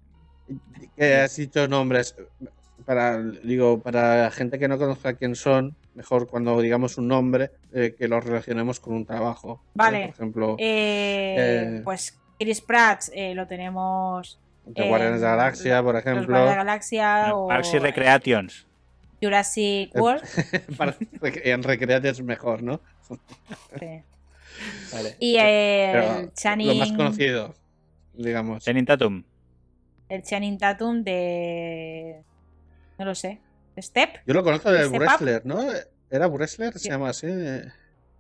que 0.97 1.15
has 1.15 1.37
dicho 1.37 1.69
nombres. 1.69 2.17
Para, 2.85 3.21
digo, 3.21 3.81
para 3.81 4.31
gente 4.31 4.59
que 4.59 4.69
no 4.69 4.79
conozca 4.79 5.15
quién 5.15 5.35
son, 5.35 5.75
mejor 5.95 6.29
cuando 6.29 6.61
digamos 6.61 6.99
un 6.99 7.09
nombre, 7.09 7.51
eh, 7.73 7.95
que 7.99 8.07
lo 8.07 8.21
relacionemos 8.21 8.79
con 8.79 8.95
un 8.95 9.07
trabajo. 9.07 9.63
Vale. 9.75 10.01
Por 10.07 10.11
ejemplo, 10.11 10.57
Eh, 10.59 11.37
Eh. 11.39 11.81
Pues 11.85 12.19
Chris 12.39 12.61
Pratt 12.61 13.05
eh, 13.13 13.35
lo 13.35 13.47
tenemos. 13.47 14.39
de 14.67 14.85
eh, 14.85 14.89
Guardianes 14.89 15.21
de 15.21 15.27
la 15.27 15.37
Galaxia, 15.37 15.83
por 15.83 15.97
ejemplo. 15.97 16.27
Guardianes 16.27 16.51
de 16.51 16.57
la 16.57 16.65
Galaxia 16.65 17.35
o 17.35 17.49
Parks 17.49 17.75
y 17.75 17.79
Recreations. 17.79 18.66
Jurassic 19.21 19.91
Eh, 19.95 20.01
World. 20.01 20.23
Para- 20.77 20.97
en 21.23 21.63
Recreate 21.63 22.09
es 22.09 22.21
mejor, 22.23 22.63
¿no? 22.63 22.81
sí. 23.79 23.87
Vale. 24.93 25.17
Y 25.21 25.37
eh, 25.39 25.91
Pero 25.93 26.19
el 26.21 26.33
Channing. 26.33 26.69
Lo 26.69 26.75
más 26.77 26.93
conocido, 26.93 27.55
digamos. 28.15 28.65
Channing 28.65 28.87
Tatum. 28.87 29.23
El 30.09 30.23
Channing 30.23 30.57
Tatum 30.59 31.03
de. 31.05 32.23
No 32.99 33.05
lo 33.05 33.15
sé. 33.15 33.39
¿Step? 33.79 34.21
Yo 34.27 34.33
lo 34.33 34.43
conozco 34.43 34.71
de 34.73 34.89
wrestler, 34.89 35.45
¿no? 35.45 35.61
¿Era 36.11 36.27
wrestler? 36.29 36.79
Se 36.79 36.89
llama 36.89 37.11
así. 37.11 37.27
eh, 37.29 37.65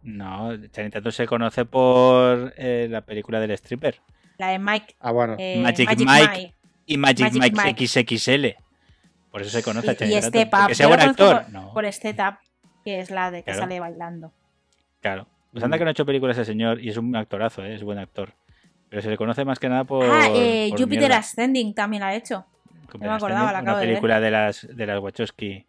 No, 0.02 0.50
Channing 0.68 0.92
Tatum 0.92 1.12
se 1.12 1.26
conoce 1.26 1.64
por 1.64 2.52
eh, 2.58 2.86
la 2.90 3.00
película 3.06 3.40
del 3.40 3.52
stripper. 3.52 4.00
La 4.36 4.48
de 4.48 4.58
Mike. 4.58 4.96
Ah, 5.00 5.12
bueno. 5.12 5.36
eh, 5.38 5.58
Magic 5.62 5.88
Mike. 5.98 6.54
Y 6.84 6.98
Magic, 6.98 7.32
Magic 7.32 7.40
Mike, 7.40 7.56
Mike. 7.64 7.86
XXL. 7.86 8.46
Por 9.30 9.42
eso 9.42 9.50
se 9.50 9.62
conoce 9.62 9.90
a 9.90 9.92
Y, 9.92 9.96
Channing 9.96 10.18
y 10.18 10.20
Tatum. 10.30 10.60
Up. 10.62 10.68
¿Que 10.68 10.74
sea 10.74 10.86
buen 10.88 11.00
actor? 11.00 11.42
Por, 11.44 11.52
No, 11.52 11.72
por 11.74 11.92
Step 11.92 12.18
Up, 12.20 12.38
que 12.84 13.00
es 13.00 13.10
la 13.10 13.30
de 13.30 13.38
que 13.38 13.44
Claro. 13.44 13.60
sale 13.60 13.80
bailando. 13.80 14.32
claro. 15.00 15.26
Pues 15.52 15.64
anda 15.64 15.78
que 15.78 15.84
no 15.84 15.88
ha 15.88 15.92
hecho 15.92 16.04
películas 16.04 16.36
ese 16.36 16.44
señor 16.44 16.80
y 16.82 16.90
es 16.90 16.98
un 16.98 17.16
actorazo, 17.16 17.64
¿eh? 17.64 17.74
es 17.74 17.82
buen 17.82 17.98
actor. 17.98 18.34
Pero 18.90 19.00
se 19.00 19.08
le 19.08 19.16
conoce 19.16 19.42
más 19.46 19.58
que 19.58 19.70
nada 19.70 19.84
por. 19.84 20.04
ah, 20.04 20.28
eh, 20.34 20.66
por 20.70 20.80
Jupiter 20.80 20.98
mierda. 21.08 21.16
Ascending 21.18 21.74
también 21.74 22.00
la 22.02 22.08
ha 22.08 22.14
hecho. 22.14 22.44
No 22.92 22.98
me 23.00 23.08
acordaba, 23.08 23.44
la 23.46 23.50
Una 23.50 23.58
acabo 23.60 23.78
de 23.78 23.86
ver. 23.86 23.94
película 23.94 24.20
de 24.20 24.30
las, 24.30 24.66
de 24.70 24.86
las 24.86 25.00
Wachowski 25.00 25.64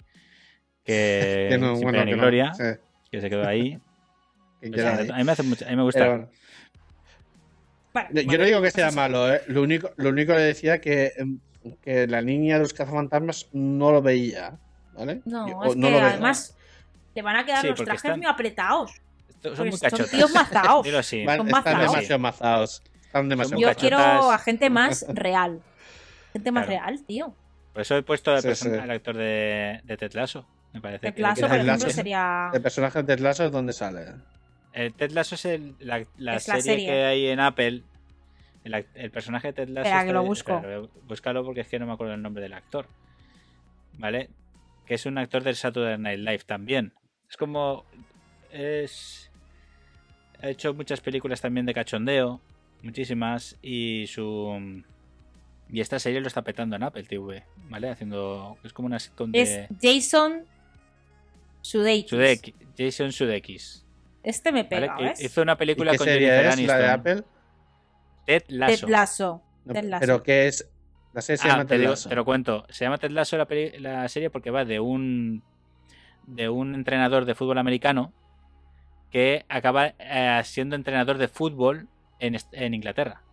que, 0.84 1.48
Que 1.52 1.58
no, 1.58 1.76
sin 1.76 1.84
bueno, 1.84 2.00
pena 2.00 2.06
que 2.06 2.16
no, 2.16 2.22
gloria, 2.22 2.54
sí, 2.54 2.64
que 3.12 3.22
se 3.22 3.30
quedó 3.30 3.48
ahí. 3.48 3.80
ahí. 4.62 5.10
a, 5.14 5.16
mí 5.18 5.24
me 5.24 5.32
hace 5.32 5.44
mucho- 5.44 5.66
a 5.66 5.70
mí 5.70 5.76
me 5.78 5.84
gusta. 5.84 6.00
Pero 6.02 6.12
bueno. 6.18 6.30
Bueno, 7.94 8.10
Yo, 8.32 8.38
no 8.38 8.44
digo 8.44 8.58
que 8.58 8.62
pues 8.64 8.74
sea 8.74 8.92
malo, 8.92 9.34
¿eh? 9.34 9.42
Lo 9.48 9.62
único, 9.62 9.90
lo 9.96 10.10
único 10.10 10.34
que 10.34 10.40
decía 10.42 10.80
que, 10.82 11.14
em, 11.18 11.40
que 11.82 12.08
la 12.08 12.22
línea 12.22 12.56
de 12.56 12.62
los 12.62 12.74
cazafantasmas 12.74 13.48
no 13.54 13.92
lo 13.92 14.02
veía, 14.02 14.58
¿vale? 14.94 15.22
No, 15.26 15.48
Yo- 15.48 15.64
es 15.66 15.76
no 15.76 15.88
que 15.88 15.92
lo 15.92 15.98
veía. 15.98 16.10
además 16.12 16.56
le 17.16 17.22
van 17.22 17.36
a 17.38 17.46
quedar 17.46 17.62
Sí, 17.62 17.68
los 17.70 17.84
trajes 17.84 18.04
están- 18.06 18.20
muy 18.20 18.28
apretados. 18.28 18.92
Son 19.42 19.58
muy 19.68 19.72
son 19.72 19.80
cachotas. 19.90 20.12
tíos 20.12 20.32
mazaos. 20.32 20.84
Dilo 20.86 21.00
así. 21.00 21.24
Van- 21.26 21.38
son 21.38 21.48
están 21.48 21.64
mazaos. 21.64 21.92
demasiado 21.92 22.20
mazados. 22.20 22.84
Están 23.06 23.30
demasiado 23.30 23.62
Yo 23.62 23.74
quiero 23.76 23.98
a 23.98 24.38
gente 24.40 24.70
más 24.70 25.06
real. 25.10 25.62
Gente 26.34 26.52
más 26.52 26.66
Claro. 26.66 26.86
real, 26.86 27.04
tío. 27.06 27.34
Por 27.74 27.82
eso 27.82 27.96
he 27.96 28.04
puesto 28.04 28.32
al, 28.32 28.42
Sí, 28.42 28.56
sí. 28.56 28.70
actor 28.70 29.16
de, 29.16 29.82
de 29.84 29.98
Ted 29.98 30.12
Lasso. 30.14 30.46
Me 30.74 30.82
parece 30.82 31.08
El 31.08 31.14
que- 31.14 31.18
plazo, 31.18 31.36
que- 31.36 31.42
por 31.42 31.50
Ted 31.52 31.56
ejemplo, 31.66 31.86
Lasso. 31.86 31.96
sería. 31.96 32.52
¿El 32.54 32.62
personaje 32.62 33.04
de 33.04 33.18
Lasso 33.18 33.46
es 33.46 33.52
dónde 33.52 33.74
sale? 33.74 34.06
Eh, 34.74 34.92
Ted 34.96 35.12
Lasso 35.12 35.36
es 35.36 35.46
el- 35.46 35.76
la, 35.80 36.04
la 36.18 36.36
Es 36.36 36.48
la 36.48 36.56
serie, 36.56 36.62
serie. 36.62 36.86
que 36.88 37.04
hay 37.06 37.28
en 37.28 37.40
Apple. 37.40 37.84
El, 38.74 39.12
personaje 39.12 39.48
de 39.48 39.54
Ted 39.54 39.70
Lasso. 39.70 39.88
Espera, 39.88 40.06
que 40.06 40.14
lo 40.14 40.24
busco. 40.24 40.56
espera, 40.56 40.82
búscalo 41.08 41.44
porque 41.44 41.62
es 41.62 41.68
que 41.68 41.80
no 41.80 41.86
me 41.86 41.94
acuerdo 41.94 42.14
el 42.14 42.22
nombre 42.22 42.44
del 42.44 42.54
actor. 42.54 42.88
¿Vale? 43.94 44.30
Que 44.86 44.96
es 44.96 45.06
un 45.06 45.18
actor 45.18 45.44
del 45.44 45.56
Saturday 45.56 45.98
Night 45.98 46.20
Live 46.20 46.44
también. 46.46 46.94
Es 47.30 47.38
como. 47.38 47.86
Es. 48.52 49.32
Ha 50.42 50.50
hecho 50.50 50.74
muchas 50.74 51.02
películas 51.02 51.42
también 51.42 51.66
de 51.66 51.74
cachondeo. 51.74 52.42
Muchísimas. 52.84 53.58
Y 53.62 54.06
su. 54.08 54.84
Y 55.70 55.82
esta 55.82 56.00
serie 56.00 56.22
lo 56.22 56.28
está 56.28 56.44
petando 56.44 56.76
en 56.76 56.84
Apple 56.84 57.04
TV. 57.04 57.44
¿Vale? 57.70 57.90
Haciendo. 57.90 58.58
Es 58.64 58.74
como 58.74 58.86
una 58.86 59.00
sitcom 59.00 59.32
de. 59.32 59.42
Es 59.42 59.68
Jason 59.82 60.46
Sudeikis. 61.62 62.10
Sudeikis, 62.10 62.56
Jason 62.78 63.12
Sudeikis. 63.12 63.86
Este 64.24 64.52
me 64.52 64.64
pega. 64.64 65.14
Hizo 65.20 65.42
una 65.42 65.54
¿Y 65.54 65.56
película 65.56 65.92
qué 65.92 65.98
con 65.98 66.06
serie 66.06 66.28
Jennifer 66.28 66.46
es? 66.46 66.54
Aniston. 66.54 66.80
¿La 66.80 66.86
de 66.86 66.92
Apple? 66.92 67.24
Ted 68.28 68.44
Lasso. 68.50 68.86
Ted 68.86 68.92
Lasso. 68.92 69.44
No, 69.66 69.74
Ted 69.74 69.84
Lasso. 69.86 70.02
¿Pero 70.02 70.22
qué 70.24 70.48
es? 70.48 70.70
La 71.14 71.22
serie 71.22 71.38
se 71.38 71.48
Ah, 71.48 71.52
llama 71.54 71.64
te, 71.66 71.70
Ted 71.70 71.80
digo- 71.80 71.90
Lasso. 71.92 72.10
te 72.10 72.16
lo 72.16 72.26
cuento. 72.26 72.66
Se 72.70 72.86
llama 72.86 73.00
Ted 73.00 73.10
Lasso 73.10 73.38
la, 73.38 73.48
peli- 73.48 73.80
la 73.80 74.08
serie 74.08 74.30
porque 74.30 74.52
va 74.52 74.64
de 74.66 74.80
un 74.80 75.42
de 76.28 76.50
un 76.50 76.76
entrenador 76.76 77.24
de 77.26 77.34
fútbol 77.36 77.58
americano 77.58 78.14
que 79.12 79.46
acaba 79.48 79.94
eh, 79.98 80.42
siendo 80.44 80.76
entrenador 80.76 81.18
de 81.18 81.30
fútbol 81.30 81.88
en, 82.20 82.36
en 82.52 82.74
Inglaterra, 82.74 83.24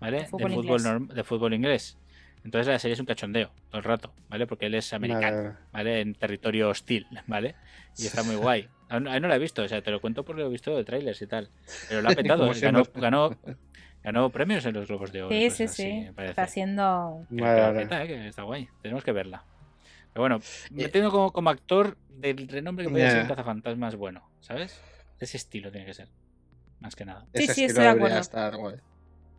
¿vale? 0.00 0.20
De 0.20 0.24
fútbol 0.26 0.50
fútbol 0.52 0.64
inglés. 0.64 0.84
norm- 0.84 1.08
de 1.12 1.24
fútbol 1.24 1.54
inglés. 1.54 1.98
Entonces 2.42 2.68
la 2.68 2.78
serie 2.78 2.94
es 2.94 3.00
un 3.00 3.04
cachondeo 3.06 3.50
todo 3.68 3.76
el 3.78 3.84
rato, 3.84 4.14
¿vale? 4.30 4.46
Porque 4.46 4.66
él 4.66 4.74
es 4.74 4.94
americano, 4.94 5.36
Vale, 5.36 5.48
vale. 5.48 5.56
¿vale? 5.72 6.00
En 6.00 6.14
territorio 6.14 6.70
hostil, 6.70 7.06
¿vale? 7.26 7.54
Y 7.98 8.06
está 8.06 8.22
muy 8.22 8.36
guay. 8.36 8.68
Aún, 8.88 9.06
aún 9.06 9.20
no 9.22 9.28
la 9.28 9.36
he 9.36 9.38
visto, 9.38 9.62
o 9.62 9.68
sea, 9.68 9.82
te 9.82 9.90
lo 9.90 10.00
cuento 10.00 10.24
porque 10.24 10.40
lo 10.40 10.48
he 10.48 10.50
visto 10.50 10.74
de 10.74 10.82
trailers 10.84 11.20
y 11.20 11.26
tal. 11.26 11.50
Pero 11.90 12.00
lo 12.00 12.08
ha 12.08 12.12
petado, 12.14 12.50
ganó, 12.94 13.36
ganó 14.02 14.30
premios 14.30 14.64
en 14.66 14.74
los 14.74 14.88
Globos 14.88 15.12
de 15.12 15.22
Oro. 15.22 15.34
Sí, 15.34 15.44
cosas 15.44 15.56
sí, 15.56 15.64
así, 15.64 15.82
sí. 15.82 16.22
Está 16.24 16.42
haciendo. 16.44 17.26
Vale, 17.30 17.60
vale. 17.88 18.14
eh, 18.14 18.28
está 18.28 18.42
guay. 18.42 18.68
Tenemos 18.82 19.04
que 19.04 19.12
verla. 19.12 19.44
Pero 20.12 20.22
bueno, 20.22 20.40
metiendo 20.70 21.10
como, 21.10 21.32
como 21.32 21.50
actor 21.50 21.96
del 22.08 22.48
renombre 22.48 22.84
que 22.84 22.90
podría 22.90 23.06
Ya. 23.06 23.12
ser 23.12 23.22
un 23.22 23.28
cazafantasmas 23.28 23.96
bueno, 23.96 24.28
¿sabes? 24.40 24.80
Ese 25.18 25.36
estilo 25.36 25.70
tiene 25.70 25.86
que 25.86 25.94
ser. 25.94 26.08
Más 26.80 26.96
que 26.96 27.04
nada. 27.04 27.26
Sí, 27.34 27.44
Ese 27.44 27.54
sí, 27.54 27.64
estilo 27.64 27.68
estoy 27.68 27.84
de 27.84 27.90
acuerdo. 27.90 28.18
estar 28.18 28.56
guay. 28.56 28.76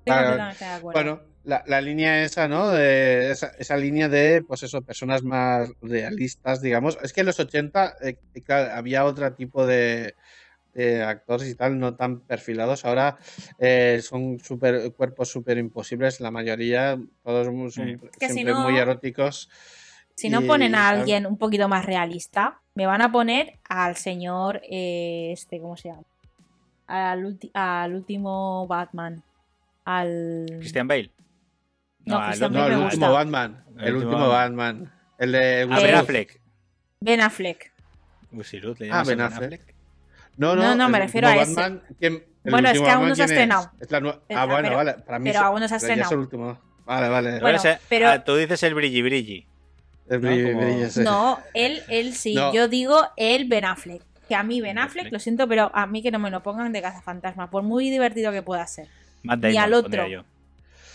De 0.05 0.11
acuerdo. 0.11 0.81
Bueno, 0.93 1.21
la, 1.43 1.63
la 1.67 1.81
línea 1.81 2.23
esa, 2.23 2.47
¿no? 2.47 2.69
De 2.69 3.31
esa, 3.31 3.51
esa 3.59 3.75
línea 3.77 4.07
de, 4.09 4.43
pues 4.47 4.63
eso, 4.63 4.81
personas 4.83 5.23
más 5.23 5.71
realistas, 5.81 6.61
digamos. 6.61 6.97
Es 7.03 7.13
que 7.13 7.21
en 7.21 7.27
los 7.27 7.39
80, 7.39 7.95
eh, 8.01 8.15
claro, 8.45 8.73
había 8.75 9.05
otro 9.05 9.33
tipo 9.33 9.65
de, 9.65 10.15
actores 10.76 11.48
y 11.49 11.56
tal, 11.56 11.77
no 11.80 11.95
tan 11.95 12.19
perfilados. 12.22 12.85
Ahora 12.85 13.18
eh, 13.60 13.99
son 14.03 14.39
super, 14.39 14.93
cuerpos 14.93 15.30
súper 15.30 15.57
imposibles, 15.57 16.19
la 16.19 16.31
mayoría, 16.31 16.98
todos 17.23 17.45
son 17.48 17.72
Sí. 17.72 17.98
Que 18.19 18.27
si 18.27 18.34
siempre 18.35 18.53
no- 18.53 18.61
muy 18.69 18.77
eróticos. 18.77 19.49
Si 20.15 20.30
no 20.30 20.41
ponen 20.41 20.76
a 20.76 20.89
alguien 20.89 21.26
un 21.26 21.38
poquito 21.38 21.68
más 21.68 21.85
realista, 21.85 22.60
me 22.76 22.85
van 22.85 23.02
a 23.02 23.11
poner 23.11 23.60
al 23.68 23.95
señor, 23.95 24.61
eh, 24.69 25.31
este, 25.31 25.60
¿cómo 25.60 25.76
se 25.77 25.89
llama? 25.89 26.03
Al, 26.85 27.23
ulti- 27.26 27.49
al 27.53 27.95
último 27.95 28.68
Batman. 28.68 29.23
Al... 29.85 30.45
Christian 30.60 30.88
Bale. 30.88 31.10
No, 32.06 32.18
al 32.19 32.27
Christian 32.30 32.53
No, 32.53 32.68
el 32.68 32.77
último. 32.77 33.11
Batman. 33.11 33.64
El, 33.77 33.85
El 33.88 33.93
último 33.95 34.11
último 34.11 34.30
Batman. 34.30 34.93
El 35.18 35.31
de 35.31 35.68
Ah, 35.72 35.80
Ben. 35.81 35.95
Affleck. 35.95 36.41
Ben 36.99 37.22
Affleck. 37.22 37.73
Uy, 38.31 38.43
sí, 38.43 38.60
Ruth, 38.60 38.80
¿le 38.80 38.91
Ah, 38.91 39.03
Ben 39.06 39.22
a 39.22 39.26
Affleck. 39.27 39.73
No, 40.37 40.55
No, 40.55 40.61
no, 40.63 40.75
no, 40.75 40.89
me 40.89 40.99
refiero 40.99 41.27
a 41.27 41.35
ese. 41.35 41.53
Batman, 41.53 41.81
¿quién- 41.99 42.23
el 42.43 42.51
Bueno, 42.51 42.69
es 42.69 42.79
que 42.81 42.89
aún 42.89 43.09
no 43.09 43.15
se 43.15 43.21
ha 43.21 43.25
es? 43.25 43.31
estrenado. 43.31 43.71
Es 43.79 43.91
la 43.91 43.99
nue- 43.99 44.19
Ah, 44.29 44.41
ah, 44.41 44.45
bueno, 44.45 44.61
pero- 44.63 44.75
vale. 44.77 44.93
Para 44.93 45.19
mí 45.19 45.25
pero 45.29 45.39
es- 45.39 45.45
aún 45.45 45.59
no 45.59 45.67
se 45.67 45.73
ha 45.73 45.77
estrenado. 45.77 46.17
último. 46.17 46.57
Vale, 46.85 47.09
vale. 47.09 47.39
Bueno, 47.39 47.59
pero- 47.89 48.09
ah, 48.09 48.23
tú 48.23 48.35
dices 48.35 48.63
el 48.63 48.73
brilli 48.73 49.01
brilli. 49.01 49.45
El 50.09 50.21
¿no? 50.21 50.27
brillo, 50.29 50.51
Como- 50.53 50.65
brillo, 50.65 50.89
sí. 50.89 51.01
No, 51.01 51.39
él, 51.53 51.83
él 51.89 52.15
sí. 52.15 52.33
No. 52.33 52.51
Yo 52.53 52.67
digo 52.67 52.99
el 53.17 53.47
Ben 53.47 53.65
Affleck. 53.65 54.01
Que 54.27 54.35
a 54.35 54.43
mí 54.43 54.59
Ben 54.61 54.77
Affleck, 54.79 55.11
lo 55.11 55.19
siento, 55.19 55.47
pero 55.47 55.69
a 55.73 55.85
mí 55.85 56.01
que 56.01 56.09
no 56.09 56.17
me 56.17 56.31
lo 56.31 56.41
pongan 56.41 56.71
de 56.73 56.81
cazafantasma, 56.81 57.49
por 57.51 57.63
muy 57.63 57.89
divertido 57.89 58.31
que 58.31 58.41
pueda 58.41 58.65
ser. 58.65 58.87
Matt 59.23 59.39
Damon. 59.41 59.57
al 59.59 59.73
otro. 59.73 60.07
yo. 60.07 60.23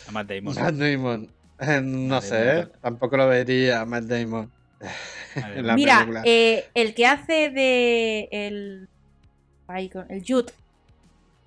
A 0.08 0.10
Matt 0.10 0.26
Damon. 0.28 0.54
Matt 0.54 0.74
Damon. 0.74 1.30
Eh, 1.60 1.80
No 1.82 2.14
Matt 2.16 2.22
sé, 2.24 2.44
Damon. 2.44 2.62
¿eh? 2.64 2.68
tampoco 2.82 3.16
lo 3.16 3.28
vería 3.28 3.84
Matt 3.84 4.04
Damon. 4.04 4.50
En 5.36 5.66
la 5.66 5.74
Mira, 5.74 5.94
película. 5.98 6.22
eh, 6.24 6.66
el 6.74 6.94
que 6.94 7.06
hace 7.06 7.50
de 7.50 8.28
el, 8.32 8.88
ay, 9.68 9.88
con- 9.88 10.10
el 10.10 10.22
Jude, 10.26 10.52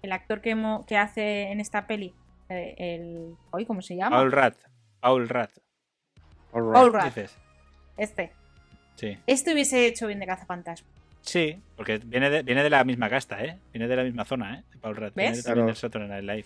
el 0.02 0.12
actor 0.12 0.42
que, 0.42 0.56
que 0.88 0.98
hace 0.98 1.52
en 1.52 1.60
esta 1.60 1.88
peli, 1.88 2.14
eh, 2.50 2.76
el, 2.78 3.36
¿cómo 3.68 3.82
se 3.82 3.96
llama? 3.96 4.16
Paul 4.18 4.32
Rudd. 4.32 4.54
Paul 5.02 5.30
Rudd. 5.30 5.50
All 6.52 6.64
right. 6.64 6.74
Paul 6.74 6.94
Rudd, 6.94 7.04
Dices. 7.04 7.36
este. 7.98 8.32
Sí. 8.96 9.18
Este 9.28 9.54
hubiese 9.54 9.86
hecho 9.86 10.08
bien 10.08 10.20
de 10.20 10.26
cazafantasma. 10.26 10.88
Sí, 11.22 11.60
porque 11.76 11.98
viene 12.00 12.30
de, 12.30 12.44
viene 12.44 12.64
de 12.64 12.70
la 12.70 12.84
misma 12.84 13.10
casta, 13.10 13.44
¿eh? 13.44 13.58
Viene 13.72 13.88
de 13.88 13.96
la 13.96 14.04
misma 14.04 14.26
zona, 14.26 14.56
¿eh? 14.60 14.64
Paul 14.82 14.96
Rudd. 14.96 15.12
Viene 15.16 15.32
¿Ves? 15.32 15.44
también 15.44 15.66
Claro. 15.66 15.68
del 15.68 15.76
Saturday 15.76 16.08
Night 16.10 16.24
Live. 16.24 16.46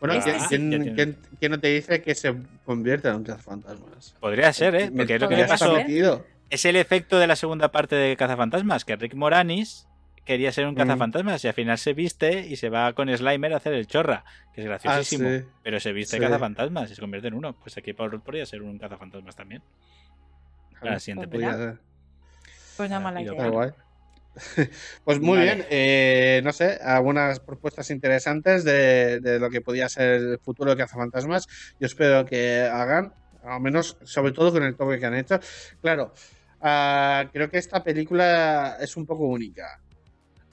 Bueno, 0.00 0.14
Este 0.14 0.36
¿quién, 0.48 0.70
quién- 0.70 0.94
quién- 0.94 1.16
quién 1.38 1.52
no 1.52 1.60
te 1.60 1.68
dice 1.68 2.00
que 2.02 2.14
se 2.14 2.34
convierte 2.64 3.08
en 3.08 3.16
un 3.16 3.24
cazafantasmas? 3.24 4.14
Podría 4.20 4.52
ser, 4.52 4.74
¿eh? 4.74 4.90
Porque 4.94 5.14
es 5.16 5.20
lo 5.20 5.28
que 5.28 5.36
le 5.36 5.44
pasó. 5.46 5.76
ser. 5.76 6.24
Es 6.50 6.64
el 6.64 6.76
efecto 6.76 7.18
de 7.18 7.26
la 7.26 7.36
segunda 7.36 7.70
parte 7.72 7.96
de 7.96 8.16
Cazafantasmas, 8.16 8.84
que 8.84 8.96
Rick 8.96 9.14
Moranis 9.14 9.88
quería 10.24 10.52
ser 10.52 10.66
un 10.66 10.74
cazafantasmas 10.74 11.44
y 11.44 11.48
al 11.48 11.54
final 11.54 11.78
se 11.78 11.92
viste 11.92 12.40
y 12.46 12.56
se 12.56 12.68
va 12.70 12.92
con 12.94 13.08
Slimer 13.14 13.52
a 13.52 13.56
hacer 13.56 13.74
el 13.74 13.86
chorra, 13.86 14.24
que 14.54 14.62
es 14.62 14.66
graciosísimo. 14.66 15.28
Ah, 15.28 15.38
sí. 15.40 15.46
Pero 15.62 15.80
se 15.80 15.92
viste 15.92 16.16
Sí. 16.16 16.22
cazafantasmas 16.22 16.90
y 16.90 16.94
se 16.94 17.00
convierte 17.00 17.28
en 17.28 17.34
uno. 17.34 17.52
Pues 17.54 17.76
aquí 17.76 17.92
Paul 17.92 18.10
Rudd 18.12 18.20
podría 18.22 18.46
ser 18.46 18.62
un 18.62 18.78
cazafantasmas 18.78 19.36
también. 19.36 19.62
Para 20.80 20.92
la 20.94 20.98
siguiente 21.00 21.28
Pues 21.28 21.56
ser. 21.56 21.78
Pues 22.76 22.90
no 22.90 22.96
Ah, 22.96 23.00
mala 23.00 23.22
idea. 23.22 23.48
Guay. 23.48 23.70
Pues 25.04 25.20
muy 25.20 25.38
Vale. 25.38 25.54
bien, 25.54 25.66
eh, 25.70 26.40
no 26.42 26.52
sé, 26.52 26.78
algunas 26.82 27.38
propuestas 27.38 27.88
interesantes 27.90 28.64
de, 28.64 29.20
de 29.20 29.38
lo 29.38 29.48
que 29.48 29.60
podía 29.60 29.88
ser 29.88 30.10
el 30.14 30.38
futuro 30.40 30.72
de 30.72 30.76
Cazafantasmas. 30.76 31.46
Yo 31.78 31.86
espero 31.86 32.24
que 32.26 32.62
hagan, 32.62 33.14
al 33.44 33.60
menos, 33.60 33.96
sobre 34.02 34.32
todo 34.32 34.50
con 34.52 34.64
el 34.64 34.74
toque 34.76 34.98
que 34.98 35.06
han 35.06 35.14
hecho. 35.14 35.38
Claro, 35.80 36.12
ah, 36.60 37.26
creo 37.32 37.48
que 37.48 37.58
esta 37.58 37.84
película 37.84 38.76
es 38.80 38.96
un 38.96 39.06
poco 39.06 39.24
única. 39.28 39.80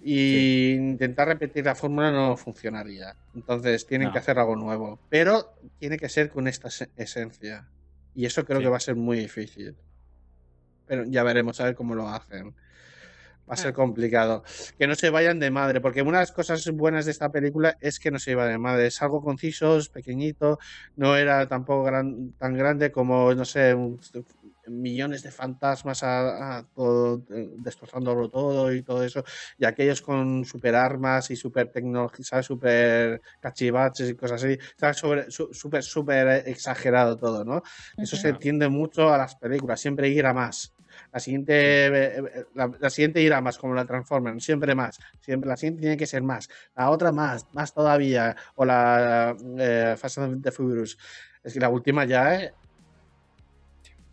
Y 0.03 0.71
intentar 0.73 1.27
repetir 1.27 1.65
la 1.65 1.75
fórmula 1.75 2.11
no 2.11 2.35
funcionaría. 2.35 3.15
Entonces 3.35 3.85
tienen 3.85 4.07
No. 4.07 4.13
que 4.13 4.19
hacer 4.19 4.39
algo 4.39 4.55
nuevo. 4.55 4.99
Pero 5.09 5.53
tiene 5.79 5.97
que 5.97 6.09
ser 6.09 6.29
con 6.29 6.47
esta 6.47 6.69
se- 6.71 6.89
esencia. 6.97 7.67
Y 8.15 8.25
eso 8.25 8.43
creo 8.45 8.59
Sí. 8.59 8.63
que 8.65 8.69
va 8.69 8.77
a 8.77 8.81
ser 8.81 8.95
muy 8.95 9.19
difícil. 9.19 9.75
Pero 10.87 11.05
ya 11.05 11.23
veremos 11.23 11.59
a 11.61 11.65
ver 11.65 11.75
cómo 11.75 11.93
lo 11.95 12.09
hacen. 12.09 12.53
Va 13.49 13.55
a 13.55 13.57
ser 13.57 13.73
complicado. 13.73 14.43
Que 14.77 14.87
no 14.87 14.95
se 14.95 15.09
vayan 15.09 15.39
de 15.39 15.51
madre, 15.51 15.81
porque 15.81 16.01
una 16.01 16.19
de 16.19 16.21
las 16.23 16.31
cosas 16.31 16.65
buenas 16.71 17.05
de 17.05 17.11
esta 17.11 17.31
película 17.31 17.77
es 17.81 17.99
que 17.99 18.09
no 18.11 18.17
se 18.17 18.31
iba 18.31 18.47
de 18.47 18.57
madre. 18.57 18.87
Es 18.87 19.01
algo 19.01 19.21
conciso, 19.21 19.77
es 19.77 19.89
pequeñito, 19.89 20.57
no 20.95 21.15
era 21.17 21.45
tampoco 21.47 21.83
gran- 21.83 22.31
tan 22.33 22.55
grande 22.57 22.91
como, 22.91 23.33
no 23.33 23.43
sé, 23.45 23.73
un- 23.73 23.99
millones 24.67 25.23
de 25.23 25.31
fantasmas 25.31 26.03
a, 26.03 26.57
a 26.59 26.67
todo, 26.73 27.23
eh, 27.33 27.49
destrozándolo 27.57 28.29
todo 28.29 28.73
y 28.73 28.83
todo 28.83 29.03
eso, 29.03 29.23
y 29.57 29.65
aquellos 29.65 30.01
con 30.01 30.45
super 30.45 30.75
armas 30.75 31.29
y 31.31 31.35
super 31.35 31.71
tecnología. 31.71 32.41
Super 32.43 33.21
cachivaches 33.39 34.09
y 34.09 34.15
cosas 34.15 34.43
así, 34.43 34.57
su- 35.29 35.49
súper, 35.53 35.83
súper 35.83 36.47
exagerado 36.47 37.17
todo, 37.17 37.43
¿no? 37.43 37.61
Eso 37.97 38.15
se 38.15 38.27
Ujú. 38.29 38.35
entiende 38.35 38.69
mucho 38.69 39.13
a 39.13 39.17
las 39.17 39.35
películas, 39.35 39.79
siempre 39.79 40.09
ir 40.09 40.25
a 40.25 40.33
más. 40.33 40.73
La 41.11 41.19
siguiente, 41.19 41.53
eh, 41.87 42.17
eh, 42.17 42.45
la, 42.53 42.69
la 42.79 42.89
siguiente 42.89 43.21
irá 43.21 43.39
más, 43.41 43.57
como 43.57 43.73
la 43.73 43.85
Transformers, 43.85 44.43
siempre 44.43 44.75
más. 44.75 44.99
Siempre 45.21 45.49
la 45.49 45.55
siguiente 45.57 45.81
tiene 45.81 45.97
que 45.97 46.05
ser 46.05 46.21
más. 46.23 46.47
La 46.75 46.89
otra 46.89 47.11
más, 47.11 47.47
más 47.53 47.73
todavía. 47.73 48.35
O 48.55 48.65
la 48.65 49.35
eh, 49.57 49.95
Fast 49.97 50.17
and 50.19 50.43
the 50.43 50.51
Furious. 50.51 50.97
Es 51.43 51.53
que 51.53 51.59
la 51.59 51.69
última 51.69 52.05
ya 52.05 52.35
eh, 52.35 52.55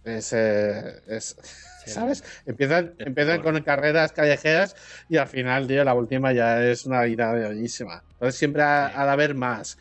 es, 0.04 0.32
eh, 0.32 1.02
es- 1.08 1.36
Sí, 1.84 1.90
¿sabes? 1.94 2.22
Empiezan, 2.44 2.94
empiezan 2.98 3.40
con 3.42 3.60
carreras 3.62 4.12
callejeras 4.12 4.76
y 5.08 5.16
al 5.16 5.26
final, 5.28 5.66
tío, 5.66 5.84
la 5.84 5.94
última 5.94 6.32
ya 6.32 6.62
es 6.62 6.84
una 6.84 7.02
vida 7.02 7.32
bellísima. 7.32 8.02
Entonces 8.12 8.38
siempre 8.38 8.62
ha, 8.62 8.88
Sí. 8.88 8.94
ha 8.96 9.04
de 9.06 9.10
haber 9.10 9.34
más. 9.34 9.78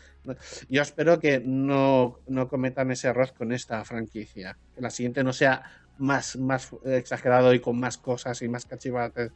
Yo 0.70 0.82
espero 0.82 1.20
que 1.20 1.42
no, 1.44 2.20
no 2.28 2.48
cometan 2.48 2.92
ese 2.92 3.08
error 3.10 3.34
con 3.34 3.52
esta 3.52 3.84
franquicia. 3.86 4.58
Que 4.76 4.82
la 4.82 4.90
siguiente 4.90 5.24
no 5.24 5.34
sea 5.34 5.64
más, 5.98 6.36
más 6.38 6.70
exagerado 6.86 7.54
y 7.54 7.60
con 7.60 7.80
más 7.80 7.98
cosas 7.98 8.42
y 8.42 8.48
más 8.50 8.66
cachivates 8.66 9.32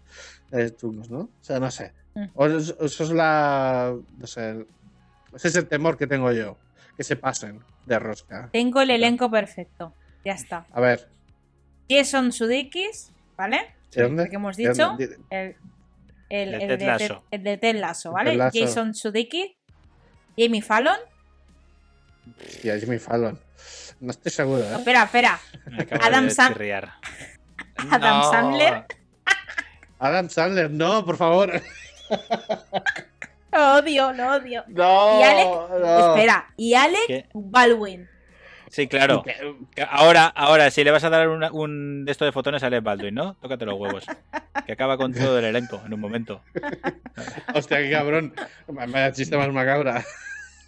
eh, 0.51 0.71
chungos, 0.77 1.09
¿no? 1.09 1.19
O 1.21 1.29
sea, 1.41 1.59
no 1.59 1.71
sé. 1.71 1.93
Mm. 2.13 2.25
O 2.35 2.45
es- 2.45 2.75
Eso 2.79 3.03
es 3.05 3.11
la. 3.11 3.95
No 4.17 4.27
sé. 4.27 4.65
Ese 5.33 5.47
es 5.47 5.55
el 5.55 5.67
temor 5.67 5.97
que 5.97 6.07
tengo 6.07 6.31
yo. 6.31 6.57
Que 6.97 7.03
se 7.03 7.15
pasen 7.15 7.59
de 7.85 7.97
rosca. 7.99 8.49
Tengo 8.51 8.81
el 8.81 8.91
elenco 8.91 9.31
perfecto. 9.31 9.95
Ya 10.26 10.34
está. 10.34 10.65
A 10.72 10.80
ver. 10.81 11.07
Jason 11.89 12.31
Sudeikis, 12.31 13.11
¿vale? 13.38 13.73
¿de 13.91 14.03
dónde? 14.03 14.23
El 14.23 14.30
que 14.30 14.35
hemos 14.35 14.56
¿De 14.57 14.69
dicho. 14.69 14.85
dónde? 14.88 15.07
Di- 15.07 15.15
El, 15.30 15.56
el, 16.30 16.52
De 16.52 16.57
el 16.57 16.68
Ted 16.69 16.80
de, 16.80 16.85
Lasso. 16.85 17.07
Ted- 17.07 17.23
el 17.31 17.43
de 17.43 17.57
Ted 17.57 17.76
Lasso, 17.80 18.10
Ted 18.10 18.14
¿vale? 18.15 18.35
Lasso. 18.35 18.60
Jason 18.60 18.93
Sudeikis. 18.95 19.52
Jamie 20.38 20.61
Fallon. 20.61 20.98
Hostia, 22.39 22.80
Jimmy 22.80 22.99
Fallon. 22.99 23.38
No 23.99 24.11
estoy 24.11 24.31
seguro, 24.31 24.64
¿eh? 24.64 24.76
Espera, 24.77 25.03
espera. 25.03 25.39
Adam 26.02 26.30
Sam-. 26.30 26.53
Adam 27.91 28.18
No. 28.19 28.31
Sandler. 28.31 28.85
Adam 29.99 30.30
Sandler, 30.30 30.72
no, 30.72 31.03
por 31.06 31.18
favor. 31.18 31.61
Lo 33.52 33.73
odio, 33.76 34.14
lo 34.14 34.35
odio. 34.35 34.64
No. 34.69 35.19
¿Y 35.19 35.23
Alec? 35.23 35.45
no. 35.45 36.15
Espera. 36.15 36.53
Y 36.57 36.73
Alec 36.73 37.07
¿Qué? 37.07 37.26
Baldwin. 37.34 38.07
Sí, 38.72 38.88
claro. 38.88 39.23
Ahora, 39.89 40.27
ahora, 40.27 40.72
si 40.72 40.84
le 40.84 40.91
vas 40.91 41.03
a 41.03 41.10
dar 41.10 41.27
una- 41.27 41.52
un 41.52 42.06
de 42.06 42.11
esto 42.14 42.23
de 42.23 42.31
fotones, 42.31 42.61
sale 42.61 42.80
Baldwin, 42.80 43.14
¿no? 43.14 43.34
Tócate 43.35 43.65
los 43.65 43.77
huevos. 43.77 44.06
Que 44.65 44.72
acaba 44.72 44.95
con 44.98 45.14
todo 45.14 45.39
el 45.39 45.45
elenco 45.45 45.81
en 45.85 45.93
un 45.93 45.99
momento. 45.99 46.41
Hostia, 47.53 47.80
qué 47.80 47.91
cabrón. 47.91 48.34
Vaya 48.68 49.11
chiste 49.11 49.35
más 49.38 49.49
macabra. 49.49 50.03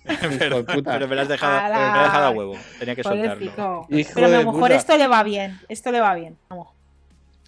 Puta. 0.73 0.91
Pero 0.93 1.07
me 1.07 1.15
lo 1.15 1.21
has 1.21 1.29
dejado, 1.29 1.57
Ala. 1.57 1.77
me 1.77 1.83
has 1.99 2.03
dejado 2.03 2.25
a 2.25 2.29
huevo. 2.31 2.57
Tenía 2.77 2.93
que 2.95 3.03
soltarlo. 3.03 3.87
Pero 4.13 4.25
a 4.25 4.29
lo 4.29 4.37
mejor 4.39 4.53
puta. 4.59 4.75
esto 4.75 4.97
le 4.97 5.07
va 5.07 5.23
bien. 5.23 5.59
Esto 5.69 5.91
le 5.93 6.01
va 6.01 6.13
bien. 6.15 6.37
Vamos. 6.49 6.67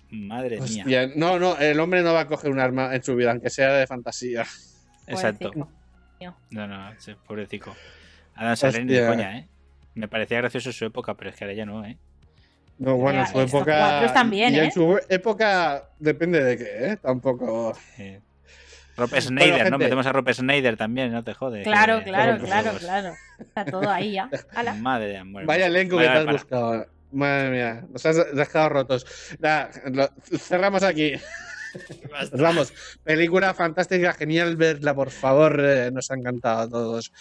Madre 0.10 0.62
mía. 0.62 1.10
No, 1.18 1.38
no, 1.38 1.58
el 1.58 1.78
hombre 1.82 2.02
no 2.02 2.14
va 2.14 2.22
a 2.22 2.28
coger 2.28 2.50
un 2.52 2.60
arma 2.62 2.96
en 2.96 3.04
su 3.04 3.14
vida, 3.18 3.32
aunque 3.32 3.50
sea 3.50 3.74
de 3.74 3.88
fantasía. 3.88 4.46
Exacto. 5.08 5.52
Pobrecito. 5.52 5.76
No, 6.52 6.66
no, 6.68 6.92
sí, 6.98 7.14
pobrecico. 7.28 7.76
Adam 8.36 8.56
Sandler 8.56 8.86
ni 8.86 8.94
de 8.94 9.06
coña, 9.08 9.38
¿eh? 9.40 9.48
Me 9.96 10.08
parecía 10.08 10.38
gracioso 10.38 10.70
en 10.70 10.74
su 10.74 10.86
época, 10.86 11.16
pero 11.16 11.30
es 11.32 11.36
que 11.36 11.46
ahora 11.46 11.56
ya 11.56 11.66
no, 11.66 11.86
¿eh? 11.86 11.98
No, 12.78 12.98
bueno, 12.98 13.22
en 13.22 13.28
su 13.28 13.40
época. 13.40 14.24
bien, 14.26 14.54
y 14.54 14.60
en 14.60 14.66
¿eh? 14.66 14.72
su 14.72 15.00
época 15.10 15.90
depende 15.98 16.44
de 16.44 16.58
qué, 16.58 16.66
¿eh? 16.92 16.98
Tampoco. 16.98 17.76
Eh, 17.98 18.20
Rob 18.98 19.10
Snyder, 19.10 19.52
¿no? 19.58 19.64
gente. 19.64 19.78
Metemos 19.78 20.06
a 20.06 20.12
Rob 20.14 20.30
Snyder 20.34 20.76
también, 20.78 21.12
no 21.12 21.24
te 21.24 21.34
jode. 21.34 21.64
Claro, 21.64 22.00
que- 22.00 22.06
claro, 22.06 22.38
claro, 22.44 22.72
claro. 22.78 23.14
Está 23.40 23.66
todo 23.66 23.90
ahí 23.90 24.14
ya. 24.14 24.30
Ala. 24.54 24.74
Madre 24.74 25.08
de 25.08 25.18
amor. 25.18 25.46
Vaya 25.46 25.68
elenco 25.68 25.98
que 25.98 26.04
te 26.04 26.10
has 26.10 26.20
para. 26.20 26.32
buscado. 26.34 26.86
Madre 27.12 27.50
mía, 27.52 27.86
nos 27.90 28.06
has 28.06 28.36
dejado 28.36 28.70
rotos. 28.70 29.06
Nada, 29.40 29.70
lo- 29.92 30.10
cerramos 30.38 30.84
aquí. 30.84 31.14
Nos 32.32 32.42
vamos. 32.42 32.74
Película 33.04 33.54
fantástica, 33.54 34.14
genial 34.14 34.56
verla, 34.58 34.94
por 34.94 35.12
favor. 35.12 35.62
eh, 35.64 35.92
nos 35.94 36.10
ha 36.12 36.16
encantado 36.16 36.60
a 36.62 36.70
todos. 36.70 37.12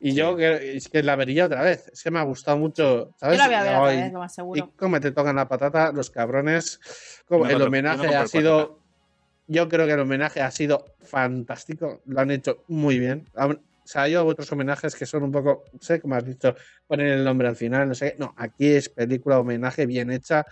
Y 0.00 0.14
yo 0.14 0.36
que, 0.36 0.76
es 0.76 0.88
que 0.88 1.02
la 1.02 1.16
vería 1.16 1.46
otra 1.46 1.62
vez. 1.62 1.88
Es 1.92 2.02
que 2.02 2.10
me 2.10 2.18
ha 2.18 2.22
gustado 2.22 2.56
mucho. 2.58 3.06
Yo 3.08 3.14
¿sabes? 3.18 3.38
la 3.38 3.46
voy 3.46 3.54
a 3.54 3.62
ver 3.62 3.74
otra 3.76 3.86
vez, 4.04 4.12
lo 4.12 4.18
más 4.18 4.32
Y 4.32 4.34
seguro. 4.36 4.72
cómo 4.76 5.00
te 5.00 5.12
tocan 5.12 5.36
la 5.36 5.48
patata 5.48 5.92
los 5.92 6.10
cabrones. 6.10 6.78
Como 7.26 7.46
el 7.46 7.58
yo 7.58 7.66
homenaje 7.66 8.14
ha 8.14 8.26
sido. 8.26 8.80
Yo 9.46 9.68
creo 9.68 9.86
que 9.86 9.92
el 9.92 10.00
homenaje 10.00 10.40
ha 10.40 10.50
sido 10.50 10.84
fantástico. 11.02 12.00
Lo 12.06 12.20
han 12.20 12.30
hecho 12.30 12.64
muy 12.68 12.98
bien. 12.98 13.26
O 13.36 13.86
sea, 13.86 14.02
hay 14.02 14.16
otros 14.16 14.50
homenajes 14.50 14.94
que 14.94 15.04
son 15.04 15.24
un 15.24 15.30
poco, 15.30 15.64
no 15.70 15.78
sé, 15.78 16.00
como 16.00 16.14
has 16.14 16.24
dicho, 16.24 16.56
poner 16.86 17.08
el 17.08 17.22
nombre 17.24 17.48
al 17.48 17.54
final, 17.56 17.86
no 17.86 17.94
sé. 17.94 18.12
qué. 18.12 18.18
No, 18.18 18.32
aquí 18.38 18.68
es 18.68 18.88
película 18.88 19.38
homenaje 19.38 19.84
bien 19.84 20.10
hecha 20.10 20.46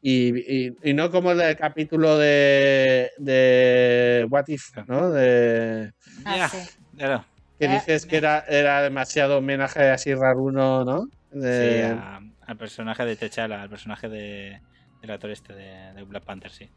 y, 0.00 0.66
y- 0.68 0.74
y 0.82 0.94
no 0.94 1.10
como 1.10 1.32
el 1.32 1.38
del 1.38 1.56
capítulo 1.56 2.16
de, 2.16 3.10
de 3.18 4.26
What 4.30 4.44
If, 4.48 4.70
¿no? 4.86 5.10
De, 5.10 5.92
Ah, 6.24 6.36
Ya, 6.38 6.48
sí. 6.48 6.58
claro. 6.96 7.24
Que 7.60 7.68
dices 7.74 8.06
que 8.06 8.16
era, 8.16 8.44
era 8.48 8.82
demasiado 8.82 9.38
homenaje 9.38 9.88
así 9.90 10.14
raruno, 10.14 10.84
¿no? 10.84 11.04
Sí, 11.32 11.38
De- 11.38 11.84
a- 11.86 12.20
al 12.46 12.56
personaje 12.56 13.04
de 13.04 13.14
T'Challa, 13.16 13.62
al 13.62 13.70
personaje 13.70 14.08
de, 14.08 14.60
del 15.00 15.10
actor 15.10 15.30
este 15.30 15.54
de, 15.54 15.92
de 15.94 16.02
Black 16.02 16.24
Panther, 16.24 16.50
sí. 16.50 16.68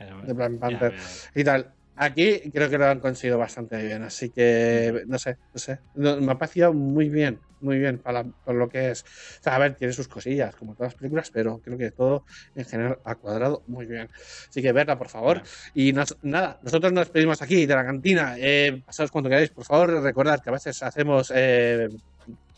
De 0.00 0.32
Black 0.32 0.58
Panther. 0.58 0.94
y 1.34 1.44
tal. 1.44 1.72
Aquí 1.94 2.50
creo 2.50 2.70
que 2.70 2.78
lo 2.78 2.86
han 2.86 3.00
conseguido 3.00 3.36
bastante 3.38 3.76
bien, 3.84 4.02
así 4.02 4.30
que 4.30 5.02
no 5.06 5.18
sé, 5.18 5.36
no 5.52 5.58
sé. 5.60 5.80
No, 5.92 6.16
me 6.22 6.32
ha 6.32 6.38
parecido 6.38 6.72
muy 6.72 7.10
bien, 7.10 7.42
muy 7.60 7.78
bien 7.78 8.00
para, 8.00 8.24
para 8.42 8.58
lo 8.58 8.68
que 8.70 8.90
es. 8.92 9.02
O 9.02 9.42
sea, 9.42 9.56
a 9.56 9.58
ver, 9.58 9.74
tiene 9.76 9.92
sus 9.92 10.08
cosillas, 10.08 10.56
como 10.56 10.74
todas 10.74 10.92
las 10.92 10.98
películas, 10.98 11.30
pero 11.30 11.60
creo 11.60 11.76
que 11.76 11.90
todo 11.90 12.24
en 12.54 12.64
general 12.64 12.98
ha 13.04 13.16
cuadrado 13.16 13.62
muy 13.66 13.84
bien. 13.86 14.08
Así 14.48 14.62
que 14.62 14.72
verla, 14.72 14.96
por 14.98 15.08
favor. 15.10 15.42
Y 15.74 15.92
nos- 15.92 16.16
nada, 16.22 16.58
nosotros 16.62 16.92
nos 16.92 17.02
despedimos 17.06 17.42
aquí 17.42 17.66
de 17.66 17.74
la 17.74 17.84
cantina. 17.84 18.36
Eh, 18.38 18.82
pasaos 18.86 19.10
cuando 19.10 19.28
queráis, 19.28 19.50
por 19.50 19.64
favor. 19.66 20.02
Recordad 20.02 20.40
que 20.42 20.48
a 20.48 20.52
veces 20.54 20.82
hacemos 20.82 21.30
eh, 21.34 21.88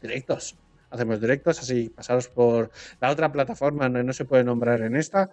directos. 0.01 0.59
Hacemos 0.91 1.21
directos, 1.21 1.59
así 1.61 1.91
pasaros 1.91 2.29
por 2.29 2.71
la 3.01 3.11
otra 3.11 3.33
plataforma, 3.33 3.89
no, 3.89 4.03
no 4.05 4.13
se 4.13 4.27
puede 4.27 4.45
nombrar 4.45 4.81
en 4.83 4.95
esta. 4.97 5.29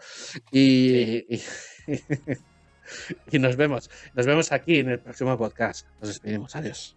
Y, 0.52 1.36
y, 1.36 1.42
y 3.32 3.40
nos 3.40 3.56
vemos. 3.56 3.90
Nos 4.14 4.26
vemos 4.26 4.52
aquí 4.52 4.80
en 4.80 4.90
el 4.90 5.00
próximo 5.00 5.38
podcast. 5.38 5.88
Nos 6.00 6.10
despedimos. 6.10 6.56
Adiós. 6.56 6.96